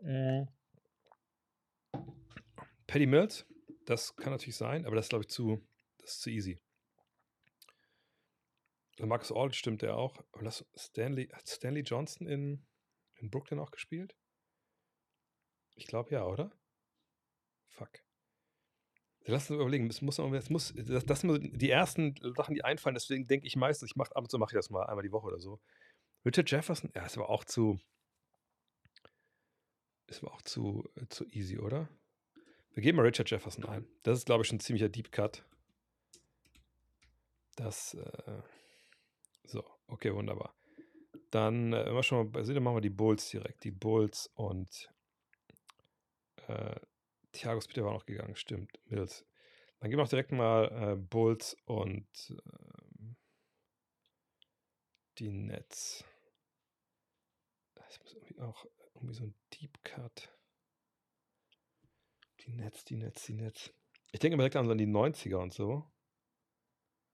Mhm. 0.00 0.48
Paddy 2.86 3.06
Mills, 3.06 3.46
das 3.84 4.16
kann 4.16 4.32
natürlich 4.32 4.56
sein, 4.56 4.86
aber 4.86 4.96
das 4.96 5.04
ist, 5.04 5.10
glaube 5.10 5.24
ich, 5.24 5.30
zu, 5.30 5.60
das 5.98 6.12
ist 6.12 6.22
zu 6.22 6.30
easy. 6.30 6.58
Marcus 9.06 9.32
Aldridge 9.32 9.58
stimmt 9.58 9.82
ja 9.82 9.94
auch. 9.94 10.16
Aber 10.32 10.50
Stanley, 10.50 11.28
hat 11.28 11.46
Stanley 11.48 11.82
Johnson 11.82 12.26
in, 12.26 12.66
in 13.20 13.30
Brooklyn 13.30 13.60
auch 13.60 13.70
gespielt? 13.70 14.16
Ich 15.74 15.86
glaube 15.86 16.10
ja, 16.10 16.26
oder? 16.26 16.50
Fuck. 17.68 18.02
Lass 19.26 19.50
uns 19.50 19.60
überlegen, 19.60 19.88
es 19.88 20.02
muss, 20.02 20.18
es 20.18 20.50
muss, 20.50 20.74
das, 20.76 21.04
das 21.04 21.20
sind 21.20 21.60
die 21.60 21.70
ersten 21.70 22.14
Sachen, 22.36 22.54
die 22.54 22.64
einfallen, 22.64 22.94
deswegen 22.94 23.26
denke 23.26 23.46
ich 23.46 23.54
meistens, 23.54 23.90
ich 23.90 23.96
mache 23.96 24.16
ab 24.16 24.24
und 24.24 24.30
zu 24.30 24.38
mache 24.38 24.52
ich 24.52 24.58
das 24.58 24.70
mal 24.70 24.86
einmal 24.86 25.02
die 25.02 25.12
Woche 25.12 25.26
oder 25.26 25.38
so. 25.38 25.60
Richard 26.24 26.50
Jefferson, 26.50 26.90
ja, 26.94 27.04
ist 27.04 27.16
aber 27.16 27.30
auch 27.30 27.44
zu, 27.44 27.78
ist 30.06 30.22
aber 30.22 30.34
auch 30.34 30.42
zu, 30.42 30.88
äh, 30.96 31.06
zu 31.08 31.26
easy, 31.28 31.58
oder? 31.58 31.88
Wir 32.72 32.82
geben 32.82 32.96
mal 32.96 33.06
Richard 33.06 33.30
Jefferson 33.30 33.64
ein. 33.64 33.86
Das 34.02 34.18
ist, 34.18 34.26
glaube 34.26 34.42
ich, 34.42 34.48
schon 34.48 34.56
ein 34.56 34.60
ziemlicher 34.60 34.88
Deep 34.88 35.12
Cut. 35.12 35.44
Das, 37.56 37.94
äh, 37.94 38.42
so, 39.44 39.64
okay, 39.86 40.14
wunderbar. 40.14 40.54
Dann, 41.30 41.72
äh, 41.72 41.86
wenn 41.86 41.94
wir 41.94 42.02
schon 42.02 42.30
mal 42.30 42.44
sind, 42.44 42.54
dann 42.54 42.64
machen 42.64 42.76
wir 42.76 42.80
die 42.80 42.90
Bulls 42.90 43.30
direkt. 43.30 43.64
Die 43.64 43.70
Bulls 43.70 44.30
und 44.34 44.90
äh, 46.48 46.80
Thiago 47.32 47.60
Splitter 47.60 47.84
war 47.84 47.92
noch 47.92 48.06
gegangen, 48.06 48.34
stimmt. 48.36 48.80
Mills. 48.86 49.24
Dann 49.78 49.90
gehen 49.90 49.98
wir 49.98 50.04
auch 50.04 50.08
direkt 50.08 50.32
mal 50.32 50.92
äh, 50.92 50.96
Bulls 50.96 51.56
und 51.64 52.06
äh, 52.30 53.14
die 55.18 55.30
Nets. 55.30 56.04
Das 57.74 57.98
muss 58.00 58.14
irgendwie 58.14 58.40
auch 58.40 58.66
irgendwie 58.94 59.14
so 59.14 59.24
ein 59.24 59.34
Deep 59.52 59.82
Cut. 59.84 60.36
Die 62.40 62.52
Nets, 62.52 62.84
die 62.84 62.96
Nets, 62.96 63.24
die 63.26 63.34
Nets. 63.34 63.72
Ich 64.12 64.18
denke 64.20 64.34
immer 64.34 64.48
direkt 64.48 64.56
an 64.56 64.78
die 64.78 64.86
90er 64.86 65.36
und 65.36 65.52
so. 65.52 65.90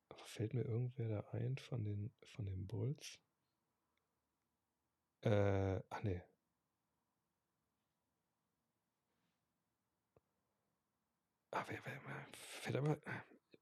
Aber 0.08 0.24
fällt 0.24 0.54
mir 0.54 0.62
irgendwer 0.62 1.08
da 1.08 1.20
ein 1.32 1.58
von 1.58 1.84
den, 1.84 2.12
von 2.34 2.46
den 2.46 2.66
Bulls? 2.66 3.20
Äh, 5.26 5.82
ach 5.90 6.02
nee. 6.04 6.22
Ah, 11.50 11.64
wer, 11.66 11.84
wer, 11.84 12.00
wer 12.06 12.26
fällt 12.32 12.76
aber. 12.76 12.96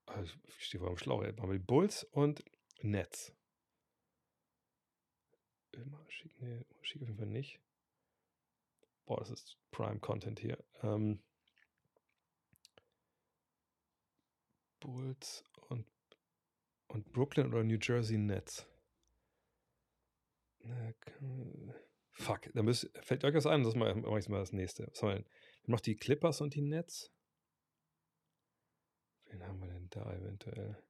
Oh, 0.09 0.21
ich 0.47 0.67
stehe 0.67 0.81
vor 0.81 0.91
dem 0.91 0.99
Schlauch, 0.99 1.23
wir 1.23 1.59
die 1.59 1.65
Bulls 1.65 2.05
und 2.05 2.45
Nets. 2.83 3.33
Immer 5.73 6.05
schick, 6.11 6.39
nee, 6.43 6.67
schick 6.83 7.01
auf 7.01 7.09
jeden 7.09 7.19
Fall 7.19 7.29
nicht. 7.29 7.59
Boah, 9.07 9.21
das 9.21 9.31
ist 9.31 9.57
Prime-Content 9.71 10.41
hier. 10.41 10.63
Ähm, 10.83 11.23
Bulls 14.81 15.45
und, 15.69 15.87
und 16.89 17.11
Brooklyn 17.13 17.47
oder 17.47 17.65
New 17.65 17.79
Jersey 17.81 18.19
Nets. 18.19 18.67
Fuck, 22.13 22.51
da 22.55 22.63
müsst, 22.63 22.91
fällt 23.03 23.25
euch 23.25 23.35
was 23.35 23.47
ein, 23.47 23.65
das 23.65 23.75
mache 23.75 24.19
ich 24.19 24.29
mal 24.29 24.39
das 24.39 24.53
nächste. 24.53 24.87
Was 24.89 25.03
haben 25.03 25.09
wir 25.09 25.15
denn? 25.17 25.29
Noch 25.67 25.81
die 25.81 25.97
Clippers 25.97 26.41
und 26.41 26.55
die 26.55 26.63
Nets. 26.63 27.13
Wen 29.27 29.43
haben 29.43 29.61
wir 29.61 29.69
denn 29.69 29.89
da 29.91 30.13
eventuell? 30.13 30.83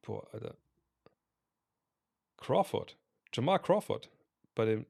Boah, 0.00 0.32
Alter. 0.32 0.56
Crawford. 2.36 2.98
Jamal 3.32 3.60
Crawford. 3.60 4.10
Bei 4.54 4.64
dem. 4.64 4.86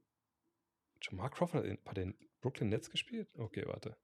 Jamal 1.02 1.30
Crawford 1.30 1.66
hat 1.66 1.84
bei 1.84 1.92
den 1.92 2.16
Brooklyn 2.40 2.70
Nets 2.70 2.90
gespielt? 2.90 3.28
Okay, 3.36 3.66
warte. 3.66 3.96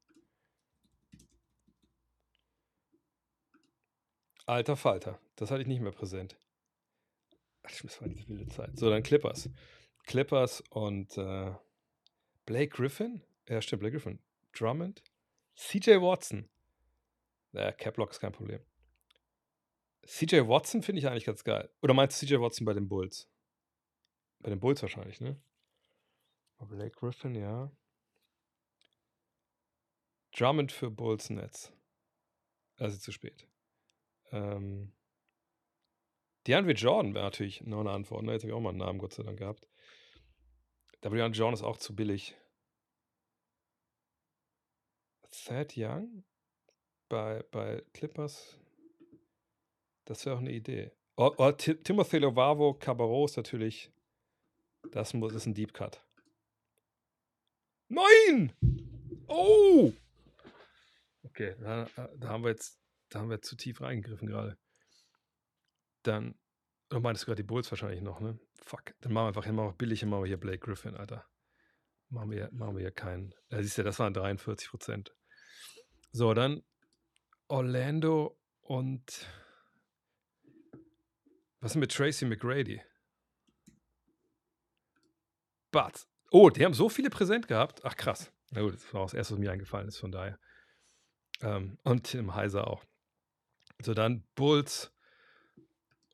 Alter 4.46 4.76
Falter. 4.76 5.20
Das 5.36 5.50
hatte 5.50 5.62
ich 5.62 5.68
nicht 5.68 5.80
mehr 5.80 5.92
präsent. 5.92 6.38
Ach, 7.62 7.70
das 7.82 8.00
war 8.00 8.08
diese 8.08 8.28
wilde 8.28 8.46
Zeit. 8.48 8.78
So, 8.78 8.90
dann 8.90 9.02
Clippers. 9.02 9.50
Clippers 10.04 10.62
und 10.70 11.16
äh, 11.18 11.52
Blake 12.46 12.68
Griffin. 12.68 13.22
Ja, 13.48 13.60
stimmt, 13.60 13.80
Blake 13.80 13.96
Griffin. 13.96 14.18
Drummond. 14.52 15.02
CJ 15.54 16.00
Watson. 16.00 16.48
Naja, 17.52 17.72
Caplock 17.72 18.10
ist 18.10 18.20
kein 18.20 18.32
Problem. 18.32 18.60
CJ 20.06 20.48
Watson 20.48 20.82
finde 20.82 21.00
ich 21.00 21.08
eigentlich 21.08 21.26
ganz 21.26 21.44
geil. 21.44 21.70
Oder 21.82 21.94
meinst 21.94 22.20
du 22.22 22.26
CJ 22.26 22.40
Watson 22.40 22.64
bei 22.64 22.72
den 22.72 22.88
Bulls? 22.88 23.28
Bei 24.40 24.50
den 24.50 24.60
Bulls 24.60 24.80
wahrscheinlich, 24.82 25.20
ne? 25.20 25.40
Blake 26.60 26.96
Griffin, 26.98 27.34
ja. 27.34 27.70
Drummond 30.36 30.72
für 30.72 30.90
Bulls 30.90 31.30
Nets. 31.30 31.72
Also 32.76 32.98
zu 32.98 33.12
spät. 33.12 33.46
Ähm, 34.30 34.92
DeAndre 36.48 36.72
Jordan 36.72 37.14
wäre 37.14 37.24
natürlich 37.24 37.60
noch 37.60 37.80
eine 37.80 37.90
Antwort. 37.90 38.22
Ne? 38.22 38.32
Jetzt 38.32 38.42
habe 38.42 38.50
ich 38.50 38.56
auch 38.56 38.60
mal 38.60 38.70
einen 38.70 38.78
Namen, 38.78 38.98
Gott 38.98 39.12
sei 39.12 39.22
Dank, 39.22 39.38
gehabt. 39.38 39.68
Aber 41.04 41.14
DeAndre 41.14 41.38
Jordan 41.38 41.54
ist 41.54 41.62
auch 41.62 41.76
zu 41.76 41.94
billig. 41.94 42.34
Thad 45.30 45.74
Young 45.76 46.24
bei, 47.08 47.44
bei 47.50 47.82
Clippers, 47.92 48.58
das 50.06 50.24
wäre 50.24 50.36
auch 50.36 50.40
eine 50.40 50.52
Idee. 50.52 50.90
Oh, 51.16 51.32
oh, 51.36 51.52
Timothy 51.52 52.18
Lovavo 52.18 52.74
Cabarro 52.74 53.26
ist 53.26 53.36
natürlich, 53.36 53.90
das 54.90 55.12
muss, 55.14 55.34
ist 55.34 55.46
ein 55.46 55.54
Deep 55.54 55.74
Cut. 55.74 56.02
Nein! 57.88 58.52
Oh! 59.26 59.92
Okay, 61.24 61.56
da, 61.60 61.86
da, 62.16 62.28
haben 62.28 62.44
wir 62.44 62.50
jetzt, 62.50 62.80
da 63.10 63.20
haben 63.20 63.30
wir 63.30 63.42
zu 63.42 63.56
tief 63.56 63.80
reingegriffen 63.80 64.28
gerade. 64.28 64.56
Dann, 66.02 66.34
du 66.88 67.00
meintest 67.00 67.26
gerade 67.26 67.42
die 67.42 67.46
Bulls 67.46 67.70
wahrscheinlich 67.70 68.02
noch, 68.02 68.20
ne? 68.20 68.38
Fuck, 68.62 68.94
dann 69.00 69.12
machen 69.12 69.24
wir 69.24 69.28
einfach 69.28 69.46
immer 69.46 69.72
billig, 69.72 70.04
machen 70.04 70.22
wir 70.22 70.28
hier 70.28 70.38
Blake 70.38 70.58
Griffin, 70.58 70.96
Alter. 70.96 71.26
Machen 72.10 72.30
wir, 72.30 72.48
machen 72.52 72.76
wir 72.76 72.80
hier 72.80 72.90
keinen. 72.90 73.34
Ja, 73.50 73.62
siehst 73.62 73.78
du, 73.78 73.82
das 73.82 73.98
waren 73.98 74.14
43 74.14 74.68
Prozent. 74.68 75.14
So, 76.12 76.32
dann 76.34 76.62
Orlando 77.48 78.38
und 78.60 79.26
was 81.60 81.72
ist 81.72 81.76
mit 81.76 81.92
Tracy 81.92 82.24
McGrady? 82.24 82.80
But. 85.70 86.06
Oh, 86.30 86.50
die 86.50 86.64
haben 86.64 86.74
so 86.74 86.88
viele 86.88 87.10
präsent 87.10 87.48
gehabt. 87.48 87.84
Ach 87.84 87.96
krass. 87.96 88.32
Na 88.50 88.62
gut, 88.62 88.74
das 88.74 88.94
war 88.94 89.02
auch 89.02 89.06
das 89.06 89.14
erste, 89.14 89.34
was 89.34 89.40
mir 89.40 89.50
eingefallen 89.50 89.88
ist, 89.88 89.98
von 89.98 90.12
daher. 90.12 90.38
Ähm, 91.40 91.78
und 91.84 92.04
Tim 92.04 92.34
Heiser 92.34 92.66
auch. 92.66 92.84
So, 93.82 93.94
dann 93.94 94.26
Bulls 94.34 94.92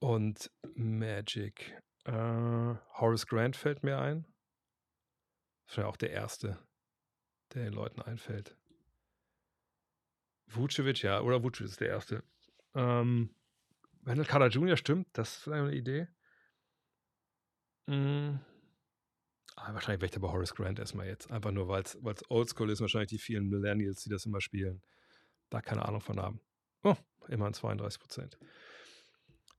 und 0.05 0.51
Magic. 0.75 1.81
Äh, 2.05 2.13
Horace 2.13 3.27
Grant 3.27 3.57
fällt 3.57 3.83
mir 3.83 3.99
ein. 3.99 4.27
Das 5.67 5.79
wäre 5.79 5.89
auch 5.89 5.97
der 5.97 6.11
erste, 6.11 6.59
der 7.55 7.65
den 7.65 7.73
Leuten 7.73 8.03
einfällt. 8.03 8.55
Vucevic, 10.47 11.03
ja, 11.03 11.23
oder 11.23 11.43
Vucevic 11.43 11.71
ist 11.71 11.81
der 11.81 11.89
erste. 11.89 12.23
Ähm, 12.75 13.35
Wendell 14.03 14.27
Carter 14.27 14.49
Jr. 14.49 14.77
stimmt, 14.77 15.09
das 15.15 15.37
ist 15.37 15.43
vielleicht 15.45 15.63
eine 15.63 15.75
Idee. 15.75 16.09
Mhm. 17.87 18.41
Ah, 19.57 19.73
wahrscheinlich 19.73 20.03
wäre 20.03 20.13
ich 20.13 20.21
bei 20.21 20.29
Horace 20.29 20.55
Grant 20.55 20.79
erstmal 20.79 21.07
jetzt. 21.07 21.31
Einfach 21.31 21.51
nur, 21.51 21.67
weil 21.69 21.83
es 21.83 21.97
oldschool 22.29 22.69
ist, 22.69 22.83
wahrscheinlich 22.83 23.09
die 23.09 23.19
vielen 23.19 23.49
Millennials, 23.49 24.03
die 24.03 24.11
das 24.11 24.27
immer 24.27 24.43
spielen, 24.43 24.83
da 25.49 25.63
keine 25.63 25.87
Ahnung 25.87 26.03
von 26.03 26.21
haben. 26.21 26.43
Oh, 26.83 26.97
immerhin 27.29 27.55
32 27.55 28.01
Prozent. 28.01 28.39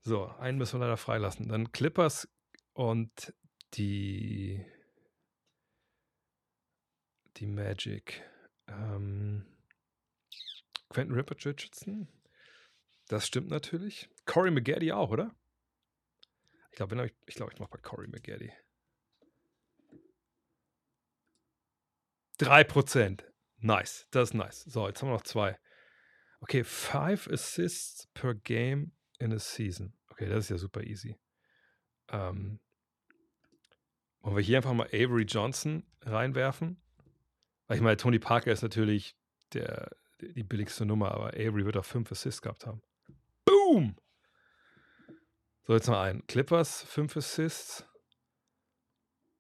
So, 0.08 0.28
einen 0.38 0.60
müssen 0.60 0.80
wir 0.80 0.86
leider 0.86 0.98
freilassen. 0.98 1.50
Dann 1.50 1.72
Clippers 1.72 2.32
und 2.74 3.34
die, 3.74 4.64
die 7.38 7.48
Magic. 7.48 8.24
Ähm, 8.68 9.48
Quentin 10.90 11.16
Ripper 11.16 11.36
Richardson. 11.44 12.08
Das 13.08 13.26
stimmt 13.26 13.50
natürlich. 13.50 14.08
Corey 14.28 14.52
McGaddy 14.52 14.92
auch, 14.92 15.10
oder? 15.10 15.36
Ich 16.70 16.78
glaube, 16.78 17.04
ich, 17.04 17.14
ich, 17.26 17.34
glaub, 17.34 17.52
ich 17.52 17.58
mache 17.58 17.72
bei 17.72 17.80
Corey 17.80 18.08
McGaddy. 18.08 18.54
3%. 22.40 23.24
Nice. 23.58 24.08
Das 24.12 24.30
ist 24.30 24.34
nice. 24.36 24.66
So, 24.66 24.88
jetzt 24.88 25.02
haben 25.02 25.10
wir 25.10 25.14
noch 25.14 25.24
zwei. 25.24 25.58
Okay, 26.42 26.64
five 26.64 27.28
Assists 27.28 28.08
per 28.14 28.36
Game 28.36 28.95
in 29.20 29.34
a 29.34 29.40
Season. 29.40 29.94
Okay, 30.10 30.28
das 30.28 30.46
ist 30.46 30.50
ja 30.50 30.58
super 30.58 30.84
easy. 30.84 31.18
Ähm, 32.10 32.60
wollen 34.22 34.36
wir 34.36 34.44
hier 34.44 34.58
einfach 34.58 34.74
mal 34.74 34.88
Avery 34.88 35.24
Johnson 35.24 35.84
reinwerfen? 36.02 36.82
Weil 37.68 37.78
ich 37.78 37.84
meine, 37.84 37.98
Tony 37.98 38.20
Parker 38.20 38.52
ist 38.52 38.62
natürlich 38.62 39.16
der, 39.54 39.96
die 40.22 40.44
billigste 40.44 40.86
Nummer, 40.86 41.12
aber 41.12 41.30
Avery 41.30 41.66
wird 41.66 41.78
auch 41.78 41.86
fünf 41.86 42.12
Assists 42.12 42.42
gehabt 42.42 42.66
haben. 42.66 42.82
Boom! 43.46 43.96
So, 45.64 45.74
jetzt 45.74 45.88
noch 45.88 46.00
ein. 46.00 46.26
Clippers 46.28 46.84
fünf 46.84 47.18
Assists 47.18 47.86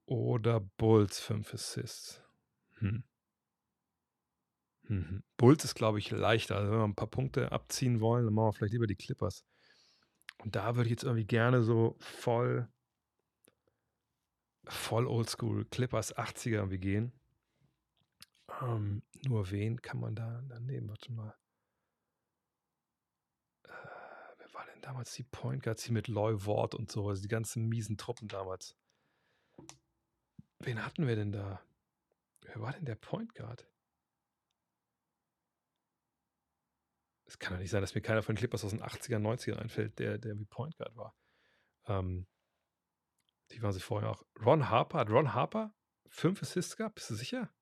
oder 0.05 0.59
Bulls 0.59 1.19
fünf 1.19 1.53
Assists? 1.53 2.21
Hm. 2.77 3.03
Mhm. 4.87 5.23
Bulls 5.37 5.63
ist, 5.63 5.75
glaube 5.75 5.99
ich, 5.99 6.11
leichter. 6.11 6.57
Also, 6.57 6.71
wenn 6.71 6.79
wir 6.79 6.83
ein 6.83 6.95
paar 6.95 7.09
Punkte 7.09 7.51
abziehen 7.51 8.01
wollen, 8.01 8.25
dann 8.25 8.33
machen 8.33 8.47
wir 8.47 8.53
vielleicht 8.53 8.73
lieber 8.73 8.87
die 8.87 8.95
Clippers. 8.95 9.45
Und 10.39 10.55
da 10.55 10.75
würde 10.75 10.87
ich 10.87 10.91
jetzt 10.91 11.03
irgendwie 11.03 11.25
gerne 11.25 11.63
so 11.63 11.95
voll, 11.99 12.67
voll 14.65 15.07
oldschool 15.07 15.65
Clippers 15.65 16.15
80er 16.15 16.55
irgendwie 16.55 16.79
gehen. 16.79 17.11
Ähm, 18.61 19.01
nur 19.25 19.49
wen 19.51 19.81
kann 19.81 19.99
man 19.99 20.15
da 20.15 20.41
dann 20.47 20.65
nehmen? 20.65 20.89
Warte 20.89 21.11
mal. 21.11 21.35
Äh, 23.63 23.69
wer 24.37 24.53
war 24.53 24.65
denn 24.65 24.81
damals 24.81 25.13
die 25.13 25.23
Point 25.23 25.63
Guards 25.63 25.83
hier 25.83 25.93
mit 25.93 26.07
Loy 26.07 26.45
Ward 26.45 26.75
und 26.75 26.91
so? 26.91 27.09
Also 27.09 27.21
die 27.21 27.27
ganzen 27.27 27.67
miesen 27.67 27.97
Truppen 27.97 28.27
damals. 28.27 28.77
Wen 30.59 30.83
hatten 30.83 31.07
wir 31.07 31.15
denn 31.15 31.31
da? 31.31 31.61
Wer 32.41 32.61
war 32.61 32.71
denn 32.73 32.85
der 32.85 32.95
Point 32.95 33.33
Guard? 33.35 33.67
Es 37.35 37.39
kann 37.39 37.51
doch 37.51 37.59
nicht 37.59 37.69
sein, 37.69 37.81
dass 37.81 37.93
mir 37.93 38.01
keiner 38.01 38.23
von 38.23 38.33
den 38.33 38.39
Clippers 38.39 38.63
aus 38.63 38.71
den 38.71 38.81
80er, 38.81 39.19
90er 39.19 39.57
einfällt, 39.57 39.99
der, 39.99 40.17
der 40.17 40.39
wie 40.39 40.45
Point 40.45 40.77
Guard 40.77 40.95
war. 40.95 41.13
Ähm, 41.85 42.27
die 43.51 43.61
waren 43.61 43.73
sich 43.73 43.83
vorher 43.83 44.09
auch. 44.09 44.23
Ron 44.39 44.69
Harper, 44.69 44.99
hat 44.99 45.09
Ron 45.09 45.33
Harper 45.33 45.75
fünf 46.07 46.41
Assists 46.41 46.77
gehabt? 46.77 46.95
Bist 46.95 47.09
du 47.09 47.15
sicher? 47.15 47.53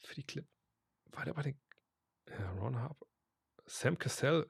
Für 0.00 0.14
die 0.16 0.24
Clip. 0.24 0.46
War 1.06 1.24
der 1.24 1.32
bei 1.32 1.42
den. 1.44 1.58
Ja, 2.28 2.50
Ron 2.52 2.78
Harper. 2.78 3.06
Sam 3.64 3.98
Cassell. 3.98 4.46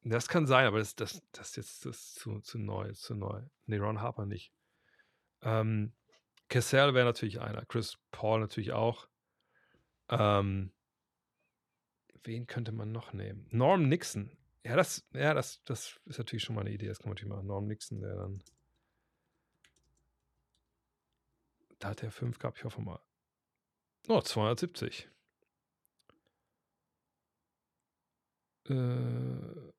Das 0.00 0.26
kann 0.26 0.46
sein, 0.46 0.66
aber 0.66 0.78
das, 0.78 0.94
das, 0.94 1.20
das 1.32 1.54
jetzt 1.56 1.84
das 1.84 2.14
zu, 2.14 2.40
zu 2.40 2.58
neu, 2.58 2.92
zu 2.92 3.14
neu. 3.14 3.42
Nee, 3.66 3.76
Ron 3.76 4.00
Harper 4.00 4.24
nicht. 4.24 4.54
Ähm, 5.42 5.94
Cassell 6.48 6.94
wäre 6.94 7.04
natürlich 7.04 7.42
einer. 7.42 7.66
Chris 7.66 7.98
Paul 8.10 8.40
natürlich 8.40 8.72
auch. 8.72 9.06
Ähm, 10.08 10.72
wen 12.24 12.46
könnte 12.46 12.72
man 12.72 12.92
noch 12.92 13.12
nehmen? 13.12 13.46
Norm 13.50 13.88
Nixon. 13.88 14.36
Ja, 14.64 14.76
das, 14.76 15.04
ja, 15.12 15.34
das, 15.34 15.62
das 15.64 16.00
ist 16.04 16.18
natürlich 16.18 16.44
schon 16.44 16.54
mal 16.54 16.62
eine 16.62 16.70
Idee. 16.70 16.86
Das 16.86 16.98
kann 16.98 17.08
man 17.08 17.14
natürlich 17.14 17.32
machen. 17.32 17.46
Norm 17.46 17.66
Nixon, 17.66 18.00
der 18.00 18.14
dann. 18.14 18.42
Da 21.78 21.88
hat 21.88 22.02
er 22.02 22.12
5 22.12 22.38
gehabt, 22.38 22.58
ich 22.58 22.64
hoffe 22.64 22.80
mal. 22.80 23.00
Oh, 24.08 24.20
270. 24.20 25.08
Äh, 28.68 29.72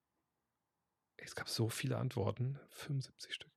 es 1.18 1.36
gab 1.36 1.48
so 1.48 1.70
viele 1.70 1.98
Antworten. 1.98 2.60
75 2.72 3.34
Stück. 3.34 3.52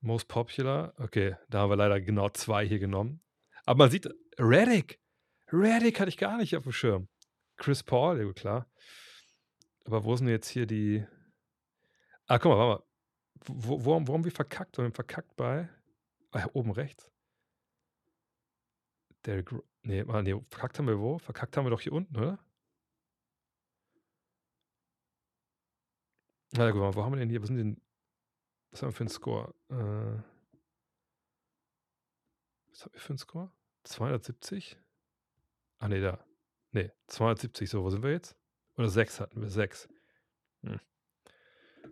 Most 0.00 0.28
popular. 0.28 0.94
Okay, 0.98 1.36
da 1.48 1.60
haben 1.60 1.70
wir 1.70 1.76
leider 1.76 2.00
genau 2.00 2.28
zwei 2.28 2.66
hier 2.66 2.78
genommen. 2.78 3.20
Aber 3.64 3.78
man 3.78 3.90
sieht, 3.90 4.08
Reddick. 4.38 5.00
Reddick 5.52 5.98
hatte 5.98 6.10
ich 6.10 6.16
gar 6.16 6.36
nicht 6.36 6.56
auf 6.56 6.62
dem 6.62 6.72
Schirm. 6.72 7.08
Chris 7.58 7.82
Paul, 7.82 8.24
ja 8.24 8.32
klar. 8.32 8.66
Aber 9.84 10.04
wo 10.04 10.16
sind 10.16 10.28
jetzt 10.28 10.48
hier 10.48 10.66
die. 10.66 11.04
Ah, 12.26 12.38
guck 12.38 12.52
mal, 12.52 12.58
warte 12.58 12.82
mal. 12.82 12.88
Wo, 13.46 13.84
wo, 13.84 14.06
wo 14.06 14.14
haben 14.14 14.24
wir 14.24 14.32
verkackt? 14.32 14.78
Wir 14.78 14.84
haben 14.84 14.92
verkackt 14.92 15.36
bei. 15.36 15.68
Ah, 16.30 16.46
oben 16.52 16.70
rechts. 16.70 17.10
Derrick. 19.24 19.50
Nee, 19.82 20.04
ah, 20.08 20.22
nee, 20.22 20.34
verkackt 20.50 20.78
haben 20.78 20.86
wir 20.86 20.98
wo? 20.98 21.18
Verkackt 21.18 21.56
haben 21.56 21.64
wir 21.64 21.70
doch 21.70 21.80
hier 21.80 21.92
unten, 21.92 22.16
oder? 22.16 22.38
Na 26.52 26.70
guck 26.70 26.80
mal, 26.80 26.94
wo 26.94 27.04
haben 27.04 27.12
wir 27.12 27.18
denn 27.18 27.28
hier? 27.30 27.40
Was, 27.42 27.48
sind 27.48 27.56
denn, 27.56 27.80
was 28.70 28.82
haben 28.82 28.88
wir 28.88 28.92
für 28.92 29.04
einen 29.04 29.08
Score? 29.08 29.54
Äh, 29.68 30.22
was 32.70 32.84
haben 32.84 32.92
wir 32.92 33.00
für 33.00 33.10
einen 33.10 33.18
Score? 33.18 33.52
270? 33.84 34.78
Ah, 35.78 35.88
nee, 35.88 36.00
da. 36.00 36.27
Nee, 36.72 36.90
270. 37.08 37.70
So, 37.70 37.82
wo 37.82 37.90
sind 37.90 38.02
wir 38.02 38.12
jetzt? 38.12 38.36
Oder 38.76 38.88
6 38.88 39.20
hatten 39.20 39.40
wir. 39.40 39.48
6. 39.48 39.88
Hm. 40.62 40.80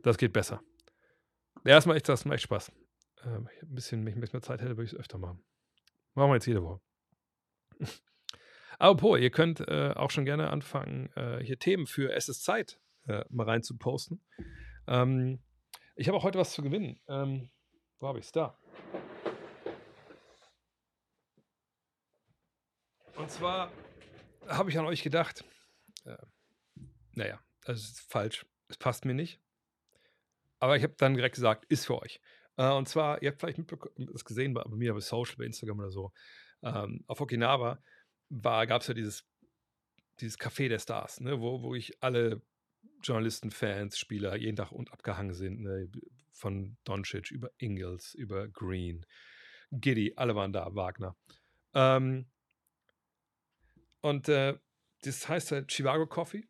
Das 0.03 0.19
geht 0.19 0.33
besser. 0.33 0.63
Erstmal 1.65 1.97
echt, 1.97 2.09
das 2.09 2.25
macht 2.25 2.35
echt 2.35 2.45
Spaß. 2.45 2.73
Ähm, 3.25 3.49
ich 3.55 3.63
ein 3.63 3.75
bisschen, 3.75 4.01
wenn 4.01 4.09
ich 4.09 4.17
ein 4.17 4.21
bisschen 4.21 4.39
mehr 4.39 4.43
Zeit 4.43 4.61
hätte, 4.61 4.77
würde 4.77 4.85
ich 4.85 4.93
es 4.93 4.99
öfter 4.99 5.19
machen. 5.19 5.45
Machen 6.15 6.31
wir 6.31 6.35
jetzt 6.35 6.47
jede 6.47 6.63
Woche. 6.63 6.81
Apropos, 8.79 9.19
ihr 9.19 9.31
könnt 9.31 9.61
äh, 9.61 9.93
auch 9.97 10.11
schon 10.11 10.25
gerne 10.25 10.51
anfangen, 10.51 11.11
äh, 11.17 11.43
hier 11.43 11.59
Themen 11.59 11.87
für 11.87 12.13
Es 12.13 12.29
ist 12.29 12.45
Zeit 12.45 12.79
äh, 13.07 13.25
mal 13.31 13.45
rein 13.45 13.63
zu 13.63 13.79
posten. 13.79 14.23
Ähm, 14.87 15.43
ich 15.95 16.09
habe 16.09 16.19
auch 16.19 16.25
heute 16.25 16.39
was 16.39 16.53
zu 16.53 16.63
gewinnen. 16.63 17.01
Ähm, 17.09 17.51
wo 17.99 18.09
habe 18.09 18.19
ich 18.19 18.27
es? 18.27 18.33
Da. 18.33 18.59
Und 23.17 23.31
zwar 23.31 23.73
habe 24.49 24.71
ich 24.71 24.79
an 24.79 24.87
euch 24.87 25.03
gedacht, 25.03 25.45
äh, 26.05 26.17
naja, 27.13 27.41
das 27.65 27.81
ist 27.81 28.01
falsch. 28.01 28.47
Es 28.69 28.77
passt 28.77 29.05
mir 29.05 29.15
nicht. 29.15 29.41
Aber 30.59 30.77
ich 30.77 30.83
habe 30.83 30.95
dann 30.97 31.15
direkt 31.15 31.35
gesagt, 31.35 31.65
ist 31.67 31.87
für 31.87 32.01
euch. 32.01 32.21
Äh, 32.57 32.71
und 32.71 32.89
zwar, 32.89 33.23
ihr 33.23 33.31
habt 33.31 33.41
vielleicht 33.41 33.59
mitbekommen, 33.59 34.09
das 34.13 34.25
gesehen 34.25 34.55
bei, 34.55 34.63
bei 34.63 34.77
mir 34.77 34.95
bei 34.95 35.01
Social, 35.01 35.37
bei 35.37 35.45
Instagram 35.45 35.79
oder 35.79 35.91
so. 35.91 36.13
Ähm, 36.63 37.05
auf 37.07 37.21
Okinawa 37.21 37.79
gab 38.31 38.81
es 38.81 38.89
ja 38.89 38.95
dieses, 38.95 39.25
dieses 40.21 40.39
Café 40.39 40.69
der 40.69 40.79
Stars, 40.79 41.21
ne, 41.21 41.41
wo, 41.41 41.63
wo 41.63 41.75
ich 41.75 42.03
alle 42.03 42.43
Journalisten, 43.03 43.51
Fans, 43.51 43.99
Spieler 43.99 44.37
jeden 44.37 44.57
Tag 44.57 44.73
und 44.73 44.93
abgehangen 44.93 45.35
sind. 45.35 45.61
Ne? 45.61 45.91
Von 46.33 46.77
Doncic 46.85 47.31
über 47.31 47.51
Ingles, 47.59 48.15
über 48.15 48.49
Green, 48.49 49.07
Giddy, 49.71 50.15
alle 50.17 50.35
waren 50.35 50.53
da, 50.53 50.75
Wagner. 50.75 51.17
Ähm, 51.75 52.27
und 54.01 54.29
äh, 54.29 54.59
das 55.03 55.29
heißt 55.29 55.53
halt 55.53 55.69
Chivago 55.69 56.07
Coffee. 56.07 56.45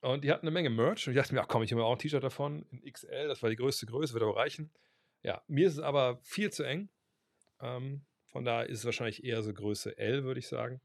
Und 0.00 0.22
die 0.22 0.30
hatten 0.30 0.46
eine 0.46 0.52
Menge 0.52 0.70
Merch. 0.70 1.06
Und 1.06 1.14
ich 1.14 1.18
dachte 1.18 1.34
mir, 1.34 1.42
ach 1.42 1.48
komm, 1.48 1.62
ich 1.62 1.72
habe 1.72 1.84
auch 1.84 1.92
ein 1.92 1.98
T-Shirt 1.98 2.22
davon 2.22 2.64
in 2.70 2.92
XL. 2.92 3.26
Das 3.26 3.42
war 3.42 3.50
die 3.50 3.56
größte 3.56 3.86
Größe, 3.86 4.14
wird 4.14 4.22
aber 4.22 4.36
reichen. 4.36 4.70
Ja, 5.22 5.42
mir 5.48 5.66
ist 5.66 5.74
es 5.74 5.80
aber 5.80 6.20
viel 6.22 6.52
zu 6.52 6.62
eng. 6.62 6.88
Ähm, 7.60 8.04
von 8.26 8.44
daher 8.44 8.68
ist 8.68 8.78
es 8.78 8.84
wahrscheinlich 8.84 9.24
eher 9.24 9.42
so 9.42 9.52
Größe 9.52 9.98
L, 9.98 10.22
würde 10.22 10.38
ich 10.38 10.46
sagen. 10.46 10.80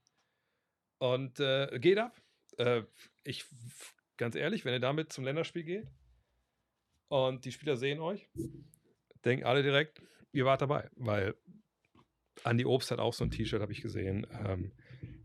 Und 0.98 1.40
äh, 1.40 1.77
geht 1.80 1.99
ab. 1.99 2.19
Äh, 2.57 2.84
ich 3.23 3.45
ganz 4.18 4.35
ehrlich, 4.35 4.65
wenn 4.65 4.73
ihr 4.73 4.80
damit 4.80 5.11
zum 5.11 5.23
Länderspiel 5.23 5.64
geht 5.64 5.88
und 7.10 7.45
die 7.45 7.52
Spieler 7.52 7.77
sehen 7.77 7.99
euch, 7.99 8.30
denken 9.26 9.45
alle 9.45 9.64
direkt, 9.64 10.02
ihr 10.31 10.45
wart 10.45 10.61
dabei, 10.61 10.90
weil 10.95 11.35
Andi 12.44 12.65
Obst 12.65 12.91
hat 12.91 12.99
auch 12.99 13.14
so 13.14 13.23
ein 13.23 13.31
T-Shirt, 13.31 13.61
habe 13.61 13.72
ich 13.72 13.81
gesehen. 13.81 14.26
Ähm, 14.45 14.72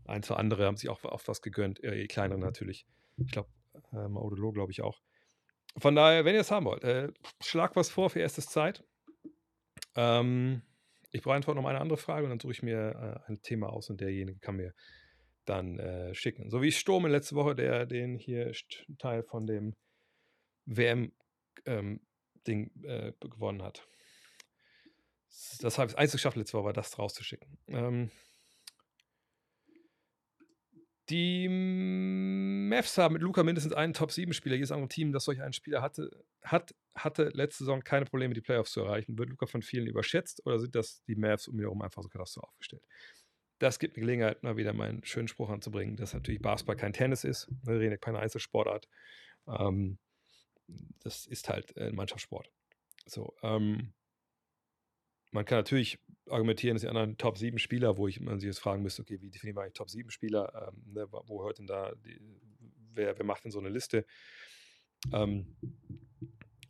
ein, 0.09 0.23
zwei 0.23 0.35
andere 0.35 0.65
haben 0.65 0.77
sich 0.77 0.89
auch 0.89 1.03
auf 1.03 1.27
was 1.27 1.41
gegönnt, 1.41 1.83
äh, 1.83 2.01
die 2.01 2.07
kleineren 2.07 2.41
natürlich. 2.41 2.85
Ich 3.17 3.31
glaube, 3.31 3.49
äh, 3.91 4.07
Maudelo 4.07 4.51
glaube 4.51 4.71
ich 4.71 4.81
auch. 4.81 5.01
Von 5.77 5.95
daher, 5.95 6.25
wenn 6.25 6.35
ihr 6.35 6.41
es 6.41 6.51
haben 6.51 6.65
wollt, 6.65 6.83
äh, 6.83 7.11
schlag 7.41 7.75
was 7.75 7.89
vor 7.89 8.09
für 8.09 8.19
erstes 8.19 8.47
Zeit. 8.47 8.83
Ähm, 9.95 10.61
ich 11.11 11.21
brauche 11.21 11.35
einfach 11.35 11.55
noch 11.55 11.65
eine 11.65 11.79
andere 11.79 11.97
Frage 11.97 12.25
und 12.25 12.29
dann 12.29 12.39
suche 12.39 12.53
ich 12.53 12.63
mir 12.63 13.23
äh, 13.27 13.31
ein 13.31 13.41
Thema 13.41 13.69
aus 13.69 13.89
und 13.89 14.01
derjenige 14.01 14.39
kann 14.39 14.55
mir 14.55 14.73
dann 15.45 15.79
äh, 15.79 16.13
schicken. 16.13 16.49
So 16.49 16.61
wie 16.61 16.71
Sturm 16.71 17.05
letzte 17.07 17.35
Woche, 17.35 17.55
der 17.55 17.85
den 17.85 18.17
hier 18.17 18.51
Teil 18.99 19.23
von 19.23 19.47
dem 19.47 19.75
WM-Ding 20.65 21.11
ähm, 21.65 21.99
äh, 22.83 23.13
gewonnen 23.19 23.63
hat. 23.63 23.87
Das 25.61 25.77
habe 25.77 25.91
ich 25.91 25.97
einzig 25.97 26.17
geschafft 26.17 26.37
letzte 26.37 26.57
Woche, 26.57 26.65
war 26.65 26.73
das 26.73 26.97
rauszuschicken. 26.99 27.57
Ähm, 27.67 28.11
die 31.09 31.47
Mavs 31.49 32.97
haben 32.97 33.13
mit 33.13 33.21
Luca 33.21 33.43
mindestens 33.43 33.73
einen 33.73 33.93
Top-7-Spieler. 33.93 34.55
Jedes 34.55 34.71
andere 34.71 34.89
Team, 34.89 35.11
das 35.11 35.25
solch 35.25 35.41
einen 35.41 35.53
Spieler 35.53 35.81
hatte, 35.81 36.09
hat, 36.43 36.75
hatte 36.95 37.29
letzte 37.29 37.63
Saison 37.63 37.83
keine 37.83 38.05
Probleme, 38.05 38.33
die 38.33 38.41
Playoffs 38.41 38.71
zu 38.71 38.81
erreichen. 38.81 39.17
Wird 39.17 39.29
Luca 39.29 39.45
von 39.45 39.61
vielen 39.61 39.87
überschätzt 39.87 40.45
oder 40.45 40.59
sind 40.59 40.75
das 40.75 41.03
die 41.05 41.15
Mavs 41.15 41.47
um 41.47 41.59
ihn 41.59 41.81
einfach 41.81 42.03
so 42.03 42.09
katastrophal 42.09 42.49
aufgestellt? 42.49 42.83
das 43.59 43.77
gibt 43.77 43.95
eine 43.95 44.05
Gelegenheit, 44.05 44.41
mal 44.41 44.57
wieder 44.57 44.73
meinen 44.73 45.03
schönen 45.03 45.27
Spruch 45.27 45.49
anzubringen, 45.49 45.97
dass 45.97 46.13
natürlich 46.13 46.41
Basketball 46.41 46.77
kein 46.77 46.93
Tennis 46.93 47.25
ist. 47.25 47.49
Wir 47.63 47.79
reden 47.79 47.99
keine 47.99 48.19
Einzelsportart. 48.19 48.87
Ähm, 49.47 49.99
das 51.03 51.27
ist 51.27 51.49
halt 51.49 51.77
ein 51.77 51.95
Mannschaftssport. 51.95 52.49
So, 53.05 53.35
ähm, 53.43 53.93
man 55.31 55.45
kann 55.45 55.59
natürlich 55.59 55.99
argumentieren, 56.29 56.75
dass 56.75 56.81
die 56.81 56.87
anderen 56.87 57.17
Top 57.17 57.37
7 57.37 57.59
Spieler, 57.59 57.97
wo 57.97 58.07
ich 58.07 58.19
man 58.19 58.39
sich 58.39 58.47
jetzt 58.47 58.59
fragen 58.59 58.83
müsste, 58.83 59.01
okay, 59.01 59.21
wie 59.21 59.29
definieren 59.29 59.57
wir 59.57 59.63
eigentlich 59.63 59.73
Top 59.73 59.89
7 59.89 60.09
Spieler? 60.09 60.71
Ähm, 60.73 60.93
ne, 60.93 61.07
wo 61.11 61.43
hört 61.43 61.59
denn 61.59 61.67
da, 61.67 61.93
die, 62.05 62.19
wer, 62.93 63.17
wer 63.17 63.25
macht 63.25 63.43
denn 63.43 63.51
so 63.51 63.59
eine 63.59 63.69
Liste? 63.69 64.05
Ähm, 65.13 65.55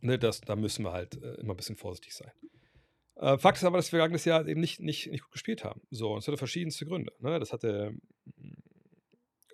ne, 0.00 0.18
das, 0.18 0.40
da 0.40 0.56
müssen 0.56 0.84
wir 0.84 0.92
halt 0.92 1.22
äh, 1.22 1.34
immer 1.34 1.54
ein 1.54 1.56
bisschen 1.56 1.76
vorsichtig 1.76 2.14
sein. 2.14 2.32
Äh, 3.16 3.38
Fakt 3.38 3.58
ist 3.58 3.64
aber, 3.64 3.76
dass 3.76 3.86
wir 3.86 3.98
vergangenes 3.98 4.24
Jahr 4.24 4.46
eben 4.46 4.60
nicht, 4.60 4.80
nicht, 4.80 5.10
nicht 5.10 5.22
gut 5.22 5.32
gespielt 5.32 5.64
haben. 5.64 5.82
So, 5.90 6.12
und 6.12 6.18
es 6.18 6.26
hatte 6.26 6.38
verschiedenste 6.38 6.86
Gründe. 6.86 7.12
Ne? 7.18 7.38
Das 7.38 7.52
hatte 7.52 7.94
mm, 8.36 8.54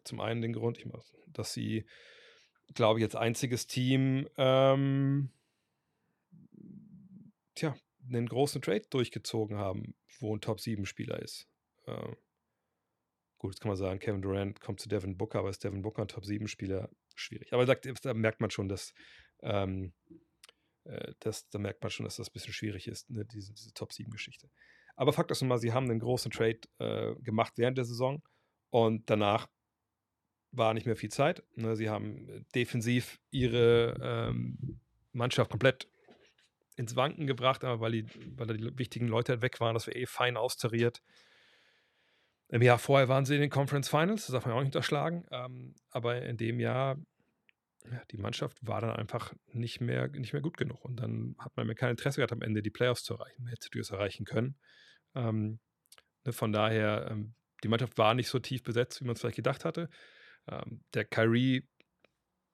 zum 0.04 0.20
einen 0.20 0.40
den 0.40 0.52
Grund, 0.52 0.78
ich, 0.78 0.86
dass 1.26 1.52
sie, 1.52 1.84
glaube 2.74 3.00
ich, 3.00 3.04
als 3.04 3.16
einziges 3.16 3.66
Team 3.66 4.28
ähm, 4.36 5.30
tja, 7.56 7.76
einen 8.08 8.28
großen 8.28 8.62
Trade 8.62 8.84
durchgezogen 8.90 9.56
haben, 9.56 9.94
wo 10.20 10.34
ein 10.34 10.40
Top-7-Spieler 10.40 11.20
ist. 11.20 11.48
Äh, 11.86 12.14
gut, 13.38 13.52
jetzt 13.52 13.60
kann 13.60 13.68
man 13.68 13.76
sagen, 13.76 13.98
Kevin 13.98 14.22
Durant 14.22 14.60
kommt 14.60 14.80
zu 14.80 14.88
Devin 14.88 15.16
Booker, 15.16 15.40
aber 15.40 15.50
ist 15.50 15.62
Devin 15.64 15.82
Booker 15.82 16.02
ein 16.02 16.08
Top-7-Spieler? 16.08 16.90
Schwierig. 17.14 17.52
Aber 17.52 17.64
da, 17.64 17.74
da 17.74 18.14
merkt 18.14 18.40
man 18.40 18.50
schon, 18.50 18.68
dass 18.68 18.92
ähm, 19.42 19.94
äh, 20.84 21.14
das, 21.20 21.48
da 21.48 21.58
merkt 21.58 21.82
man 21.82 21.90
schon, 21.90 22.04
dass 22.04 22.16
das 22.16 22.28
ein 22.28 22.32
bisschen 22.32 22.52
schwierig 22.52 22.88
ist, 22.88 23.10
ne, 23.10 23.24
diese, 23.24 23.52
diese 23.52 23.72
Top-7-Geschichte. 23.72 24.50
Aber 24.96 25.12
Fakt 25.12 25.30
ist 25.30 25.42
nun 25.42 25.48
mal, 25.48 25.58
sie 25.58 25.72
haben 25.72 25.90
einen 25.90 26.00
großen 26.00 26.30
Trade 26.30 26.60
äh, 26.78 27.14
gemacht 27.22 27.54
während 27.56 27.76
der 27.78 27.84
Saison 27.84 28.22
und 28.70 29.08
danach 29.10 29.48
war 30.52 30.72
nicht 30.74 30.86
mehr 30.86 30.96
viel 30.96 31.10
Zeit. 31.10 31.42
Ne, 31.54 31.76
sie 31.76 31.90
haben 31.90 32.46
defensiv 32.54 33.20
ihre 33.30 33.96
ähm, 34.02 34.80
Mannschaft 35.12 35.50
komplett 35.50 35.88
ins 36.76 36.96
Wanken 36.96 37.26
gebracht, 37.26 37.64
aber 37.64 37.80
weil 37.80 37.92
die, 37.92 38.06
weil 38.36 38.56
die 38.56 38.78
wichtigen 38.78 39.08
Leute 39.08 39.32
halt 39.32 39.42
weg 39.42 39.60
waren, 39.60 39.74
das 39.74 39.86
war 39.86 39.96
eh 39.96 40.06
fein 40.06 40.36
austariert. 40.36 41.02
Im 42.48 42.62
Jahr 42.62 42.78
vorher 42.78 43.08
waren 43.08 43.24
sie 43.24 43.34
in 43.34 43.40
den 43.40 43.50
Conference 43.50 43.88
Finals, 43.88 44.26
das 44.26 44.32
darf 44.32 44.46
man 44.46 44.54
auch 44.54 44.60
nicht 44.60 44.68
unterschlagen. 44.68 45.26
Ähm, 45.30 45.74
aber 45.90 46.22
in 46.22 46.36
dem 46.36 46.60
Jahr 46.60 46.96
ja, 47.90 48.02
die 48.10 48.18
Mannschaft 48.18 48.66
war 48.66 48.80
dann 48.80 48.90
einfach 48.90 49.32
nicht 49.52 49.80
mehr, 49.80 50.08
nicht 50.08 50.32
mehr 50.32 50.42
gut 50.42 50.56
genug. 50.56 50.84
Und 50.84 51.00
dann 51.00 51.36
hat 51.38 51.56
man 51.56 51.66
mir 51.66 51.74
kein 51.74 51.90
Interesse 51.90 52.16
gehabt, 52.16 52.32
am 52.32 52.42
Ende 52.42 52.62
die 52.62 52.70
Playoffs 52.70 53.04
zu 53.04 53.14
erreichen. 53.14 53.42
Man 53.42 53.50
hätte 53.50 53.78
es 53.78 53.90
erreichen 53.90 54.24
können. 54.24 54.56
Ähm, 55.14 55.60
ne, 56.24 56.32
von 56.32 56.52
daher, 56.52 57.08
ähm, 57.10 57.34
die 57.62 57.68
Mannschaft 57.68 57.96
war 57.98 58.14
nicht 58.14 58.28
so 58.28 58.38
tief 58.38 58.62
besetzt, 58.62 59.00
wie 59.00 59.04
man 59.04 59.14
es 59.14 59.20
vielleicht 59.20 59.36
gedacht 59.36 59.64
hatte. 59.64 59.88
Ähm, 60.48 60.80
der 60.94 61.04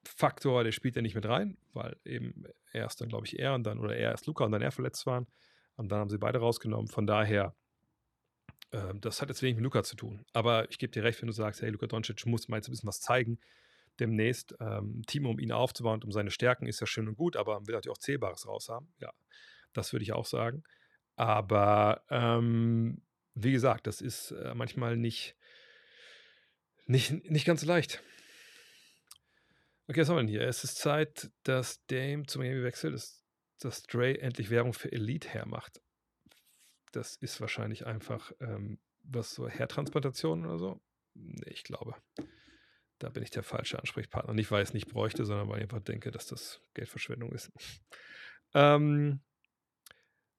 Kyrie-Faktor, 0.03 0.63
der 0.63 0.71
spielt 0.71 0.95
ja 0.95 1.01
nicht 1.01 1.15
mit 1.15 1.25
rein, 1.25 1.57
weil 1.73 1.97
eben 2.05 2.45
erst 2.71 3.01
dann, 3.01 3.09
glaube 3.09 3.25
ich, 3.25 3.39
er 3.39 3.53
und 3.53 3.63
dann, 3.63 3.79
oder 3.79 3.95
er 3.95 4.11
erst 4.11 4.27
Luca 4.27 4.45
und 4.45 4.51
dann 4.51 4.61
er 4.61 4.71
verletzt 4.71 5.05
waren. 5.05 5.27
Und 5.75 5.91
dann 5.91 5.99
haben 5.99 6.09
sie 6.09 6.17
beide 6.17 6.39
rausgenommen. 6.39 6.87
Von 6.87 7.07
daher 7.07 7.55
Ähm, 8.73 8.99
das 9.01 9.21
hat 9.21 9.29
jetzt 9.29 9.41
wenig 9.41 9.55
mit 9.55 9.63
Luca 9.63 9.83
zu 9.83 9.95
tun. 9.95 10.25
Aber 10.33 10.69
ich 10.69 10.79
gebe 10.79 10.91
dir 10.91 11.03
recht, 11.03 11.21
wenn 11.21 11.27
du 11.27 11.33
sagst, 11.33 11.61
hey, 11.61 11.69
Luca 11.69 11.87
Doncic 11.87 12.25
muss 12.25 12.47
mal 12.47 12.57
jetzt 12.57 12.67
ein 12.67 12.71
bisschen 12.71 12.87
was 12.87 13.01
zeigen. 13.01 13.39
Demnächst 13.99 14.55
ähm, 14.59 15.03
Team, 15.05 15.27
um 15.27 15.39
ihn 15.39 15.51
aufzubauen 15.51 15.95
und 15.95 16.05
um 16.05 16.11
seine 16.11 16.31
Stärken 16.31 16.65
ist 16.65 16.79
ja 16.79 16.87
schön 16.87 17.07
und 17.07 17.15
gut, 17.15 17.37
aber 17.37 17.67
will 17.67 17.75
natürlich 17.75 17.95
auch 17.95 17.99
Zählbares 17.99 18.47
raus 18.47 18.69
haben. 18.69 18.91
Ja, 18.99 19.11
das 19.73 19.93
würde 19.93 20.03
ich 20.03 20.13
auch 20.13 20.25
sagen. 20.25 20.63
Aber 21.15 22.03
ähm, 22.09 23.03
wie 23.35 23.51
gesagt, 23.51 23.85
das 23.85 24.01
ist 24.01 24.31
äh, 24.31 24.55
manchmal 24.55 24.97
nicht, 24.97 25.35
nicht, 26.87 27.29
nicht 27.29 27.45
ganz 27.45 27.63
leicht. 27.63 28.01
Okay, 29.89 29.99
was 29.99 30.09
haben 30.09 30.15
wir 30.15 30.21
denn 30.21 30.29
hier? 30.29 30.47
Es 30.47 30.63
ist 30.63 30.77
Zeit, 30.77 31.29
dass 31.43 31.85
Dame 31.87 32.25
zu 32.25 32.39
Miami 32.39 32.63
wechselt, 32.63 32.93
dass, 32.93 33.21
dass 33.59 33.83
Dre 33.83 34.19
endlich 34.21 34.49
Werbung 34.49 34.73
für 34.73 34.91
Elite 34.91 35.27
hermacht. 35.27 35.81
Das 36.93 37.17
ist 37.17 37.41
wahrscheinlich 37.41 37.85
einfach 37.85 38.31
ähm, 38.39 38.79
was 39.03 39.33
so 39.33 39.49
Hairtransplantation 39.49 40.45
oder 40.45 40.57
so. 40.57 40.81
Nee, 41.15 41.51
ich 41.51 41.63
glaube, 41.63 41.95
da 42.99 43.09
bin 43.09 43.23
ich 43.23 43.31
der 43.31 43.43
falsche 43.43 43.77
Ansprechpartner. 43.77 44.33
Nicht, 44.33 44.51
weil 44.51 44.63
ich 44.63 44.69
es 44.69 44.73
nicht 44.73 44.87
bräuchte, 44.87 45.25
sondern 45.25 45.49
weil 45.49 45.57
ich 45.57 45.63
einfach 45.63 45.81
denke, 45.81 46.11
dass 46.11 46.27
das 46.27 46.61
Geldverschwendung 46.73 47.33
ist. 47.33 47.51
ähm, 48.53 49.19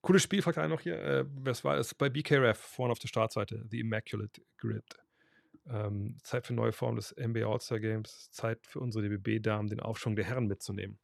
cooles 0.00 0.22
Spiel, 0.22 0.40
fragt 0.40 0.56
einer 0.56 0.68
noch 0.68 0.80
hier. 0.80 0.98
Äh, 1.02 1.24
was 1.28 1.64
war 1.64 1.76
es? 1.76 1.94
Bei 1.94 2.08
BKRF, 2.08 2.58
vorne 2.58 2.92
auf 2.92 2.98
der 2.98 3.08
Startseite, 3.08 3.66
The 3.68 3.80
Immaculate 3.80 4.40
Grid. 4.56 5.03
Ähm, 5.66 6.18
Zeit 6.22 6.46
für 6.46 6.54
neue 6.54 6.72
Formen 6.72 6.96
des 6.96 7.14
NBA 7.16 7.46
All-Star 7.46 7.80
Games. 7.80 8.30
Zeit 8.30 8.66
für 8.66 8.80
unsere 8.80 9.08
DBB-Damen, 9.08 9.68
den 9.68 9.80
Aufschwung 9.80 10.16
der 10.16 10.26
Herren 10.26 10.46
mitzunehmen 10.46 10.98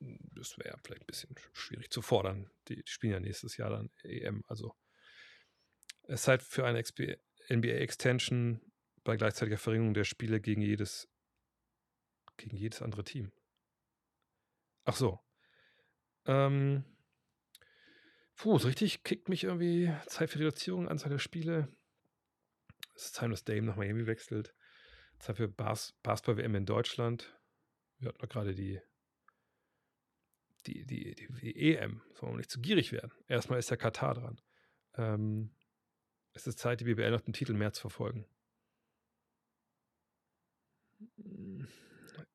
das 0.00 0.58
wäre 0.58 0.78
vielleicht 0.82 1.02
ein 1.02 1.06
bisschen 1.06 1.34
schwierig 1.52 1.90
zu 1.90 2.02
fordern. 2.02 2.50
Die, 2.68 2.76
die, 2.76 2.90
spielen 2.90 3.12
ja 3.12 3.20
nächstes 3.20 3.56
Jahr 3.56 3.70
dann 3.70 3.90
EM. 4.02 4.42
Also 4.48 4.74
es 6.04 6.22
ist 6.22 6.28
halt 6.28 6.42
für 6.42 6.66
eine 6.66 6.82
NBA-Extension 7.50 8.60
bei 9.04 9.16
gleichzeitiger 9.16 9.58
Verringerung 9.58 9.94
der 9.94 10.04
Spiele 10.04 10.40
gegen 10.40 10.62
jedes, 10.62 11.08
gegen 12.36 12.56
jedes 12.56 12.82
andere 12.82 13.04
Team. 13.04 13.32
Ach 14.84 14.96
so. 14.96 15.20
Ähm, 16.26 16.84
puh, 18.36 18.58
so 18.58 18.68
richtig 18.68 19.04
kickt 19.04 19.28
mich 19.28 19.44
irgendwie 19.44 19.92
Zeit 20.06 20.30
für 20.30 20.38
Reduzierung, 20.38 20.88
Anzahl 20.88 21.10
der 21.10 21.18
Spiele. 21.18 21.68
Es 23.00 23.06
ist 23.06 23.14
Zeit, 23.14 23.32
dass 23.32 23.44
Dame 23.44 23.62
nach 23.62 23.76
Miami 23.76 24.06
wechselt. 24.06 24.54
Zeit 25.20 25.38
für 25.38 25.48
Bas 25.48 25.94
Basketball-WM 26.02 26.54
in 26.54 26.66
Deutschland. 26.66 27.34
Wir 27.98 28.10
hatten 28.10 28.28
gerade 28.28 28.54
die 28.54 28.78
die, 30.66 30.84
die, 30.84 31.14
die, 31.14 31.28
die 31.40 31.74
EM, 31.74 32.02
sollen 32.12 32.34
wir 32.34 32.36
nicht 32.36 32.50
zu 32.50 32.60
gierig 32.60 32.92
werden. 32.92 33.10
Erstmal 33.26 33.58
ist 33.58 33.70
der 33.70 33.78
Katar 33.78 34.12
dran. 34.12 34.38
Ähm, 34.98 35.56
es 36.34 36.46
ist 36.46 36.58
Zeit, 36.58 36.80
die 36.80 36.84
BBL 36.84 37.10
nach 37.10 37.22
dem 37.22 37.32
Titel 37.32 37.54
mehr 37.54 37.72
zu 37.72 37.80
verfolgen. 37.80 38.26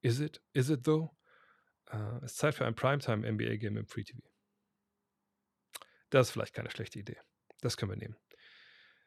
Is 0.01 0.19
it? 0.19 0.41
Is 0.53 0.71
it 0.71 0.83
though? 0.83 1.15
Uh, 1.93 2.17
es 2.23 2.31
ist 2.31 2.37
Zeit 2.37 2.55
für 2.55 2.65
ein 2.65 2.73
Primetime 2.73 3.31
NBA 3.31 3.57
Game 3.57 3.77
im 3.77 3.85
Free 3.85 4.03
TV. 4.03 4.19
Das 6.09 6.27
ist 6.27 6.31
vielleicht 6.31 6.55
keine 6.55 6.71
schlechte 6.71 6.97
Idee. 6.97 7.19
Das 7.61 7.77
können 7.77 7.91
wir 7.91 7.97
nehmen. 7.97 8.17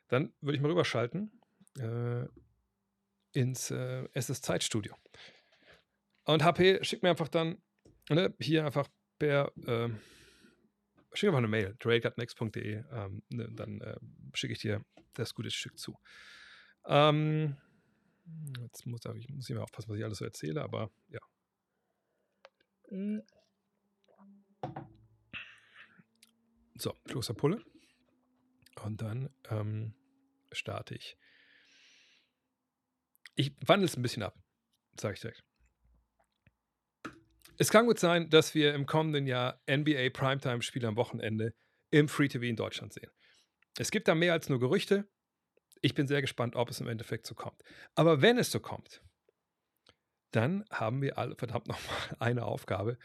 Dann 0.06 0.32
würde 0.40 0.54
ich 0.54 0.62
mal 0.62 0.70
rüberschalten 0.70 1.32
äh, 1.78 2.26
ins 3.32 3.70
äh, 3.70 4.08
ist 4.14 4.44
Zeitstudio. 4.44 4.94
Und 6.24 6.44
HP 6.44 6.82
schickt 6.84 7.02
mir 7.02 7.10
einfach 7.10 7.28
dann 7.28 7.58
ne, 8.10 8.34
hier 8.40 8.66
einfach 8.66 8.88
per, 9.18 9.52
äh, 9.66 9.88
schick 11.14 11.28
einfach 11.28 11.38
eine 11.38 11.48
Mail, 11.48 11.76
drake.next.de, 11.78 12.84
ähm, 12.90 13.22
ne, 13.28 13.48
dann 13.52 13.80
äh, 13.80 13.96
schicke 14.34 14.52
ich 14.52 14.60
dir 14.60 14.84
das 15.14 15.34
gute 15.34 15.50
Stück 15.50 15.78
zu. 15.78 15.98
Ähm, 16.86 17.56
jetzt 18.60 18.86
muss 18.86 19.00
ich, 19.16 19.28
muss 19.28 19.50
ich 19.50 19.56
aufpassen, 19.56 19.90
was 19.90 19.98
ich 19.98 20.04
alles 20.04 20.18
so 20.18 20.24
erzähle, 20.24 20.62
aber 20.62 20.90
ja. 21.08 21.20
So, 26.76 26.92
Kloster 27.04 27.34
Pulle. 27.34 27.62
Und 28.84 29.02
dann 29.02 29.30
ähm, 29.50 29.94
starte 30.52 30.94
ich. 30.94 31.16
Ich 33.38 33.52
wandle 33.64 33.86
es 33.86 33.96
ein 33.96 34.02
bisschen 34.02 34.24
ab, 34.24 34.36
sage 34.98 35.14
ich 35.14 35.20
direkt. 35.20 35.44
Es 37.56 37.70
kann 37.70 37.86
gut 37.86 38.00
sein, 38.00 38.30
dass 38.30 38.52
wir 38.56 38.74
im 38.74 38.84
kommenden 38.84 39.28
Jahr 39.28 39.62
NBA 39.70 40.10
Primetime-Spiele 40.12 40.88
am 40.88 40.96
Wochenende 40.96 41.52
im 41.92 42.08
Free 42.08 42.26
TV 42.26 42.46
in 42.46 42.56
Deutschland 42.56 42.92
sehen. 42.92 43.10
Es 43.78 43.92
gibt 43.92 44.08
da 44.08 44.16
mehr 44.16 44.32
als 44.32 44.48
nur 44.48 44.58
Gerüchte. 44.58 45.08
Ich 45.82 45.94
bin 45.94 46.08
sehr 46.08 46.20
gespannt, 46.20 46.56
ob 46.56 46.68
es 46.68 46.80
im 46.80 46.88
Endeffekt 46.88 47.28
so 47.28 47.36
kommt. 47.36 47.62
Aber 47.94 48.22
wenn 48.22 48.38
es 48.38 48.50
so 48.50 48.58
kommt, 48.58 49.02
dann 50.32 50.64
haben 50.72 51.00
wir 51.00 51.16
alle 51.16 51.36
verdammt 51.36 51.68
nochmal 51.68 52.16
eine 52.18 52.44
Aufgabe, 52.44 52.98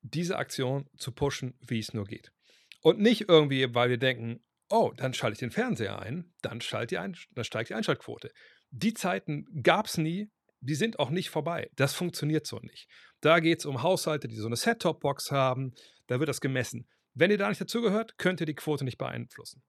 diese 0.00 0.38
Aktion 0.38 0.88
zu 0.96 1.12
pushen, 1.12 1.58
wie 1.60 1.78
es 1.78 1.92
nur 1.92 2.06
geht. 2.06 2.32
Und 2.80 3.00
nicht 3.00 3.28
irgendwie, 3.28 3.74
weil 3.74 3.90
wir 3.90 3.98
denken, 3.98 4.42
oh, 4.70 4.92
dann 4.96 5.12
schalte 5.12 5.34
ich 5.34 5.40
den 5.40 5.50
Fernseher 5.50 5.98
ein, 5.98 6.32
dann, 6.40 6.60
die 6.88 6.98
ein, 6.98 7.16
dann 7.32 7.44
steigt 7.44 7.68
die 7.68 7.74
Einschaltquote. 7.74 8.32
Die 8.70 8.94
Zeiten 8.94 9.46
gab 9.62 9.86
es 9.86 9.98
nie, 9.98 10.30
die 10.60 10.74
sind 10.74 10.98
auch 10.98 11.10
nicht 11.10 11.30
vorbei. 11.30 11.70
Das 11.76 11.94
funktioniert 11.94 12.46
so 12.46 12.58
nicht. 12.58 12.88
Da 13.20 13.40
geht 13.40 13.60
es 13.60 13.66
um 13.66 13.82
Haushalte, 13.82 14.28
die 14.28 14.36
so 14.36 14.46
eine 14.46 14.56
Set-Top-Box 14.56 15.30
haben. 15.30 15.74
Da 16.06 16.18
wird 16.18 16.28
das 16.28 16.40
gemessen. 16.40 16.88
Wenn 17.14 17.30
ihr 17.30 17.38
da 17.38 17.48
nicht 17.48 17.60
dazugehört, 17.60 18.18
könnt 18.18 18.40
ihr 18.40 18.46
die 18.46 18.54
Quote 18.54 18.84
nicht 18.84 18.98
beeinflussen. 18.98 19.62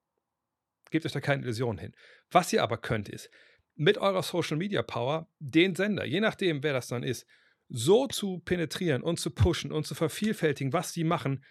Gebt 0.90 1.06
euch 1.06 1.11
da 1.11 1.22
keine 1.22 1.44
Illusionen 1.44 1.80
hin. 1.80 1.95
Was 2.32 2.52
ihr 2.52 2.64
aber 2.64 2.78
könnt, 2.78 3.10
ist, 3.10 3.30
mit 3.76 3.98
eurer 3.98 4.24
Social 4.24 4.57
Media 4.57 4.82
Power 4.82 5.30
den 5.40 5.76
Sender, 5.76 6.06
je 6.06 6.19
nachdem, 6.19 6.64
wer 6.64 6.74
das 6.74 6.88
dann 6.88 7.03
ist, 7.03 7.26
so 7.69 8.07
zu 8.07 8.40
penetrieren 8.40 9.03
und 9.03 9.19
zu 9.19 9.32
pushen 9.32 9.72
und 9.72 9.86
zu 9.86 9.95
vervielfältigen, 9.95 10.74
was 10.74 10.94
die 10.94 11.03
machen, 11.03 11.44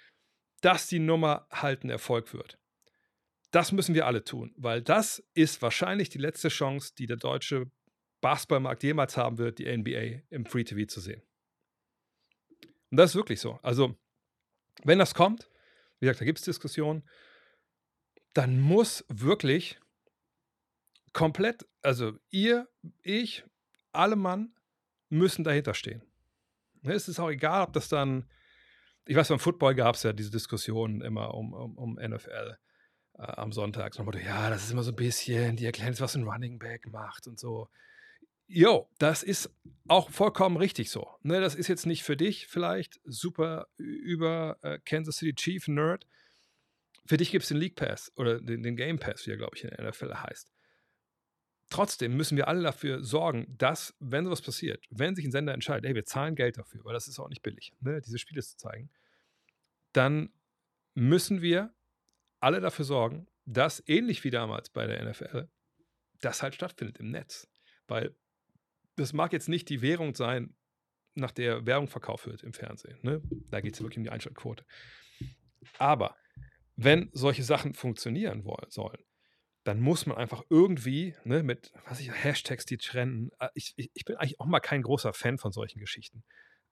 dass 0.60 0.86
die 0.86 0.98
Nummer 0.98 1.46
halt 1.50 1.84
ein 1.84 1.90
Erfolg 1.90 2.32
wird. 2.32 2.58
Das 3.56 3.72
müssen 3.72 3.94
wir 3.94 4.04
alle 4.04 4.22
tun, 4.22 4.52
weil 4.58 4.82
das 4.82 5.24
ist 5.32 5.62
wahrscheinlich 5.62 6.10
die 6.10 6.18
letzte 6.18 6.48
Chance, 6.48 6.92
die 6.94 7.06
der 7.06 7.16
deutsche 7.16 7.70
Basketballmarkt 8.20 8.82
jemals 8.82 9.16
haben 9.16 9.38
wird, 9.38 9.58
die 9.58 9.74
NBA 9.74 10.26
im 10.28 10.44
Free 10.44 10.62
TV 10.62 10.86
zu 10.86 11.00
sehen. 11.00 11.22
Und 12.90 12.98
das 12.98 13.12
ist 13.12 13.16
wirklich 13.16 13.40
so. 13.40 13.58
Also, 13.62 13.96
wenn 14.84 14.98
das 14.98 15.14
kommt, 15.14 15.48
wie 16.00 16.04
gesagt, 16.04 16.20
da 16.20 16.26
gibt 16.26 16.38
es 16.38 16.44
Diskussionen, 16.44 17.08
dann 18.34 18.60
muss 18.60 19.06
wirklich 19.08 19.80
komplett, 21.14 21.66
also 21.80 22.12
ihr, 22.28 22.68
ich, 23.00 23.42
alle 23.92 24.16
Mann 24.16 24.54
müssen 25.08 25.44
dahinter 25.44 25.72
stehen. 25.72 26.02
Ne, 26.82 26.92
es 26.92 27.08
ist 27.08 27.18
auch 27.18 27.30
egal, 27.30 27.68
ob 27.68 27.72
das 27.72 27.88
dann, 27.88 28.28
ich 29.06 29.16
weiß, 29.16 29.28
beim 29.28 29.38
Football 29.38 29.74
gab 29.74 29.94
es 29.94 30.02
ja 30.02 30.12
diese 30.12 30.30
Diskussionen 30.30 31.00
immer 31.00 31.32
um, 31.32 31.54
um, 31.54 31.78
um 31.78 31.94
NFL 31.94 32.58
äh, 33.18 33.22
am 33.22 33.52
Sonntag. 33.52 33.94
So, 33.94 34.02
ja, 34.12 34.50
das 34.50 34.64
ist 34.64 34.70
immer 34.70 34.82
so 34.82 34.92
ein 34.92 34.96
bisschen, 34.96 35.56
die 35.56 35.66
erklären 35.66 35.90
jetzt, 35.90 36.00
was 36.00 36.14
ein 36.14 36.24
Running 36.24 36.58
Back 36.58 36.86
macht 36.90 37.26
und 37.26 37.38
so. 37.38 37.68
Jo, 38.48 38.88
das 38.98 39.22
ist 39.22 39.50
auch 39.88 40.10
vollkommen 40.10 40.56
richtig 40.56 40.90
so. 40.90 41.08
Ne, 41.22 41.40
das 41.40 41.54
ist 41.54 41.66
jetzt 41.66 41.86
nicht 41.86 42.04
für 42.04 42.16
dich 42.16 42.46
vielleicht 42.46 43.00
super 43.04 43.66
über 43.76 44.58
äh, 44.62 44.78
Kansas 44.84 45.16
City 45.16 45.34
Chief 45.34 45.66
Nerd. 45.66 46.06
Für 47.06 47.16
dich 47.16 47.30
gibt 47.30 47.42
es 47.42 47.48
den 47.48 47.56
League 47.56 47.76
Pass 47.76 48.12
oder 48.16 48.40
den, 48.40 48.62
den 48.62 48.76
Game 48.76 48.98
Pass, 48.98 49.26
wie 49.26 49.30
er, 49.30 49.36
glaube 49.36 49.56
ich, 49.56 49.64
in 49.64 49.70
der 49.70 49.88
NFL 49.88 50.14
heißt. 50.14 50.52
Trotzdem 51.70 52.16
müssen 52.16 52.36
wir 52.36 52.46
alle 52.46 52.62
dafür 52.62 53.02
sorgen, 53.02 53.46
dass, 53.58 53.96
wenn 53.98 54.24
sowas 54.24 54.42
passiert, 54.42 54.84
wenn 54.90 55.16
sich 55.16 55.24
ein 55.24 55.32
Sender 55.32 55.52
entscheidet, 55.52 55.84
hey, 55.86 55.96
wir 55.96 56.04
zahlen 56.04 56.36
Geld 56.36 56.58
dafür, 56.58 56.84
weil 56.84 56.94
das 56.94 57.08
ist 57.08 57.18
auch 57.18 57.28
nicht 57.28 57.42
billig, 57.42 57.72
ne, 57.80 58.00
diese 58.00 58.18
Spiele 58.18 58.42
zu 58.42 58.56
zeigen, 58.56 58.90
dann 59.92 60.30
müssen 60.94 61.42
wir 61.42 61.74
alle 62.40 62.60
dafür 62.60 62.84
sorgen, 62.84 63.26
dass 63.44 63.82
ähnlich 63.86 64.24
wie 64.24 64.30
damals 64.30 64.70
bei 64.70 64.86
der 64.86 65.04
NFL, 65.08 65.48
das 66.20 66.42
halt 66.42 66.54
stattfindet 66.54 66.98
im 66.98 67.10
Netz. 67.10 67.48
Weil 67.86 68.16
das 68.96 69.12
mag 69.12 69.32
jetzt 69.32 69.48
nicht 69.48 69.68
die 69.68 69.82
Währung 69.82 70.14
sein, 70.14 70.56
nach 71.14 71.32
der 71.32 71.64
Werbung 71.66 71.88
verkauft 71.88 72.26
wird 72.26 72.42
im 72.42 72.52
Fernsehen. 72.52 72.98
Ne? 73.02 73.22
Da 73.50 73.60
geht 73.60 73.74
es 73.74 73.80
wirklich 73.80 73.98
um 73.98 74.04
die 74.04 74.10
Einschaltquote. 74.10 74.64
Aber 75.78 76.16
wenn 76.76 77.08
solche 77.12 77.42
Sachen 77.42 77.74
funktionieren 77.74 78.44
wollen, 78.44 78.70
sollen, 78.70 79.02
dann 79.64 79.80
muss 79.80 80.06
man 80.06 80.16
einfach 80.16 80.44
irgendwie 80.48 81.16
ne, 81.24 81.42
mit 81.42 81.72
was 81.88 82.00
ich, 82.00 82.12
Hashtags, 82.12 82.66
die 82.66 82.76
trennen. 82.76 83.30
Äh, 83.40 83.48
ich, 83.54 83.74
ich, 83.76 83.90
ich, 83.94 84.04
bin 84.04 84.16
eigentlich 84.16 84.38
auch 84.38 84.46
mal 84.46 84.60
kein 84.60 84.82
großer 84.82 85.12
Fan 85.12 85.38
von 85.38 85.52
solchen 85.52 85.80
Geschichten. 85.80 86.22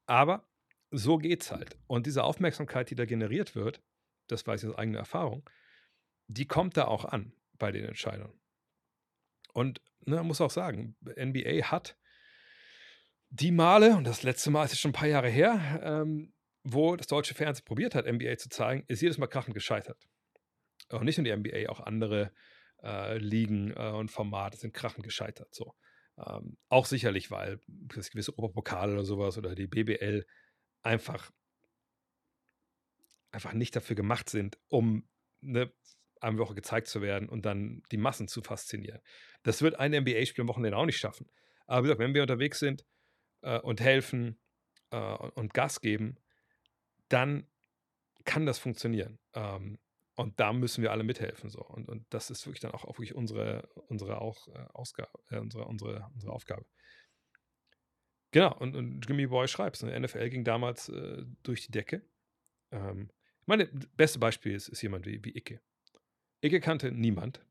Aber 0.07 0.47
so 0.91 1.19
geht's 1.19 1.51
halt. 1.51 1.77
Und 1.89 2.07
diese 2.07 2.23
Aufmerksamkeit, 2.23 2.91
die 2.91 2.95
da 2.95 3.05
generiert 3.05 3.57
wird, 3.57 3.82
das 4.29 4.47
weiß 4.47 4.63
ich 4.63 4.71
aus 4.71 4.77
eigener 4.77 4.99
Erfahrung, 4.99 5.49
die 6.27 6.47
kommt 6.47 6.77
da 6.77 6.87
auch 6.87 7.05
an 7.05 7.33
bei 7.59 7.73
den 7.73 7.85
Entscheidungen. 7.85 8.41
Und 9.53 9.81
ne, 10.01 10.17
man 10.17 10.27
muss 10.27 10.41
auch 10.41 10.51
sagen, 10.51 10.97
NBA 11.03 11.71
hat 11.71 11.97
die 13.31 13.51
Male, 13.51 13.97
und 13.97 14.05
das 14.05 14.23
letzte 14.23 14.51
Mal 14.51 14.65
ist 14.65 14.73
es 14.73 14.81
schon 14.81 14.91
ein 14.91 14.95
paar 14.95 15.09
Jahre 15.09 15.29
her, 15.29 15.81
ähm, 15.83 16.33
wo 16.63 16.97
das 16.97 17.09
deutsche 17.09 17.35
Fernsehen 17.35 17.65
probiert 17.65 17.95
hat, 17.95 18.07
NBA 18.07 18.37
zu 18.39 18.49
zeigen, 18.49 18.85
ist 18.89 19.03
jedes 19.03 19.19
Mal 19.19 19.27
krachend 19.27 19.55
gescheitert. 19.55 20.09
Und 20.91 21.05
nicht 21.05 21.19
nur 21.19 21.25
die 21.25 21.37
NBA, 21.37 21.69
auch 21.69 21.81
andere 21.81 22.33
äh, 22.83 23.19
Ligen 23.19 23.73
äh, 23.73 23.91
und 23.91 24.11
Formate 24.11 24.57
sind 24.57 24.73
krachend 24.73 25.05
gescheitert. 25.05 25.55
So. 25.55 25.75
Ähm, 26.17 26.57
auch 26.69 26.87
sicherlich, 26.87 27.31
weil 27.31 27.61
das 27.67 28.11
gewisse 28.11 28.39
Europapokal 28.39 28.93
oder 28.93 29.05
sowas 29.05 29.37
oder 29.37 29.55
die 29.55 29.67
BBL 29.67 30.27
einfach, 30.83 31.31
einfach 33.35 33.52
nicht 33.52 33.77
dafür 33.77 33.97
gemacht 33.97 34.31
sind, 34.31 34.59
um 34.69 35.09
eine 35.43 35.73
eine 36.24 36.39
Woche 36.39 36.55
gezeigt 36.55 36.89
zu 36.89 37.02
werden 37.02 37.28
und 37.28 37.44
dann 37.44 37.82
die 37.93 37.97
Massen 37.97 38.28
zu 38.28 38.43
faszinieren. 38.43 39.01
Das 39.43 39.62
wird 39.62 39.78
ein 39.78 39.93
NBA-Spiel 39.93 40.43
am 40.43 40.48
Wochenende 40.48 40.77
auch 40.77 40.86
nicht 40.86 40.98
schaffen. 40.98 41.31
Aber 41.66 41.82
wie 41.82 41.86
gesagt, 41.89 42.01
wenn 42.01 42.15
wir 42.15 42.23
unterwegs 42.23 42.59
sind 42.59 42.85
äh, 43.43 43.59
und 43.61 43.81
helfen 43.81 44.40
äh, 44.90 44.97
und 44.97 45.55
Gas 45.55 45.81
geben, 45.81 46.16
dann 47.09 47.47
kann 48.24 48.47
das 48.47 48.59
funktionieren. 48.59 49.19
Ähm, 49.35 49.78
und 50.16 50.39
da 50.40 50.52
müssen 50.52 50.82
wir 50.82 50.93
alle 50.93 51.05
mithelfen. 51.05 51.51
So. 51.51 51.61
Und, 51.61 51.89
und 51.89 52.06
das 52.11 52.31
ist 52.31 52.47
wirklich 52.47 52.61
dann 52.61 52.70
auch, 52.70 52.85
auch 52.85 52.94
wirklich 52.94 53.15
unsere, 53.15 53.69
unsere, 53.89 54.20
auch, 54.20 54.48
äh, 54.48 54.66
Ausgabe, 54.73 55.19
äh, 55.31 55.39
unsere, 55.39 55.66
unsere, 55.66 56.11
unsere 56.15 56.32
Aufgabe. 56.32 56.65
Genau, 58.31 58.56
und, 58.59 58.74
und 58.74 59.06
Jimmy 59.06 59.27
Boy 59.27 59.47
schreibt, 59.47 59.82
ne, 59.82 59.98
NFL 59.98 60.28
ging 60.31 60.44
damals 60.44 60.89
äh, 60.89 61.24
durch 61.43 61.66
die 61.66 61.73
Decke. 61.73 62.02
Ähm, 62.73 63.11
meine 63.47 63.66
beste 63.97 64.19
Beispiel 64.19 64.55
ist, 64.55 64.69
ist 64.69 64.83
jemand 64.83 65.07
wie, 65.07 65.25
wie 65.25 65.37
Icke. 65.37 65.61
Icke 66.43 66.61
kannte 66.61 66.93
niemand, 66.93 67.45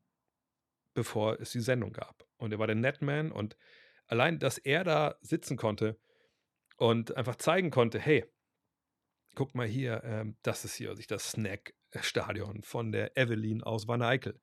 bevor 0.94 1.40
es 1.40 1.52
die 1.52 1.60
Sendung 1.60 1.92
gab. 1.92 2.26
Und 2.36 2.52
er 2.52 2.58
war 2.58 2.66
der 2.66 2.76
Netman 2.76 3.32
und 3.32 3.56
allein, 4.06 4.38
dass 4.38 4.58
er 4.58 4.84
da 4.84 5.16
sitzen 5.20 5.56
konnte 5.56 5.98
und 6.76 7.16
einfach 7.16 7.36
zeigen 7.36 7.70
konnte, 7.70 7.98
hey, 7.98 8.24
guck 9.34 9.54
mal 9.54 9.66
hier, 9.66 10.02
ähm, 10.04 10.36
das 10.42 10.64
ist 10.64 10.74
hier 10.74 10.94
sich 10.96 11.06
das 11.06 11.32
Snack-Stadion 11.32 12.62
von 12.62 12.92
der 12.92 13.16
Evelyn 13.16 13.62
aus 13.62 13.88
Van 13.88 14.00
Eyck. 14.00 14.34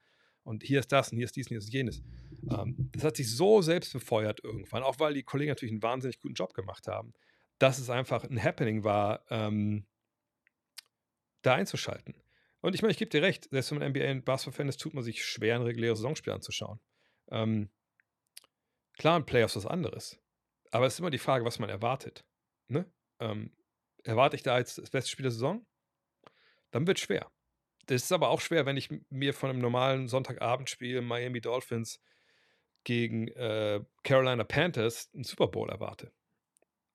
Und 0.43 0.63
hier 0.63 0.79
ist 0.79 0.91
das 0.91 1.11
und 1.11 1.17
hier 1.17 1.25
ist 1.25 1.35
dies 1.35 1.47
und 1.47 1.49
hier 1.49 1.59
ist 1.59 1.71
jenes. 1.71 2.03
Ähm, 2.49 2.89
das 2.93 3.03
hat 3.03 3.15
sich 3.15 3.35
so 3.35 3.61
selbst 3.61 3.93
befeuert 3.93 4.43
irgendwann, 4.43 4.83
auch 4.83 4.99
weil 4.99 5.13
die 5.13 5.23
Kollegen 5.23 5.49
natürlich 5.49 5.71
einen 5.71 5.83
wahnsinnig 5.83 6.19
guten 6.19 6.33
Job 6.33 6.53
gemacht 6.53 6.87
haben, 6.87 7.13
dass 7.59 7.77
es 7.77 7.89
einfach 7.89 8.23
ein 8.23 8.43
Happening 8.43 8.83
war, 8.83 9.23
ähm, 9.29 9.85
da 11.41 11.55
einzuschalten. 11.55 12.15
Und 12.61 12.75
ich 12.75 12.81
meine, 12.81 12.91
ich 12.91 12.97
gebe 12.97 13.09
dir 13.09 13.21
recht, 13.21 13.49
selbst 13.49 13.71
wenn 13.71 13.79
man 13.79 13.89
NBA 13.89 14.11
und 14.11 14.25
Basketball-Fan 14.25 14.69
ist, 14.69 14.79
tut 14.79 14.93
man 14.93 15.03
sich 15.03 15.25
schwer, 15.25 15.55
ein 15.55 15.63
reguläres 15.63 15.99
Saisonspiel 15.99 16.33
anzuschauen. 16.33 16.79
Ähm, 17.29 17.69
klar, 18.97 19.17
ein 19.17 19.25
Playoffs 19.25 19.55
ist 19.55 19.65
was 19.65 19.71
anderes. 19.71 20.19
Aber 20.69 20.85
es 20.85 20.93
ist 20.93 20.99
immer 20.99 21.09
die 21.09 21.17
Frage, 21.17 21.43
was 21.43 21.59
man 21.59 21.69
erwartet. 21.69 22.23
Ne? 22.67 22.89
Ähm, 23.19 23.51
erwarte 24.03 24.35
ich 24.35 24.43
da 24.43 24.57
jetzt 24.57 24.77
das 24.77 24.89
beste 24.89 25.09
Spiel 25.09 25.23
der 25.23 25.31
Saison? 25.31 25.65
Dann 26.69 26.87
wird 26.87 26.97
es 26.97 27.03
schwer. 27.03 27.31
Das 27.87 28.03
ist 28.03 28.11
aber 28.11 28.29
auch 28.29 28.41
schwer, 28.41 28.65
wenn 28.65 28.77
ich 28.77 28.89
mir 29.09 29.33
von 29.33 29.49
einem 29.49 29.59
normalen 29.59 30.07
Sonntagabendspiel 30.07 31.01
Miami 31.01 31.41
Dolphins 31.41 31.99
gegen 32.83 33.27
äh, 33.29 33.83
Carolina 34.03 34.43
Panthers 34.43 35.09
einen 35.13 35.23
Super 35.23 35.47
Bowl 35.47 35.69
erwarte. 35.69 36.11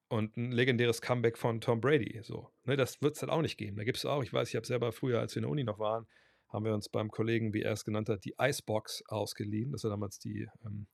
Und 0.09 0.37
ein 0.37 0.51
legendäres 0.51 1.01
Comeback 1.01 1.37
von 1.37 1.59
Tom 1.59 1.81
Brady. 1.81 2.21
So, 2.23 2.49
ne, 2.63 2.77
das 2.77 3.01
wird 3.01 3.15
es 3.15 3.21
halt 3.21 3.31
auch 3.31 3.41
nicht 3.41 3.57
geben. 3.57 3.75
Da 3.75 3.83
gibt 3.83 3.97
es 3.97 4.05
auch, 4.05 4.23
ich 4.23 4.31
weiß, 4.31 4.47
ich 4.49 4.55
habe 4.55 4.65
selber 4.65 4.91
früher, 4.93 5.19
als 5.19 5.35
wir 5.35 5.39
in 5.39 5.43
der 5.43 5.51
Uni 5.51 5.63
noch 5.65 5.79
waren, 5.79 6.07
haben 6.49 6.63
wir 6.63 6.73
uns 6.73 6.87
beim 6.87 7.11
Kollegen, 7.11 7.53
wie 7.53 7.61
er 7.61 7.73
es 7.73 7.83
genannt 7.83 8.07
hat, 8.07 8.23
die 8.23 8.35
Icebox 8.39 9.03
ausgeliehen. 9.07 9.73
Das 9.73 9.83
war 9.83 9.91
damals 9.91 10.17
die, 10.19 10.47
ähm, 10.65 10.87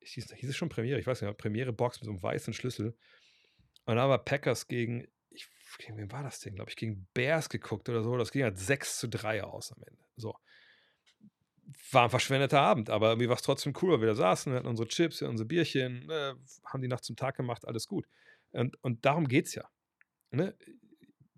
hieß, 0.00 0.32
hieß 0.34 0.48
es 0.48 0.56
schon 0.56 0.68
Premiere, 0.70 0.98
ich 0.98 1.06
weiß 1.06 1.22
nicht, 1.22 1.38
Premiere-Box 1.38 2.00
mit 2.00 2.06
so 2.06 2.10
einem 2.12 2.22
weißen 2.22 2.54
Schlüssel. 2.54 2.96
Und 3.84 3.96
da 3.96 4.08
war 4.08 4.24
Packers 4.24 4.68
gegen, 4.68 5.06
ich, 5.30 5.46
gegen 5.78 5.98
wen 5.98 6.10
war 6.10 6.22
das 6.22 6.40
denn? 6.40 6.54
Glaube 6.54 6.70
ich, 6.70 6.76
gegen 6.76 7.06
Bears 7.14 7.48
geguckt 7.48 7.88
oder 7.88 8.02
so. 8.02 8.16
Das 8.16 8.32
ging 8.32 8.42
halt 8.42 8.58
6 8.58 8.98
zu 8.98 9.08
3 9.08 9.44
aus 9.44 9.72
am 9.72 9.82
Ende. 9.86 10.02
So. 10.16 10.34
War 11.90 12.04
ein 12.04 12.10
verschwendeter 12.10 12.60
Abend, 12.60 12.88
aber 12.88 13.10
irgendwie 13.10 13.28
war 13.28 13.36
es 13.36 13.42
trotzdem 13.42 13.74
cool, 13.82 13.92
weil 13.92 14.00
wir 14.00 14.08
da 14.08 14.14
saßen, 14.14 14.52
wir 14.52 14.58
hatten 14.58 14.68
unsere 14.68 14.88
Chips, 14.88 15.20
unsere 15.22 15.46
Bierchen, 15.46 16.08
äh, 16.08 16.34
haben 16.64 16.80
die 16.80 16.88
Nacht 16.88 17.04
zum 17.04 17.16
Tag 17.16 17.36
gemacht, 17.36 17.66
alles 17.66 17.86
gut. 17.86 18.06
Und, 18.52 18.82
und 18.82 19.04
darum 19.04 19.28
geht 19.28 19.46
es 19.46 19.54
ja. 19.54 19.68
Ne? 20.30 20.56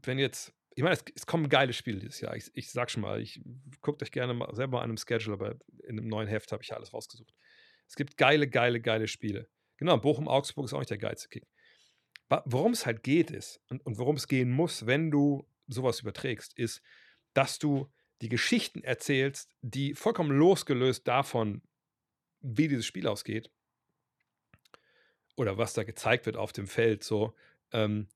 Wenn 0.02 0.18
jetzt, 0.18 0.52
ich 0.74 0.82
meine, 0.82 0.94
es, 0.94 1.04
es, 1.14 1.26
kommen 1.26 1.48
geile 1.48 1.72
Spiele 1.72 1.98
dieses 1.98 2.20
Jahr. 2.20 2.36
Ich, 2.36 2.50
ich 2.54 2.70
sag 2.70 2.90
schon 2.90 3.02
mal, 3.02 3.20
ich 3.20 3.40
guckt 3.80 4.02
euch 4.02 4.12
gerne 4.12 4.34
mal 4.34 4.54
selber 4.54 4.78
an 4.78 4.84
einem 4.84 4.96
Schedule, 4.96 5.34
aber 5.34 5.56
in 5.82 5.98
einem 5.98 6.08
neuen 6.08 6.28
Heft 6.28 6.52
habe 6.52 6.62
ich 6.62 6.68
ja 6.68 6.76
alles 6.76 6.92
rausgesucht. 6.92 7.34
Es 7.88 7.96
gibt 7.96 8.16
geile, 8.16 8.48
geile, 8.48 8.80
geile 8.80 9.08
Spiele. 9.08 9.48
Genau, 9.76 9.96
Bochum-Augsburg 9.96 10.66
ist 10.66 10.74
auch 10.74 10.78
nicht 10.78 10.90
der 10.90 10.98
geilste 10.98 11.28
Kick. 11.28 11.48
Worum 12.44 12.72
es 12.72 12.86
halt 12.86 13.02
geht 13.02 13.32
ist 13.32 13.60
und, 13.68 13.84
und 13.84 13.98
worum 13.98 14.14
es 14.14 14.28
gehen 14.28 14.52
muss, 14.52 14.86
wenn 14.86 15.10
du 15.10 15.48
sowas 15.66 16.00
überträgst, 16.00 16.56
ist, 16.56 16.80
dass 17.34 17.58
du 17.58 17.90
die 18.20 18.28
Geschichten 18.28 18.82
erzählst, 18.82 19.50
die 19.62 19.94
vollkommen 19.94 20.36
losgelöst 20.36 21.06
davon, 21.08 21.62
wie 22.40 22.68
dieses 22.68 22.86
Spiel 22.86 23.06
ausgeht 23.06 23.50
oder 25.36 25.58
was 25.58 25.72
da 25.72 25.84
gezeigt 25.84 26.26
wird 26.26 26.36
auf 26.36 26.52
dem 26.52 26.66
Feld, 26.66 27.02
so, 27.02 27.34
ähm, 27.72 28.08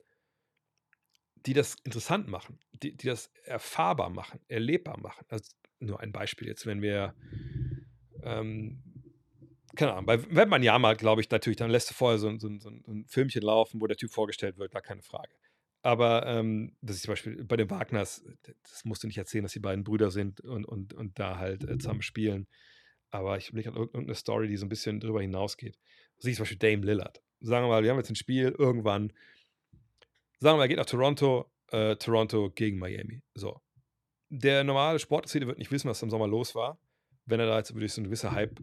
die 1.46 1.54
das 1.54 1.76
interessant 1.84 2.28
machen, 2.28 2.58
die, 2.72 2.96
die 2.96 3.06
das 3.06 3.30
erfahrbar 3.44 4.10
machen, 4.10 4.40
erlebbar 4.48 4.98
machen. 4.98 5.24
Also 5.28 5.52
nur 5.78 6.00
ein 6.00 6.12
Beispiel 6.12 6.48
jetzt, 6.48 6.66
wenn 6.66 6.82
wir 6.82 7.14
ähm, 8.22 8.82
keine 9.76 9.92
Ahnung, 9.92 10.06
bei 10.06 10.22
Webman 10.34 10.62
Jahrmarkt, 10.62 11.00
glaube 11.00 11.20
ich, 11.20 11.30
natürlich, 11.30 11.56
dann 11.56 11.70
lässt 11.70 11.90
du 11.90 11.94
vorher 11.94 12.18
so, 12.18 12.30
so, 12.38 12.48
so, 12.58 12.70
ein 12.70 13.04
Filmchen 13.08 13.42
laufen, 13.42 13.80
wo 13.80 13.86
der 13.86 13.96
Typ 13.96 14.10
vorgestellt 14.10 14.56
wird, 14.56 14.72
gar 14.72 14.82
keine 14.82 15.02
Frage. 15.02 15.34
Aber 15.84 16.26
ähm, 16.26 16.74
das 16.80 16.96
ist 16.96 17.02
zum 17.02 17.12
Beispiel 17.12 17.44
bei 17.44 17.58
den 17.58 17.68
Wagners, 17.68 18.24
das 18.62 18.86
musst 18.86 19.02
du 19.02 19.06
nicht 19.06 19.18
erzählen, 19.18 19.42
dass 19.42 19.52
die 19.52 19.60
beiden 19.60 19.84
Brüder 19.84 20.10
sind 20.10 20.40
und, 20.40 20.64
und, 20.64 20.94
und 20.94 21.18
da 21.18 21.36
halt 21.36 21.62
äh, 21.64 21.76
zusammen 21.76 22.00
spielen. 22.00 22.46
Aber 23.10 23.36
ich 23.36 23.52
blicke 23.52 23.68
an 23.68 23.76
irgendeine 23.76 24.14
Story, 24.14 24.48
die 24.48 24.56
so 24.56 24.64
ein 24.64 24.70
bisschen 24.70 24.98
drüber 24.98 25.20
hinausgeht. 25.20 25.78
Sieh 26.16 26.32
zum 26.32 26.44
Beispiel 26.44 26.58
Dame 26.58 26.86
Lillard. 26.86 27.22
Sagen 27.40 27.66
wir 27.66 27.68
mal, 27.68 27.82
wir 27.82 27.90
haben 27.90 27.98
jetzt 27.98 28.08
ein 28.08 28.16
Spiel 28.16 28.54
irgendwann. 28.58 29.12
Sagen 30.40 30.54
wir 30.54 30.56
mal, 30.56 30.64
er 30.64 30.68
geht 30.68 30.78
nach 30.78 30.86
Toronto, 30.86 31.52
äh, 31.70 31.96
Toronto 31.96 32.50
gegen 32.50 32.78
Miami. 32.78 33.20
So. 33.34 33.60
Der 34.30 34.64
normale 34.64 34.98
Sportinteressierte 34.98 35.46
wird 35.46 35.58
nicht 35.58 35.70
wissen, 35.70 35.90
was 35.90 36.02
im 36.02 36.08
Sommer 36.08 36.26
los 36.26 36.54
war, 36.54 36.78
wenn 37.26 37.40
er 37.40 37.46
da 37.46 37.58
jetzt 37.58 37.74
durch 37.74 37.92
so 37.92 38.00
eine 38.00 38.08
gewisse 38.08 38.32
Hype 38.32 38.58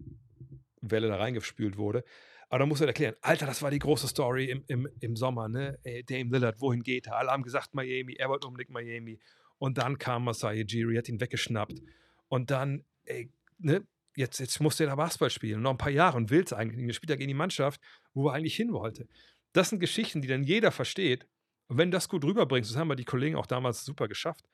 Welle 0.81 1.07
da 1.07 1.18
reingespült 1.18 1.77
wurde. 1.77 2.03
Aber 2.52 2.60
da 2.60 2.65
muss 2.65 2.82
er 2.82 2.88
erklären, 2.88 3.15
Alter, 3.22 3.45
das 3.45 3.61
war 3.61 3.72
die 3.72 3.80
große 3.80 4.10
Story 4.10 4.49
im, 4.49 4.65
im, 4.68 4.90
im 4.99 5.15
Sommer, 5.15 5.48
ne? 5.48 5.80
Ey, 5.84 6.03
Dame 6.03 6.32
Lillard, 6.32 6.60
wohin 6.60 6.84
geht 6.84 7.07
er? 7.07 7.15
Alle 7.15 7.32
haben 7.32 7.44
gesagt 7.44 7.73
Miami, 7.73 8.15
er 8.15 8.28
wollte 8.28 8.45
unbedingt 8.45 8.72
Miami. 8.72 9.22
Und 9.57 9.78
dann 9.78 9.98
kam 9.98 10.26
Masai 10.26 10.61
Ujiri, 10.61 10.98
hat 10.98 11.07
ihn 11.07 11.22
weggeschnappt. 11.22 11.82
Und 12.28 12.52
dann, 12.52 12.84
ey, 13.06 13.32
ne? 13.57 13.88
Jetzt, 14.18 14.41
jetzt 14.41 14.60
musste 14.60 14.84
er 14.84 14.88
da 14.90 14.95
Basketball 14.98 15.30
spielen. 15.30 15.61
Noch 15.61 15.72
ein 15.72 15.78
paar 15.78 15.91
Jahre 15.91 16.18
und 16.18 16.30
will 16.30 16.44
es 16.44 16.52
eigentlich. 16.52 16.86
Er 16.86 16.94
spielt 16.94 17.11
er 17.11 17.15
gegen 17.15 17.30
die 17.30 17.34
Mannschaft, 17.34 17.80
wo 18.14 18.28
er 18.28 18.34
eigentlich 18.34 18.57
hin 18.57 18.73
wollte. 18.73 19.07
Das 19.53 19.69
sind 19.69 19.80
Geschichten, 19.80 20.22
die 20.22 20.28
dann 20.28 20.44
jeder 20.44 20.72
versteht. 20.72 21.26
Und 21.68 21.78
wenn 21.78 21.90
du 21.90 21.95
das 21.95 22.10
gut 22.10 22.26
rüberbringst, 22.26 22.69
das 22.69 22.76
haben 22.76 22.90
wir 22.90 22.98
die 22.98 23.06
Kollegen 23.06 23.38
auch 23.38 23.45
damals 23.45 23.86
super 23.86 24.10
geschafft, 24.10 24.49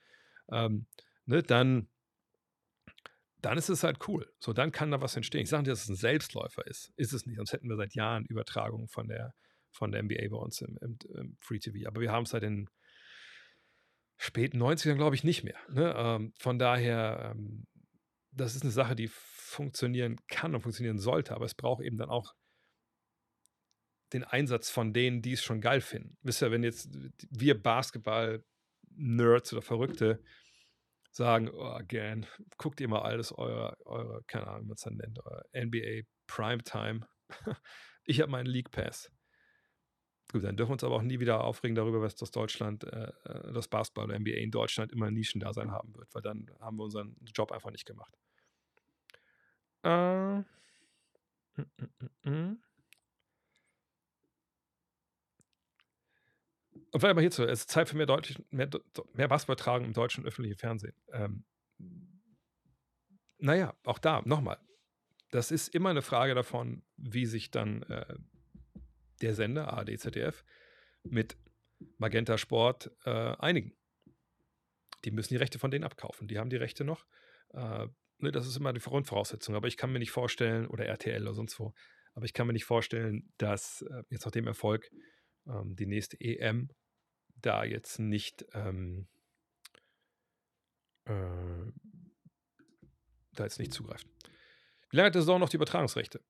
ähm, 0.51 0.85
ne, 1.25 1.41
dann, 1.41 1.87
dann 3.41 3.57
ist 3.57 3.69
es 3.69 3.83
halt 3.83 4.07
cool. 4.07 4.31
So, 4.39 4.53
dann 4.53 4.71
kann 4.71 4.91
da 4.91 5.01
was 5.01 5.15
entstehen. 5.15 5.41
Ich 5.41 5.49
sage 5.49 5.63
nicht, 5.63 5.71
dass 5.71 5.83
es 5.83 5.89
ein 5.89 5.95
Selbstläufer 5.95 6.65
ist. 6.65 6.91
Ist 6.95 7.13
es 7.13 7.25
nicht, 7.25 7.37
sonst 7.37 7.53
hätten 7.53 7.69
wir 7.69 7.75
seit 7.75 7.93
Jahren 7.93 8.25
Übertragungen 8.25 8.87
von 8.87 9.07
der, 9.07 9.33
von 9.71 9.91
der 9.91 10.03
NBA 10.03 10.29
bei 10.29 10.37
uns 10.37 10.61
im, 10.61 10.77
im, 10.81 10.97
im 11.15 11.37
Free 11.39 11.59
TV. 11.59 11.87
Aber 11.87 12.01
wir 12.01 12.11
haben 12.11 12.23
es 12.23 12.31
seit 12.31 12.43
den 12.43 12.69
späten 14.17 14.61
90ern, 14.61 14.95
glaube 14.95 15.15
ich, 15.15 15.23
nicht 15.23 15.43
mehr. 15.43 15.57
Ne? 15.69 15.93
Ähm, 15.95 16.33
von 16.39 16.57
daher, 16.57 17.33
ähm, 17.35 17.67
das 18.31 18.55
ist 18.55 18.63
eine 18.63 18.71
Sache, 18.71 18.95
die 18.95 19.09
funktionieren 19.09 20.17
kann 20.27 20.55
und 20.55 20.61
funktionieren 20.61 20.97
sollte, 20.97 21.35
aber 21.35 21.45
es 21.45 21.53
braucht 21.53 21.83
eben 21.83 21.97
dann 21.97 22.09
auch 22.09 22.33
den 24.13 24.23
Einsatz 24.23 24.69
von 24.69 24.93
denen, 24.93 25.21
die 25.21 25.33
es 25.33 25.43
schon 25.43 25.61
geil 25.61 25.81
finden. 25.81 26.17
Wisst 26.21 26.41
ihr, 26.41 26.51
wenn 26.51 26.63
jetzt 26.63 26.89
wir 27.29 27.61
Basketball-Nerds 27.61 29.53
oder 29.53 29.61
Verrückte 29.61 30.23
sagen, 31.11 31.49
oh, 31.49 31.71
again, 31.71 32.25
guckt 32.57 32.79
ihr 32.79 32.87
mal 32.87 33.01
alles 33.01 33.31
eure, 33.37 33.77
eure 33.85 34.23
keine 34.27 34.47
Ahnung, 34.47 34.63
wie 34.63 34.67
man 34.67 34.75
es 34.75 34.81
dann 34.81 34.95
nennt, 34.95 35.19
euer 35.25 35.43
NBA 35.53 36.07
Primetime. 36.27 37.07
ich 38.05 38.21
habe 38.21 38.31
meinen 38.31 38.47
League 38.47 38.71
Pass. 38.71 39.11
Gut, 40.31 40.43
dann 40.43 40.57
dürfen 40.57 40.71
wir 40.71 40.73
uns 40.73 40.83
aber 40.83 40.95
auch 40.95 41.01
nie 41.01 41.19
wieder 41.19 41.43
aufregen 41.43 41.75
darüber, 41.75 42.01
was 42.01 42.15
das 42.15 42.31
Deutschland, 42.31 42.83
äh, 42.83 43.11
äh 43.23 43.53
das 43.53 43.69
Basketball 43.69 44.05
oder 44.05 44.19
NBA 44.19 44.31
in 44.31 44.51
Deutschland 44.51 44.91
immer 44.91 45.07
ein 45.07 45.13
Nischendasein 45.13 45.71
haben 45.71 45.95
wird, 45.95 46.13
weil 46.13 46.21
dann 46.21 46.51
haben 46.59 46.77
wir 46.77 46.83
unseren 46.83 47.15
Job 47.33 47.51
einfach 47.53 47.71
nicht 47.71 47.85
gemacht. 47.85 48.13
Äh, 49.83 50.39
mm, 50.39 50.43
mm, 51.55 52.29
mm, 52.29 52.63
Und 56.91 56.99
vielleicht 56.99 57.15
mal 57.15 57.21
hierzu, 57.21 57.43
es 57.43 57.61
ist 57.61 57.69
Zeit 57.69 57.89
für 57.89 57.97
mehr, 57.97 58.05
deutlich, 58.05 58.37
mehr, 58.49 58.69
mehr 59.13 59.27
Basketball 59.27 59.83
im 59.83 59.93
deutschen 59.93 60.25
öffentlichen 60.25 60.57
Fernsehen. 60.57 60.95
Ähm, 61.11 61.45
naja, 63.39 63.75
auch 63.83 63.99
da, 63.99 64.21
nochmal. 64.25 64.57
Das 65.31 65.51
ist 65.51 65.73
immer 65.73 65.89
eine 65.89 66.01
Frage 66.01 66.33
davon, 66.35 66.83
wie 66.95 67.25
sich 67.25 67.51
dann 67.51 67.83
äh, 67.83 68.15
der 69.21 69.35
Sender, 69.35 69.73
ARD, 69.73 69.99
ZDF, 69.99 70.43
mit 71.03 71.37
Magenta 71.97 72.37
Sport 72.37 72.91
äh, 73.05 73.35
einigen. 73.37 73.73
die 75.05 75.11
müssen 75.11 75.33
die 75.33 75.37
Rechte 75.37 75.59
von 75.59 75.69
denen 75.69 75.83
abkaufen. 75.83 76.27
Die 76.27 76.39
haben 76.39 76.49
die 76.49 76.55
Rechte 76.55 76.83
noch. 76.83 77.05
Äh, 77.53 77.87
ne, 78.17 78.31
das 78.31 78.47
ist 78.47 78.57
immer 78.57 78.73
die 78.73 78.81
Grundvoraussetzung. 78.81 79.55
Aber 79.55 79.67
ich 79.67 79.77
kann 79.77 79.91
mir 79.91 79.99
nicht 79.99 80.11
vorstellen, 80.11 80.67
oder 80.67 80.85
RTL 80.85 81.21
oder 81.21 81.33
sonst 81.33 81.59
wo, 81.59 81.73
aber 82.13 82.25
ich 82.25 82.33
kann 82.33 82.47
mir 82.47 82.53
nicht 82.53 82.65
vorstellen, 82.65 83.31
dass 83.37 83.83
äh, 83.83 84.03
jetzt 84.09 84.25
nach 84.25 84.31
dem 84.31 84.47
Erfolg 84.47 84.89
ähm, 85.47 85.75
die 85.75 85.85
nächste 85.85 86.19
EM 86.19 86.69
da 87.35 87.63
jetzt 87.63 87.99
nicht 87.99 88.45
ähm, 88.53 89.07
äh, 91.05 91.71
da 93.33 93.43
jetzt 93.43 93.59
nicht 93.59 93.73
zugreift. 93.73 94.07
Wie 94.89 94.97
lange 94.97 95.07
hat 95.07 95.15
der 95.15 95.21
Saison 95.21 95.39
noch 95.39 95.49
die 95.49 95.57
Übertragungsrechte? 95.57 96.23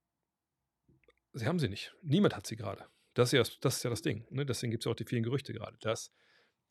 Sie 1.34 1.46
haben 1.46 1.60
sie 1.60 1.70
nicht. 1.70 1.96
Niemand 2.02 2.36
hat 2.36 2.48
sie 2.48 2.56
gerade. 2.56 2.86
Das 3.14 3.30
ist 3.30 3.34
ja 3.34 3.58
das, 3.62 3.78
ist 3.78 3.84
ja 3.84 3.90
das 3.90 4.02
Ding. 4.02 4.26
Ne? 4.30 4.46
Deswegen 4.46 4.72
gibt 4.72 4.82
es 4.82 4.86
ja 4.86 4.92
auch 4.92 4.96
die 4.96 5.06
vielen 5.06 5.24
Gerüchte 5.24 5.54
gerade, 5.54 5.78
dass 5.80 6.12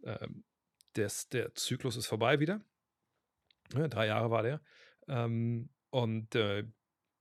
ähm, 0.05 0.45
des, 0.97 1.29
der 1.29 1.55
Zyklus 1.55 1.97
ist 1.97 2.07
vorbei 2.07 2.41
wieder. 2.41 2.65
Ja, 3.75 3.89
drei 3.89 4.07
Jahre 4.07 4.31
war 4.31 4.43
der. 4.43 4.63
Ähm, 5.09 5.71
und 5.91 6.35
äh, 6.35 6.65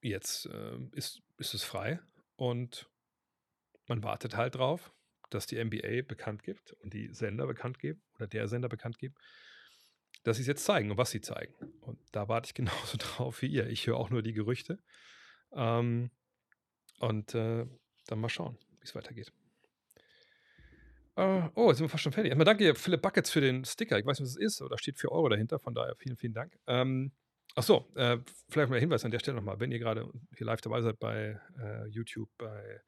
jetzt 0.01 0.45
äh, 0.47 0.77
ist, 0.91 1.21
ist 1.37 1.53
es 1.53 1.63
frei 1.63 1.99
und 2.35 2.89
man 3.87 4.03
wartet 4.03 4.35
halt 4.35 4.55
drauf, 4.55 4.94
dass 5.29 5.47
die 5.47 5.63
NBA 5.63 6.03
bekannt 6.07 6.43
gibt 6.43 6.73
und 6.73 6.93
die 6.93 7.13
Sender 7.13 7.47
bekannt 7.47 7.79
geben 7.79 8.01
oder 8.15 8.27
der 8.27 8.47
Sender 8.47 8.69
bekannt 8.69 8.97
gibt, 8.97 9.17
dass 10.23 10.37
sie 10.37 10.41
es 10.41 10.47
jetzt 10.47 10.65
zeigen 10.65 10.91
und 10.91 10.97
was 10.97 11.11
sie 11.11 11.21
zeigen. 11.21 11.53
Und 11.81 11.99
da 12.11 12.27
warte 12.27 12.47
ich 12.47 12.53
genauso 12.53 12.97
drauf 12.97 13.41
wie 13.41 13.47
ihr. 13.47 13.67
Ich 13.67 13.87
höre 13.87 13.97
auch 13.97 14.09
nur 14.09 14.21
die 14.21 14.33
Gerüchte. 14.33 14.79
Ähm, 15.53 16.11
und 16.99 17.35
äh, 17.35 17.65
dann 18.07 18.19
mal 18.19 18.29
schauen, 18.29 18.57
wie 18.79 18.85
es 18.85 18.95
weitergeht. 18.95 19.31
Uh, 21.17 21.49
oh, 21.55 21.69
jetzt 21.69 21.77
sind 21.77 21.85
wir 21.85 21.89
fast 21.89 22.03
schon 22.03 22.11
fertig. 22.11 22.29
Erstmal 22.29 22.45
danke, 22.45 22.75
Philipp 22.75 23.01
Buckets, 23.01 23.31
für 23.31 23.39
den 23.39 23.63
Sticker. 23.63 23.97
Ich 23.97 24.05
weiß 24.05 24.19
nicht, 24.19 24.27
was 24.27 24.35
es 24.35 24.41
ist, 24.41 24.61
oder 24.61 24.77
steht 24.77 24.99
4 24.99 25.11
Euro 25.11 25.29
dahinter. 25.29 25.59
Von 25.59 25.73
daher 25.73 25.95
vielen, 25.95 26.17
vielen 26.17 26.33
Dank. 26.33 26.57
Ähm, 26.67 27.13
Achso, 27.55 27.89
äh, 27.95 28.17
vielleicht 28.49 28.69
mal 28.69 28.75
ein 28.75 28.81
Hinweis 28.81 29.05
an 29.05 29.11
der 29.11 29.19
Stelle 29.19 29.37
nochmal. 29.37 29.59
Wenn 29.61 29.71
ihr 29.71 29.79
gerade 29.79 30.11
hier 30.35 30.45
live 30.45 30.59
dabei 30.59 30.81
seid 30.81 30.99
bei 30.99 31.39
äh, 31.57 31.87
YouTube, 31.87 32.29
bei 32.37 32.81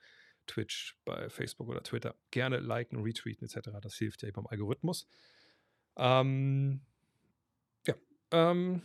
Twitch, 0.48 0.98
bei 1.06 1.30
Facebook 1.30 1.70
oder 1.70 1.84
Twitter, 1.84 2.16
gerne 2.32 2.60
liken, 2.60 3.02
retweeten 3.02 3.48
etc. 3.48 3.70
Das 3.82 3.96
hilft 3.96 4.24
ja 4.24 4.32
beim 4.32 4.48
Algorithmus. 4.48 5.08
Ähm, 5.96 6.82
ja. 7.86 7.96
Ähm, 8.32 8.82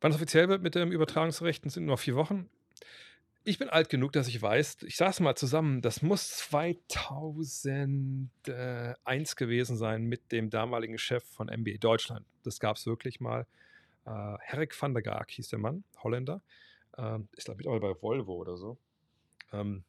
wann 0.00 0.10
es 0.10 0.16
offiziell 0.16 0.48
wird 0.48 0.62
mit 0.62 0.74
dem 0.74 0.92
Übertragungsrechten, 0.92 1.70
sind 1.70 1.86
nur 1.86 1.98
vier 1.98 2.16
Wochen 2.16 2.50
ich 3.44 3.58
bin 3.58 3.68
alt 3.68 3.88
genug, 3.88 4.12
dass 4.12 4.28
ich 4.28 4.40
weiß, 4.40 4.84
ich 4.84 4.96
saß 4.96 5.20
mal 5.20 5.34
zusammen, 5.34 5.82
das 5.82 6.02
muss 6.02 6.36
2001 6.36 9.36
gewesen 9.36 9.76
sein 9.76 10.04
mit 10.04 10.32
dem 10.32 10.50
damaligen 10.50 10.98
Chef 10.98 11.24
von 11.24 11.48
NBA 11.48 11.78
Deutschland. 11.80 12.24
Das 12.44 12.60
gab 12.60 12.76
es 12.76 12.86
wirklich 12.86 13.20
mal. 13.20 13.46
Äh, 14.04 14.36
Herrick 14.40 14.80
van 14.80 14.94
der 14.94 15.02
Gaag 15.02 15.30
hieß 15.30 15.48
der 15.48 15.58
Mann, 15.58 15.84
Holländer. 16.02 16.42
Ähm, 16.96 17.28
ist, 17.36 17.46
glaube 17.46 17.62
ich, 17.62 17.68
auch 17.68 17.78
bei 17.80 18.00
Volvo 18.00 18.34
oder 18.34 18.56
so. 18.56 18.78
Ähm, 19.52 19.84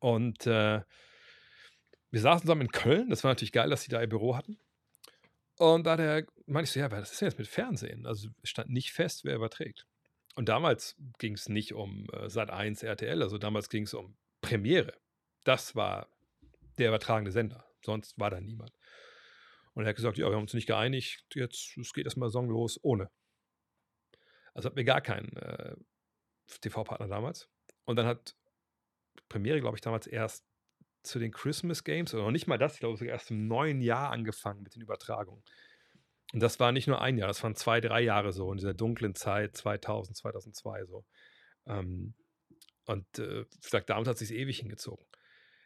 und 0.00 0.46
äh, 0.46 0.82
wir 2.10 2.20
saßen 2.20 2.42
zusammen 2.42 2.62
in 2.62 2.72
Köln. 2.72 3.10
Das 3.10 3.24
war 3.24 3.30
natürlich 3.30 3.52
geil, 3.52 3.70
dass 3.70 3.82
sie 3.82 3.90
da 3.90 4.00
ihr 4.00 4.08
Büro 4.08 4.36
hatten. 4.36 4.58
Und 5.56 5.84
da 5.84 5.96
der, 5.96 6.26
meinte 6.46 6.64
ich 6.64 6.72
so, 6.72 6.80
ja, 6.80 6.90
was 6.90 7.12
ist 7.12 7.20
denn 7.20 7.28
jetzt 7.28 7.38
mit 7.38 7.48
Fernsehen? 7.48 8.06
Also 8.06 8.28
stand 8.42 8.70
nicht 8.70 8.92
fest, 8.92 9.24
wer 9.24 9.36
überträgt. 9.36 9.86
Und 10.34 10.48
damals 10.48 10.96
ging 11.18 11.34
es 11.34 11.48
nicht 11.48 11.74
um 11.74 12.08
äh, 12.12 12.28
Sat 12.28 12.50
1 12.50 12.82
RTL, 12.82 13.22
also 13.22 13.38
damals 13.38 13.68
ging 13.68 13.84
es 13.84 13.94
um 13.94 14.16
Premiere. 14.40 14.94
Das 15.44 15.76
war 15.76 16.08
der 16.78 16.88
übertragene 16.88 17.30
Sender. 17.30 17.64
Sonst 17.84 18.18
war 18.18 18.30
da 18.30 18.40
niemand. 18.40 18.72
Und 19.74 19.84
er 19.84 19.90
hat 19.90 19.96
gesagt, 19.96 20.18
ja, 20.18 20.28
wir 20.28 20.34
haben 20.34 20.42
uns 20.42 20.54
nicht 20.54 20.66
geeinigt, 20.66 21.24
jetzt 21.34 21.76
es 21.76 21.92
geht 21.92 22.04
erstmal 22.04 22.30
songlos 22.30 22.78
ohne. 22.82 23.10
Also 24.54 24.66
hatten 24.66 24.76
wir 24.76 24.84
gar 24.84 25.00
keinen 25.00 25.36
äh, 25.36 25.74
TV-Partner 26.60 27.08
damals. 27.08 27.48
Und 27.84 27.96
dann 27.96 28.06
hat 28.06 28.36
Premiere, 29.28 29.60
glaube 29.60 29.76
ich, 29.76 29.80
damals 29.80 30.06
erst 30.06 30.44
zu 31.02 31.18
den 31.18 31.32
Christmas 31.32 31.84
Games, 31.84 32.14
oder 32.14 32.24
noch 32.24 32.30
nicht 32.30 32.46
mal 32.46 32.58
das, 32.58 32.74
ich 32.74 32.80
glaube, 32.80 33.04
erst 33.04 33.30
im 33.30 33.46
neuen 33.46 33.80
Jahr 33.80 34.10
angefangen 34.10 34.62
mit 34.62 34.74
den 34.74 34.82
Übertragungen. 34.82 35.42
Und 36.32 36.40
das 36.40 36.58
war 36.58 36.72
nicht 36.72 36.88
nur 36.88 37.00
ein 37.00 37.18
Jahr, 37.18 37.28
das 37.28 37.42
waren 37.42 37.54
zwei, 37.54 37.80
drei 37.80 38.00
Jahre 38.00 38.32
so 38.32 38.50
in 38.50 38.58
dieser 38.58 38.74
dunklen 38.74 39.14
Zeit 39.14 39.56
2000, 39.56 40.16
2002 40.16 40.84
so. 40.86 41.04
Ähm, 41.66 42.14
und 42.86 43.18
äh, 43.18 43.42
ich 43.42 43.68
sag, 43.68 43.86
damals 43.86 44.08
hat 44.08 44.14
es 44.20 44.28
sich 44.28 44.36
ewig 44.36 44.58
hingezogen. 44.58 45.06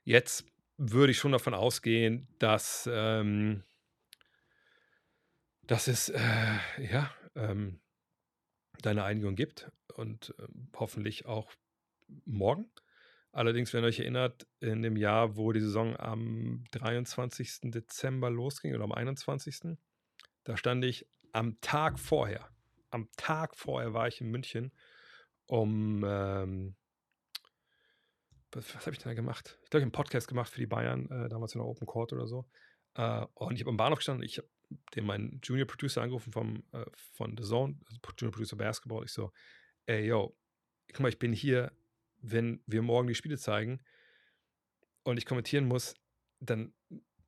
Jetzt 0.04 0.44
würde 0.76 1.10
ich 1.10 1.18
schon 1.18 1.32
davon 1.32 1.54
ausgehen, 1.54 2.28
dass, 2.38 2.88
ähm, 2.92 3.64
dass 5.62 5.88
es 5.88 6.08
äh, 6.08 6.58
ja, 6.78 7.12
ähm, 7.34 7.80
deine 8.82 9.04
Einigung 9.04 9.34
gibt 9.34 9.70
und 9.94 10.34
äh, 10.38 10.46
hoffentlich 10.76 11.26
auch 11.26 11.52
morgen. 12.24 12.70
Allerdings, 13.38 13.72
wenn 13.72 13.84
ihr 13.84 13.86
euch 13.86 14.00
erinnert, 14.00 14.48
in 14.58 14.82
dem 14.82 14.96
Jahr, 14.96 15.36
wo 15.36 15.52
die 15.52 15.60
Saison 15.60 15.96
am 15.96 16.64
23. 16.72 17.70
Dezember 17.70 18.30
losging 18.30 18.74
oder 18.74 18.82
am 18.82 18.90
21. 18.90 19.78
Da 20.42 20.56
stand 20.56 20.84
ich 20.84 21.06
am 21.30 21.60
Tag 21.60 22.00
vorher, 22.00 22.48
am 22.90 23.08
Tag 23.16 23.54
vorher 23.54 23.94
war 23.94 24.08
ich 24.08 24.20
in 24.20 24.32
München, 24.32 24.72
um, 25.46 26.02
ähm, 26.04 26.74
was, 28.50 28.74
was 28.74 28.86
habe 28.86 28.94
ich 28.94 28.98
denn 28.98 29.10
da 29.10 29.14
gemacht? 29.14 29.56
Ich 29.62 29.70
glaube, 29.70 29.82
ich 29.82 29.82
habe 29.82 29.82
einen 29.82 29.92
Podcast 29.92 30.26
gemacht 30.26 30.50
für 30.50 30.58
die 30.58 30.66
Bayern, 30.66 31.08
äh, 31.08 31.28
damals 31.28 31.54
in 31.54 31.60
der 31.60 31.68
Open 31.68 31.86
Court 31.86 32.12
oder 32.12 32.26
so. 32.26 32.44
Äh, 32.94 33.24
und 33.34 33.54
ich 33.54 33.60
habe 33.60 33.70
am 33.70 33.76
Bahnhof 33.76 33.98
gestanden, 34.00 34.24
ich 34.24 34.38
habe 34.38 34.48
den 34.96 35.06
meinen 35.06 35.38
Junior 35.44 35.68
Producer 35.68 36.02
angerufen 36.02 36.32
vom, 36.32 36.64
äh, 36.72 36.84
von 37.14 37.36
The 37.38 37.44
Zone, 37.44 37.78
also 37.86 38.00
Junior 38.18 38.32
Producer 38.32 38.56
Basketball. 38.56 39.04
Ich 39.04 39.12
so, 39.12 39.30
ey, 39.86 40.06
yo, 40.06 40.36
guck 40.88 40.98
mal, 40.98 41.08
ich 41.08 41.20
bin 41.20 41.32
hier, 41.32 41.70
wenn 42.18 42.62
wir 42.66 42.82
morgen 42.82 43.08
die 43.08 43.14
Spiele 43.14 43.38
zeigen 43.38 43.80
und 45.04 45.16
ich 45.16 45.26
kommentieren 45.26 45.66
muss, 45.66 45.94
dann 46.40 46.74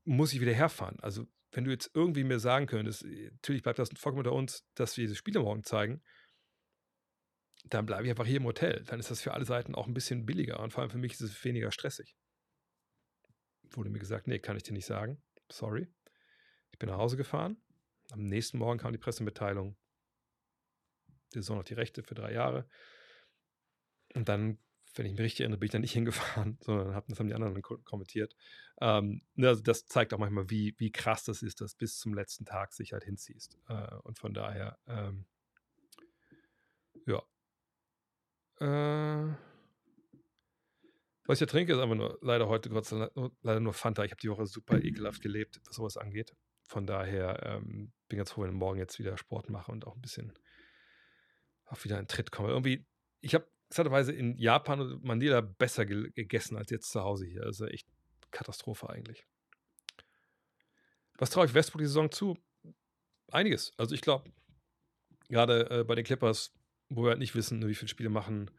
muss 0.04 0.32
ich 0.32 0.40
wieder 0.40 0.52
herfahren. 0.52 0.98
Also 1.00 1.26
wenn 1.52 1.64
du 1.64 1.70
jetzt 1.70 1.90
irgendwie 1.94 2.24
mir 2.24 2.38
sagen 2.38 2.66
könntest, 2.66 3.04
äh, 3.04 3.30
natürlich 3.30 3.62
bleibt 3.62 3.78
das 3.78 3.90
vollkommen 3.96 4.20
unter 4.26 4.32
uns, 4.32 4.66
dass 4.74 4.96
wir 4.96 5.04
diese 5.04 5.16
Spiele 5.16 5.40
morgen 5.40 5.64
zeigen, 5.64 6.02
dann 7.64 7.86
bleibe 7.86 8.04
ich 8.04 8.10
einfach 8.10 8.26
hier 8.26 8.38
im 8.38 8.44
Hotel. 8.44 8.84
Dann 8.84 9.00
ist 9.00 9.10
das 9.10 9.20
für 9.20 9.34
alle 9.34 9.44
Seiten 9.44 9.74
auch 9.74 9.86
ein 9.86 9.94
bisschen 9.94 10.26
billiger 10.26 10.60
und 10.60 10.72
vor 10.72 10.82
allem 10.82 10.90
für 10.90 10.98
mich 10.98 11.12
ist 11.12 11.20
es 11.20 11.44
weniger 11.44 11.70
stressig. 11.72 12.16
Wurde 13.72 13.90
mir 13.90 13.98
gesagt, 13.98 14.26
nee, 14.26 14.38
kann 14.38 14.56
ich 14.56 14.62
dir 14.62 14.72
nicht 14.72 14.86
sagen. 14.86 15.22
Sorry. 15.50 15.88
Ich 16.72 16.78
bin 16.78 16.88
nach 16.88 16.98
Hause 16.98 17.16
gefahren. 17.16 17.60
Am 18.10 18.24
nächsten 18.24 18.58
Morgen 18.58 18.78
kam 18.78 18.92
die 18.92 18.98
Pressemitteilung. 18.98 19.76
Die 21.34 21.38
Saison 21.38 21.58
noch 21.58 21.64
die 21.64 21.74
Rechte 21.74 22.02
für 22.02 22.14
drei 22.14 22.32
Jahre. 22.32 22.68
Und 24.14 24.28
dann 24.28 24.58
wenn 24.94 25.06
ich 25.06 25.12
mich 25.12 25.20
richtig 25.20 25.40
erinnere, 25.40 25.58
bin 25.58 25.66
ich 25.66 25.72
da 25.72 25.78
nicht 25.78 25.92
hingefahren, 25.94 26.58
sondern 26.60 26.94
hab, 26.94 27.06
das 27.08 27.18
haben 27.18 27.28
die 27.28 27.34
anderen 27.34 27.60
kommentiert. 27.62 28.34
Ähm, 28.80 29.22
ne, 29.34 29.48
also 29.48 29.62
das 29.62 29.86
zeigt 29.86 30.14
auch 30.14 30.18
manchmal, 30.18 30.50
wie, 30.50 30.74
wie 30.78 30.90
krass 30.90 31.24
das 31.24 31.42
ist, 31.42 31.60
dass 31.60 31.74
bis 31.74 31.98
zum 31.98 32.14
letzten 32.14 32.44
Tag 32.44 32.72
sich 32.72 32.92
halt 32.92 33.04
hinziehst. 33.04 33.58
Äh, 33.68 33.94
und 34.02 34.18
von 34.18 34.34
daher, 34.34 34.78
ähm, 34.86 35.26
ja. 37.06 37.22
Äh, 38.60 39.34
was 41.26 41.36
ich 41.36 41.40
ja 41.42 41.46
trinke, 41.46 41.72
ist 41.72 41.78
einfach 41.78 41.96
nur 41.96 42.18
leider 42.22 42.48
heute 42.48 42.70
Gott 42.70 42.90
leider 42.90 43.60
nur 43.60 43.72
Fanta. 43.72 44.04
Ich 44.04 44.10
habe 44.10 44.20
die 44.20 44.30
Woche 44.30 44.46
super 44.46 44.78
ekelhaft 44.82 45.22
gelebt, 45.22 45.60
was 45.64 45.76
sowas 45.76 45.96
angeht. 45.96 46.34
Von 46.64 46.86
daher 46.86 47.42
ähm, 47.44 47.92
bin 48.08 48.18
ganz 48.18 48.32
froh, 48.32 48.42
wenn 48.42 48.50
ich 48.50 48.56
morgen 48.56 48.78
jetzt 48.78 48.98
wieder 48.98 49.16
Sport 49.16 49.50
mache 49.50 49.70
und 49.70 49.86
auch 49.86 49.94
ein 49.94 50.00
bisschen 50.00 50.32
auch 51.66 51.84
wieder 51.84 51.98
in 51.98 52.08
Tritt 52.08 52.32
komme. 52.32 52.48
Irgendwie, 52.48 52.86
ich 53.20 53.34
habe 53.34 53.46
interessanterweise 53.70 54.12
in 54.12 54.36
Japan 54.36 54.80
und 54.80 55.05
Manila 55.05 55.40
besser 55.40 55.86
ge 55.86 56.10
gegessen 56.10 56.56
als 56.56 56.70
jetzt 56.70 56.90
zu 56.90 57.02
Hause 57.02 57.24
hier. 57.24 57.44
Also 57.44 57.66
echt 57.66 57.86
Katastrophe 58.32 58.90
eigentlich. 58.90 59.24
Was 61.18 61.30
traue 61.30 61.47
ich 61.47 61.55
Westbrook 61.55 61.80
die 61.80 61.86
Saison 61.86 62.10
zu? 62.10 62.36
Einiges. 63.30 63.72
Also 63.76 63.94
ich 63.94 64.01
glaube, 64.01 64.32
gerade 65.28 65.70
äh, 65.70 65.84
bei 65.84 65.94
den 65.94 66.05
Clippers, 66.05 66.52
wo 66.88 67.05
wir 67.05 67.10
halt 67.10 67.20
nicht 67.20 67.36
wissen, 67.36 67.66
wie 67.68 67.74
viele 67.76 67.88
Spiele 67.88 68.10
machen 68.10 68.51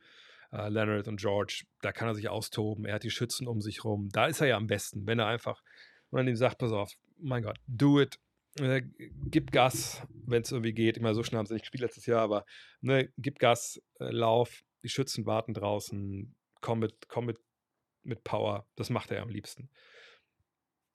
äh, 0.54 0.70
Leonard 0.70 1.10
und 1.10 1.20
George, 1.20 1.66
da 1.82 1.92
kann 1.92 2.08
er 2.08 2.16
sich 2.16 2.30
austoben. 2.30 2.86
Er 2.86 2.96
hat 2.96 3.04
die 3.04 3.12
Schützen 3.12 3.48
um 3.48 3.60
sich 3.60 3.84
rum. 3.84 4.08
Da 4.14 4.28
ist 4.28 4.40
er 4.40 4.48
ja 4.48 4.56
am 4.56 4.68
besten, 4.68 5.06
wenn 5.08 5.20
er 5.20 5.28
einfach, 5.28 5.62
wenn 6.10 6.20
man 6.20 6.28
ihm 6.30 6.38
sagt, 6.38 6.60
pass 6.60 6.72
auf, 6.72 6.94
mein 7.18 7.44
Gott, 7.44 7.58
do 7.68 8.00
it, 8.00 8.18
äh, 8.60 8.82
gib 9.26 9.52
Gas, 9.52 10.08
wenn 10.26 10.44
es 10.44 10.52
irgendwie 10.54 10.74
geht. 10.74 10.96
Immer 10.96 11.14
so 11.14 11.24
schnell 11.24 11.40
haben 11.40 11.48
sie 11.48 11.56
nicht 11.56 11.64
gespielt 11.64 11.82
letztes 11.82 12.06
Jahr, 12.06 12.22
aber 12.22 12.46
ne, 12.80 13.12
gib 13.18 13.40
Gas, 13.40 13.82
äh, 14.00 14.10
lauf, 14.12 14.64
die 14.84 14.90
Schützen 14.90 15.26
warten 15.26 15.54
draußen, 15.54 16.36
komm 16.62 16.80
mit, 16.80 17.08
komm 17.08 17.26
mit, 17.26 17.40
mit 18.04 18.24
Power. 18.24 18.68
Das 18.76 18.90
macht 18.90 19.12
er 19.12 19.22
am 19.22 19.30
liebsten. 19.30 19.70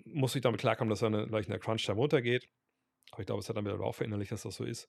Muss 0.04 0.34
ich 0.34 0.42
damit 0.42 0.60
klarkommen, 0.60 0.90
dass 0.90 1.02
er 1.02 1.08
eine, 1.08 1.26
gleich 1.26 1.46
in 1.46 1.52
der 1.52 1.60
Crunch-Time 1.60 1.98
runtergeht. 1.98 2.48
Aber 3.10 3.20
ich 3.20 3.26
glaube, 3.26 3.40
es 3.40 3.48
hat 3.48 3.56
dann 3.56 3.64
wieder 3.64 3.80
auch 3.80 3.94
verinnerlicht, 3.94 4.32
dass 4.32 4.42
das 4.42 4.56
so 4.56 4.64
ist. 4.64 4.88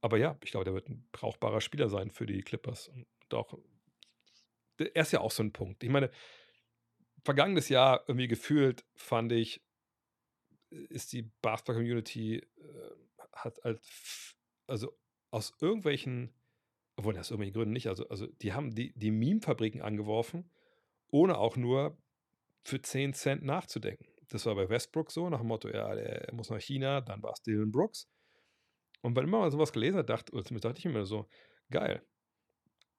Aber 0.00 0.18
ja, 0.18 0.38
ich 0.42 0.50
glaube, 0.50 0.64
der 0.64 0.74
wird 0.74 0.88
ein 0.88 1.08
brauchbarer 1.12 1.60
Spieler 1.60 1.88
sein 1.88 2.10
für 2.10 2.26
die 2.26 2.42
Clippers. 2.42 2.88
Und 2.88 3.06
auch, 3.32 3.58
er 4.78 5.02
ist 5.02 5.12
ja 5.12 5.20
auch 5.20 5.30
so 5.30 5.42
ein 5.42 5.52
Punkt. 5.52 5.82
Ich 5.82 5.90
meine, 5.90 6.10
vergangenes 7.24 7.68
Jahr 7.68 8.04
irgendwie 8.06 8.28
gefühlt 8.28 8.84
fand 8.94 9.32
ich, 9.32 9.62
ist 10.70 11.12
die 11.12 11.22
Basketball-Community, 11.42 12.36
äh, 12.36 12.46
hat 13.32 13.58
halt, 13.62 13.80
also 14.66 14.96
aus 15.30 15.54
irgendwelchen, 15.60 16.34
obwohl 16.96 17.16
aus 17.18 17.30
irgendwelchen 17.30 17.54
Gründen 17.54 17.72
nicht, 17.72 17.88
also, 17.88 18.08
also 18.08 18.26
die 18.26 18.52
haben 18.52 18.74
die, 18.74 18.92
die 18.94 19.10
Meme-Fabriken 19.10 19.82
angeworfen, 19.82 20.50
ohne 21.08 21.38
auch 21.38 21.56
nur 21.56 21.96
für 22.64 22.80
10 22.80 23.12
Cent 23.12 23.44
nachzudenken. 23.44 24.06
Das 24.28 24.44
war 24.46 24.54
bei 24.54 24.68
Westbrook 24.68 25.12
so, 25.12 25.28
nach 25.28 25.38
dem 25.38 25.48
Motto, 25.48 25.68
ja, 25.68 25.94
der 25.94 26.32
muss 26.32 26.50
nach 26.50 26.60
China, 26.60 27.00
dann 27.00 27.22
war 27.22 27.32
es 27.32 27.42
Dylan 27.42 27.70
Brooks. 27.70 28.08
Und 29.02 29.14
wenn 29.14 29.28
man 29.28 29.40
mal 29.42 29.50
sowas 29.50 29.72
gelesen 29.72 29.98
hat, 29.98 30.10
dachte, 30.10 30.32
dachte 30.32 30.78
ich 30.78 30.84
mir 30.86 31.06
so, 31.06 31.28
geil, 31.70 32.02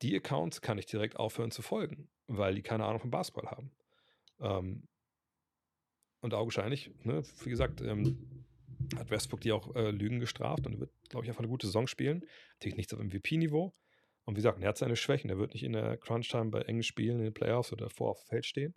die 0.02 0.16
Accounts 0.16 0.62
kann 0.62 0.78
ich 0.78 0.86
direkt 0.86 1.18
aufhören 1.18 1.52
zu 1.52 1.62
folgen, 1.62 2.10
weil 2.28 2.56
die 2.56 2.62
keine 2.62 2.86
Ahnung 2.86 3.00
von 3.00 3.12
Basketball 3.12 3.52
haben. 3.52 3.72
Ähm, 4.40 4.88
und 6.22 6.34
augenscheinlich, 6.34 6.92
ne, 7.04 7.24
wie 7.44 7.50
gesagt, 7.50 7.82
ähm, 7.82 8.46
hat 8.96 9.10
Westbrook 9.10 9.42
die 9.42 9.52
auch 9.52 9.76
äh, 9.76 9.92
Lügen 9.92 10.20
gestraft 10.20 10.66
und 10.66 10.80
wird, 10.80 10.92
glaube 11.10 11.26
ich, 11.26 11.30
einfach 11.30 11.42
eine 11.42 11.50
gute 11.50 11.68
Saison 11.68 11.88
spielen. 11.88 12.26
Natürlich 12.54 12.78
nichts 12.78 12.94
auf 12.94 13.00
MVP-Niveau. 13.00 13.74
Und 14.28 14.36
wie 14.36 14.40
gesagt, 14.40 14.62
er 14.62 14.68
hat 14.68 14.78
seine 14.78 14.98
Schwächen. 14.98 15.30
Er 15.30 15.38
wird 15.38 15.54
nicht 15.54 15.64
in 15.64 15.72
der 15.72 15.96
Crunch-Time 15.96 16.52
bei 16.52 16.62
engen 16.64 16.84
Spielen 16.84 17.20
in 17.20 17.24
den 17.24 17.34
Playoffs 17.34 17.72
oder 17.72 17.90
vor 17.90 18.12
auf 18.12 18.20
dem 18.24 18.28
Feld 18.28 18.46
stehen. 18.46 18.76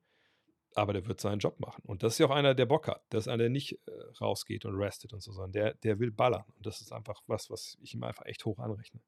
Aber 0.77 0.93
der 0.93 1.05
wird 1.07 1.21
seinen 1.21 1.41
Job 1.41 1.59
machen. 1.59 1.83
Und 1.85 2.05
das 2.05 2.13
ist 2.13 2.19
ja 2.21 2.27
auch 2.27 2.31
einer, 2.31 2.55
der 2.55 2.67
Bock 2.67 2.87
hat. 2.87 3.03
Das 3.09 3.25
ist 3.25 3.29
einer, 3.29 3.43
der 3.43 3.51
nicht 3.51 3.73
äh, 3.73 3.91
rausgeht 4.21 4.65
und 4.65 4.77
restet 4.77 5.13
und 5.13 5.21
so, 5.21 5.33
sondern 5.33 5.51
der, 5.51 5.75
der 5.75 5.99
will 5.99 6.13
ballern. 6.13 6.45
Und 6.55 6.67
das 6.67 6.81
ist 6.81 6.93
einfach 6.93 7.21
was, 7.27 7.51
was 7.51 7.77
ich 7.81 7.95
ihm 7.95 8.05
einfach 8.05 8.27
echt 8.27 8.45
hoch 8.45 8.61
anrechne. 8.61 9.01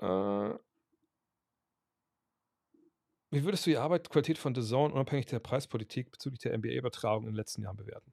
Äh, 0.00 0.58
wie 3.30 3.44
würdest 3.44 3.64
du 3.64 3.70
die 3.70 3.78
Arbeitsqualität 3.78 4.36
von 4.36 4.54
The 4.54 4.62
Zone 4.62 4.92
unabhängig 4.92 5.24
der 5.24 5.38
Preispolitik 5.38 6.10
bezüglich 6.10 6.40
der 6.40 6.56
NBA-Übertragung 6.58 7.24
in 7.24 7.30
den 7.30 7.36
letzten 7.36 7.62
Jahren 7.62 7.76
bewerten? 7.78 8.12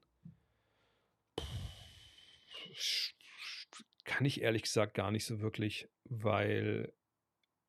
Kann 4.06 4.24
ich 4.24 4.40
ehrlich 4.40 4.62
gesagt 4.62 4.94
gar 4.94 5.10
nicht 5.10 5.26
so 5.26 5.40
wirklich, 5.40 5.88
weil 6.04 6.92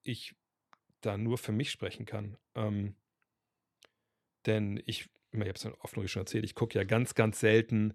ich 0.04 0.36
da 1.02 1.18
nur 1.18 1.38
für 1.38 1.52
mich 1.52 1.72
sprechen 1.72 2.06
kann. 2.06 2.38
Ähm, 2.56 2.96
denn 4.46 4.82
ich, 4.86 5.10
ich 5.32 5.40
habe 5.40 5.52
es 5.52 5.66
oft 5.66 6.10
schon 6.10 6.22
erzählt, 6.22 6.46
ich 6.46 6.56
gucke 6.56 6.78
ja 6.78 6.86
ganz, 6.86 7.16
ganz 7.16 7.40
selten 7.40 7.94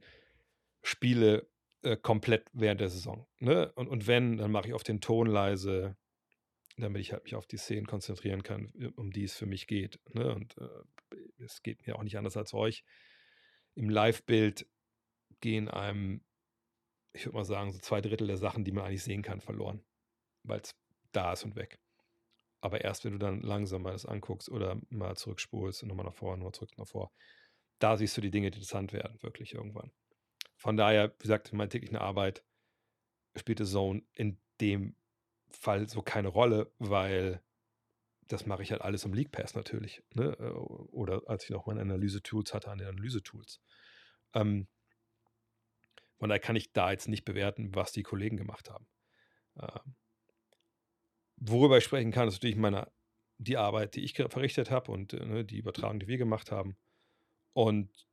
Spiele 0.82 1.48
äh, 1.82 1.96
komplett 1.96 2.50
während 2.52 2.80
der 2.80 2.90
Saison. 2.90 3.26
Ne? 3.38 3.72
Und, 3.72 3.88
und 3.88 4.06
wenn, 4.06 4.36
dann 4.36 4.52
mache 4.52 4.68
ich 4.68 4.74
auf 4.74 4.82
den 4.82 5.00
Ton 5.00 5.26
leise, 5.26 5.96
damit 6.76 7.00
ich 7.00 7.12
halt 7.12 7.24
mich 7.24 7.34
auf 7.34 7.46
die 7.46 7.56
Szenen 7.56 7.86
konzentrieren 7.86 8.42
kann, 8.42 8.72
um 8.96 9.12
die 9.12 9.24
es 9.24 9.36
für 9.36 9.46
mich 9.46 9.66
geht. 9.66 10.00
Ne? 10.12 10.34
Und 10.34 10.56
äh, 10.58 11.14
es 11.38 11.62
geht 11.62 11.86
mir 11.86 11.96
auch 11.96 12.02
nicht 12.02 12.18
anders 12.18 12.36
als 12.36 12.54
euch. 12.54 12.84
Im 13.74 13.88
Live-Bild 13.88 14.66
gehen 15.40 15.68
einem, 15.68 16.24
ich 17.12 17.26
würde 17.26 17.36
mal 17.36 17.44
sagen, 17.44 17.72
so 17.72 17.78
zwei 17.78 18.00
Drittel 18.00 18.26
der 18.26 18.36
Sachen, 18.36 18.64
die 18.64 18.72
man 18.72 18.84
eigentlich 18.84 19.04
sehen 19.04 19.22
kann, 19.22 19.40
verloren. 19.40 19.84
Weil 20.44 20.60
es 20.60 20.74
da 21.12 21.32
ist 21.32 21.44
und 21.44 21.56
weg. 21.56 21.78
Aber 22.60 22.80
erst 22.80 23.04
wenn 23.04 23.12
du 23.12 23.18
dann 23.18 23.42
langsam 23.42 23.82
mal 23.82 23.92
das 23.92 24.06
anguckst 24.06 24.48
oder 24.48 24.80
mal 24.88 25.16
zurückspulst 25.16 25.82
und 25.82 25.88
nochmal 25.88 26.06
nach 26.06 26.14
vorne, 26.14 26.38
nochmal 26.38 26.54
zurück, 26.54 26.78
nach 26.78 26.86
vor, 26.86 27.12
da 27.78 27.96
siehst 27.96 28.16
du 28.16 28.20
die 28.20 28.30
Dinge, 28.30 28.50
die 28.50 28.58
interessant 28.58 28.92
werden, 28.92 29.20
wirklich 29.22 29.54
irgendwann. 29.54 29.90
Von 30.56 30.76
daher, 30.76 31.12
wie 31.18 31.22
gesagt, 31.22 31.50
in 31.50 31.58
meiner 31.58 31.70
täglichen 31.70 31.96
Arbeit 31.96 32.44
spielte 33.36 33.64
Zone 33.64 34.02
in 34.12 34.40
dem 34.60 34.94
Fall 35.50 35.88
so 35.88 36.02
keine 36.02 36.28
Rolle, 36.28 36.72
weil 36.78 37.42
das 38.28 38.46
mache 38.46 38.62
ich 38.62 38.70
halt 38.70 38.82
alles 38.82 39.04
im 39.04 39.12
League 39.12 39.32
Pass 39.32 39.54
natürlich. 39.54 40.02
Ne? 40.14 40.36
Äh, 40.38 40.50
oder 40.50 41.22
als 41.26 41.44
ich 41.44 41.50
noch 41.50 41.66
meine 41.66 41.80
Analyse-Tools 41.80 42.54
hatte, 42.54 42.70
an 42.70 42.78
den 42.78 42.88
Analyse-Tools. 42.88 43.60
Ähm, 44.34 44.68
von 46.22 46.28
daher 46.28 46.38
kann 46.38 46.54
ich 46.54 46.72
da 46.72 46.92
jetzt 46.92 47.08
nicht 47.08 47.24
bewerten, 47.24 47.74
was 47.74 47.90
die 47.90 48.04
Kollegen 48.04 48.36
gemacht 48.36 48.70
haben. 48.70 48.86
Ähm, 49.60 49.96
worüber 51.34 51.78
ich 51.78 51.82
sprechen 51.82 52.12
kann, 52.12 52.28
ist 52.28 52.34
natürlich 52.34 52.54
meine, 52.54 52.92
die 53.38 53.56
Arbeit, 53.56 53.96
die 53.96 54.04
ich 54.04 54.14
verrichtet 54.14 54.70
habe 54.70 54.92
und 54.92 55.14
äh, 55.14 55.26
ne, 55.26 55.44
die 55.44 55.58
Übertragung, 55.58 55.98
die 55.98 56.06
wir 56.06 56.18
gemacht 56.18 56.52
haben. 56.52 56.76
Und 57.54 58.06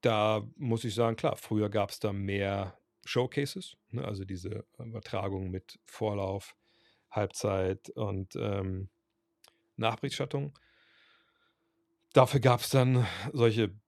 da 0.00 0.48
muss 0.56 0.82
ich 0.82 0.96
sagen, 0.96 1.14
klar, 1.14 1.36
früher 1.36 1.70
gab 1.70 1.90
es 1.90 2.00
da 2.00 2.12
mehr 2.12 2.76
Showcases, 3.04 3.76
ne, 3.90 4.04
also 4.04 4.24
diese 4.24 4.66
Übertragung 4.76 5.48
mit 5.48 5.78
Vorlauf, 5.84 6.56
Halbzeit 7.08 7.88
und 7.90 8.34
ähm, 8.34 8.90
Nachberichterstattung. 9.76 10.58
Dafür 12.14 12.40
gab 12.40 12.62
es 12.62 12.70
dann 12.70 13.06
solche 13.32 13.78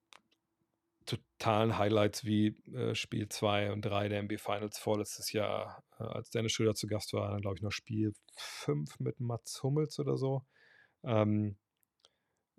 totalen 1.16 1.78
Highlights 1.78 2.24
wie 2.24 2.56
äh, 2.72 2.94
Spiel 2.94 3.28
2 3.28 3.72
und 3.72 3.82
3 3.82 4.08
der 4.08 4.20
MB 4.20 4.38
Finals 4.38 4.78
vorletztes 4.78 5.32
Jahr, 5.32 5.82
äh, 5.98 6.04
als 6.04 6.30
Dennis 6.30 6.52
Schröder 6.52 6.74
zu 6.74 6.86
Gast 6.86 7.12
war, 7.12 7.30
dann 7.30 7.40
glaube 7.40 7.56
ich 7.56 7.62
noch 7.62 7.72
Spiel 7.72 8.12
5 8.36 9.00
mit 9.00 9.20
Mats 9.20 9.62
Hummels 9.62 9.98
oder 9.98 10.16
so. 10.16 10.44
Ähm, 11.02 11.56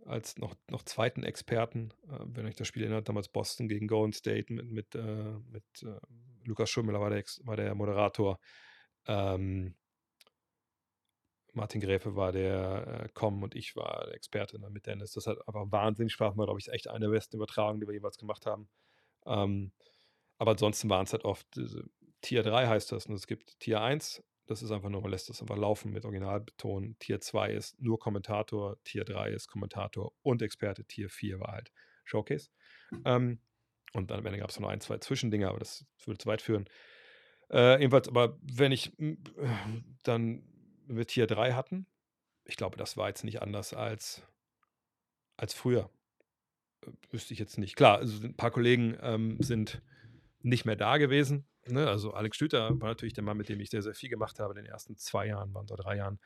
als 0.06 0.38
noch, 0.38 0.56
noch 0.69 0.84
zweiten 0.84 1.23
Experten, 1.23 1.94
äh, 2.07 2.19
wenn 2.26 2.45
euch 2.45 2.56
das 2.56 2.68
Spiel 2.68 2.84
erinnert, 2.84 3.07
damals 3.07 3.30
Boston 3.30 3.68
gegen 3.68 3.88
Golden 3.88 4.14
State 4.14 4.52
mit, 4.52 4.72
mit, 4.72 4.95
äh, 4.95 5.34
mit 5.49 5.64
äh, 5.84 5.99
Lukas 6.44 6.69
Schummler 6.69 6.99
war 6.99 7.10
der, 7.10 7.23
war 7.44 7.56
der 7.56 7.76
Moderator. 7.76 8.40
Ähm, 9.07 9.76
Martin 11.53 11.82
Gräfe 11.82 12.15
war 12.15 12.32
der 12.32 13.03
äh, 13.06 13.10
Com 13.14 13.44
und 13.44 13.56
ich 13.56 13.76
war 13.76 14.06
der 14.06 14.15
Experte 14.15 14.60
ne, 14.60 14.69
mit 14.69 14.86
Dennis. 14.86 15.11
Das 15.11 15.28
hat 15.28 15.38
einfach 15.48 15.65
wahnsinnig 15.69 16.14
Spaß 16.14 16.34
gemacht, 16.34 16.48
glaube 16.48 16.60
ich, 16.60 16.68
ist 16.68 16.73
echt 16.73 16.90
eine 16.90 17.06
der 17.06 17.11
besten 17.11 17.36
Übertragungen, 17.36 17.82
die 17.82 17.88
wir 17.88 17.94
jeweils 17.94 18.18
gemacht 18.18 18.45
haben. 18.45 18.69
Ähm, 19.26 19.72
aber 20.38 20.52
ansonsten 20.52 20.90
waren 20.90 21.06
es 21.06 21.14
halt 21.14 21.26
oft 21.26 21.45
diese, 21.56 21.84
Tier 22.22 22.44
3 22.44 22.68
heißt 22.68 22.91
das. 22.91 23.06
Und 23.07 23.15
es 23.15 23.28
gibt 23.28 23.60
Tier 23.60 23.82
1, 23.82 24.23
das 24.45 24.64
ist 24.64 24.72
einfach 24.72 24.90
nur, 24.90 25.02
man 25.02 25.11
lässt 25.11 25.30
das 25.30 25.41
einfach 25.41 25.57
laufen 25.57 25.91
mit 25.91 26.06
Originalbeton. 26.06 26.95
Tier 26.99 27.19
2 27.19 27.52
ist 27.52 27.82
nur 27.82 27.99
Kommentator, 27.99 28.82
Tier 28.84 29.03
3 29.03 29.32
ist 29.32 29.48
Kommentator 29.48 30.14
und 30.22 30.41
Experte, 30.41 30.86
Tier 30.86 31.10
4 31.10 31.40
war 31.40 31.53
halt 31.53 31.72
Showcase. 32.03 32.49
Ähm, 33.06 33.40
und 33.94 34.10
dann 34.10 34.19
am 34.19 34.26
Ende 34.26 34.40
gab 34.40 34.49
es 34.49 34.60
noch 34.60 34.69
ein, 34.69 34.82
zwei 34.82 34.98
Zwischendinge, 34.98 35.49
aber 35.49 35.60
das 35.60 35.86
würde 36.06 36.18
zu 36.18 36.28
weit 36.28 36.41
führen. 36.41 36.65
Äh, 37.49 37.80
jedenfalls, 37.80 38.07
aber 38.07 38.38
wenn 38.41 38.72
ich 38.72 38.94
dann 40.03 40.44
wir 40.98 41.08
Tier 41.08 41.28
3 41.28 41.54
hatten. 41.54 41.86
Ich 42.46 42.58
glaube, 42.58 42.78
das 42.78 42.98
war 42.98 43.08
jetzt 43.08 43.24
nicht 43.24 43.42
anders 43.42 43.74
als, 43.74 44.24
als 45.38 45.54
früher. 45.54 45.90
Äh, 46.82 46.92
wüsste 47.12 47.34
ich 47.34 47.40
jetzt 47.40 47.58
nicht. 47.58 47.76
Klar, 47.76 48.00
also 48.00 48.26
ein 48.26 48.36
paar 48.36 48.52
Kollegen 48.52 48.98
ähm, 49.02 49.42
sind 49.42 49.82
nicht 50.42 50.66
mehr 50.66 50.76
da 50.76 50.98
gewesen. 50.98 51.48
Ne? 51.68 51.88
Also 51.88 52.14
Alex 52.14 52.36
Stüter 52.36 52.70
war 52.82 52.90
natürlich 52.90 53.14
der 53.14 53.24
Mann, 53.24 53.38
mit 53.38 53.50
dem 53.50 53.60
ich 53.60 53.70
sehr, 53.70 53.84
sehr 53.84 53.94
viel 53.94 54.10
gemacht 54.10 54.40
habe 54.40 54.54
in 54.54 54.64
den 54.64 54.72
ersten 54.72 54.98
zwei 54.98 55.28
Jahren, 55.28 55.54
waren 55.54 55.66
oder 55.66 55.84
drei 55.84 55.98
Jahren. 55.98 56.20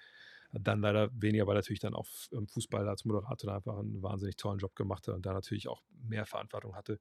Dann 0.51 0.79
leider 0.79 1.09
weniger, 1.13 1.47
weil 1.47 1.55
natürlich 1.55 1.81
dann 1.81 1.93
auch 1.93 2.07
im 2.31 2.47
Fußball 2.47 2.87
als 2.87 3.03
Moderator 3.03 3.53
einfach 3.53 3.77
einen 3.77 4.01
wahnsinnig 4.01 4.37
tollen 4.37 4.59
Job 4.59 4.73
gemacht 4.75 5.07
hat 5.07 5.15
und 5.15 5.25
da 5.25 5.33
natürlich 5.33 5.67
auch 5.67 5.83
mehr 5.89 6.25
Verantwortung 6.25 6.75
hatte. 6.75 6.99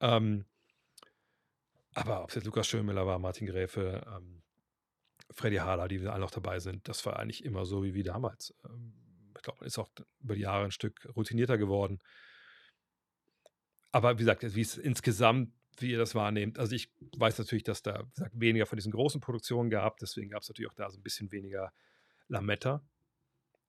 Ähm, 0.00 0.46
aber 1.92 2.22
ob 2.22 2.30
es 2.30 2.36
jetzt 2.36 2.44
Lukas 2.44 2.66
Schönmüller 2.66 3.06
war, 3.06 3.18
Martin 3.18 3.46
Gräfe, 3.46 4.02
ähm, 4.06 4.42
Freddy 5.30 5.56
Harder, 5.56 5.88
die 5.88 6.06
alle 6.06 6.20
noch 6.20 6.30
dabei 6.30 6.58
sind, 6.60 6.88
das 6.88 7.04
war 7.06 7.18
eigentlich 7.18 7.44
immer 7.44 7.66
so 7.66 7.82
wie, 7.82 7.94
wie 7.94 8.02
damals. 8.02 8.54
Ähm, 8.64 8.94
ich 9.36 9.42
glaube, 9.42 9.60
man 9.60 9.66
ist 9.66 9.78
auch 9.78 9.90
über 10.20 10.34
die 10.34 10.42
Jahre 10.42 10.64
ein 10.64 10.70
Stück 10.70 11.06
routinierter 11.14 11.58
geworden. 11.58 12.00
Aber 13.92 14.14
wie 14.14 14.18
gesagt, 14.18 14.42
wie 14.54 14.60
es 14.60 14.76
insgesamt, 14.76 15.52
wie 15.78 15.90
ihr 15.90 15.98
das 15.98 16.14
wahrnehmt, 16.14 16.58
also 16.58 16.74
ich 16.74 16.92
weiß 17.16 17.38
natürlich, 17.38 17.64
dass 17.64 17.82
da 17.82 18.02
gesagt, 18.14 18.32
weniger 18.34 18.66
von 18.66 18.76
diesen 18.76 18.92
großen 18.92 19.20
Produktionen 19.20 19.70
gab, 19.70 19.98
deswegen 19.98 20.30
gab 20.30 20.42
es 20.42 20.48
natürlich 20.48 20.70
auch 20.70 20.74
da 20.74 20.90
so 20.90 20.98
ein 20.98 21.02
bisschen 21.02 21.30
weniger 21.32 21.72
Lametta. 22.28 22.86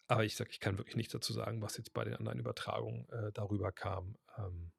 Aber 0.08 0.24
ich 0.24 0.36
sage, 0.36 0.52
ich 0.52 0.60
kann 0.60 0.78
wirklich 0.78 0.96
nichts 0.96 1.14
dazu 1.14 1.34
sagen, 1.34 1.62
was 1.62 1.78
jetzt 1.78 1.94
bei 1.94 2.06
den 2.06 2.16
anderen 2.16 2.40
Übertragungen 2.40 3.10
äh, 3.10 3.32
darüber 3.34 3.72
kam. 3.72 4.18
Ähm, 4.38 4.72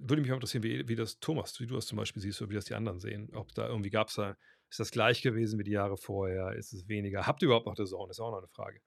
würde 0.00 0.22
mich 0.22 0.30
auch 0.32 0.36
interessieren, 0.36 0.62
wie, 0.62 0.88
wie 0.88 0.96
das 0.96 1.20
Thomas, 1.20 1.60
wie 1.60 1.66
du 1.66 1.74
das 1.74 1.86
zum 1.86 1.98
Beispiel 1.98 2.22
siehst, 2.22 2.40
oder 2.42 2.50
wie 2.50 2.54
das 2.54 2.64
die 2.64 2.74
anderen 2.74 3.00
sehen. 3.00 3.30
Ob 3.34 3.54
da 3.54 3.68
irgendwie 3.68 3.90
gab 3.90 4.08
es 4.08 4.14
da 4.14 4.36
ist 4.72 4.80
das 4.80 4.90
gleich 4.90 5.20
gewesen 5.20 5.58
wie 5.58 5.64
die 5.64 5.72
Jahre 5.72 5.98
vorher? 5.98 6.52
Ist 6.52 6.72
es 6.72 6.88
weniger? 6.88 7.26
Habt 7.26 7.42
ihr 7.42 7.46
überhaupt 7.46 7.66
noch 7.66 7.76
The 7.76 7.84
Zone? 7.84 8.10
Ist 8.10 8.20
auch 8.20 8.30
noch 8.30 8.38
eine 8.38 8.48
Frage. 8.48 8.80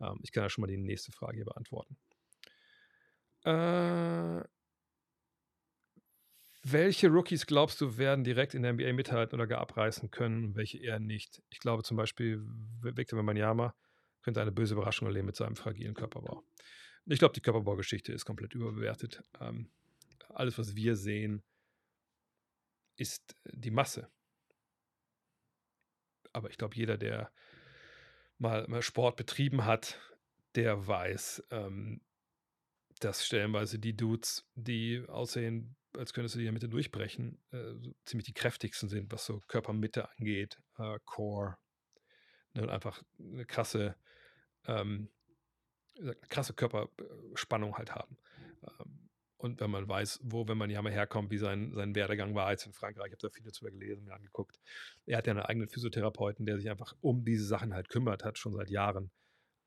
Ähm, 0.00 0.18
ich 0.22 0.32
kann 0.32 0.42
ja 0.42 0.48
schon 0.48 0.62
mal 0.62 0.68
die 0.68 0.78
nächste 0.78 1.12
Frage 1.12 1.36
hier 1.36 1.44
beantworten. 1.44 1.98
Äh, 3.44 4.42
welche 6.62 7.08
Rookies 7.08 7.44
glaubst 7.44 7.78
du 7.82 7.98
werden 7.98 8.24
direkt 8.24 8.54
in 8.54 8.62
der 8.62 8.72
NBA 8.72 8.94
mithalten 8.94 9.34
oder 9.34 9.46
gar 9.46 9.60
abreißen 9.60 10.10
können, 10.10 10.56
welche 10.56 10.78
eher 10.78 10.98
nicht? 10.98 11.42
Ich 11.50 11.58
glaube 11.58 11.82
zum 11.82 11.98
Beispiel 11.98 12.42
Victor 12.80 13.18
Wembanyama 13.18 13.74
könnte 14.22 14.40
eine 14.40 14.50
böse 14.50 14.72
Überraschung 14.72 15.08
erleben 15.08 15.26
mit 15.26 15.36
seinem 15.36 15.56
fragilen 15.56 15.92
Körperbau. 15.92 16.42
Ich 17.04 17.18
glaube, 17.18 17.34
die 17.34 17.42
Körperbaugeschichte 17.42 18.14
ist 18.14 18.24
komplett 18.24 18.54
überbewertet. 18.54 19.22
Ähm, 19.40 19.70
alles, 20.28 20.58
was 20.58 20.74
wir 20.76 20.96
sehen, 20.96 21.42
ist 22.96 23.36
die 23.44 23.70
Masse 23.70 24.10
aber 26.32 26.50
ich 26.50 26.58
glaube, 26.58 26.76
jeder, 26.76 26.96
der 26.96 27.30
mal, 28.38 28.66
mal, 28.68 28.82
Sport 28.82 29.16
betrieben 29.16 29.64
hat, 29.64 29.98
der 30.54 30.86
weiß, 30.86 31.44
ähm, 31.50 32.00
dass 33.00 33.26
stellenweise 33.26 33.78
die 33.78 33.96
Dudes, 33.96 34.48
die 34.54 35.04
aussehen, 35.08 35.76
als 35.96 36.12
könntest 36.12 36.34
du 36.34 36.38
die 36.38 36.44
in 36.44 36.48
der 36.48 36.52
Mitte 36.52 36.68
durchbrechen, 36.68 37.40
äh, 37.50 37.74
ziemlich 38.04 38.26
die 38.26 38.34
kräftigsten 38.34 38.88
sind, 38.88 39.12
was 39.12 39.24
so 39.24 39.40
Körpermitte 39.48 40.08
angeht, 40.10 40.60
äh, 40.78 40.98
Core. 41.04 41.56
Ne, 42.54 42.62
und 42.62 42.70
einfach 42.70 43.02
eine 43.18 43.44
krasse, 43.44 43.96
ähm, 44.66 45.10
eine 45.98 46.14
krasse 46.14 46.54
Körperspannung 46.54 47.76
halt 47.76 47.94
haben. 47.94 48.16
Ähm, 48.62 49.07
und 49.38 49.60
wenn 49.60 49.70
man 49.70 49.88
weiß, 49.88 50.20
wo, 50.24 50.48
wenn 50.48 50.58
man 50.58 50.68
ja 50.68 50.82
mal 50.82 50.92
herkommt, 50.92 51.30
wie 51.30 51.38
sein, 51.38 51.72
sein 51.72 51.94
Werdegang 51.94 52.34
war 52.34 52.50
jetzt 52.50 52.66
in 52.66 52.72
Frankreich, 52.72 53.06
ich 53.06 53.12
habe 53.12 53.28
da 53.28 53.30
viel 53.30 53.44
dazu 53.44 53.64
gelesen, 53.64 54.04
mir 54.04 54.14
angeguckt. 54.14 54.60
Er 55.06 55.18
hat 55.18 55.26
ja 55.28 55.32
einen 55.32 55.42
eigenen 55.42 55.68
Physiotherapeuten, 55.68 56.44
der 56.44 56.58
sich 56.58 56.68
einfach 56.68 56.94
um 57.00 57.24
diese 57.24 57.46
Sachen 57.46 57.72
halt 57.72 57.88
kümmert 57.88 58.24
hat, 58.24 58.36
schon 58.36 58.52
seit 58.52 58.68
Jahren. 58.68 59.12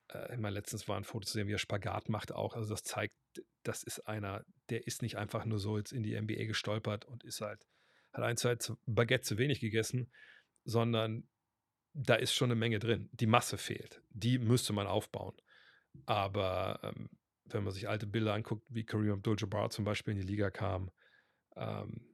Äh, 0.10 0.34
immer 0.34 0.52
letztens 0.52 0.89
war 0.89 0.98
ein 0.98 1.06
Foto 1.06 1.26
zu 1.26 1.34
sehen, 1.34 1.48
wie 1.48 1.53
er 1.53 1.57
Spagat 1.57 2.10
macht 2.10 2.34
auch. 2.34 2.56
Also 2.56 2.69
das 2.69 2.84
zeigt, 2.84 3.15
das 3.64 3.84
ist 3.84 3.99
einer, 4.07 4.43
der 4.69 4.85
ist 4.88 5.02
nicht 5.02 5.18
einfach 5.18 5.45
nur 5.45 5.57
so 5.57 5.77
jetzt 5.77 5.93
in 5.93 6.03
die 6.03 6.19
NBA 6.19 6.45
gestolpert 6.45 7.06
und 7.06 7.23
ist 7.23 7.39
halt, 7.39 7.65
hat 8.11 8.23
ein, 8.26 8.35
zwei 8.35 8.57
Baguette 8.85 9.23
zu 9.23 9.38
wenig 9.38 9.61
gegessen, 9.61 10.11
sondern 10.65 11.30
da 11.93 12.15
ist 12.15 12.34
schon 12.34 12.52
eine 12.52 12.60
Menge 12.60 12.80
drin. 12.80 13.10
Die 13.14 13.26
Masse 13.26 13.57
fehlt. 13.57 14.02
Die 14.10 14.38
müsste 14.38 14.73
man 14.73 14.88
aufbauen. 14.88 15.35
Aber 16.06 16.80
ähm, 16.84 17.10
wenn 17.53 17.64
man 17.64 17.73
sich 17.73 17.90
alte 17.90 18.07
Bilder 18.07 18.34
anguckt, 18.34 18.65
wie 18.69 18.86
Kareem 18.86 19.14
Abdul-Jabbar 19.14 19.69
zum 19.69 19.86
Beispiel 19.86 20.14
in 20.14 20.19
die 20.19 20.28
Liga 20.28 20.49
kam, 20.49 20.91
ähm, 21.56 22.11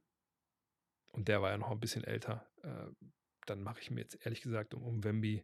und 1.11 1.27
der 1.27 1.41
war 1.41 1.51
ja 1.51 1.57
noch 1.57 1.71
ein 1.71 1.79
bisschen 1.79 2.03
älter, 2.03 2.47
äh, 2.63 2.91
dann 3.45 3.61
mache 3.63 3.81
ich 3.81 3.89
mir 3.91 4.01
jetzt 4.01 4.23
ehrlich 4.25 4.41
gesagt 4.41 4.73
um, 4.73 4.83
um 4.83 5.03
Wemby 5.03 5.43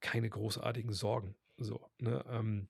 keine 0.00 0.28
großartigen 0.28 0.92
Sorgen. 0.92 1.36
So, 1.56 1.90
ne? 1.98 2.24
Ähm, 2.28 2.68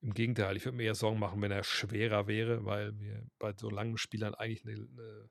Im 0.00 0.12
Gegenteil, 0.12 0.56
ich 0.56 0.64
würde 0.64 0.76
mir 0.76 0.84
eher 0.84 0.94
Sorgen 0.94 1.18
machen, 1.18 1.40
wenn 1.40 1.52
er 1.52 1.64
schwerer 1.64 2.26
wäre, 2.26 2.64
weil 2.64 2.98
wir 2.98 3.24
bei 3.38 3.54
so 3.56 3.70
langen 3.70 3.96
Spielern 3.96 4.34
eigentlich 4.34 4.66
eine, 4.66 4.74
eine 4.74 5.30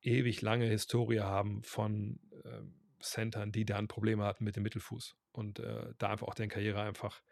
ewig 0.00 0.40
lange 0.40 0.66
Historie 0.66 1.20
haben 1.20 1.62
von 1.62 2.20
ähm, 2.44 2.80
Centern, 3.00 3.52
die 3.52 3.64
dann 3.64 3.88
Probleme 3.88 4.24
hatten 4.24 4.44
mit 4.44 4.56
dem 4.56 4.62
Mittelfuß 4.62 5.16
und 5.32 5.58
äh, 5.58 5.92
da 5.98 6.10
einfach 6.10 6.28
auch 6.28 6.34
deren 6.34 6.50
Karriere 6.50 6.80
einfach 6.80 7.22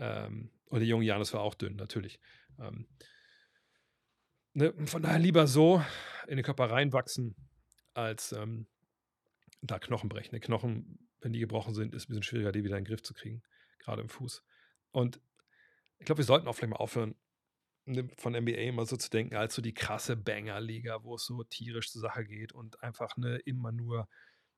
ähm, 0.00 0.50
und 0.66 0.80
der 0.80 0.88
junge 0.88 1.04
Janis 1.04 1.32
war 1.34 1.42
auch 1.42 1.54
dünn, 1.54 1.76
natürlich. 1.76 2.18
Ähm, 2.58 2.88
ne, 4.54 4.74
von 4.86 5.02
daher 5.02 5.18
lieber 5.18 5.46
so 5.46 5.84
in 6.26 6.36
den 6.36 6.44
Körper 6.44 6.70
reinwachsen, 6.70 7.36
als 7.92 8.32
ähm, 8.32 8.66
da 9.60 9.78
Knochen 9.78 10.08
brechen. 10.08 10.34
Die 10.34 10.40
Knochen, 10.40 11.08
wenn 11.20 11.32
die 11.32 11.40
gebrochen 11.40 11.74
sind, 11.74 11.94
ist 11.94 12.04
ein 12.04 12.08
bisschen 12.08 12.22
schwieriger, 12.22 12.50
die 12.50 12.64
wieder 12.64 12.78
in 12.78 12.84
den 12.84 12.88
Griff 12.88 13.02
zu 13.02 13.12
kriegen, 13.12 13.42
gerade 13.78 14.00
im 14.00 14.08
Fuß. 14.08 14.42
Und 14.90 15.20
ich 15.98 16.06
glaube, 16.06 16.18
wir 16.18 16.24
sollten 16.24 16.48
auch 16.48 16.54
vielleicht 16.54 16.70
mal 16.70 16.76
aufhören, 16.76 17.14
ne, 17.84 18.08
von 18.16 18.32
NBA 18.32 18.52
immer 18.52 18.86
so 18.86 18.96
zu 18.96 19.10
denken, 19.10 19.36
als 19.36 19.54
so 19.54 19.60
die 19.60 19.74
krasse 19.74 20.16
Banger-Liga, 20.16 21.04
wo 21.04 21.16
es 21.16 21.26
so 21.26 21.44
tierisch 21.44 21.90
zur 21.90 22.00
Sache 22.00 22.24
geht 22.24 22.52
und 22.52 22.82
einfach 22.82 23.18
ne, 23.18 23.36
immer 23.44 23.70
nur, 23.70 24.08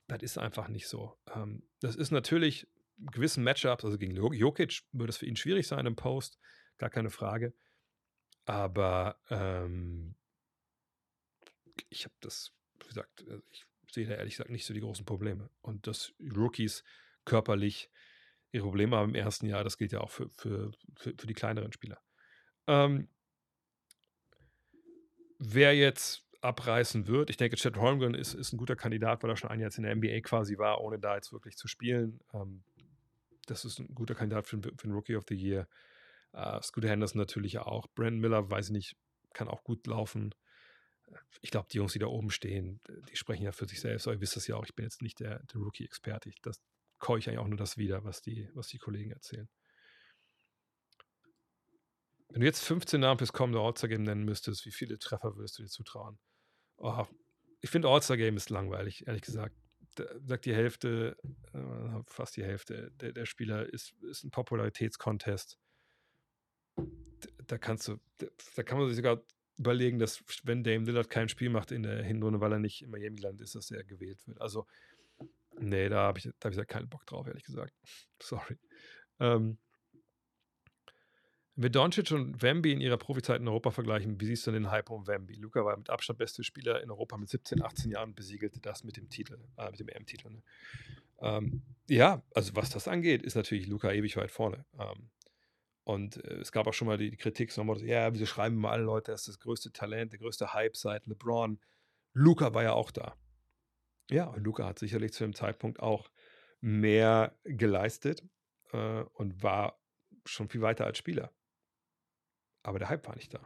das 0.07 0.23
ist 0.23 0.39
einfach 0.39 0.69
nicht 0.69 0.87
so. 0.87 1.19
Ähm, 1.35 1.67
das 1.81 1.97
ist 1.97 2.13
natürlich 2.13 2.69
gewissen 2.99 3.45
Matchups, 3.45 3.85
also 3.85 3.99
gegen 3.99 4.15
Jokic, 4.15 4.83
würde 4.93 5.11
es 5.11 5.17
für 5.17 5.27
ihn 5.27 5.37
schwierig 5.37 5.67
sein 5.67 5.87
im 5.87 5.97
Post, 5.97 6.39
gar 6.79 6.91
keine 6.91 7.11
Frage. 7.11 7.55
Aber 8.45 9.19
ähm, 9.31 10.15
ich 11.89 12.05
habe 12.05 12.15
das, 12.21 12.53
wie 12.81 12.89
gesagt, 12.89 13.25
also 13.29 13.43
ich 13.51 13.65
sehe 13.91 14.07
da 14.07 14.15
ehrlich 14.15 14.35
gesagt 14.35 14.51
nicht 14.51 14.67
so 14.67 14.75
die 14.75 14.81
großen 14.81 15.05
Probleme. 15.05 15.51
Und 15.61 15.87
dass 15.87 16.13
Rookies 16.35 16.85
körperlich 17.25 17.91
ihre 18.51 18.65
Probleme 18.65 18.97
haben 18.97 19.11
im 19.11 19.15
ersten 19.15 19.47
Jahr, 19.47 19.65
das 19.65 19.79
gilt 19.79 19.93
ja 19.93 20.01
auch 20.01 20.11
für, 20.11 20.29
für, 20.31 20.73
für, 20.97 21.15
für 21.17 21.27
die 21.27 21.35
kleineren 21.35 21.73
Spieler. 21.73 22.01
Ähm, 22.67 23.09
wer 25.39 25.75
jetzt 25.75 26.27
abreißen 26.41 27.07
wird, 27.07 27.31
ich 27.31 27.37
denke, 27.37 27.57
Chad 27.57 27.77
Holmgren 27.77 28.15
ist, 28.15 28.35
ist 28.35 28.53
ein 28.53 28.59
guter 28.59 28.77
Kandidat, 28.77 29.23
weil 29.23 29.31
er 29.31 29.37
schon 29.37 29.51
ein 29.51 29.61
Jahr 29.61 29.69
jetzt 29.69 29.79
in 29.79 29.85
der 29.85 29.95
NBA 29.95 30.21
quasi 30.21 30.59
war, 30.59 30.81
ohne 30.81 30.99
da 30.99 31.15
jetzt 31.15 31.33
wirklich 31.33 31.57
zu 31.57 31.69
spielen. 31.69 32.21
Ähm, 32.35 32.65
das 33.47 33.65
ist 33.65 33.79
ein 33.79 33.95
guter 33.95 34.15
Kandidat 34.15 34.47
für, 34.47 34.61
für 34.61 34.87
den 34.87 34.93
Rookie 34.93 35.17
of 35.17 35.25
the 35.29 35.35
Year. 35.35 35.69
Uh, 36.35 36.61
Scooter 36.63 36.89
Henderson 36.89 37.19
natürlich 37.19 37.59
auch. 37.59 37.87
Brandon 37.95 38.21
Miller, 38.21 38.51
weiß 38.51 38.67
ich 38.67 38.73
nicht, 38.73 38.97
kann 39.35 39.49
auch 39.49 39.65
gut 39.65 39.87
laufen. 39.87 40.35
Ich 41.43 41.51
glaube, 41.51 41.69
die 41.71 41.77
Jungs, 41.77 41.93
die 41.93 41.99
da 41.99 42.07
oben 42.07 42.31
stehen, 42.31 42.81
die 43.11 43.17
sprechen 43.17 43.43
ja 43.43 43.53
für 43.53 43.69
sich 43.69 43.81
selbst. 43.81 44.07
Aber 44.07 44.15
ihr 44.15 44.21
wisst 44.21 44.37
das 44.37 44.47
ja 44.47 44.57
auch, 44.57 44.65
ich 44.65 44.75
bin 44.75 44.85
jetzt 44.85 45.03
nicht 45.03 45.21
der, 45.21 45.43
der 45.45 45.61
Rookie-Experte. 45.61 46.31
Das 46.43 46.63
keue 46.99 47.19
ich 47.19 47.29
eigentlich 47.29 47.41
auch 47.41 47.49
nur 47.49 47.59
das 47.59 47.77
wieder, 47.77 48.05
was 48.05 48.23
die, 48.23 48.49
was 48.55 48.69
die 48.69 48.79
Kollegen 48.79 49.11
erzählen. 49.11 49.49
Wenn 52.29 52.41
du 52.41 52.47
jetzt 52.47 52.65
15 52.65 52.99
Namen 52.99 53.19
fürs 53.19 53.35
kommende 53.35 53.61
All-Star-Game 53.61 54.05
nennen 54.05 54.25
müsstest, 54.25 54.65
wie 54.65 54.73
viele 54.73 54.99
Treffer 54.99 55.37
würdest 55.37 55.59
du 55.59 55.63
dir 55.65 55.69
zutrauen? 55.69 56.19
Oh, 56.79 57.05
ich 57.61 57.69
finde 57.69 57.89
All-Star-Game 57.89 58.39
ist 58.39 58.49
langweilig, 58.49 59.07
ehrlich 59.07 59.23
gesagt 59.23 59.55
sagt 60.27 60.47
die 60.47 60.55
Hälfte, 60.55 61.17
äh, 61.53 62.03
fast 62.07 62.37
die 62.37 62.45
Hälfte 62.45 62.91
der, 63.01 63.13
der 63.13 63.27
Spieler 63.27 63.73
ist, 63.73 63.95
ist 64.03 64.25
ein 64.25 64.31
Popularitätskontest. 64.31 65.59
Da 67.47 67.59
kannst 67.59 67.89
du, 67.89 67.99
da 68.57 68.63
kann 68.63 68.79
man 68.79 68.89
sich 68.89 68.97
sogar 68.97 69.23
überlegen, 69.59 69.99
dass 69.99 70.23
wenn 70.45 70.65
Dame 70.65 70.85
Lillard 70.85 71.11
kein 71.11 71.29
Spiel 71.29 71.51
macht 71.51 71.73
in 71.73 71.83
der 71.83 72.03
Hinrunde, 72.03 72.41
weil 72.41 72.53
er 72.53 72.59
nicht 72.59 72.83
in 72.83 72.91
Miami 72.91 73.21
landet 73.21 73.43
ist, 73.43 73.55
dass 73.55 73.71
er 73.71 73.85
gewählt 73.85 74.27
wird. 74.27 74.41
Also, 74.41 74.67
nee, 75.59 75.89
da 75.89 76.03
habe 76.03 76.19
ich, 76.19 76.31
da 76.39 76.49
hab 76.49 76.57
ich 76.57 76.67
keinen 76.67 76.89
Bock 76.89 77.07
drauf, 77.07 77.27
ehrlich 77.27 77.45
gesagt. 77.45 77.75
Sorry. 78.23 78.59
Ähm, 79.21 79.59
wenn 81.55 81.65
wir 81.65 81.71
Doncic 81.71 82.11
und 82.13 82.41
Wemby 82.41 82.73
in 82.73 82.81
ihrer 82.81 82.97
Profizeit 82.97 83.41
in 83.41 83.49
Europa 83.49 83.71
vergleichen, 83.71 84.21
wie 84.21 84.27
siehst 84.27 84.47
du 84.47 84.53
den 84.53 84.71
Hype 84.71 84.89
um 84.91 85.07
Wemby? 85.07 85.35
Luca 85.35 85.65
war 85.65 85.77
mit 85.77 85.91
Abstand 85.91 86.19
beste 86.19 86.43
Spieler 86.45 86.83
in 86.83 86.91
Europa 86.91 87.19
mit 87.19 87.29
17, 87.29 87.63
18 87.63 87.91
Jahren, 87.91 88.15
besiegelte 88.15 88.61
das 88.61 88.85
mit 88.85 88.97
dem 88.97 89.11
Titel, 89.11 89.39
äh, 89.59 89.71
mit 89.71 89.81
dem 89.81 89.89
EM-Titel. 89.89 90.31
Ne? 90.31 90.43
Ähm, 91.21 91.63
ja, 91.89 92.23
also 92.35 92.57
was 92.57 92.71
das 92.71 92.89
angeht, 92.89 93.23
ist 93.23 93.35
natürlich 93.35 93.67
Luca 93.67 93.93
ewig 93.93 94.17
weit 94.17 94.31
vorne. 94.31 94.65
Ähm, 94.79 95.11
und 95.85 96.25
äh, 96.25 96.37
es 96.37 96.53
gab 96.53 96.67
auch 96.67 96.75
schon 96.75 96.89
mal 96.89 96.97
die, 96.97 97.11
die 97.11 97.17
Kritik, 97.19 97.53
so, 97.53 97.63
ja, 97.77 98.15
wieso 98.15 98.25
schreiben 98.25 98.57
mal 98.57 98.71
alle 98.71 98.85
Leute, 98.85 99.13
er 99.13 99.17
ist 99.17 99.29
das 99.29 99.39
größte 99.39 99.73
Talent, 99.73 100.13
der 100.13 100.21
größte 100.21 100.55
Hype 100.55 100.77
seit 100.77 101.07
LeBron. 101.07 101.61
Luca 102.15 102.55
war 102.55 102.63
ja 102.63 102.73
auch 102.73 102.91
da. 102.91 103.15
Ja, 104.11 104.27
und 104.27 104.45
Luca 104.45 104.67
hat 104.67 104.79
sicherlich 104.79 105.13
zu 105.13 105.25
dem 105.25 105.35
Zeitpunkt 105.35 105.81
auch 105.81 106.11
mehr 106.61 107.37
geleistet 107.45 108.23
äh, 108.73 109.03
und 109.15 109.43
war 109.43 109.79
schon 110.25 110.49
viel 110.49 110.63
weiter 110.63 110.87
als 110.87 110.99
Spieler. 110.99 111.31
Aber 112.63 112.79
der 112.79 112.89
Hype 112.89 113.07
war 113.07 113.17
nicht 113.17 113.35
da. 113.35 113.41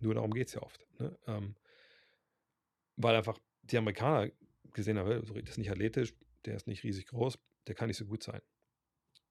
Nur 0.00 0.14
darum 0.14 0.32
geht 0.32 0.48
es 0.48 0.54
ja 0.54 0.62
oft. 0.62 0.86
Ne? 0.98 1.18
Ähm, 1.26 1.56
weil 2.96 3.14
einfach 3.16 3.38
die 3.62 3.78
Amerikaner 3.78 4.30
gesehen 4.72 4.98
haben, 4.98 5.08
das 5.10 5.50
ist 5.50 5.58
nicht 5.58 5.70
athletisch, 5.70 6.14
der 6.44 6.56
ist 6.56 6.66
nicht 6.66 6.82
riesig 6.84 7.06
groß, 7.06 7.38
der 7.66 7.74
kann 7.74 7.88
nicht 7.88 7.96
so 7.96 8.06
gut 8.06 8.22
sein. 8.22 8.40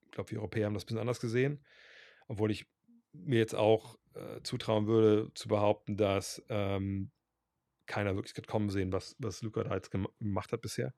Ich 0.06 0.12
glaube, 0.12 0.32
wir 0.32 0.40
Europäer 0.40 0.66
haben 0.66 0.74
das 0.74 0.84
ein 0.84 0.88
bisschen 0.88 1.00
anders 1.00 1.20
gesehen, 1.20 1.64
obwohl 2.28 2.52
ich 2.52 2.68
mir 3.14 3.40
jetzt 3.40 3.56
auch 3.56 3.98
äh, 4.14 4.42
zutrauen 4.44 4.88
würde, 4.88 5.32
zu 5.34 5.48
behaupten, 5.48 5.98
dass 5.98 6.44
ähm, 6.50 7.12
keiner 7.86 8.16
wirklich 8.16 8.36
hat 8.36 8.48
kommen 8.48 8.70
sehen, 8.70 8.92
was, 8.92 9.16
was 9.20 9.42
Luca 9.42 9.64
da 9.64 9.76
jetzt 9.76 9.92
gemacht 9.92 10.52
hat 10.52 10.62
bisher. 10.62 10.94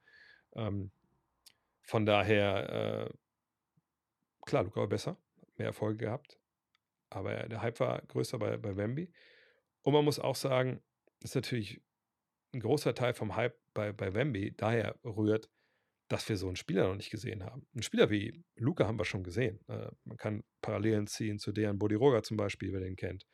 Ähm, 0.56 0.92
von 1.82 2.06
daher, 2.06 3.10
äh, 3.10 3.14
klar, 4.46 4.64
Luca 4.64 4.82
war 4.82 4.88
besser, 4.88 5.18
mehr 5.58 5.68
Erfolge 5.68 6.06
gehabt, 6.06 6.40
aber 7.10 7.48
der 7.48 7.62
Hype 7.62 7.80
war 7.80 8.02
größer 8.08 8.40
bei, 8.40 8.58
bei 8.58 8.76
Wemby. 8.76 9.12
Und 9.82 9.94
man 9.94 10.06
muss 10.06 10.20
auch 10.20 10.36
sagen, 10.36 10.82
dass 11.22 11.36
natürlich 11.36 11.82
ein 12.54 12.60
großer 12.60 12.94
Teil 12.94 13.14
vom 13.14 13.36
Hype 13.36 13.58
bei, 13.74 13.92
bei 13.92 14.14
Wemby 14.14 14.56
daher 14.56 14.98
rührt, 15.04 15.50
dass 16.08 16.28
wir 16.30 16.38
so 16.38 16.48
einen 16.48 16.56
Spieler 16.56 16.88
noch 16.88 16.96
nicht 16.96 17.10
gesehen 17.10 17.44
haben. 17.44 17.68
Ein 17.76 17.84
Spieler 17.84 18.10
wie 18.10 18.44
Luca 18.56 18.88
haben 18.88 19.00
wir 19.00 19.06
schon 19.06 19.24
gesehen. 19.24 19.60
Äh, 19.68 19.92
man 20.06 20.18
kann 20.18 20.44
Parallelen 20.62 21.08
ziehen 21.08 21.38
zu 21.38 21.52
Dejan 21.52 21.80
Bodiroga 21.80 22.24
zum 22.24 22.38
Beispiel, 22.38 22.72
wer 22.72 22.80
den 22.80 22.96
kennt. 22.96 23.26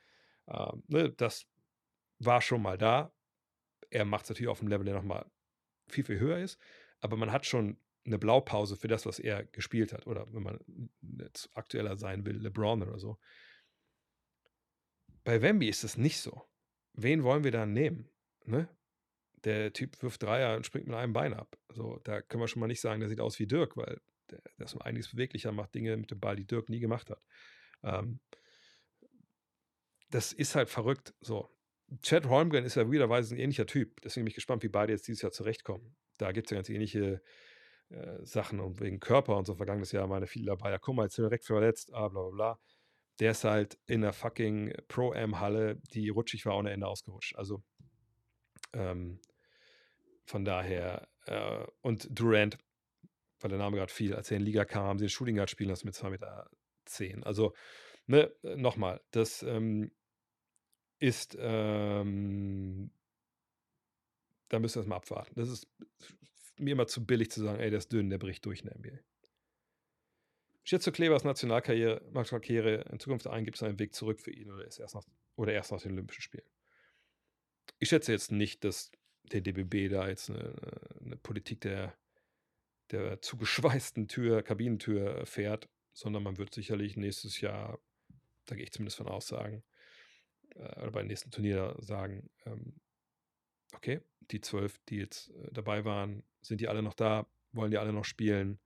Äh, 0.47 0.71
ne, 0.87 1.11
das 1.11 1.45
war 2.19 2.41
schon 2.41 2.61
mal 2.61 2.77
da. 2.77 3.13
Er 3.89 4.05
macht 4.05 4.23
es 4.23 4.29
natürlich 4.29 4.49
auf 4.49 4.59
einem 4.59 4.69
Level, 4.69 4.85
der 4.85 4.95
nochmal 4.95 5.25
viel, 5.87 6.03
viel 6.03 6.19
höher 6.19 6.39
ist. 6.39 6.59
Aber 6.99 7.15
man 7.15 7.31
hat 7.31 7.45
schon 7.45 7.77
eine 8.05 8.17
Blaupause 8.17 8.75
für 8.75 8.87
das, 8.87 9.05
was 9.05 9.19
er 9.19 9.43
gespielt 9.45 9.93
hat. 9.93 10.07
Oder 10.07 10.31
wenn 10.33 10.43
man 10.43 10.59
jetzt 11.19 11.49
aktueller 11.53 11.95
sein 11.97 12.25
will, 12.25 12.37
LeBron 12.37 12.81
oder 12.81 12.97
so. 12.97 13.19
Bei 15.23 15.41
Wemby 15.41 15.69
ist 15.69 15.83
es 15.83 15.97
nicht 15.97 16.19
so. 16.19 16.43
Wen 16.93 17.23
wollen 17.23 17.43
wir 17.43 17.51
da 17.51 17.65
nehmen? 17.65 18.09
Ne? 18.45 18.67
Der 19.43 19.73
Typ 19.73 20.01
wirft 20.01 20.23
Dreier 20.23 20.55
und 20.55 20.65
springt 20.65 20.87
mit 20.87 20.95
einem 20.95 21.13
Bein 21.13 21.33
ab. 21.33 21.57
So, 21.69 21.99
da 22.03 22.21
können 22.21 22.41
wir 22.41 22.47
schon 22.47 22.59
mal 22.59 22.67
nicht 22.67 22.81
sagen, 22.81 22.99
der 22.99 23.09
sieht 23.09 23.19
aus 23.19 23.39
wie 23.39 23.47
Dirk, 23.47 23.75
weil 23.75 23.99
der, 24.29 24.41
der 24.57 24.65
ist 24.65 24.75
einiges 24.81 25.11
beweglicher, 25.11 25.51
macht 25.51 25.75
Dinge 25.75 25.97
mit 25.97 26.11
dem 26.11 26.19
Ball, 26.19 26.35
die 26.35 26.47
Dirk 26.47 26.69
nie 26.69 26.79
gemacht 26.79 27.09
hat. 27.09 27.21
Ähm, 27.83 28.19
das 30.09 30.31
ist 30.31 30.55
halt 30.55 30.69
verrückt. 30.69 31.13
So. 31.21 31.49
Chad 32.01 32.27
Holmgren 32.27 32.65
ist 32.65 32.75
ja 32.75 32.89
wiederweise 32.89 33.35
ein 33.35 33.39
ähnlicher 33.39 33.65
Typ. 33.65 34.01
Deswegen 34.01 34.25
bin 34.25 34.29
ich 34.29 34.35
gespannt, 34.35 34.63
wie 34.63 34.69
beide 34.69 34.93
jetzt 34.93 35.07
dieses 35.07 35.21
Jahr 35.21 35.31
zurechtkommen. 35.31 35.95
Da 36.17 36.31
gibt 36.31 36.47
es 36.47 36.51
ja 36.51 36.57
ganz 36.57 36.69
ähnliche 36.69 37.21
äh, 37.89 38.25
Sachen 38.25 38.59
und 38.59 38.79
wegen 38.79 38.99
Körper 38.99 39.37
und 39.37 39.45
so. 39.45 39.55
Vergangenes 39.55 39.91
Jahr 39.91 40.07
meine 40.07 40.27
viele 40.27 40.47
dabei. 40.47 40.71
Ja, 40.71 40.77
guck 40.77 40.95
mal, 40.95 41.03
jetzt 41.03 41.17
direkt 41.17 41.45
verletzt, 41.45 41.93
ah, 41.93 42.07
bla 42.07 42.21
bla 42.21 42.31
bla. 42.31 42.59
Der 43.19 43.31
ist 43.31 43.43
halt 43.43 43.77
in 43.85 44.01
der 44.01 44.13
fucking 44.13 44.73
Pro-Am-Halle, 44.87 45.75
die 45.93 46.09
rutschig 46.09 46.45
war, 46.45 46.57
ohne 46.57 46.71
Ende 46.71 46.87
ausgerutscht. 46.87 47.35
Also, 47.35 47.63
ähm, 48.73 49.19
von 50.25 50.45
daher, 50.45 51.07
äh, 51.25 51.65
und 51.81 52.07
Durant, 52.09 52.57
weil 53.39 53.49
der 53.49 53.59
Name 53.59 53.77
gerade 53.77 53.91
fiel, 53.91 54.15
als 54.15 54.31
er 54.31 54.37
in 54.37 54.45
die 54.45 54.51
Liga 54.51 54.65
kam, 54.65 54.85
haben 54.85 54.99
sie 54.99 55.05
den 55.05 55.09
Shooting 55.09 55.35
Guard 55.35 55.49
spielen 55.49 55.69
lassen 55.69 55.85
mit 55.85 55.95
2,10 55.95 56.09
Meter. 56.09 56.49
10. 56.85 57.23
Also, 57.23 57.53
ne, 58.07 58.33
nochmal, 58.41 59.01
das 59.11 59.43
ähm, 59.43 59.91
ist, 60.99 61.37
ähm, 61.39 62.91
da 64.49 64.59
müssen 64.59 64.75
wir 64.75 64.81
es 64.81 64.87
mal 64.87 64.97
abwarten. 64.97 65.33
Das 65.35 65.49
ist 65.49 65.67
mir 66.57 66.71
immer 66.71 66.87
zu 66.87 67.05
billig 67.05 67.31
zu 67.31 67.41
sagen, 67.41 67.59
ey, 67.59 67.69
der 67.69 67.79
ist 67.79 67.91
dünn, 67.91 68.09
der 68.09 68.17
bricht 68.17 68.45
durch 68.45 68.61
in 68.61 68.67
der 68.67 68.77
NBA. 68.77 68.99
Schätze 70.63 70.91
Klebers 70.91 71.23
Nationalkarriere, 71.23 72.01
Nationalkarriere 72.11 72.85
in 72.91 72.99
Zukunft 72.99 73.27
ein, 73.27 73.43
gibt 73.43 73.57
es 73.57 73.63
einen 73.63 73.79
Weg 73.79 73.93
zurück 73.93 74.21
für 74.21 74.31
ihn 74.31 74.49
oder 74.49 74.65
ist 74.65 74.79
erst 74.79 74.95
nach, 74.95 75.03
oder 75.35 75.53
erst 75.53 75.71
nach 75.71 75.81
den 75.81 75.91
Olympischen 75.91 76.21
Spielen? 76.21 76.47
Ich 77.79 77.89
schätze 77.89 78.11
jetzt 78.11 78.31
nicht, 78.31 78.63
dass 78.63 78.91
der 79.23 79.41
DBB 79.41 79.89
da 79.91 80.07
jetzt 80.07 80.29
eine, 80.29 80.53
eine 81.03 81.17
Politik 81.17 81.61
der, 81.61 81.97
der 82.91 83.21
zugeschweißten 83.21 84.07
Tür, 84.07 84.41
Kabinentür 84.41 85.25
fährt, 85.25 85.69
sondern 85.93 86.23
man 86.23 86.37
wird 86.37 86.53
sicherlich 86.53 86.95
nächstes 86.95 87.41
Jahr, 87.41 87.79
da 88.45 88.55
gehe 88.55 88.63
ich 88.63 88.71
zumindest 88.71 88.97
von 88.97 89.07
aus, 89.07 89.27
sagen, 89.27 89.63
äh, 90.55 90.81
oder 90.81 90.91
beim 90.91 91.07
nächsten 91.07 91.31
Turnier 91.31 91.75
sagen, 91.79 92.29
ähm, 92.45 92.79
okay, 93.73 94.01
die 94.31 94.39
zwölf, 94.39 94.79
die 94.89 94.97
jetzt 94.97 95.29
äh, 95.29 95.51
dabei 95.51 95.83
waren, 95.83 96.23
sind 96.41 96.61
die 96.61 96.67
alle 96.67 96.81
noch 96.81 96.93
da? 96.93 97.27
Wollen 97.51 97.71
die 97.71 97.77
alle 97.77 97.93
noch 97.93 98.05
spielen? 98.05 98.59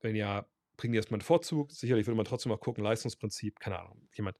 Wenn 0.00 0.14
ja, 0.14 0.46
bringen 0.78 0.92
die 0.92 0.96
erstmal 0.96 1.16
einen 1.16 1.26
Vorzug. 1.26 1.72
Sicherlich 1.72 2.06
würde 2.06 2.16
man 2.16 2.24
trotzdem 2.24 2.50
mal 2.50 2.56
gucken, 2.56 2.82
Leistungsprinzip, 2.82 3.58
keine 3.60 3.80
Ahnung. 3.80 4.08
Jemand, 4.14 4.38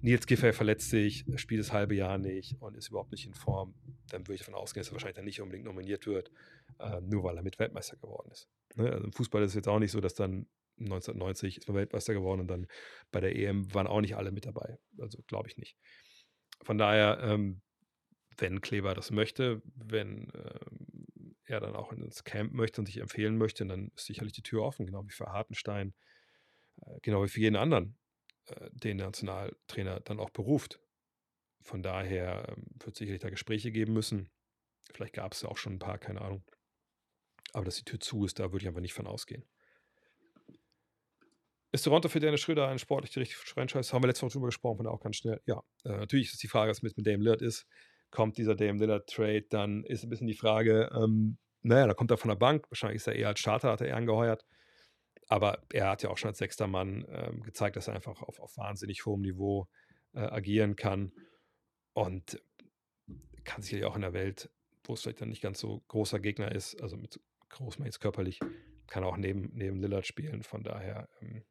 Nils 0.00 0.26
Giffey 0.26 0.52
verletzt 0.52 0.90
sich, 0.90 1.24
spielt 1.36 1.60
das 1.60 1.72
halbe 1.72 1.94
Jahr 1.94 2.18
nicht 2.18 2.60
und 2.60 2.76
ist 2.76 2.88
überhaupt 2.88 3.12
nicht 3.12 3.26
in 3.26 3.34
Form. 3.34 3.74
Dann 4.08 4.22
würde 4.22 4.34
ich 4.34 4.40
davon 4.40 4.54
ausgehen, 4.54 4.80
dass 4.80 4.88
er 4.88 4.94
wahrscheinlich 4.94 5.16
dann 5.16 5.26
nicht 5.26 5.40
unbedingt 5.40 5.66
nominiert 5.66 6.06
wird, 6.06 6.32
äh, 6.80 7.00
nur 7.02 7.22
weil 7.24 7.36
er 7.36 7.42
mit 7.42 7.58
Weltmeister 7.58 7.96
geworden 7.96 8.30
ist. 8.32 8.48
Ne? 8.74 8.90
Also 8.90 9.04
im 9.04 9.12
Fußball 9.12 9.42
ist 9.42 9.50
es 9.50 9.54
jetzt 9.54 9.68
auch 9.68 9.78
nicht 9.78 9.92
so, 9.92 10.00
dass 10.00 10.14
dann 10.14 10.48
1990 10.78 11.58
ist 11.58 11.68
man 11.68 11.76
Weltmeister 11.76 12.14
geworden 12.14 12.40
und 12.40 12.48
dann 12.48 12.66
bei 13.12 13.20
der 13.20 13.36
EM 13.36 13.72
waren 13.74 13.86
auch 13.86 14.00
nicht 14.00 14.16
alle 14.16 14.32
mit 14.32 14.46
dabei. 14.46 14.78
Also 14.98 15.22
glaube 15.26 15.48
ich 15.48 15.58
nicht. 15.58 15.76
Von 16.62 16.78
daher, 16.78 17.18
ähm, 17.22 17.60
wenn 18.38 18.62
Kleber 18.62 18.94
das 18.94 19.10
möchte, 19.10 19.62
wenn 19.74 20.32
ähm, 20.34 20.86
er 21.46 21.60
dann 21.60 21.76
auch 21.76 21.92
ins 21.92 22.24
Camp 22.24 22.52
möchte 22.52 22.80
und 22.80 22.86
sich 22.86 22.98
empfehlen 22.98 23.36
möchte, 23.38 23.64
dann 23.66 23.90
ist 23.94 24.06
sicherlich 24.06 24.32
die 24.32 24.42
Tür 24.42 24.62
offen, 24.62 24.86
genau 24.86 25.04
wie 25.06 25.12
für 25.12 25.26
Hartenstein, 25.26 25.94
äh, 26.82 26.98
genau 27.02 27.22
wie 27.22 27.28
für 27.28 27.40
jeden 27.40 27.56
anderen, 27.56 27.96
äh, 28.46 28.70
den 28.72 28.98
Nationaltrainer 28.98 30.00
dann 30.00 30.20
auch 30.20 30.30
beruft. 30.30 30.80
Von 31.62 31.82
daher 31.82 32.48
ähm, 32.48 32.64
wird 32.78 32.94
es 32.94 32.98
sicherlich 32.98 33.20
da 33.20 33.30
Gespräche 33.30 33.72
geben 33.72 33.92
müssen. 33.92 34.30
Vielleicht 34.92 35.14
gab 35.14 35.32
es 35.32 35.42
ja 35.42 35.48
auch 35.48 35.56
schon 35.56 35.74
ein 35.74 35.78
paar, 35.78 35.98
keine 35.98 36.20
Ahnung. 36.20 36.44
Aber 37.52 37.64
dass 37.64 37.76
die 37.76 37.84
Tür 37.84 38.00
zu 38.00 38.24
ist, 38.24 38.38
da 38.38 38.52
würde 38.52 38.64
ich 38.64 38.68
einfach 38.68 38.80
nicht 38.80 38.94
von 38.94 39.06
ausgehen. 39.06 39.44
Ist 41.72 41.82
Toronto 41.82 42.08
für 42.08 42.20
Dennis 42.20 42.40
Schröder 42.40 42.68
ein 42.68 42.78
sportlich 42.78 43.12
die 43.12 43.18
richtige 43.18 43.40
Franchise? 43.40 43.92
Haben 43.92 44.02
wir 44.02 44.08
letztes 44.08 44.22
Mal 44.22 44.28
drüber 44.30 44.46
gesprochen, 44.46 44.78
von 44.78 44.84
da 44.86 44.92
auch 44.92 45.00
ganz 45.00 45.16
schnell. 45.16 45.40
Ja, 45.46 45.62
äh, 45.84 45.90
natürlich 45.90 46.32
ist 46.32 46.42
die 46.42 46.48
Frage, 46.48 46.70
was 46.70 46.82
mit, 46.82 46.96
mit 46.96 47.06
Dame 47.06 47.22
Lillard 47.22 47.42
ist. 47.42 47.66
Kommt 48.16 48.38
dieser 48.38 48.54
Dame 48.54 48.78
Lillard 48.78 49.10
Trade, 49.10 49.44
dann 49.50 49.84
ist 49.84 50.02
ein 50.02 50.08
bisschen 50.08 50.26
die 50.26 50.32
Frage, 50.32 50.90
ähm, 50.94 51.36
naja, 51.60 51.86
da 51.86 51.92
kommt 51.92 52.10
er 52.10 52.16
von 52.16 52.30
der 52.30 52.36
Bank. 52.36 52.64
Wahrscheinlich 52.70 52.96
ist 52.96 53.06
er 53.08 53.14
eher 53.14 53.28
als 53.28 53.40
Starter, 53.40 53.72
hat 53.72 53.82
er 53.82 53.88
eher 53.88 53.96
angeheuert. 53.96 54.46
Aber 55.28 55.62
er 55.70 55.90
hat 55.90 56.02
ja 56.02 56.08
auch 56.08 56.16
schon 56.16 56.28
als 56.30 56.38
sechster 56.38 56.66
Mann 56.66 57.04
ähm, 57.10 57.42
gezeigt, 57.42 57.76
dass 57.76 57.88
er 57.88 57.94
einfach 57.94 58.22
auf, 58.22 58.40
auf 58.40 58.56
wahnsinnig 58.56 59.04
hohem 59.04 59.20
Niveau 59.20 59.68
äh, 60.14 60.20
agieren 60.20 60.76
kann. 60.76 61.12
Und 61.92 62.40
kann 63.44 63.60
sicherlich 63.60 63.84
auch 63.84 63.96
in 63.96 64.00
der 64.00 64.14
Welt, 64.14 64.48
wo 64.84 64.94
es 64.94 65.02
vielleicht 65.02 65.20
dann 65.20 65.28
nicht 65.28 65.42
ganz 65.42 65.60
so 65.60 65.82
großer 65.88 66.18
Gegner 66.18 66.52
ist, 66.52 66.80
also 66.80 66.96
mit 66.96 67.20
groß 67.50 67.76
jetzt 67.84 68.00
körperlich, 68.00 68.40
kann 68.86 69.04
auch 69.04 69.18
neben, 69.18 69.50
neben 69.52 69.78
Lillard 69.78 70.06
spielen. 70.06 70.42
Von 70.42 70.62
daher 70.62 71.10
ähm, 71.20 71.44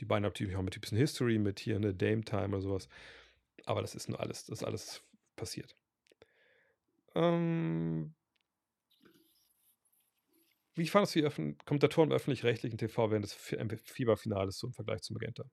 die 0.00 0.06
beiden 0.06 0.24
haben 0.24 0.30
natürlich 0.30 0.56
auch 0.56 0.62
mit 0.62 0.74
ein 0.74 0.80
bisschen 0.80 0.96
History, 0.96 1.38
mit 1.38 1.60
hier 1.60 1.76
eine 1.76 1.94
Dame 1.94 2.22
Time 2.22 2.48
oder 2.48 2.62
sowas. 2.62 2.88
Aber 3.66 3.82
das 3.82 3.94
ist 3.94 4.08
nur 4.08 4.20
alles, 4.20 4.46
das 4.46 4.60
ist 4.60 4.64
alles 4.64 5.04
passiert. 5.40 5.74
Ähm, 7.14 8.14
wie 10.74 10.86
fandest 10.86 11.16
du 11.16 11.22
die 11.22 11.56
Kommentatoren 11.64 12.10
im 12.10 12.16
öffentlich-rechtlichen 12.16 12.78
TV 12.78 13.10
während 13.10 13.24
des 13.24 13.34
Fieberfinales 13.82 14.58
so 14.58 14.66
im 14.66 14.74
Vergleich 14.74 15.00
zu 15.00 15.14
Magenta? 15.14 15.44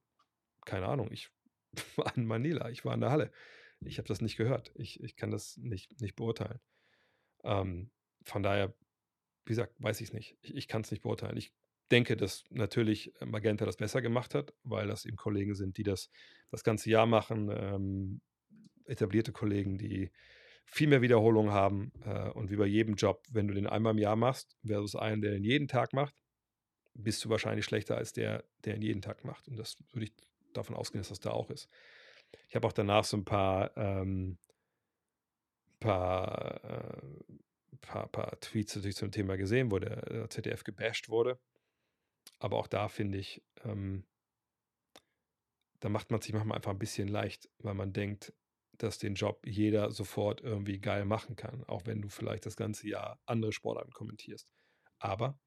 Keine 0.65 0.87
Ahnung, 0.87 1.09
ich 1.11 1.29
war 1.95 2.15
in 2.15 2.25
Manila, 2.25 2.69
ich 2.69 2.83
war 2.85 2.93
in 2.93 3.01
der 3.01 3.11
Halle. 3.11 3.31
Ich 3.79 3.97
habe 3.97 4.07
das 4.07 4.21
nicht 4.21 4.37
gehört. 4.37 4.71
Ich, 4.75 5.01
ich 5.01 5.15
kann 5.15 5.31
das 5.31 5.57
nicht, 5.57 6.01
nicht 6.01 6.15
beurteilen. 6.15 6.59
Ähm, 7.43 7.91
von 8.23 8.43
daher, 8.43 8.73
wie 9.45 9.51
gesagt, 9.51 9.73
weiß 9.79 10.01
ich 10.01 10.09
es 10.09 10.13
nicht. 10.13 10.37
Ich, 10.41 10.55
ich 10.55 10.67
kann 10.67 10.81
es 10.81 10.91
nicht 10.91 11.03
beurteilen. 11.03 11.37
Ich 11.37 11.53
denke, 11.91 12.17
dass 12.17 12.43
natürlich 12.49 13.13
Magenta 13.23 13.65
das 13.65 13.77
besser 13.77 14.01
gemacht 14.01 14.35
hat, 14.35 14.53
weil 14.63 14.87
das 14.87 15.05
eben 15.05 15.15
Kollegen 15.15 15.55
sind, 15.55 15.77
die 15.77 15.83
das 15.83 16.09
das 16.51 16.63
ganze 16.63 16.89
Jahr 16.89 17.05
machen, 17.05 17.49
ähm, 17.51 18.21
etablierte 18.87 19.31
Kollegen, 19.31 19.77
die 19.77 20.11
viel 20.65 20.87
mehr 20.87 21.01
Wiederholungen 21.01 21.53
haben 21.53 21.91
äh, 22.03 22.29
und 22.31 22.51
wie 22.51 22.57
bei 22.57 22.65
jedem 22.65 22.95
Job, 22.95 23.23
wenn 23.31 23.47
du 23.47 23.53
den 23.53 23.67
einmal 23.67 23.93
im 23.93 23.99
Jahr 23.99 24.15
machst, 24.15 24.57
versus 24.65 24.95
einen, 24.95 25.21
der 25.21 25.31
den 25.31 25.43
jeden 25.43 25.67
Tag 25.67 25.93
macht, 25.93 26.13
bist 26.93 27.23
du 27.23 27.29
wahrscheinlich 27.29 27.65
schlechter 27.65 27.95
als 27.95 28.11
der, 28.11 28.43
der 28.65 28.75
ihn 28.75 28.81
jeden 28.81 29.01
Tag 29.01 29.23
macht. 29.23 29.47
Und 29.47 29.57
das 29.57 29.77
würde 29.93 30.05
ich 30.05 30.13
davon 30.53 30.75
ausgehen, 30.75 30.99
dass 30.99 31.09
das 31.09 31.19
da 31.19 31.31
auch 31.31 31.49
ist. 31.49 31.69
Ich 32.49 32.55
habe 32.55 32.67
auch 32.67 32.73
danach 32.73 33.05
so 33.05 33.17
ein 33.17 33.25
paar, 33.25 33.75
ähm, 33.77 34.37
paar, 35.79 36.63
äh, 36.63 37.01
paar, 37.79 38.07
paar 38.07 38.39
Tweets 38.39 38.75
natürlich 38.75 38.97
zum 38.97 39.11
Thema 39.11 39.37
gesehen, 39.37 39.71
wo 39.71 39.79
der, 39.79 40.01
der 40.01 40.29
ZDF 40.29 40.63
gebasht 40.63 41.07
wurde. 41.09 41.39
Aber 42.39 42.57
auch 42.57 42.67
da 42.67 42.89
finde 42.89 43.19
ich, 43.19 43.41
ähm, 43.63 44.03
da 45.79 45.89
macht 45.89 46.11
man 46.11 46.19
sich 46.19 46.33
manchmal 46.33 46.57
einfach 46.57 46.71
ein 46.71 46.79
bisschen 46.79 47.07
leicht, 47.07 47.49
weil 47.59 47.75
man 47.75 47.93
denkt, 47.93 48.33
dass 48.77 48.97
den 48.97 49.15
Job 49.15 49.45
jeder 49.45 49.91
sofort 49.91 50.41
irgendwie 50.41 50.79
geil 50.79 51.05
machen 51.05 51.35
kann, 51.35 51.63
auch 51.65 51.85
wenn 51.85 52.01
du 52.01 52.09
vielleicht 52.09 52.45
das 52.45 52.55
ganze 52.55 52.87
Jahr 52.87 53.19
andere 53.25 53.51
Sportarten 53.51 53.91
kommentierst. 53.91 54.51
Aber 54.99 55.39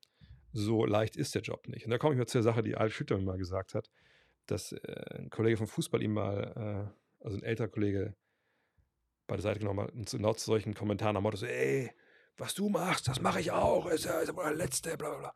so 0.53 0.85
leicht 0.85 1.17
ist 1.17 1.35
der 1.35 1.43
Job 1.43 1.69
nicht. 1.69 1.85
Und 1.85 1.91
da 1.91 1.99
komme 1.99 2.15
ich 2.15 2.19
mal 2.19 2.27
zur 2.27 2.43
Sache, 2.43 2.63
die 2.63 2.77
Al 2.77 2.91
Schütter 2.91 3.19
mal 3.19 3.39
gesagt 3.39 3.75
hat, 3.75 3.91
dass 4.47 4.73
äh, 4.73 5.19
ein 5.19 5.31
Kollege 5.31 5.57
vom 5.57 5.69
Fußball 5.69 6.03
ihm 6.03 6.15
mal, 6.15 6.93
äh, 7.21 7.25
also 7.25 7.37
ein 7.37 7.43
älterer 7.43 7.69
Kollege, 7.69 8.17
bei 9.27 9.37
der 9.37 9.43
Seite 9.43 9.61
genommen 9.61 9.87
hat 9.87 9.93
und 9.93 10.11
genau 10.11 10.35
zu 10.35 10.47
solchen 10.47 10.75
Kommentaren 10.75 11.17
am 11.17 11.23
Motto 11.23 11.37
so, 11.37 11.47
ey, 11.47 11.93
was 12.37 12.55
du 12.55 12.69
machst, 12.69 13.07
das 13.07 13.21
mache 13.21 13.39
ich 13.39 13.53
auch, 13.53 13.87
ist 13.87 14.05
ja, 14.05 14.19
ist 14.19 14.33
der 14.37 14.55
Letzte, 14.55 14.97
bla 14.97 15.11
bla 15.11 15.19
bla. 15.19 15.35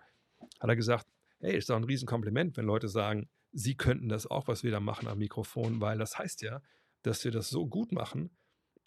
Hat 0.58 0.68
er 0.68 0.74
gesagt, 0.74 1.06
hey, 1.38 1.56
ist 1.56 1.70
doch 1.70 1.76
ein 1.76 1.84
Riesenkompliment, 1.84 2.56
wenn 2.56 2.64
Leute 2.64 2.88
sagen, 2.88 3.28
sie 3.52 3.76
könnten 3.76 4.08
das 4.08 4.26
auch, 4.26 4.48
was 4.48 4.64
wir 4.64 4.72
da 4.72 4.80
machen 4.80 5.06
am 5.06 5.18
Mikrofon, 5.18 5.80
weil 5.80 5.96
das 5.96 6.18
heißt 6.18 6.42
ja, 6.42 6.60
dass 7.04 7.24
wir 7.24 7.30
das 7.30 7.48
so 7.48 7.66
gut 7.66 7.92
machen, 7.92 8.30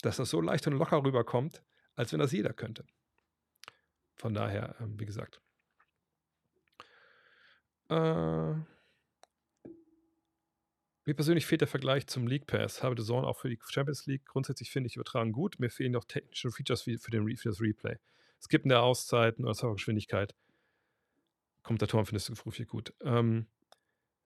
dass 0.01 0.17
das 0.17 0.29
so 0.29 0.41
leicht 0.41 0.67
und 0.67 0.73
locker 0.73 1.03
rüberkommt, 1.03 1.63
als 1.95 2.11
wenn 2.11 2.19
das 2.19 2.31
jeder 2.31 2.51
könnte. 2.51 2.85
Von 4.15 4.33
daher, 4.33 4.75
ähm, 4.79 4.99
wie 4.99 5.05
gesagt. 5.05 5.39
Äh, 7.89 8.53
mir 11.05 11.13
persönlich 11.13 11.45
fehlt 11.45 11.61
der 11.61 11.67
Vergleich 11.67 12.07
zum 12.07 12.27
League 12.27 12.47
Pass. 12.47 12.83
Habe 12.83 12.99
The 12.99 13.07
Zone 13.07 13.25
auch 13.25 13.37
für 13.37 13.49
die 13.49 13.59
Champions 13.69 14.07
League. 14.07 14.25
Grundsätzlich 14.25 14.71
finde 14.71 14.87
ich 14.87 14.95
übertragen 14.95 15.31
gut. 15.31 15.59
Mir 15.59 15.69
fehlen 15.69 15.93
noch 15.93 16.03
technische 16.03 16.51
Features 16.51 16.81
für, 16.81 17.11
den, 17.11 17.37
für 17.37 17.49
das 17.49 17.61
Replay. 17.61 17.97
Es 18.39 18.49
gibt 18.49 18.65
eine 18.65 18.79
Auszeiten 18.79 19.45
oder 19.45 19.73
Geschwindigkeit. 19.73 20.35
Kommentatoren 21.63 22.05
findest 22.05 22.29
du 22.29 22.51
viel 22.51 22.65
gut. 22.65 22.93
Ähm, 23.01 23.47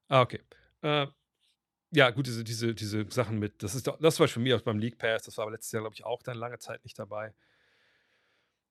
ah, 0.07 0.21
okay. 0.21 0.41
Äh, 0.81 1.07
ja, 1.91 2.09
gut, 2.09 2.27
diese, 2.27 2.43
diese, 2.43 2.73
diese 2.73 3.05
Sachen 3.09 3.37
mit, 3.37 3.61
das 3.63 3.75
ist 3.75 3.87
das 3.87 4.19
war 4.19 4.27
für 4.27 4.39
mich 4.39 4.53
auch 4.53 4.61
beim 4.61 4.79
League 4.79 4.97
Pass, 4.97 5.23
das 5.23 5.37
war 5.37 5.43
aber 5.43 5.51
letztes 5.51 5.71
Jahr, 5.73 5.83
glaube 5.83 5.95
ich, 5.95 6.05
auch 6.05 6.23
dann 6.23 6.37
lange 6.37 6.57
Zeit 6.59 6.83
nicht 6.83 6.97
dabei. 6.97 7.33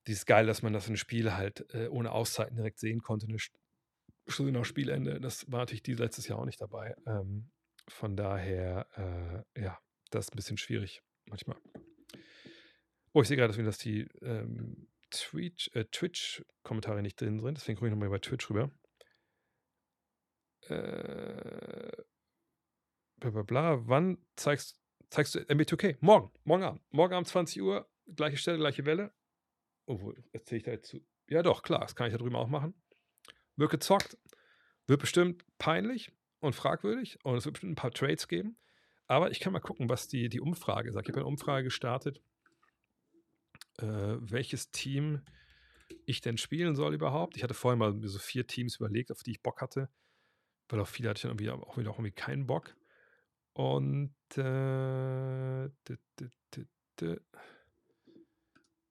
Dieses 0.07 0.25
geil, 0.25 0.47
dass 0.47 0.63
man 0.63 0.73
das 0.73 0.87
in 0.87 0.97
Spiel 0.97 1.33
halt 1.33 1.71
äh, 1.75 1.87
ohne 1.87 2.11
Auszeiten 2.11 2.55
direkt 2.55 2.79
sehen 2.79 3.01
konnte, 3.01 3.27
eine 3.27 3.37
Stunde 4.27 4.51
nach 4.51 4.65
Spielende. 4.65 5.21
Das 5.21 5.51
war 5.51 5.59
natürlich 5.59 5.83
die 5.83 5.93
letztes 5.93 6.27
Jahr 6.27 6.39
auch 6.39 6.45
nicht 6.45 6.59
dabei. 6.59 6.95
Ähm, 7.05 7.51
von 7.87 8.17
daher, 8.17 8.87
äh, 9.55 9.61
ja, 9.61 9.79
das 10.09 10.25
ist 10.25 10.33
ein 10.33 10.37
bisschen 10.37 10.57
schwierig 10.57 11.03
manchmal. 11.25 11.57
Oh, 13.13 13.21
ich 13.21 13.27
sehe 13.27 13.37
gerade, 13.37 13.63
dass 13.63 13.77
die 13.77 14.07
ähm, 14.21 14.87
äh, 15.33 15.85
Twitch-Kommentare 15.85 17.01
nicht 17.03 17.19
drin 17.19 17.39
sind. 17.39 17.57
Deswegen 17.57 17.77
gucke 17.77 17.87
ich 17.87 17.91
nochmal 17.91 18.09
bei 18.09 18.19
Twitch 18.19 18.49
rüber. 18.49 18.71
Äh, 20.69 21.91
bla 23.21 23.29
bla 23.29 23.43
bla. 23.43 23.87
Wann 23.87 24.17
zeigst, 24.35 24.77
zeigst 25.09 25.35
du 25.35 25.39
MB2K? 25.39 25.97
Morgen. 26.01 26.31
Morgen 26.43 26.63
Abend. 26.63 26.81
Morgen 26.91 27.13
Abend 27.13 27.27
20 27.27 27.61
Uhr. 27.61 27.89
Gleiche 28.07 28.35
Stelle, 28.35 28.57
gleiche 28.57 28.85
Welle. 28.85 29.13
Obwohl, 29.85 30.21
erzähle 30.33 30.57
ich 30.57 30.63
da 30.63 30.71
jetzt 30.71 30.89
zu. 30.89 30.99
Ja, 31.29 31.43
doch, 31.43 31.63
klar. 31.63 31.79
Das 31.81 31.95
kann 31.95 32.07
ich 32.07 32.13
da 32.13 32.17
drüben 32.17 32.35
auch 32.35 32.47
machen. 32.47 32.73
Wird 33.55 33.71
gezockt. 33.71 34.17
Wird 34.87 34.99
bestimmt 34.99 35.45
peinlich. 35.57 36.11
und 36.41 36.55
fragwürdig 36.55 37.23
und 37.23 37.37
es 37.37 37.45
wird 37.45 37.53
bestimmt 37.53 37.73
ein 37.73 37.75
paar 37.75 37.91
Trades 37.91 38.27
geben. 38.27 38.57
Aber 39.05 39.29
ich 39.29 39.39
kann 39.39 39.53
mal 39.53 39.59
gucken, 39.59 39.89
was 39.89 40.07
die, 40.07 40.27
die 40.27 40.41
Umfrage 40.41 40.91
sagt. 40.91 41.07
Ich 41.07 41.13
habe 41.13 41.21
eine 41.21 41.27
Umfrage 41.27 41.65
gestartet, 41.65 42.19
äh, 43.77 43.85
welches 43.85 44.71
Team 44.71 45.21
ich 46.05 46.21
denn 46.21 46.37
spielen 46.37 46.75
soll 46.75 46.95
überhaupt. 46.95 47.37
Ich 47.37 47.43
hatte 47.43 47.53
vorhin 47.53 47.77
mal 47.77 47.95
so 48.07 48.17
vier 48.17 48.47
Teams 48.47 48.77
überlegt, 48.77 49.11
auf 49.11 49.21
die 49.21 49.31
ich 49.31 49.43
Bock 49.43 49.61
hatte, 49.61 49.89
weil 50.69 50.79
auf 50.79 50.89
viele 50.89 51.09
hatte 51.09 51.19
ich 51.19 51.21
dann 51.21 51.31
irgendwie 51.31 51.51
auch 51.51 51.77
wieder, 51.77 51.91
auch 51.91 51.99
irgendwie 51.99 52.11
keinen 52.11 52.47
Bock. 52.47 52.75
Und 53.53 54.15
äh, 54.37 55.65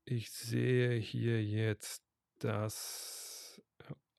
ich 0.04 0.30
sehe 0.30 0.98
hier 0.98 1.42
jetzt 1.42 2.02
das. 2.38 3.62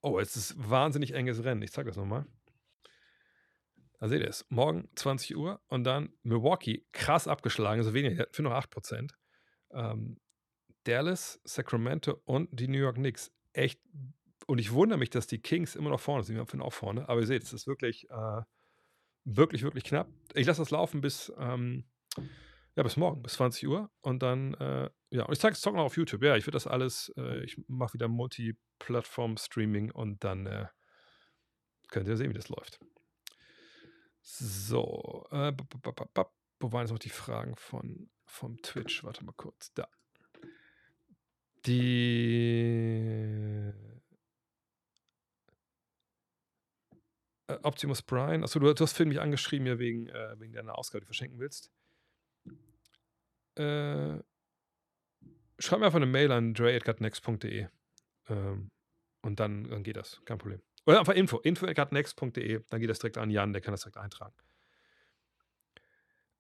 Oh, 0.01 0.19
es 0.19 0.35
ist 0.35 0.55
wahnsinnig 0.57 1.13
enges 1.13 1.43
Rennen. 1.43 1.61
Ich 1.61 1.71
zeige 1.71 1.89
das 1.89 1.97
nochmal. 1.97 2.25
Da 3.99 4.07
seht 4.07 4.21
ihr 4.21 4.27
es. 4.27 4.45
Morgen 4.49 4.89
20 4.95 5.37
Uhr 5.37 5.61
und 5.67 5.83
dann 5.83 6.11
Milwaukee 6.23 6.87
krass 6.91 7.27
abgeschlagen, 7.27 7.81
also 7.81 7.93
weniger, 7.93 8.27
für 8.31 8.41
noch 8.41 8.51
8%. 8.51 9.11
Ähm, 9.73 10.19
Dallas, 10.85 11.39
Sacramento 11.43 12.19
und 12.25 12.49
die 12.51 12.67
New 12.67 12.79
York 12.79 12.95
Knicks. 12.95 13.31
Echt. 13.53 13.79
Und 14.47 14.57
ich 14.57 14.71
wundere 14.71 14.97
mich, 14.97 15.11
dass 15.11 15.27
die 15.27 15.39
Kings 15.39 15.75
immer 15.75 15.91
noch 15.91 15.99
vorne 15.99 16.23
sind. 16.23 16.35
Wir 16.35 16.45
sind 16.45 16.61
auch 16.61 16.73
vorne. 16.73 17.07
Aber 17.09 17.19
ihr 17.19 17.27
seht, 17.27 17.43
es 17.43 17.53
ist 17.53 17.67
wirklich, 17.67 18.09
äh, 18.09 18.41
wirklich, 19.23 19.63
wirklich 19.63 19.83
knapp. 19.83 20.07
Ich 20.33 20.47
lasse 20.47 20.61
das 20.61 20.71
laufen 20.71 21.01
bis, 21.01 21.31
ähm, 21.37 21.85
ja, 22.75 22.83
bis 22.83 22.97
morgen, 22.97 23.21
bis 23.21 23.33
20 23.33 23.67
Uhr. 23.67 23.91
Und 24.01 24.23
dann, 24.23 24.53
äh, 24.55 24.89
ja, 25.09 25.25
und 25.25 25.33
ich 25.33 25.39
zeige 25.39 25.53
es 25.53 25.65
noch 25.65 25.75
auf 25.75 25.97
YouTube. 25.97 26.23
Ja, 26.23 26.37
ich 26.37 26.45
würde 26.45 26.55
das 26.55 26.67
alles, 26.67 27.11
äh, 27.17 27.43
ich 27.43 27.57
mache 27.67 27.93
wieder 27.93 28.07
Multi-Plattform-Streaming 28.07 29.91
und 29.91 30.23
dann 30.23 30.45
äh, 30.45 30.67
könnt 31.89 32.07
ihr 32.07 32.17
sehen, 32.17 32.29
wie 32.29 32.35
das 32.35 32.49
läuft. 32.49 32.79
So, 34.21 35.27
äh, 35.31 35.51
wo 36.59 36.71
waren 36.71 36.81
jetzt 36.81 36.91
noch 36.91 36.99
die 36.99 37.09
Fragen 37.09 37.55
von, 37.55 38.09
vom 38.25 38.61
Twitch? 38.61 39.03
Warte 39.03 39.25
mal 39.25 39.33
kurz, 39.33 39.73
da. 39.73 39.87
Die 41.65 43.71
Optimus 47.63 48.01
Prime, 48.01 48.43
achso, 48.43 48.59
du, 48.59 48.73
du 48.73 48.83
hast 48.83 48.93
Film 48.93 49.09
mich 49.09 49.19
angeschrieben, 49.19 49.67
ja, 49.67 49.79
wegen, 49.79 50.07
äh, 50.07 50.39
wegen 50.39 50.53
deiner 50.53 50.77
Ausgabe, 50.77 51.01
die 51.01 51.05
du 51.05 51.07
verschenken 51.07 51.39
willst. 51.39 51.71
Äh, 53.55 54.19
schreib 55.59 55.79
mir 55.79 55.85
einfach 55.85 55.97
eine 55.97 56.05
Mail 56.05 56.31
an 56.31 56.53
dre.next.de 56.53 57.67
ähm, 58.29 58.71
und 59.21 59.39
dann, 59.39 59.65
dann 59.65 59.83
geht 59.83 59.97
das, 59.97 60.21
kein 60.25 60.37
Problem. 60.37 60.61
Oder 60.85 60.99
einfach 60.99 61.13
info, 61.13 61.39
info.next.de, 61.39 62.63
dann 62.69 62.79
geht 62.79 62.89
das 62.89 62.99
direkt 62.99 63.17
an 63.17 63.29
Jan, 63.29 63.53
der 63.53 63.61
kann 63.61 63.71
das 63.71 63.81
direkt 63.81 63.97
eintragen. 63.97 64.33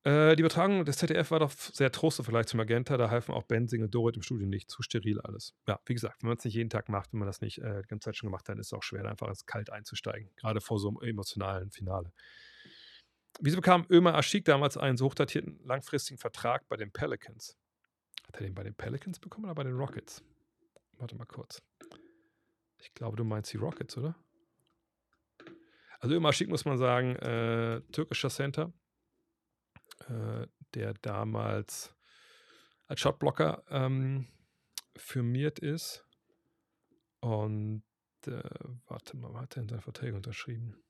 Äh, 0.03 0.35
die 0.35 0.41
Übertragung 0.41 0.83
des 0.83 0.97
ZDF 0.97 1.29
war 1.29 1.39
doch 1.39 1.51
sehr 1.51 1.91
trostlos 1.91 2.25
vielleicht 2.25 2.49
zum 2.49 2.57
Magenta, 2.57 2.97
da 2.97 3.11
halfen 3.11 3.33
auch 3.33 3.43
Benzing 3.43 3.83
und 3.83 3.93
Dorit 3.93 4.15
im 4.15 4.23
Studio 4.23 4.47
nicht, 4.47 4.69
zu 4.69 4.81
steril 4.81 5.21
alles. 5.21 5.53
Ja, 5.67 5.79
wie 5.85 5.93
gesagt, 5.93 6.23
wenn 6.23 6.29
man 6.29 6.37
es 6.37 6.43
nicht 6.43 6.55
jeden 6.55 6.71
Tag 6.71 6.89
macht, 6.89 7.13
wenn 7.13 7.19
man 7.19 7.27
das 7.27 7.41
nicht 7.41 7.59
äh, 7.59 7.83
die 7.83 7.87
ganze 7.87 8.05
Zeit 8.05 8.15
schon 8.17 8.27
gemacht 8.27 8.49
hat, 8.49 8.57
ist 8.57 8.67
es 8.67 8.73
auch 8.73 8.81
schwer, 8.81 9.05
einfach 9.05 9.27
ins 9.27 9.45
Kalt 9.45 9.71
einzusteigen, 9.71 10.31
gerade 10.37 10.59
vor 10.59 10.79
so 10.79 10.89
einem 10.89 10.97
emotionalen 11.01 11.69
Finale. 11.69 12.11
Wieso 13.39 13.57
bekam 13.57 13.85
Ömer 13.89 14.15
Aschik 14.15 14.45
damals 14.45 14.75
einen 14.75 14.97
so 14.97 15.05
hochdatierten 15.05 15.59
langfristigen 15.63 16.17
Vertrag 16.17 16.67
bei 16.67 16.77
den 16.77 16.91
Pelicans? 16.91 17.57
Hat 18.27 18.35
er 18.35 18.41
den 18.41 18.55
bei 18.55 18.63
den 18.63 18.75
Pelicans 18.75 19.19
bekommen 19.19 19.45
oder 19.45 19.55
bei 19.55 19.63
den 19.63 19.75
Rockets? 19.75 20.23
Warte 20.97 21.15
mal 21.15 21.25
kurz. 21.25 21.61
Ich 22.79 22.93
glaube, 22.95 23.17
du 23.17 23.23
meinst 23.23 23.53
die 23.53 23.57
Rockets, 23.57 23.97
oder? 23.97 24.15
Also 25.99 26.15
Ömer 26.15 26.29
Aschik 26.29 26.49
muss 26.49 26.65
man 26.65 26.79
sagen, 26.79 27.15
äh, 27.17 27.81
türkischer 27.91 28.29
Center, 28.29 28.73
äh, 30.09 30.47
der 30.73 30.93
damals 30.95 31.95
als 32.87 32.99
Shotblocker 32.99 33.63
ähm, 33.69 34.27
firmiert 34.95 35.59
ist. 35.59 36.05
Und 37.19 37.83
äh, 38.25 38.41
warte 38.87 39.17
mal, 39.17 39.33
was 39.33 39.41
hat 39.43 39.57
er 39.57 39.63
in 39.63 39.69
seiner 39.69 39.81
Verträge 39.81 40.15
unterschrieben? 40.15 40.83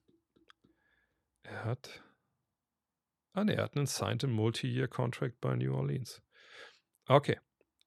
Er 1.43 1.65
hat 1.65 2.03
Ah, 3.33 3.45
ne, 3.45 3.55
er 3.55 3.63
hat 3.63 3.77
einen 3.77 3.85
signed 3.85 4.23
Multi-Year-Contract 4.23 5.39
bei 5.39 5.55
New 5.55 5.73
Orleans. 5.73 6.21
Okay. 7.07 7.39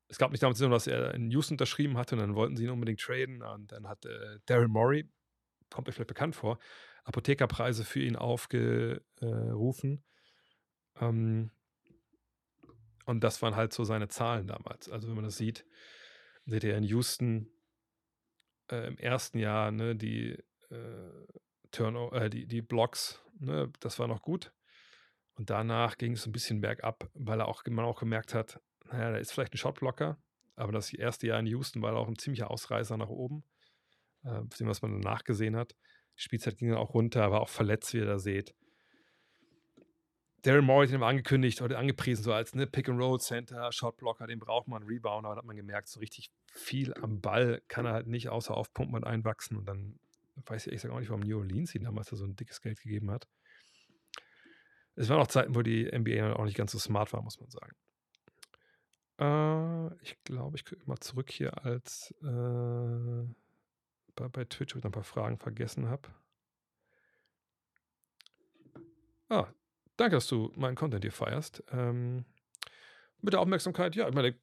Es 0.09 0.19
gab 0.19 0.31
nicht 0.31 0.43
damals 0.43 0.61
nur, 0.61 0.71
dass 0.71 0.87
er 0.87 1.15
in 1.15 1.31
Houston 1.31 1.55
unterschrieben 1.55 1.97
hatte 1.97 2.15
und 2.15 2.21
dann 2.21 2.35
wollten 2.35 2.57
sie 2.57 2.65
ihn 2.65 2.71
unbedingt 2.71 3.01
traden. 3.01 3.43
Und 3.43 3.73
dann 3.73 3.89
hat 3.89 4.05
äh, 4.07 4.39
Daryl 4.47 4.69
Morey, 4.69 5.11
kommt 5.71 5.89
euch 5.89 5.95
vielleicht 5.95 6.09
bekannt 6.09 6.37
vor, 6.37 6.59
Apothekerpreise 7.05 7.85
für 7.85 8.01
ihn 8.01 8.17
aufgerufen. 8.17 10.05
Ähm, 11.01 11.51
und 13.07 13.23
das 13.23 13.43
waren 13.43 13.57
halt 13.57 13.73
so 13.73 13.85
seine 13.85 14.09
Zahlen 14.09 14.47
damals. 14.47 14.89
Also, 14.89 15.09
wenn 15.09 15.15
man 15.15 15.25
das 15.25 15.37
sieht, 15.37 15.67
seht 16.47 16.65
ihr 16.65 16.77
in 16.77 16.85
Houston 16.85 17.51
äh, 18.71 18.87
im 18.87 18.99
ersten 18.99 19.39
Jahr 19.39 19.71
ne, 19.71 19.95
die, 19.95 20.39
äh, 20.71 21.27
Turnover, 21.71 22.23
äh, 22.23 22.31
die, 22.31 22.47
die 22.47 22.63
Blocks, 22.63 23.21
ne, 23.39 23.71
das 23.81 23.99
war 23.99 24.09
noch 24.09 24.23
gut. 24.23 24.53
Und 25.35 25.51
danach 25.51 25.99
ging 25.99 26.13
es 26.13 26.27
ein 26.27 26.33
bisschen 26.33 26.61
bergab, 26.61 27.11
weil 27.15 27.41
er 27.41 27.49
auch, 27.49 27.63
man 27.69 27.85
auch 27.85 27.99
gemerkt 27.99 28.35
hat, 28.35 28.61
naja, 28.87 29.11
da 29.11 29.17
ist 29.17 29.33
vielleicht 29.33 29.55
ein 29.55 29.59
Shotblocker, 29.59 30.19
aber 30.55 30.73
das 30.73 30.93
erste 30.93 31.27
Jahr 31.27 31.41
in 31.41 31.47
Houston 31.47 31.83
war 31.83 31.95
auch 31.97 32.07
ein 32.07 32.19
ziemlicher 32.19 32.51
Ausreißer 32.51 32.97
nach 32.97 33.09
oben, 33.09 33.43
äh, 34.23 34.41
was 34.61 34.83
man 34.83 35.03
danach 35.03 35.25
gesehen 35.25 35.57
hat. 35.57 35.75
Die 36.17 36.23
Spielzeit 36.23 36.57
ging 36.57 36.69
dann 36.69 36.79
auch 36.79 36.95
runter, 36.95 37.33
war 37.33 37.41
auch 37.41 37.49
verletzt, 37.49 37.93
wie 37.93 37.99
ihr 37.99 38.07
da 38.07 38.19
seht. 38.19 38.55
Daryl 40.45 40.61
Morey 40.61 40.87
hat 40.87 40.95
ihn 40.95 41.03
angekündigt 41.03 41.63
oder 41.63 41.79
angepriesen, 41.79 42.23
so 42.23 42.33
als 42.33 42.55
ne, 42.55 42.67
Pick-and-Roll-Center, 42.67 43.73
Shotblocker, 43.73 44.27
den 44.27 44.39
braucht 44.39 44.69
man, 44.69 44.83
Rebounder, 44.83 45.29
aber 45.29 45.37
da 45.37 45.39
hat 45.39 45.47
man 45.47 45.57
gemerkt, 45.57 45.89
so 45.89 46.01
richtig 46.01 46.31
viel 46.53 46.93
am 46.95 47.23
Ball 47.23 47.63
kann 47.69 47.87
er 47.87 47.93
halt 47.93 48.07
nicht 48.09 48.29
außer 48.29 48.55
aufpumpen 48.55 48.95
und 48.95 49.05
einwachsen 49.05 49.57
und 49.57 49.65
dann 49.67 49.99
weiß 50.45 50.63
ich 50.63 50.67
ehrlich 50.69 50.83
gesagt 50.83 50.95
auch 50.95 51.01
nicht, 51.01 51.09
warum 51.09 51.23
New 51.23 51.39
Orleans 51.39 51.75
ihn 51.75 51.85
damals 51.85 52.11
da 52.11 52.17
so 52.17 52.27
ein 52.27 52.37
dickes 52.37 52.61
Geld 52.61 52.79
gegeben 52.81 53.11
hat. 53.11 53.27
Es 54.97 55.09
waren 55.09 55.21
auch 55.21 55.29
Zeiten, 55.29 55.55
wo 55.55 55.63
die 55.63 55.91
NBA 55.91 56.35
auch 56.35 56.45
nicht 56.45 56.57
ganz 56.57 56.73
so 56.73 56.79
smart 56.79 57.13
war, 57.15 57.23
muss 57.23 57.41
man 57.41 57.51
sagen. 57.51 57.75
Äh, 59.19 60.03
ich 60.03 60.23
glaube, 60.25 60.57
ich 60.57 60.65
gucke 60.67 60.83
mal 60.87 61.01
zurück 61.01 61.31
hier 61.31 61.65
als 61.65 62.15
äh, 62.23 63.25
bei, 64.15 64.29
bei 64.29 64.45
Twitch, 64.45 64.75
wo 64.75 64.79
ich 64.79 64.85
ein 64.85 64.93
paar 64.93 65.05
Fragen 65.05 65.39
vergessen 65.39 65.89
habe. 65.89 66.11
Ah, 69.31 69.49
danke, 69.97 70.17
dass 70.17 70.27
du 70.27 70.53
meinen 70.57 70.75
Content 70.75 71.05
hier 71.05 71.13
feierst. 71.13 71.63
Ähm, 71.71 72.25
mit 73.21 73.33
der 73.33 73.41
Aufmerksamkeit, 73.41 73.97
ja, 73.97 74.09
ich 74.09 74.15
meine, 74.15 74.37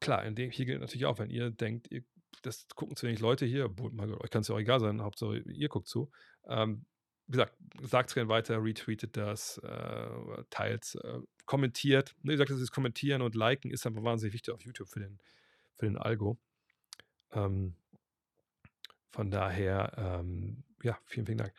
klar, 0.00 0.24
in 0.24 0.34
dem, 0.34 0.50
hier 0.50 0.66
gilt 0.66 0.80
natürlich 0.80 1.06
auch, 1.06 1.18
wenn 1.18 1.30
ihr 1.30 1.50
denkt, 1.50 1.90
ihr, 1.90 2.04
das 2.42 2.68
gucken 2.74 2.96
zu 2.96 3.06
wenig 3.06 3.20
Leute 3.20 3.46
hier, 3.46 3.66
obwohl, 3.66 3.90
mein 3.92 4.10
Gott, 4.10 4.22
euch 4.22 4.30
kann 4.30 4.42
es 4.42 4.48
ja 4.48 4.54
auch 4.54 4.60
egal 4.60 4.80
sein, 4.80 5.02
Hauptsache 5.02 5.38
ihr 5.38 5.68
guckt 5.68 5.88
zu. 5.88 6.10
Ähm, 6.46 6.84
wie 7.26 7.32
gesagt, 7.32 7.56
sagt 7.82 8.10
es 8.10 8.14
gerne 8.14 8.28
weiter, 8.28 8.62
retweetet 8.62 9.16
das, 9.16 9.58
äh, 9.58 10.44
teilt 10.50 10.96
äh, 11.02 11.20
kommentiert. 11.44 12.14
Ne, 12.22 12.32
wie 12.32 12.34
gesagt, 12.34 12.50
das 12.50 12.60
ist 12.60 12.70
Kommentieren 12.70 13.22
und 13.22 13.34
Liken 13.34 13.70
ist 13.70 13.86
einfach 13.86 14.04
wahnsinnig 14.04 14.34
wichtig 14.34 14.54
auf 14.54 14.62
YouTube 14.62 14.88
für 14.88 15.00
den, 15.00 15.18
für 15.74 15.86
den 15.86 15.96
Algo. 15.96 16.38
Ähm, 17.32 17.74
von 19.10 19.30
daher, 19.30 19.92
ähm, 19.96 20.62
ja, 20.82 20.98
vielen, 21.04 21.26
vielen 21.26 21.38
Dank. 21.38 21.52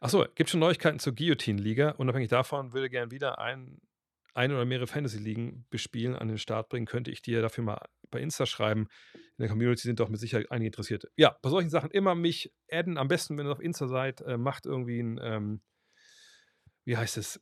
Achso, 0.00 0.24
gibt 0.34 0.50
schon 0.50 0.60
Neuigkeiten 0.60 0.98
zur 0.98 1.14
Guillotine-Liga. 1.14 1.92
Unabhängig 1.92 2.28
davon 2.28 2.72
würde 2.72 2.90
gerne 2.90 3.10
wieder 3.10 3.38
ein, 3.38 3.80
ein 4.34 4.52
oder 4.52 4.64
mehrere 4.64 4.86
Fantasy-Ligen 4.86 5.66
bespielen, 5.70 6.14
an 6.14 6.28
den 6.28 6.38
Start 6.38 6.68
bringen. 6.68 6.86
Könnte 6.86 7.10
ich 7.10 7.22
dir 7.22 7.42
dafür 7.42 7.64
mal 7.64 7.80
bei 8.10 8.20
Insta 8.20 8.46
schreiben. 8.46 8.88
In 9.14 9.42
der 9.42 9.48
Community 9.48 9.82
sind 9.82 10.00
doch 10.00 10.08
mit 10.08 10.20
Sicherheit 10.20 10.50
einige 10.50 10.68
interessiert. 10.68 11.06
Ja, 11.16 11.36
bei 11.42 11.50
solchen 11.50 11.70
Sachen 11.70 11.90
immer 11.90 12.14
mich 12.14 12.52
adden. 12.70 12.98
Am 12.98 13.08
besten, 13.08 13.36
wenn 13.38 13.46
ihr 13.46 13.52
auf 13.52 13.60
Insta 13.60 13.86
seid, 13.88 14.20
äh, 14.22 14.36
macht 14.36 14.66
irgendwie 14.66 15.00
ein, 15.00 15.20
ähm, 15.22 15.60
wie 16.84 16.96
heißt 16.96 17.16
es? 17.18 17.40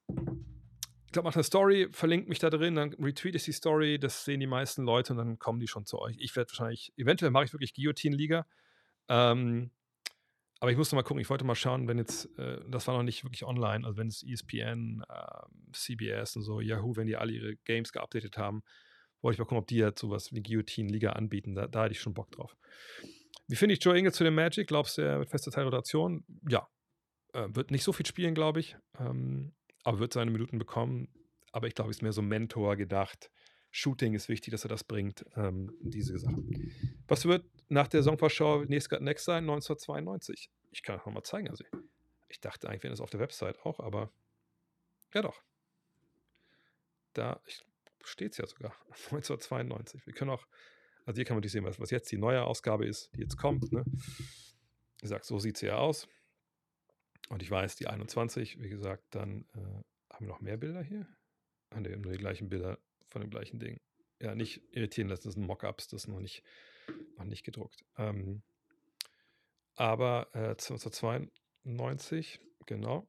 Ich 1.07 1.13
glaube, 1.13 1.27
macht 1.27 1.37
eine 1.37 1.45
Story, 1.45 1.89
verlinkt 1.93 2.29
mich 2.29 2.41
da 2.41 2.51
drin, 2.51 2.75
dann 2.75 2.93
retweet 2.95 3.37
ich 3.37 3.45
die 3.45 3.53
Story, 3.53 3.99
das 3.99 4.25
sehen 4.25 4.41
die 4.41 4.47
meisten 4.47 4.83
Leute 4.83 5.13
und 5.13 5.19
dann 5.19 5.39
kommen 5.39 5.61
die 5.61 5.69
schon 5.69 5.87
zu 5.87 5.99
euch. 5.99 6.17
Ich 6.19 6.35
werde 6.37 6.51
wahrscheinlich, 6.51 6.93
eventuell 6.97 7.31
mache 7.31 7.45
ich 7.45 7.53
wirklich 7.53 7.73
Guillotine-Liga. 7.75 8.47
Ähm, 9.09 9.71
aber 10.61 10.71
ich 10.71 10.79
musste 10.79 10.97
mal 10.97 11.03
gucken, 11.03 11.21
ich 11.21 11.29
wollte 11.29 11.45
mal 11.45 11.55
schauen, 11.55 11.87
wenn 11.87 11.99
jetzt, 11.99 12.27
äh, 12.39 12.61
das 12.69 12.87
war 12.87 12.97
noch 12.97 13.03
nicht 13.03 13.25
wirklich 13.25 13.45
online, 13.45 13.85
also 13.85 13.99
wenn 13.99 14.09
es 14.09 14.23
ESPN, 14.23 15.03
äh, 15.09 15.73
CBS 15.73 16.37
und 16.37 16.43
so, 16.43 16.61
Yahoo, 16.61 16.97
wenn 16.97 17.07
die 17.07 17.17
alle 17.17 17.33
ihre 17.33 17.57
Games 17.57 17.93
geupdatet 17.93 18.39
haben, 18.39 18.63
wollte 19.21 19.35
ich 19.35 19.39
mal 19.39 19.45
gucken, 19.45 19.59
ob 19.59 19.67
die 19.67 19.77
jetzt 19.77 20.01
sowas 20.01 20.33
wie 20.33 20.43
Guillotine-Liga 20.43 21.11
anbieten. 21.13 21.55
Da, 21.55 21.67
da 21.67 21.85
hätte 21.85 21.93
ich 21.93 22.01
schon 22.01 22.15
Bock 22.15 22.31
drauf. 22.31 22.57
Wie 23.49 23.57
finde 23.57 23.75
ich 23.75 23.85
Joe 23.85 23.97
Ingles 23.97 24.17
zu 24.17 24.25
dem 24.25 24.35
Magic? 24.35 24.67
Glaubst 24.69 24.99
du, 24.99 25.03
er 25.03 25.19
wird 25.19 25.31
feste 25.31 25.51
Teilrotation? 25.51 26.25
Ja. 26.49 26.69
Äh, 27.33 27.49
wird 27.51 27.71
nicht 27.71 27.85
so 27.85 27.93
viel 27.93 28.07
spielen, 28.07 28.35
glaube 28.35 28.61
ich. 28.61 28.77
Ähm, 28.99 29.55
aber 29.85 29.99
wird 29.99 30.13
seine 30.13 30.31
Minuten 30.31 30.59
bekommen. 30.59 31.09
Aber 31.53 31.67
ich 31.67 31.75
glaube, 31.75 31.91
es 31.91 31.99
ist 31.99 32.03
mehr 32.03 32.13
so 32.13 32.23
Mentor 32.23 32.77
gedacht. 32.77 33.31
Shooting 33.71 34.15
ist 34.15 34.29
wichtig, 34.29 34.53
dass 34.53 34.65
er 34.65 34.69
das 34.69 34.85
bringt. 34.85 35.25
Ähm, 35.37 35.73
diese 35.81 36.19
Sachen. 36.19 36.73
Was 37.09 37.25
wird 37.25 37.45
nach 37.69 37.89
der 37.89 38.03
Saisonvorschau 38.03 38.65
Next, 38.65 38.93
Next 39.01 39.25
sein? 39.25 39.45
1992. 39.45 40.51
Ich 40.71 40.83
kann 40.83 41.01
auch 41.01 41.07
mal 41.07 41.23
zeigen. 41.23 41.49
Also 41.49 41.65
Ich 42.29 42.41
dachte 42.41 42.69
eigentlich, 42.69 42.83
wäre 42.83 42.93
das 42.93 43.01
auf 43.01 43.11
der 43.11 43.21
Website 43.21 43.59
auch, 43.65 43.81
aber 43.81 44.11
ja 45.15 45.23
doch. 45.23 45.43
Da 47.13 47.41
steht 48.05 48.33
es 48.33 48.39
ja 48.39 48.47
sogar. 48.47 48.73
1992. 49.11 50.07
Wir 50.07 50.13
können 50.13 50.31
auch, 50.31 50.47
also 51.05 51.17
hier 51.17 51.25
kann 51.25 51.37
man 51.37 51.43
nicht 51.43 51.53
sehen, 51.53 51.65
was, 51.65 51.81
was 51.81 51.91
jetzt 51.91 52.11
die 52.13 52.19
neue 52.19 52.45
Ausgabe 52.45 52.87
ist, 52.87 53.15
die 53.15 53.21
jetzt 53.21 53.37
kommt. 53.37 53.73
Ne? 53.73 53.85
Wie 53.87 55.03
gesagt, 55.03 55.25
so 55.25 55.39
sieht 55.39 55.57
sie 55.57 55.67
ja 55.67 55.77
aus. 55.77 56.09
Und 57.29 57.43
ich 57.43 57.51
weiß, 57.51 57.77
die 57.77 57.89
21, 57.89 58.61
wie 58.63 58.69
gesagt, 58.69 59.03
dann 59.11 59.47
äh, 59.55 59.59
haben 60.15 60.27
wir 60.27 60.29
noch 60.29 60.41
mehr 60.41 60.57
Bilder 60.57 60.83
hier. 60.83 61.09
Ah, 61.71 61.81
ne, 61.81 61.97
nur 61.97 62.13
die 62.13 62.19
gleichen 62.19 62.49
Bilder 62.49 62.79
von 63.09 63.21
dem 63.21 63.31
gleichen 63.31 63.59
Ding. 63.59 63.81
Ja, 64.21 64.35
nicht 64.35 64.63
irritieren 64.73 65.09
lassen, 65.09 65.25
das 65.25 65.35
sind 65.35 65.47
Mockups, 65.47 65.89
das 65.89 66.05
ist 66.05 66.09
noch 66.09 66.21
nicht, 66.21 66.43
noch 67.17 67.25
nicht 67.25 67.45
gedruckt. 67.45 67.85
Ähm, 67.97 68.43
aber 69.75 70.29
äh, 70.33 70.51
1992, 70.51 72.41
genau. 72.67 73.09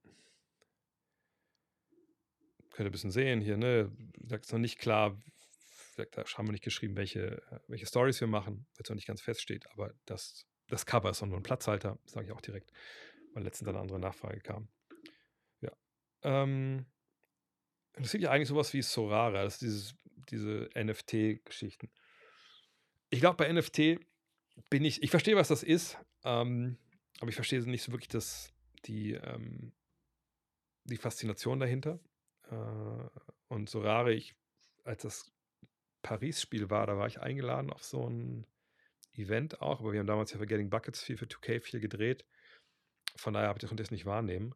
Könnt 2.72 2.86
ihr 2.86 2.90
ein 2.90 2.92
bisschen 2.92 3.12
sehen 3.12 3.42
hier, 3.42 3.58
ne? 3.58 3.92
Da 4.18 4.36
ist 4.36 4.52
noch 4.52 4.60
nicht 4.60 4.78
klar, 4.78 5.18
da 5.96 6.24
haben 6.24 6.48
wir 6.48 6.52
nicht 6.52 6.64
geschrieben, 6.64 6.96
welche, 6.96 7.42
welche 7.68 7.88
Stories 7.88 8.22
wir 8.22 8.28
machen, 8.28 8.68
weil 8.74 8.84
es 8.84 8.90
noch 8.90 8.96
nicht 8.96 9.08
ganz 9.08 9.22
feststeht, 9.22 9.66
aber 9.72 9.94
das, 10.06 10.46
das 10.68 10.86
Cover 10.86 11.10
ist 11.10 11.22
noch 11.22 11.30
nur 11.30 11.38
ein 11.40 11.44
Platzhalter, 11.44 11.98
sage 12.06 12.28
ich 12.28 12.34
auch 12.34 12.42
direkt, 12.42 12.72
weil 13.34 13.44
letztens 13.44 13.70
eine 13.70 13.80
andere 13.80 14.00
Nachfrage 14.00 14.42
kam. 14.42 14.68
Ja. 15.62 15.72
Ähm, 16.22 16.86
interessiert 17.94 18.24
ja 18.24 18.32
eigentlich 18.32 18.50
sowas 18.50 18.74
wie 18.74 18.82
Sorara, 18.82 19.44
das 19.44 19.54
ist 19.54 19.62
dieses, 19.62 19.96
diese 20.30 20.70
NFT-Geschichten. 20.76 21.90
Ich 23.10 23.20
glaube, 23.20 23.38
bei 23.38 23.52
NFT 23.52 24.00
bin 24.70 24.84
ich, 24.84 25.04
ich 25.04 25.10
verstehe, 25.10 25.36
was 25.36 25.48
das 25.48 25.64
ist, 25.64 25.98
ähm, 26.24 26.78
aber 27.20 27.30
ich 27.30 27.36
verstehe 27.36 27.62
nicht 27.62 27.84
so 27.84 27.92
wirklich 27.92 28.10
das, 28.10 28.54
die, 28.86 29.14
ähm, 29.14 29.72
die 30.84 30.98
Faszination 30.98 31.60
dahinter. 31.60 32.00
Äh, 32.50 33.10
und 33.48 33.70
Sorare, 33.70 34.14
ich, 34.14 34.36
als 34.84 35.04
das 35.04 35.32
Paris-Spiel 36.02 36.70
war, 36.70 36.88
da 36.88 36.98
war 36.98 37.08
ich 37.08 37.22
eingeladen 37.22 37.72
auf 37.72 37.84
so 37.84 38.08
ein 38.08 38.46
Event 39.14 39.62
auch, 39.62 39.80
aber 39.80 39.94
wir 39.94 40.00
haben 40.00 40.08
damals 40.08 40.32
ja 40.32 40.38
für 40.38 40.46
Getting 40.46 40.70
Buckets 40.70 41.02
viel 41.02 41.18
für 41.18 41.26
2K 41.26 41.60
viel 41.60 41.80
gedreht. 41.80 42.26
Von 43.16 43.34
daher 43.34 43.50
habe 43.50 43.60
ich 43.62 43.70
das 43.76 43.92
nicht 43.92 44.06
wahrnehmen. 44.06 44.54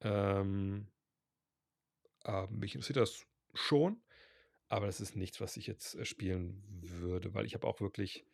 Ähm, 0.00 0.88
äh, 2.24 2.46
mich 2.48 2.74
interessiert 2.74 2.98
das 2.98 3.26
schon, 3.54 4.00
aber 4.68 4.86
das 4.86 5.00
ist 5.00 5.16
nichts, 5.16 5.40
was 5.40 5.56
ich 5.56 5.66
jetzt 5.66 5.94
äh, 5.94 6.04
spielen 6.04 6.62
würde, 6.66 7.34
weil 7.34 7.46
ich 7.46 7.54
habe 7.54 7.66
auch 7.66 7.80
wirklich, 7.80 8.26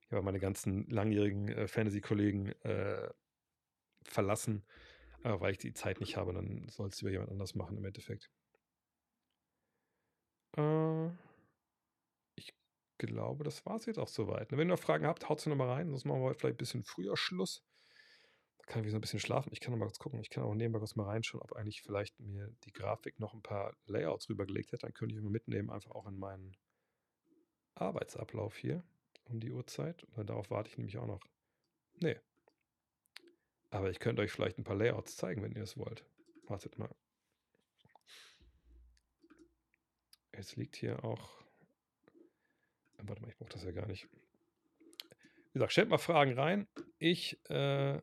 ich 0.00 0.12
habe 0.12 0.22
meine 0.22 0.40
ganzen 0.40 0.88
langjährigen 0.88 1.48
äh, 1.48 1.68
Fantasy-Kollegen 1.68 2.48
äh, 2.62 3.08
verlassen, 4.04 4.64
äh, 5.24 5.40
weil 5.40 5.52
ich 5.52 5.58
die 5.58 5.72
Zeit 5.72 6.00
nicht 6.00 6.16
habe. 6.16 6.32
Dann 6.32 6.68
soll 6.68 6.88
es 6.88 7.00
über 7.00 7.10
jemand 7.10 7.30
anders 7.30 7.54
machen 7.54 7.76
im 7.78 7.84
Endeffekt. 7.84 8.30
Äh, 10.56 11.08
ich 12.36 12.54
glaube, 12.98 13.44
das 13.44 13.64
war 13.64 13.76
es 13.76 13.86
jetzt 13.86 13.98
auch 13.98 14.08
soweit. 14.08 14.50
Wenn 14.50 14.58
ihr 14.60 14.64
noch 14.66 14.78
Fragen 14.78 15.06
habt, 15.06 15.28
haut 15.28 15.40
sie 15.40 15.50
nochmal 15.50 15.70
rein, 15.70 15.88
sonst 15.88 16.04
machen 16.04 16.20
wir 16.20 16.26
heute 16.26 16.38
vielleicht 16.38 16.56
ein 16.56 16.58
bisschen 16.58 16.84
früher 16.84 17.16
Schluss 17.16 17.62
kann 18.68 18.84
ich 18.84 18.90
so 18.90 18.98
ein 18.98 19.00
bisschen 19.00 19.18
schlafen. 19.18 19.50
Ich 19.52 19.60
kann 19.60 19.72
noch 19.72 19.78
mal 19.78 19.86
kurz 19.86 19.98
gucken. 19.98 20.20
Ich 20.20 20.28
kann 20.28 20.44
auch 20.44 20.54
nebenbei 20.54 20.78
kurz 20.78 20.94
mal 20.94 21.06
reinschauen, 21.06 21.42
ob 21.42 21.54
eigentlich 21.54 21.82
vielleicht 21.82 22.20
mir 22.20 22.54
die 22.64 22.72
Grafik 22.72 23.18
noch 23.18 23.32
ein 23.32 23.42
paar 23.42 23.74
Layouts 23.86 24.28
rübergelegt 24.28 24.72
hätte. 24.72 24.82
Dann 24.82 24.92
könnte 24.92 25.14
ich 25.14 25.20
immer 25.20 25.30
mitnehmen, 25.30 25.70
einfach 25.70 25.92
auch 25.92 26.06
in 26.06 26.18
meinen 26.18 26.54
Arbeitsablauf 27.74 28.56
hier 28.56 28.84
um 29.24 29.40
die 29.40 29.50
Uhrzeit. 29.50 30.06
Weil 30.14 30.26
darauf 30.26 30.50
warte 30.50 30.68
ich 30.68 30.76
nämlich 30.76 30.98
auch 30.98 31.06
noch. 31.06 31.20
Nee. 31.94 32.20
Aber 33.70 33.90
ich 33.90 34.00
könnte 34.00 34.22
euch 34.22 34.32
vielleicht 34.32 34.58
ein 34.58 34.64
paar 34.64 34.76
Layouts 34.76 35.16
zeigen, 35.16 35.42
wenn 35.42 35.52
ihr 35.52 35.62
es 35.62 35.78
wollt. 35.78 36.04
Wartet 36.46 36.78
mal. 36.78 36.94
Jetzt 40.34 40.56
liegt 40.56 40.76
hier 40.76 41.04
auch. 41.04 41.42
Warte 42.98 43.22
mal, 43.22 43.28
ich 43.28 43.36
brauche 43.36 43.50
das 43.50 43.64
ja 43.64 43.72
gar 43.72 43.86
nicht. 43.86 44.08
Wie 45.46 45.54
gesagt, 45.54 45.72
stellt 45.72 45.88
mal 45.88 45.98
Fragen 45.98 46.34
rein. 46.34 46.68
Ich 46.98 47.38
äh, 47.48 48.00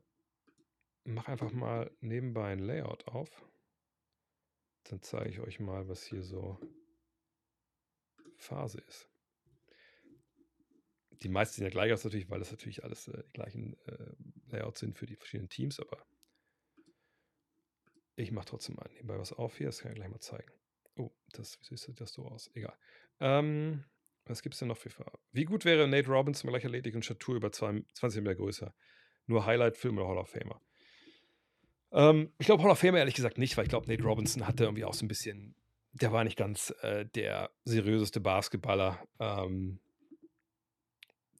mache 1.06 1.32
einfach 1.32 1.52
mal 1.52 1.91
nebenbei 2.02 2.52
ein 2.52 2.60
Layout 2.60 3.07
auf. 3.07 3.30
Dann 4.86 5.02
zeige 5.02 5.30
ich 5.30 5.40
euch 5.40 5.60
mal, 5.60 5.88
was 5.88 6.03
hier 6.03 6.23
so 6.23 6.60
Phase 8.38 8.80
ist. 8.82 9.10
Die 11.22 11.30
meisten 11.30 11.56
sind 11.56 11.64
ja 11.64 11.69
gleich 11.69 11.94
aus 11.94 12.03
natürlich, 12.03 12.30
weil 12.30 12.40
das 12.40 12.52
natürlich 12.52 12.84
alles 12.84 13.07
äh, 13.07 13.23
die 13.23 13.34
gleichen 13.34 13.77
äh, 13.88 14.15
Layouts 14.48 14.82
sind 14.82 14.98
für 14.98 15.06
die 15.06 15.15
verschiedenen 15.15 15.49
Teams, 15.49 15.80
aber 15.80 16.06
ich 18.15 18.32
mache 18.32 18.45
trotzdem 18.45 18.76
mal 18.76 18.90
nebenbei 18.94 19.18
was 19.18 19.34
auf 19.34 19.57
hier, 19.57 19.68
das 19.68 19.80
kann 19.80 19.91
ich 19.91 19.95
gleich 19.95 20.10
mal 20.10 20.19
zeigen. 20.19 20.52
Oh, 20.95 21.11
das, 21.32 21.60
sieht 21.61 21.99
das 21.99 22.14
so 22.14 22.26
aus? 22.26 22.49
Egal. 22.53 22.77
Ähm, 23.19 23.86
was 24.26 24.41
gibt 24.41 24.56
es 24.56 24.60
denn 24.60 24.68
noch 24.69 24.77
für 24.77 24.90
Farben? 24.90 25.19
Wie 25.32 25.45
gut 25.45 25.65
wäre 25.65 25.88
Nate 25.88 26.07
Robinson 26.07 26.48
mit 26.48 26.53
gleicher 26.53 26.68
Athletik 26.68 26.95
und 26.95 27.06
Statur 27.06 27.36
über 27.36 27.52
20 27.52 28.22
Meter 28.22 28.36
größer? 28.36 28.73
Nur 29.27 29.45
Highlight-Film 29.45 29.98
oder 29.98 30.07
Hall 30.07 30.18
of 30.18 30.30
Famer? 30.30 30.61
Ähm, 31.91 32.31
ich 32.37 32.45
glaube 32.45 32.63
Hall 32.63 32.71
of 32.71 32.79
Fame 32.79 32.95
ehrlich 32.95 33.15
gesagt 33.15 33.37
nicht, 33.37 33.55
weil 33.57 33.65
ich 33.65 33.69
glaube, 33.69 33.87
Nate 33.87 34.03
Robinson 34.03 34.47
hatte 34.47 34.63
irgendwie 34.63 34.85
auch 34.85 34.93
so 34.93 35.05
ein 35.05 35.07
bisschen, 35.07 35.55
der 35.93 36.11
war 36.11 36.23
nicht 36.23 36.37
ganz 36.37 36.73
äh, 36.81 37.05
der 37.05 37.51
seriöseste 37.63 38.19
Basketballer. 38.19 38.99
Ähm, 39.19 39.79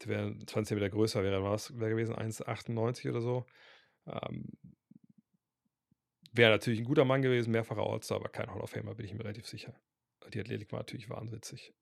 der 0.01 0.07
wäre 0.07 0.45
20 0.45 0.76
Meter 0.76 0.89
größer, 0.89 1.23
wäre 1.23 1.43
wär 1.43 1.89
gewesen, 1.89 2.15
1,98 2.15 3.09
oder 3.09 3.22
so. 3.22 3.45
Ähm, 4.07 4.51
wäre 6.31 6.51
natürlich 6.51 6.80
ein 6.80 6.85
guter 6.85 7.05
Mann 7.05 7.22
gewesen, 7.22 7.51
mehrfacher 7.51 7.81
All-Star, 7.81 8.17
aber 8.17 8.30
kein 8.30 8.49
Hall 8.53 8.61
of 8.61 8.69
Famer, 8.69 8.95
bin 8.95 9.05
ich 9.05 9.13
mir 9.13 9.22
relativ 9.23 9.47
sicher. 9.47 9.73
Die 10.34 10.39
Athletik 10.39 10.72
war 10.72 10.80
natürlich 10.80 11.09
wahnwitzig. 11.09 11.73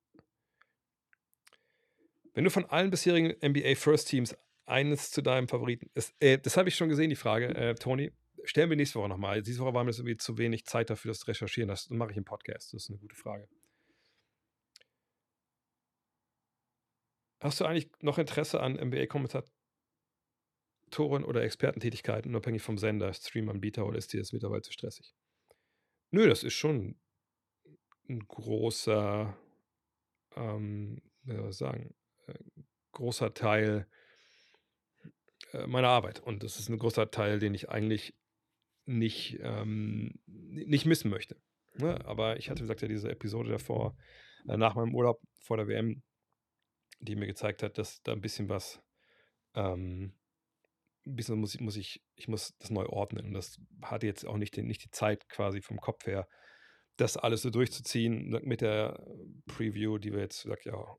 Wenn 2.34 2.44
du 2.44 2.50
von 2.50 2.66
allen 2.66 2.90
bisherigen 2.90 3.36
NBA 3.48 3.76
First 3.76 4.10
Teams 4.10 4.36
eines 4.66 5.12
zu 5.12 5.22
deinem 5.22 5.48
Favoriten, 5.48 5.90
ist, 5.94 6.16
äh, 6.20 6.38
das 6.38 6.58
habe 6.58 6.70
ich 6.70 6.76
schon 6.76 6.90
gesehen, 6.90 7.10
die 7.10 7.16
Frage, 7.16 7.54
äh, 7.56 7.76
Tony 7.76 8.12
stellen 8.44 8.70
wir 8.70 8.78
nächste 8.78 9.00
Woche 9.00 9.10
nochmal. 9.10 9.42
Diese 9.42 9.60
Woche 9.60 9.74
war 9.74 9.84
mir 9.84 9.90
das 9.90 10.00
irgendwie 10.00 10.18
zu 10.18 10.38
wenig 10.38 10.66
Zeit 10.66 10.90
dafür, 10.90 11.12
das 11.12 11.20
zu 11.20 11.28
recherchieren. 11.28 11.68
Das 11.68 11.90
mache 11.90 12.12
ich 12.12 12.18
im 12.18 12.26
Podcast. 12.26 12.74
Das 12.74 12.84
ist 12.84 12.90
eine 12.90 13.00
gute 13.00 13.16
Frage. 13.16 13.48
Hast 17.40 17.60
du 17.60 17.66
eigentlich 17.66 17.92
noch 18.02 18.18
Interesse 18.18 18.62
an 18.62 18.76
NBA-Kommentatoren 18.76 21.26
oder 21.26 21.44
Expertentätigkeiten, 21.44 22.32
unabhängig 22.32 22.62
vom 22.62 22.78
Sender, 22.78 23.14
Streamanbieter 23.14 23.86
oder 23.86 23.98
ist 23.98 24.14
dir 24.14 24.22
das 24.22 24.32
mittlerweile 24.32 24.62
zu 24.62 24.72
stressig? 24.72 25.14
Nö, 26.12 26.30
das 26.30 26.44
ist 26.44 26.54
schon 26.54 26.98
ein 28.08 28.26
großer, 28.28 29.36
ähm, 30.36 31.02
ich 31.26 31.58
sagen, 31.58 31.96
äh, 32.28 32.36
großer 32.94 33.34
Teil 33.34 33.88
äh, 35.52 35.68
meiner 35.68 35.90
Arbeit. 35.90 36.22
Und 36.22 36.44
das 36.44 36.60
ist 36.60 36.70
ein 36.70 36.78
großer 36.78 37.12
Teil, 37.12 37.40
den 37.40 37.54
ich 37.54 37.70
eigentlich 37.70 38.16
nicht, 38.86 39.40
ähm, 39.42 40.20
nicht 40.26 40.86
missen 40.86 41.10
möchte. 41.10 41.38
Ne? 41.76 42.04
Aber 42.06 42.38
ich 42.38 42.50
hatte, 42.50 42.60
wie 42.60 42.64
gesagt, 42.64 42.82
ja 42.82 42.88
diese 42.88 43.10
Episode 43.10 43.50
davor, 43.50 43.96
äh, 44.48 44.58
nach 44.58 44.76
meinem 44.76 44.94
Urlaub 44.94 45.22
vor 45.42 45.58
der 45.58 45.68
WM, 45.68 46.04
die 47.00 47.16
mir 47.16 47.28
gezeigt 47.28 47.64
hat, 47.64 47.78
dass 47.78 48.02
da 48.04 48.14
ein 48.14 48.22
bisschen 48.22 48.50
was, 48.50 48.82
ähm, 49.56 50.14
ein 51.06 51.16
bisschen 51.16 51.40
muss 51.40 51.56
ich, 51.56 51.62
muss 51.62 51.76
ich, 51.76 52.02
ich 52.16 52.28
muss 52.28 52.56
das 52.60 52.70
neu 52.70 52.86
ordnen. 52.86 53.26
Und 53.28 53.34
das 53.34 53.60
hatte 53.82 54.06
jetzt 54.06 54.26
auch 54.26 54.38
nicht, 54.38 54.56
den, 54.56 54.68
nicht 54.68 54.84
die 54.84 54.92
Zeit 54.92 55.28
quasi 55.28 55.62
vom 55.62 55.80
Kopf 55.80 56.06
her, 56.06 56.28
das 56.98 57.18
alles 57.18 57.42
so 57.42 57.50
durchzuziehen 57.50 58.30
mit 58.44 58.62
der 58.62 59.04
Preview, 59.48 59.98
die 59.98 60.14
wir 60.14 60.20
jetzt, 60.20 60.44
sag 60.44 60.64
ja, 60.66 60.98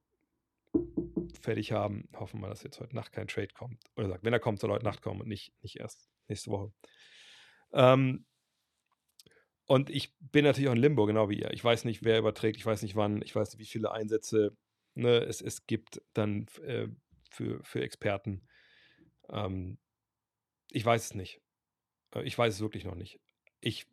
fertig 1.41 1.73
haben. 1.73 2.09
Hoffen 2.15 2.41
wir, 2.41 2.49
dass 2.49 2.63
jetzt 2.63 2.81
heute 2.81 2.97
Nacht 2.97 3.13
kein 3.13 3.29
Trade 3.29 3.53
kommt. 3.55 3.81
Oder 3.97 4.09
sagt, 4.09 4.25
wenn 4.25 4.33
er 4.33 4.41
kommt, 4.41 4.61
soll 4.61 4.71
heute 4.71 4.85
Nacht 4.85 5.03
kommen 5.03 5.21
und 5.21 5.29
nicht, 5.29 5.53
nicht 5.63 5.77
erst 5.77 6.11
nächste 6.29 6.51
Woche. 6.51 6.73
Ähm, 7.75 8.25
und 9.67 9.91
ich 9.91 10.15
bin 10.21 10.45
natürlich 10.45 10.69
auch 10.69 10.75
in 10.75 10.81
Limbo, 10.81 11.07
genau 11.07 11.29
wie 11.29 11.41
ihr. 11.41 11.53
Ich 11.53 11.65
weiß 11.65 11.85
nicht, 11.85 12.05
wer 12.05 12.19
überträgt, 12.19 12.57
ich 12.57 12.67
weiß 12.67 12.83
nicht 12.83 12.97
wann, 12.97 13.23
ich 13.23 13.35
weiß 13.35 13.51
nicht, 13.51 13.61
wie 13.61 13.71
viele 13.71 13.93
Einsätze 13.93 14.57
ne, 14.95 15.19
es, 15.19 15.41
es 15.41 15.67
gibt 15.67 16.03
dann 16.13 16.47
äh, 16.63 16.89
für, 17.31 17.63
für 17.65 17.83
Experten. 17.83 18.47
Ähm, 19.31 19.79
ich 20.71 20.85
weiß 20.85 21.05
es 21.05 21.15
nicht. 21.15 21.41
Äh, 22.15 22.23
ich 22.23 22.37
weiß 22.37 22.55
es 22.55 22.61
wirklich 22.61 22.85
noch 22.85 22.95
nicht. 22.95 23.21
Ich 23.61 23.87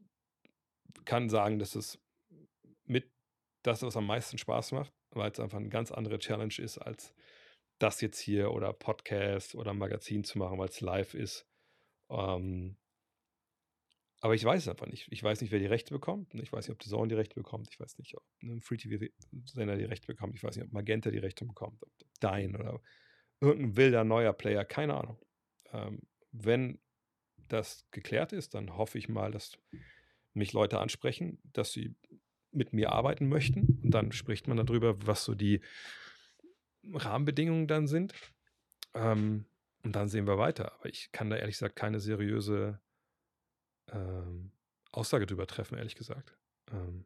kann 1.06 1.30
sagen, 1.30 1.58
dass 1.60 1.76
es 1.76 2.00
mit 2.86 3.10
das, 3.64 3.82
was 3.82 3.98
am 3.98 4.06
meisten 4.06 4.38
Spaß 4.38 4.74
macht, 4.74 4.94
weil 5.12 5.32
es 5.32 5.40
einfach 5.40 5.58
eine 5.58 5.70
ganz 5.70 5.92
andere 5.92 6.20
Challenge 6.20 6.54
ist, 6.58 6.78
als 6.78 7.14
das 7.80 8.02
jetzt 8.02 8.20
hier 8.20 8.52
oder 8.52 8.74
Podcast 8.74 9.56
oder 9.56 9.74
Magazin 9.74 10.24
zu 10.24 10.38
machen, 10.38 10.60
weil 10.60 10.70
es 10.70 10.82
live 10.82 11.14
ist. 11.14 11.48
Ähm, 12.10 12.78
aber 14.22 14.36
ich 14.36 14.46
weiß 14.46 14.62
es 14.62 14.68
einfach 14.68 14.86
nicht. 14.86 15.08
Ich 15.10 15.24
weiß 15.24 15.42
nicht, 15.42 15.52
wer 15.52 15.60
die 15.60 15.66
Rechte 15.66 15.94
bekommt. 15.94 16.34
Ich 16.36 16.54
weiß 16.54 16.68
nicht, 16.68 16.76
ob 16.76 16.84
The 16.84 16.90
Zone 16.92 17.08
die 17.08 17.16
Rechte 17.16 17.34
bekommt. 17.34 17.68
Ich 17.72 17.80
weiß 17.80 17.98
nicht, 17.98 18.16
ob 18.16 18.24
ein 18.44 18.62
Free-TV-Sender 18.62 19.78
die 19.78 19.86
Rechte 19.86 20.06
bekommt. 20.06 20.36
Ich 20.36 20.44
weiß 20.44 20.56
nicht, 20.56 20.66
ob 20.66 20.72
Magenta 20.72 21.10
die 21.10 21.18
Rechte 21.18 21.44
bekommt. 21.44 21.82
Ob 21.82 21.90
Dein 22.20 22.56
oder 22.56 22.80
irgendein 23.40 23.78
wilder 23.78 24.04
neuer 24.04 24.34
Player. 24.34 24.64
Keine 24.64 24.94
Ahnung. 24.94 25.18
Ähm, 25.74 26.04
wenn 26.32 26.80
das 27.48 27.88
geklärt 27.90 28.32
ist, 28.32 28.54
dann 28.54 28.78
hoffe 28.78 29.00
ich 29.00 29.10
mal, 29.10 29.32
dass 29.32 29.58
mich 30.34 30.54
Leute 30.54 30.80
ansprechen, 30.80 31.40
dass 31.44 31.72
sie 31.72 31.96
mit 32.52 32.74
mir 32.74 32.92
arbeiten 32.92 33.28
möchten. 33.28 33.80
Und 33.82 33.90
dann 33.90 34.12
spricht 34.12 34.48
man 34.48 34.58
darüber, 34.58 35.08
was 35.08 35.24
so 35.24 35.34
die 35.34 35.62
Rahmenbedingungen 36.94 37.68
dann 37.68 37.88
sind. 37.88 38.14
Ähm, 38.94 39.46
und 39.84 39.96
dann 39.96 40.10
sehen 40.10 40.28
wir 40.28 40.38
weiter. 40.38 40.74
Aber 40.74 40.90
ich 40.90 41.12
kann 41.12 41.32
da 41.32 41.38
ehrlich 41.38 41.56
gesagt 41.56 41.76
keine 41.76 42.00
seriöse 42.00 42.80
ähm, 43.92 44.52
Aussage 44.92 45.26
drüber 45.26 45.48
treffen, 45.48 45.78
ehrlich 45.78 45.96
gesagt. 45.96 46.38
Ähm, 46.72 47.06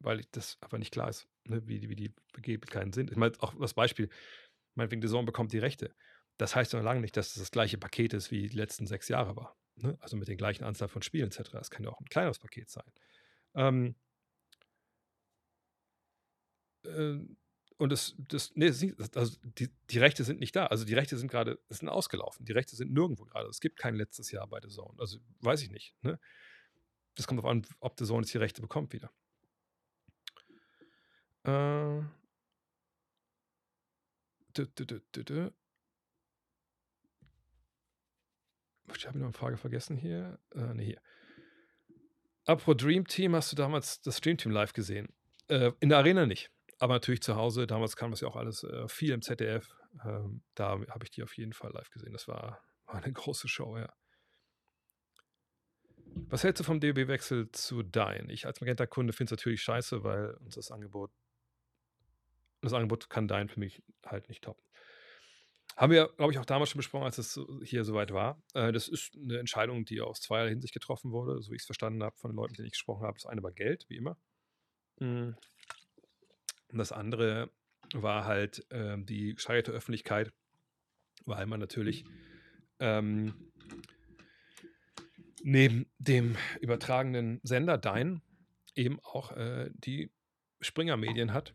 weil 0.00 0.22
das 0.32 0.58
einfach 0.60 0.78
nicht 0.78 0.92
klar 0.92 1.08
ist, 1.08 1.28
ne, 1.44 1.66
wie, 1.66 1.88
wie 1.88 1.96
die 1.96 2.14
Begebenheiten 2.32 2.92
sind. 2.92 3.10
Ich 3.10 3.16
meine, 3.16 3.34
auch 3.40 3.54
das 3.54 3.74
Beispiel, 3.74 4.08
meinetwegen, 4.74 5.00
die 5.00 5.08
Saison 5.08 5.24
bekommt 5.24 5.52
die 5.52 5.58
Rechte. 5.58 5.94
Das 6.38 6.56
heißt 6.56 6.72
noch 6.72 6.82
lange 6.82 7.00
nicht, 7.00 7.16
dass 7.16 7.28
es 7.28 7.34
das 7.34 7.50
gleiche 7.50 7.78
Paket 7.78 8.14
ist, 8.14 8.30
wie 8.30 8.48
die 8.48 8.56
letzten 8.56 8.86
sechs 8.86 9.08
Jahre 9.08 9.36
war. 9.36 9.56
Ne? 9.76 9.96
Also 10.00 10.16
mit 10.16 10.28
den 10.28 10.36
gleichen 10.36 10.64
Anzahl 10.64 10.88
von 10.88 11.02
Spielen 11.02 11.28
etc. 11.28 11.50
Das 11.52 11.70
kann 11.70 11.84
ja 11.84 11.90
auch 11.90 12.00
ein 12.00 12.08
kleineres 12.08 12.38
Paket 12.38 12.68
sein. 12.70 12.90
Ähm, 13.54 13.94
äh, 16.84 17.18
und 17.82 17.90
das, 17.90 18.14
das, 18.16 18.52
nee, 18.54 18.66
das 18.68 19.12
also 19.16 19.36
die, 19.58 19.68
die 19.90 19.98
Rechte 19.98 20.22
sind 20.22 20.38
nicht 20.38 20.54
da. 20.54 20.66
Also 20.66 20.84
die 20.84 20.94
Rechte 20.94 21.16
sind 21.16 21.28
gerade, 21.28 21.58
sind 21.68 21.88
ausgelaufen. 21.88 22.46
Die 22.46 22.52
Rechte 22.52 22.76
sind 22.76 22.92
nirgendwo 22.92 23.24
gerade. 23.24 23.48
Es 23.48 23.60
gibt 23.60 23.76
kein 23.76 23.96
letztes 23.96 24.30
Jahr 24.30 24.46
bei 24.46 24.60
der 24.60 24.70
Zone. 24.70 24.94
Also 24.98 25.18
weiß 25.40 25.62
ich 25.62 25.70
nicht. 25.70 25.96
Ne? 26.02 26.20
Das 27.16 27.26
kommt 27.26 27.38
darauf 27.38 27.50
an, 27.50 27.66
ob 27.80 27.96
der 27.96 28.06
Zone 28.06 28.22
jetzt 28.22 28.32
die 28.32 28.38
Rechte 28.38 28.62
bekommt 28.62 28.92
wieder. 28.92 29.10
Äh, 31.44 32.02
Ich 38.96 39.06
habe 39.06 39.18
noch 39.18 39.26
eine 39.26 39.32
Frage 39.32 39.56
vergessen 39.56 39.96
hier. 39.96 40.38
Äh, 40.54 40.74
ne, 40.74 40.82
hier. 40.84 41.00
Apro 42.44 42.74
Dream 42.74 43.08
Team, 43.08 43.34
hast 43.34 43.50
du 43.50 43.56
damals 43.56 44.00
das 44.02 44.18
Stream 44.18 44.36
Team 44.36 44.52
live 44.52 44.72
gesehen? 44.72 45.08
Äh, 45.48 45.72
in 45.80 45.88
der 45.88 45.98
Arena 45.98 46.26
nicht, 46.26 46.51
aber 46.82 46.94
natürlich 46.94 47.22
zu 47.22 47.36
Hause. 47.36 47.68
Damals 47.68 47.94
kam 47.94 48.10
das 48.10 48.22
ja 48.22 48.28
auch 48.28 48.34
alles 48.34 48.64
äh, 48.64 48.88
viel 48.88 49.12
im 49.12 49.22
ZDF. 49.22 49.72
Ähm, 50.04 50.42
da 50.56 50.70
habe 50.70 51.04
ich 51.04 51.12
die 51.12 51.22
auf 51.22 51.36
jeden 51.36 51.52
Fall 51.52 51.70
live 51.72 51.90
gesehen. 51.90 52.12
Das 52.12 52.26
war, 52.26 52.60
war 52.86 52.96
eine 52.96 53.12
große 53.12 53.46
Show, 53.46 53.78
ja. 53.78 53.92
Was 56.28 56.42
hältst 56.42 56.58
du 56.58 56.64
vom 56.64 56.80
DB-Wechsel 56.80 57.52
zu 57.52 57.84
Dyn? 57.84 58.28
Ich 58.30 58.46
als 58.46 58.60
Magenta-Kunde 58.60 59.12
finde 59.12 59.32
es 59.32 59.38
natürlich 59.38 59.62
scheiße, 59.62 60.02
weil 60.02 60.34
uns 60.44 60.56
das 60.56 60.72
Angebot, 60.72 61.12
das 62.62 62.72
Angebot 62.72 63.08
kann 63.08 63.28
Dyn 63.28 63.48
für 63.48 63.60
mich 63.60 63.80
halt 64.04 64.28
nicht 64.28 64.42
toppen. 64.42 64.64
Haben 65.76 65.92
wir, 65.92 66.08
glaube 66.16 66.32
ich, 66.32 66.38
auch 66.40 66.44
damals 66.44 66.70
schon 66.70 66.80
besprochen, 66.80 67.04
als 67.04 67.16
es 67.16 67.40
hier 67.62 67.84
soweit 67.84 68.12
war. 68.12 68.42
Äh, 68.54 68.72
das 68.72 68.88
ist 68.88 69.16
eine 69.16 69.38
Entscheidung, 69.38 69.84
die 69.84 70.00
aus 70.00 70.20
zweierlei 70.20 70.50
Hinsicht 70.50 70.74
getroffen 70.74 71.12
wurde, 71.12 71.40
so 71.42 71.52
wie 71.52 71.56
ich 71.56 71.62
es 71.62 71.66
verstanden 71.66 72.02
habe 72.02 72.16
von 72.16 72.32
den 72.32 72.36
Leuten, 72.36 72.52
mit 72.52 72.58
denen 72.58 72.66
ich 72.66 72.72
gesprochen 72.72 73.06
habe. 73.06 73.14
Das 73.14 73.26
eine 73.26 73.42
war 73.42 73.52
Geld, 73.52 73.86
wie 73.88 73.96
immer. 73.96 74.18
Mhm. 74.98 75.36
Und 76.72 76.78
das 76.78 76.92
andere 76.92 77.50
war 77.94 78.24
halt 78.24 78.70
äh, 78.70 78.96
die 78.98 79.34
steigerte 79.36 79.72
Öffentlichkeit, 79.72 80.32
weil 81.24 81.46
man 81.46 81.60
natürlich 81.60 82.04
ähm, 82.80 83.52
neben 85.42 85.86
dem 85.98 86.36
übertragenen 86.60 87.40
Sender 87.42 87.78
Dein 87.78 88.22
eben 88.74 88.98
auch 89.00 89.32
äh, 89.32 89.70
die 89.74 90.10
Springer-Medien 90.60 91.32
hat 91.32 91.54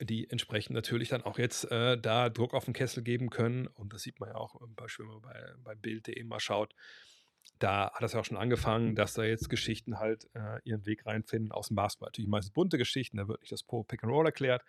die 0.00 0.28
entsprechend 0.30 0.74
natürlich 0.74 1.08
dann 1.08 1.22
auch 1.22 1.38
jetzt 1.38 1.70
äh, 1.70 1.98
da 1.98 2.28
Druck 2.28 2.54
auf 2.54 2.64
den 2.64 2.74
Kessel 2.74 3.02
geben 3.02 3.30
können. 3.30 3.66
Und 3.66 3.92
das 3.92 4.02
sieht 4.02 4.20
man 4.20 4.30
ja 4.30 4.36
auch 4.36 4.58
zum 4.58 4.74
Beispiel, 4.74 5.06
wenn 5.06 5.12
man 5.12 5.22
bei, 5.22 5.54
bei 5.62 5.74
Bild.de 5.74 6.22
mal 6.24 6.40
schaut. 6.40 6.74
Da 7.58 7.92
hat 7.92 8.02
das 8.02 8.12
ja 8.12 8.20
auch 8.20 8.24
schon 8.24 8.36
angefangen, 8.36 8.94
dass 8.94 9.14
da 9.14 9.22
jetzt 9.22 9.48
Geschichten 9.48 9.98
halt 9.98 10.28
äh, 10.34 10.60
ihren 10.64 10.86
Weg 10.86 11.06
reinfinden 11.06 11.52
aus 11.52 11.68
dem 11.68 11.76
Basketball. 11.76 12.08
Natürlich 12.08 12.28
meistens 12.28 12.52
bunte 12.52 12.78
Geschichten, 12.78 13.16
da 13.16 13.28
wird 13.28 13.40
nicht 13.40 13.52
das 13.52 13.62
Pro 13.62 13.84
Pick 13.84 14.02
and 14.02 14.12
Roll 14.12 14.26
erklärt. 14.26 14.62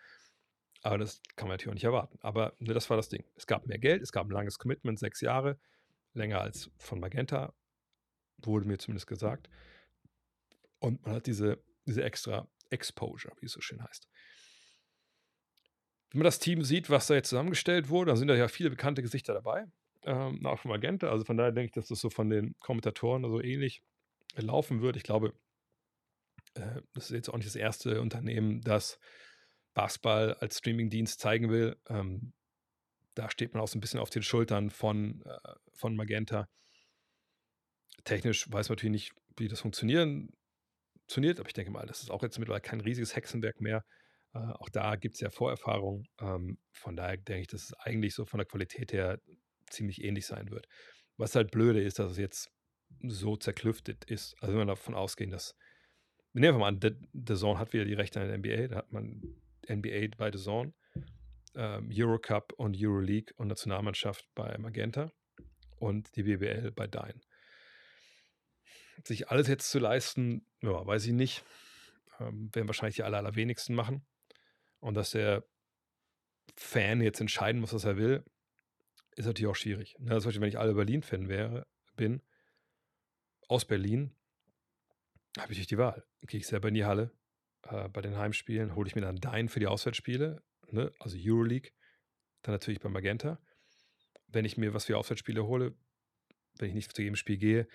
Aber 0.82 0.98
das 0.98 1.22
kann 1.36 1.48
man 1.48 1.56
natürlich 1.56 1.70
auch 1.70 1.76
nicht 1.76 1.84
erwarten. 1.84 2.20
Aber 2.22 2.54
ne, 2.60 2.74
das 2.74 2.90
war 2.90 2.98
das 2.98 3.10
Ding. 3.10 3.24
Es 3.36 3.48
gab 3.48 3.66
mehr 3.66 3.80
Geld, 3.80 4.02
es 4.02 4.12
gab 4.12 4.28
ein 4.28 4.32
langes 4.32 4.60
Commitment, 4.60 5.00
sechs 5.00 5.22
Jahre, 5.22 5.58
länger 6.14 6.42
als 6.42 6.70
von 6.78 7.00
Magenta, 7.00 7.54
wurde 8.38 8.68
mir 8.68 8.78
zumindest 8.78 9.08
gesagt. 9.08 9.50
Und 10.80 11.04
man 11.06 11.16
hat 11.16 11.26
diese, 11.26 11.64
diese 11.86 12.04
extra 12.04 12.48
Exposure, 12.70 13.34
wie 13.40 13.48
es 13.48 13.54
so 13.54 13.62
schön 13.62 13.84
heißt 13.84 14.08
wenn 16.16 16.20
man 16.20 16.26
das 16.28 16.40
Team 16.40 16.64
sieht, 16.64 16.90
was 16.90 17.08
da 17.08 17.14
jetzt 17.14 17.28
zusammengestellt 17.28 17.90
wurde, 17.90 18.12
dann 18.12 18.18
sind 18.18 18.30
da 18.30 18.36
ja 18.36 18.48
viele 18.48 18.70
bekannte 18.70 19.02
Gesichter 19.02 19.34
dabei. 19.34 19.66
Ähm, 20.06 20.46
auch 20.46 20.60
vom 20.60 20.70
Magenta. 20.70 21.10
Also 21.10 21.26
von 21.26 21.38
daher 21.38 21.52
denke 21.52 21.68
ich, 21.68 21.72
dass 21.74 21.88
das 21.88 22.00
so 22.00 22.10
von 22.10 22.30
den 22.30 22.56
Kommentatoren 22.60 23.24
so 23.30 23.42
ähnlich 23.42 23.82
laufen 24.36 24.82
wird. 24.82 24.98
Ich 24.98 25.04
glaube, 25.04 25.34
äh, 26.54 26.82
das 26.94 27.06
ist 27.06 27.12
jetzt 27.12 27.30
auch 27.30 27.38
nicht 27.38 27.48
das 27.48 27.56
erste 27.56 28.02
Unternehmen, 28.02 28.62
das 28.62 29.00
Basketball 29.74 30.36
als 30.36 30.60
Streamingdienst 30.60 31.20
zeigen 31.20 31.50
will. 31.50 31.76
Ähm, 31.90 32.34
da 33.16 33.30
steht 33.30 33.54
man 33.54 33.64
auch 33.64 33.68
so 33.68 33.78
ein 33.78 33.82
bisschen 33.82 34.00
auf 34.00 34.10
den 34.10 34.24
Schultern 34.24 34.70
von, 34.70 35.24
äh, 35.26 35.54
von 35.74 35.96
Magenta. 35.96 36.48
Technisch 38.04 38.52
weiß 38.52 38.70
man 38.70 38.76
natürlich 38.76 38.92
nicht, 38.92 39.14
wie 39.38 39.48
das 39.48 39.62
funktionieren, 39.62 40.30
funktioniert, 41.00 41.40
aber 41.40 41.50
ich 41.50 41.54
denke 41.54 41.72
mal, 41.72 41.86
das 41.86 42.02
ist 42.02 42.12
auch 42.12 42.24
jetzt 42.24 42.38
mittlerweile 42.40 42.62
kein 42.62 42.82
riesiges 42.82 43.16
Hexenwerk 43.16 43.60
mehr. 43.60 43.84
Äh, 44.34 44.40
auch 44.40 44.70
da 44.70 44.96
gibt 44.96 45.16
es 45.16 45.22
ja 45.22 45.30
Vorerfahrung. 45.30 46.06
Ähm, 46.20 46.58
von 46.72 46.96
daher 46.96 47.18
denke 47.18 47.42
ich, 47.42 47.48
dass 47.48 47.64
es 47.64 47.74
eigentlich 47.74 48.14
so 48.14 48.26
von 48.26 48.38
der 48.38 48.48
Qualität 48.48 48.94
her 48.94 49.20
ziemlich 49.76 50.04
ähnlich 50.04 50.26
sein 50.26 50.50
wird. 50.52 50.68
Was 51.18 51.36
halt 51.36 51.52
blöde 51.52 51.82
ist, 51.82 52.00
dass 52.00 52.12
es 52.12 52.18
jetzt 52.18 52.52
so 53.02 53.36
zerklüftet 53.36 54.06
ist. 54.06 54.36
Also 54.40 54.54
wenn 54.54 54.68
wir 54.68 54.74
davon 54.74 54.96
ausgehen, 54.96 55.32
dass, 55.32 55.56
nehmen 56.34 56.58
wir 56.58 56.60
mal 56.60 56.68
an, 56.68 56.80
The, 56.82 57.36
Zone 57.36 57.60
hat 57.60 57.74
wieder 57.74 57.86
die 57.86 57.94
Rechte 57.94 58.22
an 58.22 58.28
der 58.28 58.38
NBA, 58.38 58.68
da 58.68 58.78
hat 58.78 58.92
man 58.92 59.22
NBA 59.70 60.16
bei 60.18 60.32
The 60.32 60.44
Zone, 60.44 60.74
ähm, 61.56 61.90
Eurocup 61.92 62.54
und 62.58 62.76
Euroleague 62.78 63.34
und 63.38 63.48
Nationalmannschaft 63.48 64.28
bei 64.36 64.58
Magenta 64.58 65.12
und 65.78 66.16
die 66.16 66.24
BBL 66.24 66.72
bei 66.72 66.88
Dyn. 66.88 67.22
Sich 69.04 69.30
alles 69.30 69.48
jetzt 69.48 69.70
zu 69.70 69.80
leisten, 69.80 70.48
ja, 70.62 70.86
weiß 70.86 71.06
ich 71.06 71.14
nicht. 71.14 71.44
Ähm, 72.20 72.50
werden 72.54 72.68
wahrscheinlich 72.68 72.96
die 72.96 73.04
aller, 73.04 73.18
allerwenigsten 73.18 73.76
machen. 73.76 74.06
Und 74.80 74.96
dass 74.96 75.12
der 75.12 75.46
Fan 76.56 77.02
jetzt 77.02 77.20
entscheiden 77.20 77.60
muss, 77.60 77.74
was 77.74 77.84
er 77.84 77.98
will, 77.98 78.24
ist 79.16 79.26
natürlich 79.26 79.50
auch 79.50 79.56
schwierig. 79.56 79.96
Ne? 80.00 80.20
Zum 80.20 80.26
Beispiel, 80.26 80.42
wenn 80.42 80.50
ich 80.50 80.60
alle 80.60 80.74
Berlin-Fan 80.74 81.30
wäre, 81.30 81.68
bin, 81.96 82.22
aus 83.48 83.66
Berlin, 83.66 84.16
habe 85.38 85.52
ich 85.52 85.58
nicht 85.58 85.72
die 85.72 85.78
Wahl. 85.78 86.06
Gehe 86.22 86.40
ich 86.40 86.48
selber 86.48 86.70
in 86.70 86.74
die 86.74 86.86
Halle. 86.86 87.12
Äh, 87.64 87.90
bei 87.90 88.02
den 88.02 88.18
Heimspielen 88.18 88.76
hole 88.76 88.88
ich 88.88 88.96
mir 88.96 89.02
dann 89.02 89.18
Dein 89.18 89.50
für 89.50 89.60
die 89.60 89.68
Auswärtsspiele, 89.68 90.42
ne? 90.72 90.92
also 91.00 91.18
Euroleague, 91.20 91.72
dann 92.42 92.54
natürlich 92.54 92.80
bei 92.80 92.90
Magenta. 92.90 93.40
Wenn 94.28 94.46
ich 94.46 94.58
mir 94.58 94.74
was 94.74 94.86
für 94.86 94.98
Auswärtsspiele 94.98 95.46
hole, 95.46 95.76
wenn 96.58 96.70
ich 96.70 96.76
nicht 96.76 96.96
zu 96.96 97.02
jedem 97.02 97.16
Spiel 97.16 97.38
gehe, 97.38 97.68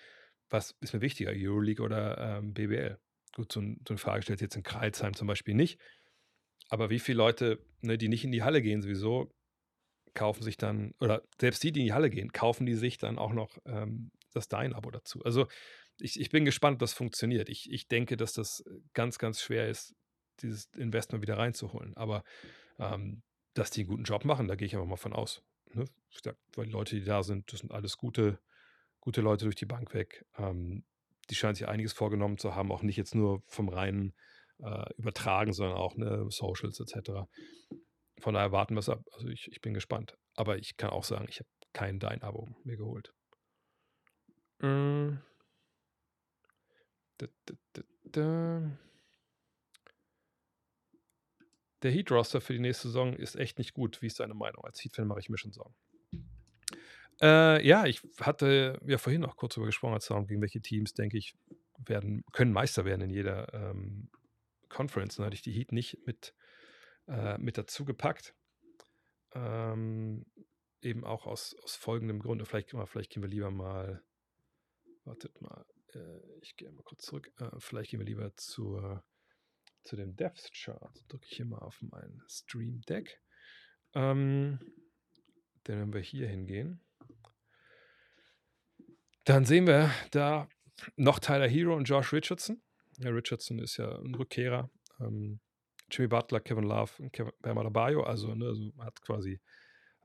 was 0.49 0.77
ist 0.81 0.93
mir 0.93 1.01
wichtiger, 1.01 1.33
Euroleague 1.35 1.85
oder 1.85 2.39
ähm, 2.39 2.55
BBL? 2.55 2.99
Gut, 3.35 3.53
so, 3.53 3.61
ein, 3.61 3.81
so 3.87 3.93
eine 3.93 3.99
Frage 3.99 4.23
stellt 4.23 4.41
jetzt 4.41 4.57
in 4.57 4.65
Kreilsheim 4.65 5.15
zum 5.15 5.29
Beispiel 5.29 5.55
nicht. 5.55 5.81
Aber 6.69 6.91
wie 6.91 6.99
viele 6.99 7.19
Leute, 7.19 7.65
ne, 7.81 7.99
die 7.99 8.09
nicht 8.09 8.25
in 8.25 8.33
die 8.33 8.43
Halle 8.43 8.62
gehen 8.62 8.83
sowieso, 8.83 9.33
kaufen 10.15 10.43
sich 10.43 10.57
dann, 10.57 10.95
oder 11.01 11.23
selbst 11.41 11.62
die, 11.62 11.73
die 11.73 11.81
in 11.81 11.87
die 11.87 11.93
Halle 11.93 12.11
gehen, 12.11 12.32
kaufen 12.32 12.66
die 12.66 12.74
sich 12.74 12.99
dann 12.99 13.19
auch 13.19 13.32
noch 13.32 13.59
ähm, 13.65 14.11
das 14.32 14.49
Dein-Abo 14.49 14.91
dazu. 14.91 15.23
Also 15.24 15.47
ich, 15.99 16.19
ich 16.19 16.31
bin 16.31 16.45
gespannt, 16.45 16.74
ob 16.74 16.81
das 16.81 16.93
funktioniert. 16.93 17.49
Ich, 17.49 17.70
ich 17.70 17.89
denke, 17.89 18.16
dass 18.16 18.32
das 18.32 18.65
ganz, 18.95 19.19
ganz 19.19 19.41
schwer 19.41 19.69
ist, 19.69 19.95
dieses 20.41 20.66
Investment 20.77 21.23
wieder 21.23 21.39
reinzuholen. 21.39 21.97
Aber 21.97 22.24
ähm, 22.78 23.23
dass 23.55 23.70
die 23.70 23.81
einen 23.81 23.89
guten 23.89 24.05
Job 24.05 24.24
machen, 24.24 24.49
da 24.49 24.55
gehe 24.55 24.66
ich 24.66 24.74
einfach 24.74 24.89
mal 24.89 24.97
von 24.97 25.12
aus. 25.12 25.43
Ne? 25.74 25.85
Weil 26.55 26.66
die 26.66 26.73
Leute, 26.73 26.97
die 26.97 27.05
da 27.05 27.23
sind, 27.23 27.53
das 27.53 27.61
sind 27.61 27.73
alles 27.73 27.97
gute, 27.97 28.39
gute 29.01 29.20
Leute 29.20 29.45
durch 29.45 29.57
die 29.57 29.66
Bank 29.66 29.95
weg. 29.95 30.24
Ähm, 30.39 30.85
die 31.28 31.35
scheinen 31.35 31.55
sich 31.55 31.69
einiges 31.69 31.93
vorgenommen 31.93 32.39
zu 32.39 32.55
haben, 32.55 32.73
auch 32.73 32.82
nicht 32.82 32.97
jetzt 32.97 33.15
nur 33.15 33.43
vom 33.47 33.69
reinen 33.69 34.15
äh, 34.59 34.93
übertragen, 34.97 35.53
sondern 35.53 35.77
auch 35.77 35.97
ne, 35.97 36.27
Socials 36.31 36.81
etc. 36.81 37.28
Von 38.21 38.35
daher 38.35 38.53
warten 38.53 38.75
wir 38.75 38.81
es 38.81 38.89
ab. 38.89 39.03
Also 39.13 39.29
ich, 39.29 39.49
ich 39.51 39.61
bin 39.61 39.75
gespannt. 39.75 40.17
Aber 40.37 40.59
ich 40.59 40.77
kann 40.77 40.91
auch 40.91 41.05
sagen, 41.05 41.27
ich 41.29 41.41
habe 41.41 41.49
kein 41.73 41.99
Dein-Abo 41.99 42.49
mir 42.65 42.77
geholt. 42.77 43.13
Mm. 44.61 45.19
Da, 47.19 47.27
da, 47.45 47.83
da, 48.05 48.79
Der 51.83 51.91
Heat-Roster 51.91 52.41
für 52.41 52.53
die 52.53 52.59
nächste 52.59 52.89
Saison 52.89 53.15
ist 53.15 53.37
echt 53.37 53.59
nicht 53.59 53.73
gut. 53.73 54.03
Wie 54.03 54.07
ist 54.07 54.21
deine 54.21 54.35
Meinung? 54.35 54.65
Als 54.65 54.83
Heat-Fan 54.83 55.07
mache 55.07 55.21
ich 55.21 55.31
mir 55.31 55.39
schon 55.39 55.53
Sorgen. 55.53 55.75
Äh, 57.23 57.67
ja, 57.67 57.87
ich 57.87 58.03
hatte 58.21 58.79
ja 58.87 58.99
vorhin 58.99 59.25
auch 59.25 59.37
kurz 59.37 59.55
darüber 59.55 59.67
gesprochen, 59.67 59.95
als 59.95 60.07
darum 60.07 60.27
gegen 60.27 60.41
welche 60.41 60.61
Teams, 60.61 60.95
denke 60.95 61.19
ich, 61.19 61.35
werden, 61.79 62.25
können 62.33 62.53
Meister 62.53 62.85
werden 62.85 63.03
in 63.03 63.11
jeder 63.11 63.53
ähm, 63.53 64.11
Conference. 64.69 65.17
Dann 65.17 65.27
hatte 65.27 65.35
ich 65.35 65.43
die 65.43 65.53
Heat 65.53 65.73
nicht 65.73 65.99
mit, 66.07 66.35
äh, 67.11 67.37
mit 67.39 67.59
dazu 67.59 67.85
gepackt. 67.85 68.35
Ähm, 69.35 70.24
eben 70.81 71.05
auch 71.05 71.27
aus, 71.27 71.55
aus 71.62 71.77
folgendem 71.77 72.20
Grund. 72.20 72.47
Vielleicht, 72.49 72.74
vielleicht 72.87 73.11
gehen 73.11 73.23
wir 73.23 73.28
lieber 73.28 73.51
mal 73.51 74.03
wartet 75.05 75.41
mal, 75.41 75.65
äh, 75.95 76.39
ich 76.41 76.57
gehe 76.57 76.70
mal 76.70 76.82
kurz 76.82 77.05
zurück. 77.05 77.32
Äh, 77.39 77.51
vielleicht 77.59 77.91
gehen 77.91 78.01
wir 78.01 78.07
lieber 78.07 78.35
zur, 78.37 79.05
zu 79.82 79.97
dem 79.97 80.16
Depth 80.16 80.53
Chart. 80.53 81.05
Drücke 81.09 81.27
ich 81.28 81.37
hier 81.37 81.47
mal 81.47 81.59
auf 81.59 81.81
mein 81.82 82.23
Stream 82.28 82.81
Deck. 82.82 83.20
Ähm, 83.95 84.61
dann 85.65 85.81
wenn 85.81 85.93
wir 85.93 86.01
hier 86.01 86.28
hingehen, 86.28 86.81
dann 89.24 89.45
sehen 89.45 89.66
wir 89.66 89.91
da 90.11 90.49
noch 90.97 91.19
Tyler 91.19 91.49
Hero 91.49 91.77
und 91.77 91.85
Josh 91.85 92.12
Richardson. 92.12 92.62
Ja, 92.99 93.11
Richardson 93.11 93.59
ist 93.59 93.77
ja 93.77 93.99
ein 93.99 94.15
Rückkehrer. 94.15 94.70
Ähm, 95.01 95.41
Jimmy 95.91 96.09
Butler, 96.09 96.41
Kevin 96.41 96.65
Love 96.65 96.91
und 96.99 97.12
Kevin 97.12 97.33
Bam 97.41 97.59
Adebayo. 97.59 98.03
Also, 98.03 98.35
ne, 98.35 98.47
also 98.47 98.73
hat 98.79 99.01
quasi 99.03 99.41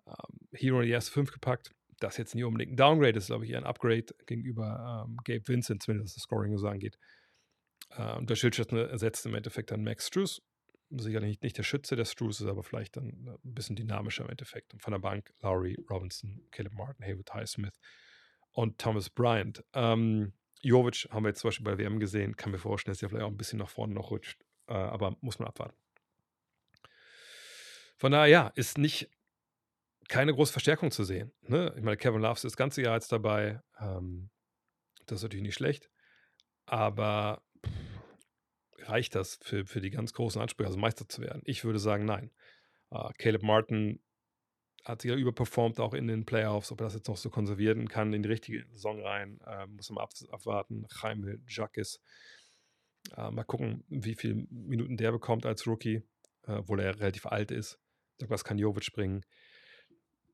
ähm, 0.08 0.40
Hero 0.52 0.82
in 0.82 0.88
die 0.88 0.92
erste 0.92 1.12
fünf 1.12 1.32
gepackt. 1.32 1.72
Das 2.00 2.18
jetzt 2.18 2.36
nicht 2.36 2.44
unbedingt 2.44 2.74
ein 2.74 2.78
Downgrade, 2.78 3.18
ist, 3.18 3.28
glaube 3.28 3.46
ich, 3.46 3.52
eher 3.52 3.60
ein 3.60 3.66
Upgrade 3.66 4.06
gegenüber 4.26 5.06
ähm, 5.08 5.18
Gabe 5.24 5.48
Vincent, 5.48 5.82
zumindest 5.82 6.10
was 6.10 6.16
das 6.16 6.24
Scoring 6.24 6.58
so 6.58 6.68
angeht. 6.68 6.98
Äh, 7.92 8.16
und 8.16 8.30
der 8.30 8.42
Richardson 8.42 8.80
ersetzt 8.80 9.26
im 9.26 9.36
Endeffekt 9.36 9.72
dann 9.72 9.84
Max 9.84 10.08
Struess. 10.08 10.42
Sicherlich 10.90 11.30
nicht, 11.30 11.44
nicht 11.44 11.58
der 11.58 11.64
Schütze 11.64 11.96
der 11.96 12.06
Struess, 12.06 12.42
ist 12.42 12.48
aber 12.48 12.64
vielleicht 12.64 12.98
dann 12.98 13.10
äh, 13.28 13.32
ein 13.32 13.54
bisschen 13.54 13.76
dynamischer 13.76 14.24
im 14.24 14.30
Endeffekt. 14.30 14.74
Und 14.74 14.82
von 14.82 14.92
der 14.92 15.00
Bank 15.00 15.34
Lowry, 15.42 15.78
Robinson, 15.90 16.42
Caleb 16.52 16.74
Martin, 16.74 17.06
Haywood 17.06 17.34
Highsmith 17.34 17.80
und 18.52 18.78
Thomas 18.78 19.10
Bryant. 19.10 19.64
Ähm, 19.74 20.34
Jovic 20.62 21.08
haben 21.12 21.24
wir 21.24 21.30
jetzt 21.30 21.42
zum 21.42 21.50
Beispiel 21.50 21.66
bei 21.66 21.78
WM 21.78 22.00
gesehen, 22.00 22.36
kann 22.36 22.52
mir 22.52 22.58
vorstellen, 22.58 22.94
dass 22.94 23.04
er 23.04 23.10
vielleicht 23.10 23.26
auch 23.26 23.30
ein 23.30 23.38
bisschen 23.38 23.60
nach 23.60 23.70
vorne 23.70 23.94
noch 23.94 24.10
rutscht, 24.10 24.44
äh, 24.68 24.74
aber 24.74 25.18
muss 25.22 25.40
man 25.40 25.48
abwarten. 25.48 25.78
Von 27.98 28.12
daher, 28.12 28.28
ja, 28.28 28.48
ist 28.56 28.78
nicht 28.78 29.10
keine 30.08 30.34
große 30.34 30.52
Verstärkung 30.52 30.92
zu 30.92 31.04
sehen. 31.04 31.32
Ne? 31.42 31.74
Ich 31.78 31.84
meine, 31.84 31.98
Kevin 31.98 32.22
Love 32.22 32.34
ist 32.34 32.44
das 32.44 32.58
ganze 32.58 32.82
Jahr 32.82 32.96
jetzt 32.96 33.12
dabei. 33.12 33.62
Ähm, 33.80 34.30
das 35.06 35.20
ist 35.20 35.24
natürlich 35.24 35.44
nicht 35.44 35.56
schlecht, 35.56 35.90
aber 36.66 37.44
pff, 37.66 38.90
reicht 38.90 39.16
das 39.16 39.40
für, 39.42 39.66
für 39.66 39.82
die 39.82 39.90
ganz 39.90 40.14
großen 40.14 40.42
Ansprüche, 40.42 40.68
also 40.68 40.80
Meister 40.80 41.08
zu 41.08 41.22
werden? 41.22 41.42
Ich 41.46 41.64
würde 41.64 41.80
sagen, 41.80 42.06
nein. 42.06 42.32
Uh, 42.92 43.10
Caleb 43.18 43.42
Martin 43.42 44.00
hat 44.86 45.02
sich 45.02 45.10
ja 45.10 45.18
überperformt, 45.18 45.80
auch 45.80 45.94
in 45.94 46.08
den 46.08 46.26
Playoffs. 46.26 46.72
Ob 46.72 46.80
er 46.82 46.86
das 46.86 46.94
jetzt 46.94 47.08
noch 47.08 47.18
so 47.18 47.30
konservieren 47.30 47.90
kann 47.90 48.14
in 48.14 48.22
die 48.22 48.30
richtige 48.30 48.66
Saison 48.72 49.02
rein, 49.02 49.40
äh, 49.46 49.66
muss 49.66 49.90
man 49.90 50.04
ab, 50.04 50.12
abwarten. 50.30 50.86
Jaime 51.02 51.40
Jacques. 51.48 52.00
Äh, 53.16 53.32
mal 53.32 53.44
gucken, 53.44 53.84
wie 53.90 54.16
viele 54.16 54.46
Minuten 54.50 54.98
der 54.98 55.12
bekommt 55.12 55.46
als 55.46 55.68
Rookie, 55.68 56.04
äh, 56.48 56.54
obwohl 56.54 56.80
er 56.80 57.00
relativ 57.00 57.26
alt 57.26 57.52
ist. 57.52 57.80
Was 58.28 58.44
kann 58.44 58.58
Jovic 58.58 58.94
bringen? 58.94 59.26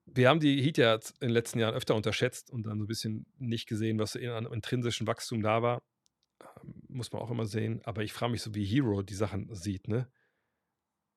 Wir 0.05 0.29
haben 0.29 0.39
die 0.39 0.61
Heat 0.61 0.77
ja 0.77 0.95
in 0.95 1.01
den 1.21 1.29
letzten 1.31 1.59
Jahren 1.59 1.75
öfter 1.75 1.95
unterschätzt 1.95 2.51
und 2.51 2.63
dann 2.63 2.79
so 2.79 2.83
ein 2.85 2.87
bisschen 2.87 3.25
nicht 3.37 3.67
gesehen, 3.67 3.99
was 3.99 4.15
an 4.15 4.45
intrinsischen 4.45 5.07
Wachstum 5.07 5.41
da 5.41 5.61
war. 5.61 5.81
Ähm, 6.41 6.81
muss 6.87 7.11
man 7.11 7.21
auch 7.21 7.31
immer 7.31 7.45
sehen. 7.45 7.81
Aber 7.83 8.03
ich 8.03 8.13
frage 8.13 8.31
mich 8.31 8.41
so, 8.41 8.53
wie 8.55 8.65
Hero 8.65 9.01
die 9.01 9.15
Sachen 9.15 9.53
sieht, 9.53 9.87
ne? 9.87 10.11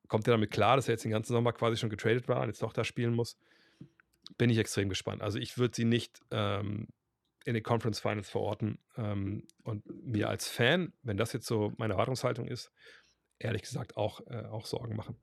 kommt 0.08 0.28
er 0.28 0.32
damit 0.32 0.50
klar, 0.50 0.76
dass 0.76 0.88
er 0.88 0.92
jetzt 0.92 1.04
den 1.04 1.10
ganzen 1.10 1.32
Sommer 1.32 1.52
quasi 1.52 1.76
schon 1.76 1.90
getradet 1.90 2.28
war 2.28 2.40
und 2.40 2.48
jetzt 2.48 2.62
doch 2.62 2.72
da 2.72 2.84
spielen 2.84 3.14
muss? 3.14 3.36
Bin 4.38 4.50
ich 4.50 4.58
extrem 4.58 4.88
gespannt. 4.88 5.22
Also 5.22 5.38
ich 5.38 5.58
würde 5.58 5.74
sie 5.74 5.84
nicht 5.84 6.20
ähm, 6.30 6.88
in 7.44 7.54
den 7.54 7.62
Conference 7.62 8.00
Finals 8.00 8.28
verorten. 8.28 8.78
Ähm, 8.96 9.46
und 9.62 9.84
mir 10.04 10.28
als 10.28 10.48
Fan, 10.48 10.92
wenn 11.02 11.16
das 11.16 11.32
jetzt 11.32 11.46
so 11.46 11.72
meine 11.76 11.94
Erwartungshaltung 11.94 12.46
ist, 12.46 12.72
ehrlich 13.38 13.62
gesagt 13.62 13.96
auch, 13.96 14.20
äh, 14.26 14.46
auch 14.46 14.66
Sorgen 14.66 14.96
machen. 14.96 15.16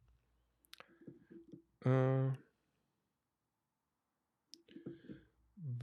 Äh, 1.84 2.32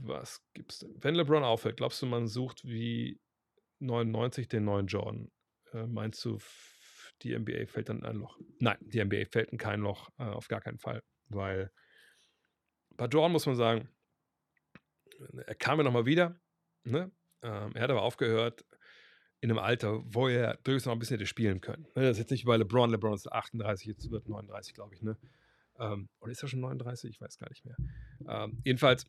was 0.01 0.41
gibt's 0.53 0.79
denn? 0.79 0.95
Wenn 1.01 1.15
LeBron 1.15 1.43
auffällt, 1.43 1.77
glaubst 1.77 2.01
du, 2.01 2.05
man 2.05 2.27
sucht 2.27 2.63
wie 2.65 3.19
99 3.79 4.47
den 4.47 4.65
neuen 4.65 4.87
Jordan? 4.87 5.31
Äh, 5.73 5.87
meinst 5.87 6.23
du, 6.25 6.39
die 7.21 7.37
NBA 7.37 7.65
fällt 7.67 7.89
dann 7.89 7.99
in 7.99 8.05
ein 8.05 8.15
Loch. 8.15 8.39
Nein, 8.59 8.77
die 8.81 9.03
NBA 9.03 9.25
fällt 9.25 9.51
in 9.51 9.57
kein 9.57 9.81
Loch, 9.81 10.09
äh, 10.17 10.23
auf 10.23 10.47
gar 10.47 10.61
keinen 10.61 10.79
Fall. 10.79 11.03
Weil 11.27 11.71
bei 12.95 13.05
Jordan 13.05 13.31
muss 13.31 13.45
man 13.45 13.55
sagen, 13.55 13.89
er 15.45 15.55
kam 15.55 15.79
ja 15.79 15.83
nochmal 15.83 16.05
wieder. 16.05 16.39
Ne? 16.83 17.11
Ähm, 17.41 17.71
er 17.73 17.81
hat 17.81 17.89
aber 17.89 18.01
aufgehört 18.01 18.65
in 19.41 19.49
einem 19.49 19.59
Alter, 19.59 20.01
wo 20.05 20.27
er 20.27 20.57
durchaus 20.63 20.85
noch 20.85 20.93
ein 20.93 20.99
bisschen 20.99 21.17
hätte 21.17 21.27
spielen 21.27 21.61
können. 21.61 21.83
Ne? 21.95 22.03
Das 22.03 22.11
ist 22.11 22.19
jetzt 22.19 22.31
nicht 22.31 22.45
bei 22.45 22.57
LeBron. 22.57 22.89
LeBron 22.89 23.13
ist 23.13 23.31
38, 23.31 23.87
jetzt 23.87 24.11
wird 24.11 24.27
39, 24.27 24.73
glaube 24.73 24.95
ich. 24.95 25.01
Ne? 25.01 25.17
Ähm, 25.77 26.09
oder 26.19 26.31
ist 26.31 26.43
er 26.43 26.49
schon 26.49 26.59
39? 26.59 27.11
Ich 27.11 27.21
weiß 27.21 27.37
gar 27.37 27.49
nicht 27.49 27.65
mehr. 27.65 27.77
Ähm, 28.27 28.61
jedenfalls, 28.63 29.05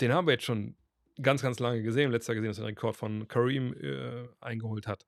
den 0.00 0.12
haben 0.12 0.26
wir 0.26 0.32
jetzt 0.32 0.44
schon 0.44 0.76
ganz, 1.22 1.42
ganz 1.42 1.60
lange 1.60 1.82
gesehen. 1.82 2.10
Letzter 2.10 2.34
gesehen, 2.34 2.48
dass 2.48 2.58
er 2.58 2.64
den 2.64 2.74
Rekord 2.74 2.96
von 2.96 3.28
Kareem 3.28 3.74
äh, 3.74 4.28
eingeholt 4.40 4.86
hat 4.86 5.06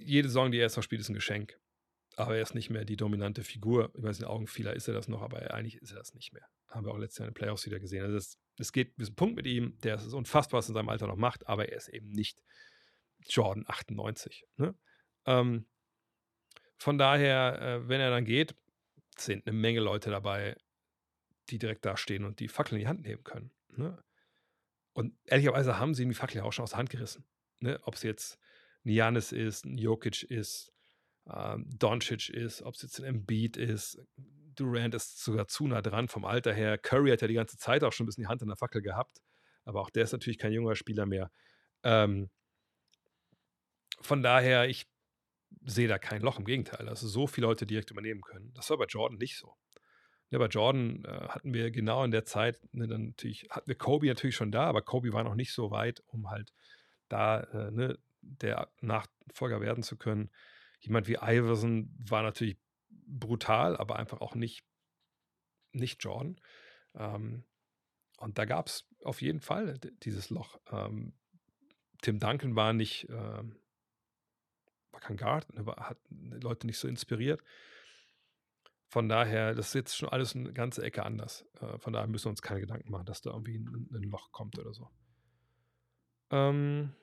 jede 0.00 0.28
Saison, 0.28 0.50
die 0.50 0.58
er 0.58 0.62
jetzt 0.62 0.76
noch 0.76 0.82
spielt, 0.82 1.00
ist 1.00 1.08
ein 1.08 1.14
Geschenk. 1.14 1.58
Aber 2.16 2.34
er 2.34 2.42
ist 2.42 2.54
nicht 2.54 2.70
mehr 2.70 2.84
die 2.84 2.96
dominante 2.96 3.44
Figur. 3.44 3.92
Ich 3.94 4.02
weiß, 4.02 4.18
in 4.18 4.24
den 4.24 4.30
Augen 4.30 4.46
vieler 4.46 4.72
ist 4.72 4.88
er 4.88 4.94
das 4.94 5.06
noch, 5.06 5.20
aber 5.20 5.52
eigentlich 5.52 5.76
ist 5.76 5.92
er 5.92 5.98
das 5.98 6.14
nicht 6.14 6.32
mehr. 6.32 6.46
Haben 6.68 6.86
wir 6.86 6.92
auch 6.92 6.98
letztes 6.98 7.18
Jahr 7.18 7.28
in 7.28 7.34
den 7.34 7.38
Playoffs 7.38 7.66
wieder 7.66 7.78
gesehen. 7.78 8.04
Also 8.04 8.16
es, 8.16 8.38
es 8.58 8.72
geht 8.72 8.96
bis 8.96 9.10
ein 9.10 9.14
Punkt 9.14 9.36
mit 9.36 9.46
ihm, 9.46 9.78
der 9.82 9.96
ist 9.96 10.14
unfassbar, 10.14 10.58
was 10.58 10.68
in 10.68 10.74
seinem 10.74 10.88
Alter 10.88 11.06
noch 11.06 11.16
macht, 11.16 11.46
aber 11.46 11.68
er 11.68 11.76
ist 11.76 11.88
eben 11.88 12.08
nicht 12.08 12.42
Jordan 13.20 13.64
98. 13.66 14.44
Ne? 14.56 14.74
Ähm, 15.26 15.66
von 16.78 16.96
daher, 16.96 17.60
äh, 17.60 17.88
wenn 17.88 18.00
er 18.00 18.10
dann 18.10 18.24
geht, 18.24 18.54
sind 19.18 19.46
eine 19.46 19.56
Menge 19.56 19.80
Leute 19.80 20.10
dabei, 20.10 20.56
die 21.50 21.58
direkt 21.58 21.84
da 21.84 21.96
stehen 21.96 22.24
und 22.24 22.40
die 22.40 22.48
Fackel 22.48 22.74
in 22.74 22.80
die 22.80 22.88
Hand 22.88 23.02
nehmen 23.02 23.24
können. 23.24 23.50
Ne? 23.68 24.02
Und 24.92 25.14
ehrlicherweise 25.24 25.78
haben 25.78 25.94
sie 25.94 26.02
ihm 26.02 26.08
die 26.08 26.14
Fackel 26.14 26.38
ja 26.38 26.44
auch 26.44 26.52
schon 26.52 26.62
aus 26.62 26.70
der 26.70 26.78
Hand 26.78 26.90
gerissen. 26.90 27.26
Ne? 27.60 27.78
Ob 27.82 27.94
es 27.94 28.02
jetzt 28.02 28.38
ein 28.84 28.90
Janis 28.90 29.32
ist, 29.32 29.64
ein 29.64 29.78
Jokic 29.78 30.22
ist, 30.22 30.72
ähm, 31.32 31.66
Doncic 31.78 32.28
ist, 32.28 32.62
ob 32.62 32.74
es 32.74 32.82
jetzt 32.82 32.98
ein 32.98 33.04
Embiid 33.04 33.56
ist. 33.56 33.98
Durant 34.54 34.94
ist 34.94 35.22
sogar 35.22 35.48
zu 35.48 35.66
nah 35.66 35.82
dran 35.82 36.08
vom 36.08 36.24
Alter 36.24 36.52
her. 36.52 36.78
Curry 36.78 37.10
hat 37.10 37.22
ja 37.22 37.28
die 37.28 37.34
ganze 37.34 37.58
Zeit 37.58 37.84
auch 37.84 37.92
schon 37.92 38.04
ein 38.04 38.06
bisschen 38.06 38.24
die 38.24 38.28
Hand 38.28 38.42
in 38.42 38.48
der 38.48 38.56
Fackel 38.56 38.80
gehabt, 38.80 39.20
aber 39.64 39.80
auch 39.80 39.90
der 39.90 40.04
ist 40.04 40.12
natürlich 40.12 40.38
kein 40.38 40.52
junger 40.52 40.76
Spieler 40.76 41.06
mehr. 41.06 41.30
Ähm, 41.82 42.30
von 44.00 44.22
daher, 44.22 44.68
ich 44.68 44.86
sehe 45.64 45.88
da 45.88 45.98
kein 45.98 46.22
Loch, 46.22 46.38
im 46.38 46.44
Gegenteil. 46.44 46.88
Also 46.88 47.08
so 47.08 47.26
viele 47.26 47.46
Leute 47.46 47.66
direkt 47.66 47.90
übernehmen 47.90 48.20
können. 48.20 48.52
Das 48.54 48.70
war 48.70 48.78
bei 48.78 48.86
Jordan 48.86 49.18
nicht 49.18 49.36
so. 49.36 49.54
Ja, 50.30 50.38
bei 50.38 50.46
Jordan 50.46 51.04
äh, 51.04 51.28
hatten 51.28 51.54
wir 51.54 51.70
genau 51.70 52.02
in 52.04 52.10
der 52.10 52.24
Zeit, 52.24 52.58
ne, 52.72 52.88
dann 52.88 53.08
natürlich, 53.08 53.46
hatten 53.50 53.68
wir 53.68 53.76
Kobe 53.76 54.06
natürlich 54.06 54.34
schon 54.34 54.50
da, 54.50 54.64
aber 54.64 54.82
Kobe 54.82 55.12
war 55.12 55.22
noch 55.22 55.36
nicht 55.36 55.52
so 55.52 55.70
weit, 55.70 56.02
um 56.06 56.30
halt 56.30 56.52
da 57.08 57.40
äh, 57.40 57.70
ne, 57.70 57.98
der 58.20 58.68
Nachfolger 58.80 59.60
werden 59.60 59.84
zu 59.84 59.96
können. 59.96 60.30
Jemand 60.86 61.08
wie 61.08 61.18
Iverson 61.20 61.92
war 61.98 62.22
natürlich 62.22 62.56
brutal, 62.88 63.76
aber 63.76 63.96
einfach 63.96 64.20
auch 64.20 64.34
nicht, 64.34 64.64
nicht 65.72 66.02
Jordan. 66.02 66.40
Ähm, 66.94 67.44
und 68.18 68.38
da 68.38 68.44
gab 68.44 68.68
es 68.68 68.88
auf 69.04 69.20
jeden 69.20 69.40
Fall 69.40 69.78
dieses 70.02 70.30
Loch. 70.30 70.58
Ähm, 70.70 71.12
Tim 72.02 72.18
Duncan 72.18 72.56
war 72.56 72.72
nicht, 72.72 73.08
ähm, 73.10 73.56
war 74.92 75.00
kein 75.00 75.16
Guard, 75.16 75.52
ne, 75.52 75.66
hat 75.66 75.98
Leute 76.10 76.66
nicht 76.66 76.78
so 76.78 76.88
inspiriert. 76.88 77.42
Von 78.88 79.08
daher, 79.08 79.54
das 79.54 79.68
ist 79.68 79.74
jetzt 79.74 79.96
schon 79.96 80.08
alles 80.08 80.36
eine 80.36 80.52
ganze 80.52 80.82
Ecke 80.82 81.04
anders. 81.04 81.44
Äh, 81.60 81.78
von 81.78 81.92
daher 81.92 82.06
müssen 82.06 82.26
wir 82.26 82.30
uns 82.30 82.42
keine 82.42 82.60
Gedanken 82.60 82.90
machen, 82.90 83.06
dass 83.06 83.20
da 83.20 83.30
irgendwie 83.30 83.58
ein, 83.58 83.88
ein 83.92 84.04
Loch 84.04 84.30
kommt 84.30 84.58
oder 84.58 84.72
so. 84.72 84.88
Ähm, 86.30 86.94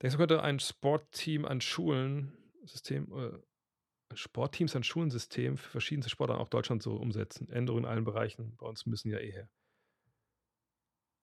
Denkst 0.00 0.14
du, 0.14 0.18
könnte 0.18 0.42
ein 0.42 0.60
Sportteam 0.60 1.44
an 1.44 1.60
Schulen 1.60 2.36
System, 2.64 3.12
äh, 3.12 4.16
Sportteams 4.16 4.76
an 4.76 4.84
Schulensystem 4.84 5.56
für 5.56 5.70
verschiedenste 5.70 6.10
Sportarten 6.10 6.42
auch 6.42 6.48
Deutschland 6.48 6.82
so 6.82 6.96
umsetzen? 6.96 7.48
Änderungen 7.50 7.84
in 7.84 7.90
allen 7.90 8.04
Bereichen. 8.04 8.56
Bei 8.56 8.66
uns 8.66 8.86
müssen 8.86 9.10
ja 9.10 9.18
eh 9.18 9.32
her. 9.32 9.50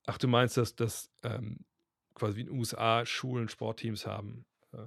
Ach, 0.06 0.18
du 0.18 0.28
meinst, 0.28 0.58
dass, 0.58 0.76
dass 0.76 1.12
ähm, 1.24 1.66
quasi 2.14 2.36
wie 2.36 2.42
in 2.42 2.48
den 2.48 2.58
USA 2.58 3.06
Schulen 3.06 3.50
Sportteams 3.50 4.06
haben? 4.06 4.46
Äh, 4.72 4.86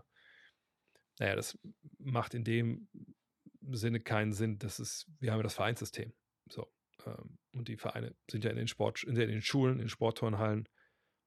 naja, 1.19 1.35
das 1.35 1.59
macht 1.99 2.35
in 2.35 2.45
dem 2.45 2.89
Sinne 3.71 4.01
keinen 4.01 4.33
Sinn. 4.33 4.59
Das 4.59 4.79
ist, 4.79 5.07
wir 5.19 5.33
haben 5.33 5.41
ja 5.41 5.45
das 5.45 5.55
Vereinssystem. 5.55 6.13
So. 6.49 6.71
Ähm, 7.05 7.39
und 7.53 7.69
die 7.69 7.77
Vereine 7.77 8.15
sind 8.31 8.45
ja 8.45 8.51
in 8.51 8.57
den 8.57 8.69
Sport, 8.69 9.03
in 9.03 9.15
den 9.15 9.43
Schulen, 9.43 9.81
in 9.81 9.89
Sportturnhallen, 9.89 10.69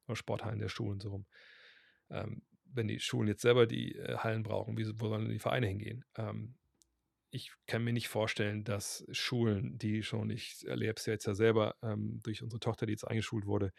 oder 0.08 0.16
Sporthallen 0.16 0.60
der 0.60 0.70
Schulen 0.70 1.00
so 1.00 1.10
rum. 1.10 1.26
Ähm, 2.10 2.42
wenn 2.74 2.88
die 2.88 3.00
Schulen 3.00 3.28
jetzt 3.28 3.42
selber 3.42 3.68
die 3.68 3.96
äh, 3.96 4.18
Hallen 4.18 4.44
brauchen, 4.44 4.78
wie, 4.78 4.88
wo 5.00 5.10
sollen 5.10 5.30
die 5.30 5.40
Vereine 5.40 5.68
hingehen? 5.68 6.06
Ähm, 6.16 6.56
ich 7.32 7.52
kann 7.66 7.84
mir 7.84 7.94
nicht 7.94 8.10
vorstellen, 8.10 8.64
dass 8.64 9.06
Schulen, 9.12 9.78
die 9.78 10.04
schon, 10.04 10.30
ich 10.30 10.68
erlebe 10.68 10.96
es 10.98 11.06
jetzt 11.06 11.26
ja 11.26 11.34
selber 11.34 11.76
ähm, 11.82 12.20
durch 12.24 12.44
unsere 12.44 12.60
Tochter, 12.60 12.86
die 12.86 12.92
jetzt 12.92 13.08
eingeschult 13.08 13.46
wurde, 13.46 13.72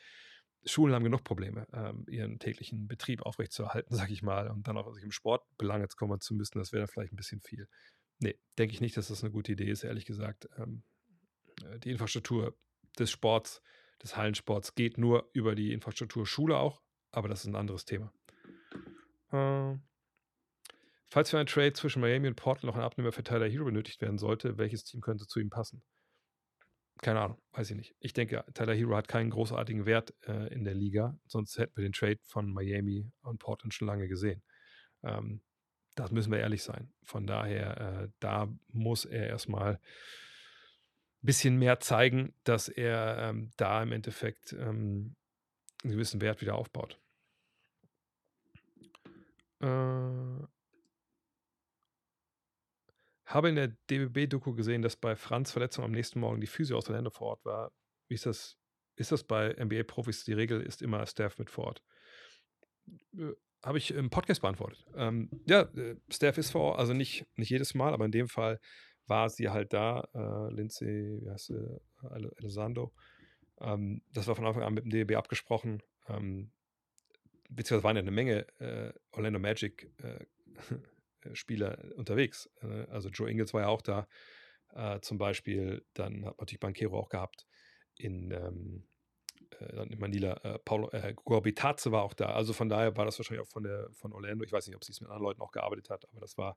Schulen 0.64 0.94
haben 0.94 1.05
genug 1.05 1.24
Probleme, 1.24 1.66
ähm, 1.73 2.05
ihren 2.09 2.39
täglichen 2.39 2.86
Betrieb 2.86 3.23
aufrechtzuerhalten, 3.23 3.94
sag 3.97 4.10
ich 4.10 4.23
mal, 4.23 4.48
und 4.48 4.66
dann 4.66 4.77
auch 4.77 4.93
sich 4.93 5.05
im 5.05 5.12
Sport 5.12 5.44
Belange 5.59 5.86
kommen 5.89 6.20
zu 6.20 6.35
müssen, 6.35 6.59
das 6.59 6.73
wäre 6.73 6.82
dann 6.82 6.89
vielleicht 6.89 7.12
ein 7.12 7.16
bisschen 7.16 7.40
viel. 7.40 7.69
Nee, 8.19 8.39
denke 8.59 8.74
ich 8.74 8.81
nicht, 8.81 8.97
dass 8.97 9.09
das 9.09 9.23
eine 9.23 9.32
gute 9.32 9.52
Idee 9.52 9.70
ist, 9.70 9.85
ehrlich 9.85 10.05
gesagt. 10.05 10.48
Ähm, 10.56 10.85
äh, 11.64 11.78
die 11.81 11.90
Infrastruktur 11.90 12.56
des 12.98 13.10
Sports, 13.10 13.62
des 14.02 14.16
Hallensports 14.16 14.74
geht 14.74 14.98
nur 14.98 15.28
über 15.32 15.55
die 15.55 15.73
Infrastruktur 15.73 16.27
Schule 16.27 16.56
auch, 16.56 16.81
aber 17.10 17.28
das 17.28 17.40
ist 17.40 17.47
ein 17.47 17.56
anderes 17.56 17.85
Thema. 17.85 18.12
Äh, 19.32 19.78
falls 21.09 21.30
für 21.30 21.38
einen 21.38 21.46
Trade 21.46 21.72
zwischen 21.72 22.00
Miami 22.00 22.28
und 22.28 22.36
Portland 22.36 22.64
noch 22.64 22.76
ein 22.76 22.84
Abnehmer 22.84 23.12
für 23.12 23.24
Tyler 23.24 23.48
Hero 23.48 23.64
benötigt 23.64 24.00
werden 24.00 24.18
sollte, 24.18 24.59
welches 24.59 24.84
Team 24.84 25.00
könnte 25.00 25.26
zu 25.26 25.40
ihm 25.40 25.50
passen? 25.50 25.82
Keine 27.00 27.20
Ahnung, 27.20 27.42
weiß 27.52 27.70
ich 27.70 27.76
nicht. 27.76 27.94
Ich 27.98 28.12
denke, 28.12 28.44
Tyler 28.54 28.74
Hero 28.74 28.94
hat 28.94 29.09
keinen 29.09 29.30
großartigen 29.30 29.86
Wert 29.86 30.14
äh, 30.26 30.52
in 30.52 30.64
der 30.64 30.74
Liga, 30.74 31.18
sonst 31.26 31.59
hätten 31.59 31.76
wir 31.76 31.82
den 31.82 31.92
Trade 31.92 32.20
von 32.22 32.52
Miami 32.52 33.10
und 33.22 33.38
Portland 33.38 33.74
schon 33.74 33.88
lange 33.88 34.06
gesehen. 34.09 34.42
Ähm, 35.02 35.42
das 35.94 36.10
müssen 36.10 36.32
wir 36.32 36.38
ehrlich 36.38 36.62
sein. 36.62 36.92
Von 37.02 37.26
daher, 37.26 38.04
äh, 38.04 38.09
da 38.20 38.48
muss 38.68 39.04
er 39.04 39.26
erstmal 39.26 39.74
ein 39.74 41.26
bisschen 41.26 41.59
mehr 41.59 41.80
zeigen, 41.80 42.34
dass 42.44 42.68
er 42.68 43.18
ähm, 43.18 43.50
da 43.56 43.82
im 43.82 43.92
Endeffekt 43.92 44.52
ähm, 44.52 45.16
einen 45.82 45.92
gewissen 45.92 46.20
Wert 46.20 46.40
wieder 46.40 46.54
aufbaut. 46.54 47.00
Äh, 49.62 50.47
habe 53.24 53.48
in 53.48 53.55
der 53.55 53.68
DBB-Doku 53.90 54.55
gesehen, 54.55 54.82
dass 54.82 54.97
bei 54.97 55.16
Franz 55.16 55.52
Verletzung 55.52 55.84
am 55.84 55.93
nächsten 55.93 56.20
Morgen 56.20 56.40
die 56.40 56.47
Physio 56.47 56.76
aus 56.76 56.89
Orlando 56.89 57.10
vor 57.10 57.28
Ort 57.28 57.44
war. 57.44 57.72
Wie 58.09 58.14
ist 58.14 58.26
das? 58.26 58.59
Ist 58.97 59.10
das 59.10 59.24
bei 59.24 59.55
NBA-Profis? 59.55 60.24
Die 60.24 60.34
Regel 60.34 60.60
ist 60.60 60.82
immer 60.82 61.06
Staff 61.06 61.39
mit 61.39 61.48
vor 61.48 61.66
Ort. 61.66 61.82
Äh, 63.16 63.32
habe 63.64 63.78
ich 63.78 63.93
im 63.93 64.10
Podcast 64.10 64.43
beantwortet. 64.43 64.84
Ähm, 64.97 65.30
ja, 65.47 65.62
äh, 65.62 65.97
Steph 66.10 66.36
ist 66.36 66.51
vor, 66.51 66.78
also 66.78 66.93
nicht, 66.93 67.24
nicht 67.36 67.51
jedes 67.51 67.74
Mal, 67.74 67.94
aber 67.94 68.05
in 68.05 68.10
dem 68.10 68.28
Fall 68.28 68.59
war 69.06 69.30
sie 69.30 69.48
halt 69.48 69.72
da. 69.72 70.06
Äh, 70.14 70.52
Lindsay, 70.52 71.20
wie 71.22 71.30
heißt 71.30 71.47
sie? 71.47 71.80
Alessandro. 72.02 72.93
Ähm, 73.60 74.02
das 74.12 74.26
war 74.26 74.34
von 74.34 74.47
Anfang 74.47 74.64
an 74.64 74.74
mit 74.74 74.84
dem 74.84 74.90
DB 74.90 75.14
abgesprochen. 75.14 75.82
Ähm, 76.09 76.51
beziehungsweise 77.55 77.85
waren 77.85 77.97
ja 77.97 78.03
eine 78.03 78.11
Menge 78.11 78.47
äh, 78.59 78.93
Orlando 79.12 79.39
Magic 79.39 79.91
äh, 80.03 80.24
Spieler 81.35 81.79
unterwegs. 81.97 82.51
Äh, 82.62 82.87
also 82.91 83.09
Joe 83.09 83.31
Ingles 83.31 83.55
war 83.55 83.62
ja 83.62 83.69
auch 83.69 83.83
da. 83.83 84.09
Äh, 84.74 85.01
zum 85.01 85.19
Beispiel, 85.19 85.85
dann 85.95 86.24
hat 86.24 86.37
man 86.37 86.37
natürlich 86.39 86.61
Banquero 86.61 86.99
auch 86.99 87.09
gehabt 87.09 87.47
in, 87.97 88.31
ähm, 88.31 88.85
äh, 89.61 89.83
in 89.83 89.99
Manila, 89.99 90.35
äh, 90.45 90.59
Paulo, 90.59 90.91
äh, 90.91 91.15
Gorbitaze 91.15 91.93
war 91.93 92.03
auch 92.03 92.15
da. 92.15 92.33
Also 92.33 92.53
von 92.53 92.69
daher 92.69 92.97
war 92.97 93.05
das 93.05 93.19
wahrscheinlich 93.19 93.47
auch 93.47 93.51
von, 93.51 93.65
der, 93.65 93.89
von 93.93 94.12
Orlando. 94.12 94.45
Ich 94.45 94.53
weiß 94.53 94.66
nicht, 94.66 94.77
ob 94.77 94.85
sie 94.85 94.93
es 94.93 95.01
mit 95.01 95.11
anderen 95.11 95.24
Leuten 95.24 95.43
auch 95.43 95.53
gearbeitet 95.53 95.91
hat, 95.91 96.09
aber 96.09 96.20
das 96.20 96.39
war 96.39 96.57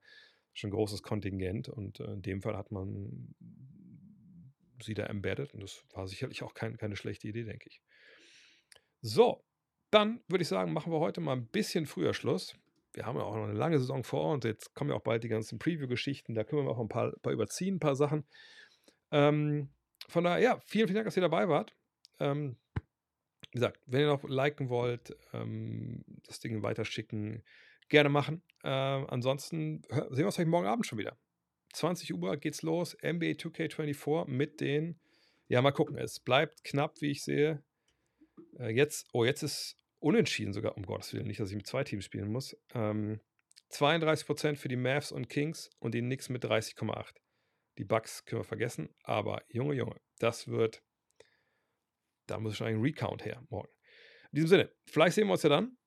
schon 0.54 0.70
ein 0.70 0.74
großes 0.74 1.04
Kontingent 1.04 1.68
und 1.68 2.00
äh, 2.00 2.14
in 2.14 2.22
dem 2.22 2.42
Fall 2.42 2.56
hat 2.56 2.72
man 2.72 3.36
sie 4.82 4.94
da 4.94 5.06
embedded 5.06 5.54
und 5.54 5.62
das 5.62 5.84
war 5.94 6.08
sicherlich 6.08 6.44
auch 6.44 6.54
kein, 6.54 6.78
keine 6.78 6.96
schlechte 6.96 7.28
Idee, 7.28 7.44
denke 7.44 7.68
ich. 7.70 7.82
So, 9.02 9.44
dann 9.96 10.20
würde 10.28 10.42
ich 10.42 10.50
sagen, 10.50 10.74
machen 10.74 10.92
wir 10.92 11.00
heute 11.00 11.22
mal 11.22 11.32
ein 11.34 11.48
bisschen 11.48 11.86
früher 11.86 12.14
Schluss. 12.14 12.56
Wir 12.94 13.06
haben 13.06 13.18
ja 13.18 13.24
auch 13.24 13.36
noch 13.36 13.46
eine 13.46 13.54
lange 13.54 13.80
Saison 13.80 14.04
vor 14.04 14.34
und 14.34 14.44
jetzt 14.44 14.74
kommen 14.76 14.90
ja 14.90 14.96
auch 14.98 15.04
bald 15.04 15.24
die 15.24 15.30
ganzen 15.30 15.58
Preview-Geschichten. 15.58 16.36
Da 16.36 16.44
können 16.44 16.66
wir 16.66 16.72
auch 16.72 16.80
ein 16.80 16.90
paar, 16.90 17.12
paar 17.22 17.32
überziehen, 17.32 17.76
ein 17.76 17.80
paar 17.80 17.96
Sachen. 17.96 18.26
Ähm, 19.12 19.70
von 20.10 20.26
daher, 20.26 20.42
ja, 20.42 20.60
vielen, 20.66 20.88
vielen 20.88 20.96
Dank, 20.96 21.06
dass 21.06 21.16
ihr 21.16 21.22
dabei 21.22 21.48
wart. 21.48 21.74
Ähm, 22.20 22.58
wie 23.52 23.60
gesagt, 23.60 23.80
wenn 23.86 24.02
ihr 24.02 24.08
noch 24.08 24.24
liken 24.26 24.70
wollt, 24.70 25.16
ähm, 25.34 26.04
das 26.26 26.40
Ding 26.42 26.62
weiterschicken, 26.62 27.44
gerne 27.88 28.10
machen. 28.10 28.44
Ähm, 28.66 29.06
ansonsten 29.10 29.84
sehen 29.90 30.18
wir 30.18 30.26
uns 30.26 30.36
vielleicht 30.36 30.50
morgen 30.50 30.68
Abend 30.68 30.86
schon 30.86 31.00
wieder. 31.00 31.18
20 31.74 32.14
Uhr 32.14 32.36
geht's 32.36 32.64
los. 32.64 32.98
NBA 33.02 33.38
2K24 33.38 34.28
mit 34.28 34.60
den. 34.60 35.00
Ja, 35.48 35.62
mal 35.62 35.72
gucken. 35.72 35.98
Es 35.98 36.20
bleibt 36.20 36.66
knapp, 36.66 37.00
wie 37.02 37.12
ich 37.12 37.24
sehe. 37.24 37.64
Äh, 38.60 38.72
jetzt, 38.72 39.08
oh, 39.14 39.24
jetzt 39.24 39.44
ist 39.44 39.78
unentschieden 40.06 40.53
sogar. 40.53 40.77
Um 40.77 40.86
Gottes 40.86 41.14
Willen, 41.14 41.27
nicht, 41.27 41.40
dass 41.40 41.49
ich 41.49 41.56
mit 41.56 41.68
zwei 41.68 41.84
Teams 41.84 42.06
spielen 42.06 42.32
muss. 42.32 42.56
Ähm, 42.73 43.19
32% 43.72 44.56
für 44.56 44.68
die 44.68 44.76
Mavs 44.76 45.11
und 45.11 45.30
Kings 45.30 45.69
und 45.80 45.94
die 45.94 46.02
Knicks 46.02 46.30
mit 46.30 46.45
30,8. 46.45 47.15
Die 47.77 47.84
Bucks 47.84 48.23
können 48.26 48.41
wir 48.41 48.45
vergessen. 48.45 48.90
Aber 49.03 49.44
Junge, 49.49 49.73
Junge, 49.73 49.99
das 50.19 50.48
wird 50.48 50.84
da 52.27 52.40
muss 52.40 52.57
schon 52.57 52.68
ein 52.68 52.82
Recount 52.82 53.26
her 53.26 53.44
morgen. 53.49 53.69
In 54.32 54.38
diesem 54.38 54.48
Sinne, 54.48 54.72
vielleicht 54.86 55.15
sehen 55.15 55.27
wir 55.27 55.34
uns 55.34 55.44
ja 55.44 55.49
dann. 55.49 55.77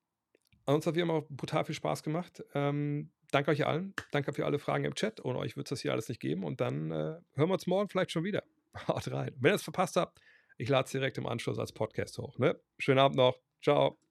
Ansonsten 0.65 0.89
hat 0.89 0.95
wie 0.95 1.01
immer 1.01 1.21
brutal 1.21 1.65
viel 1.65 1.75
Spaß 1.75 2.03
gemacht. 2.03 2.43
Ähm, 2.53 3.11
danke 3.31 3.51
euch 3.51 3.65
allen. 3.65 3.93
Danke 4.11 4.33
für 4.33 4.45
alle 4.45 4.59
Fragen 4.59 4.85
im 4.85 4.95
Chat. 4.95 5.23
Ohne 5.23 5.39
euch 5.39 5.55
wird 5.57 5.67
es 5.67 5.69
das 5.69 5.81
hier 5.81 5.91
alles 5.91 6.09
nicht 6.09 6.21
geben. 6.21 6.43
Und 6.43 6.61
dann 6.61 6.91
äh, 6.91 6.95
hören 7.35 7.49
wir 7.49 7.53
uns 7.53 7.67
morgen 7.67 7.89
vielleicht 7.89 8.11
schon 8.11 8.23
wieder. 8.23 8.43
Haut 8.87 9.11
rein. 9.11 9.35
Wenn 9.39 9.53
ihr 9.53 9.55
es 9.55 9.63
verpasst 9.63 9.95
habt, 9.95 10.19
ich 10.57 10.69
lade 10.69 10.85
es 10.85 10.91
direkt 10.91 11.17
im 11.17 11.25
Anschluss 11.25 11.57
als 11.57 11.71
Podcast 11.71 12.17
hoch. 12.17 12.37
Ne? 12.37 12.59
Schönen 12.77 12.99
Abend 12.99 13.17
noch. 13.17 13.39
Ciao. 13.61 14.08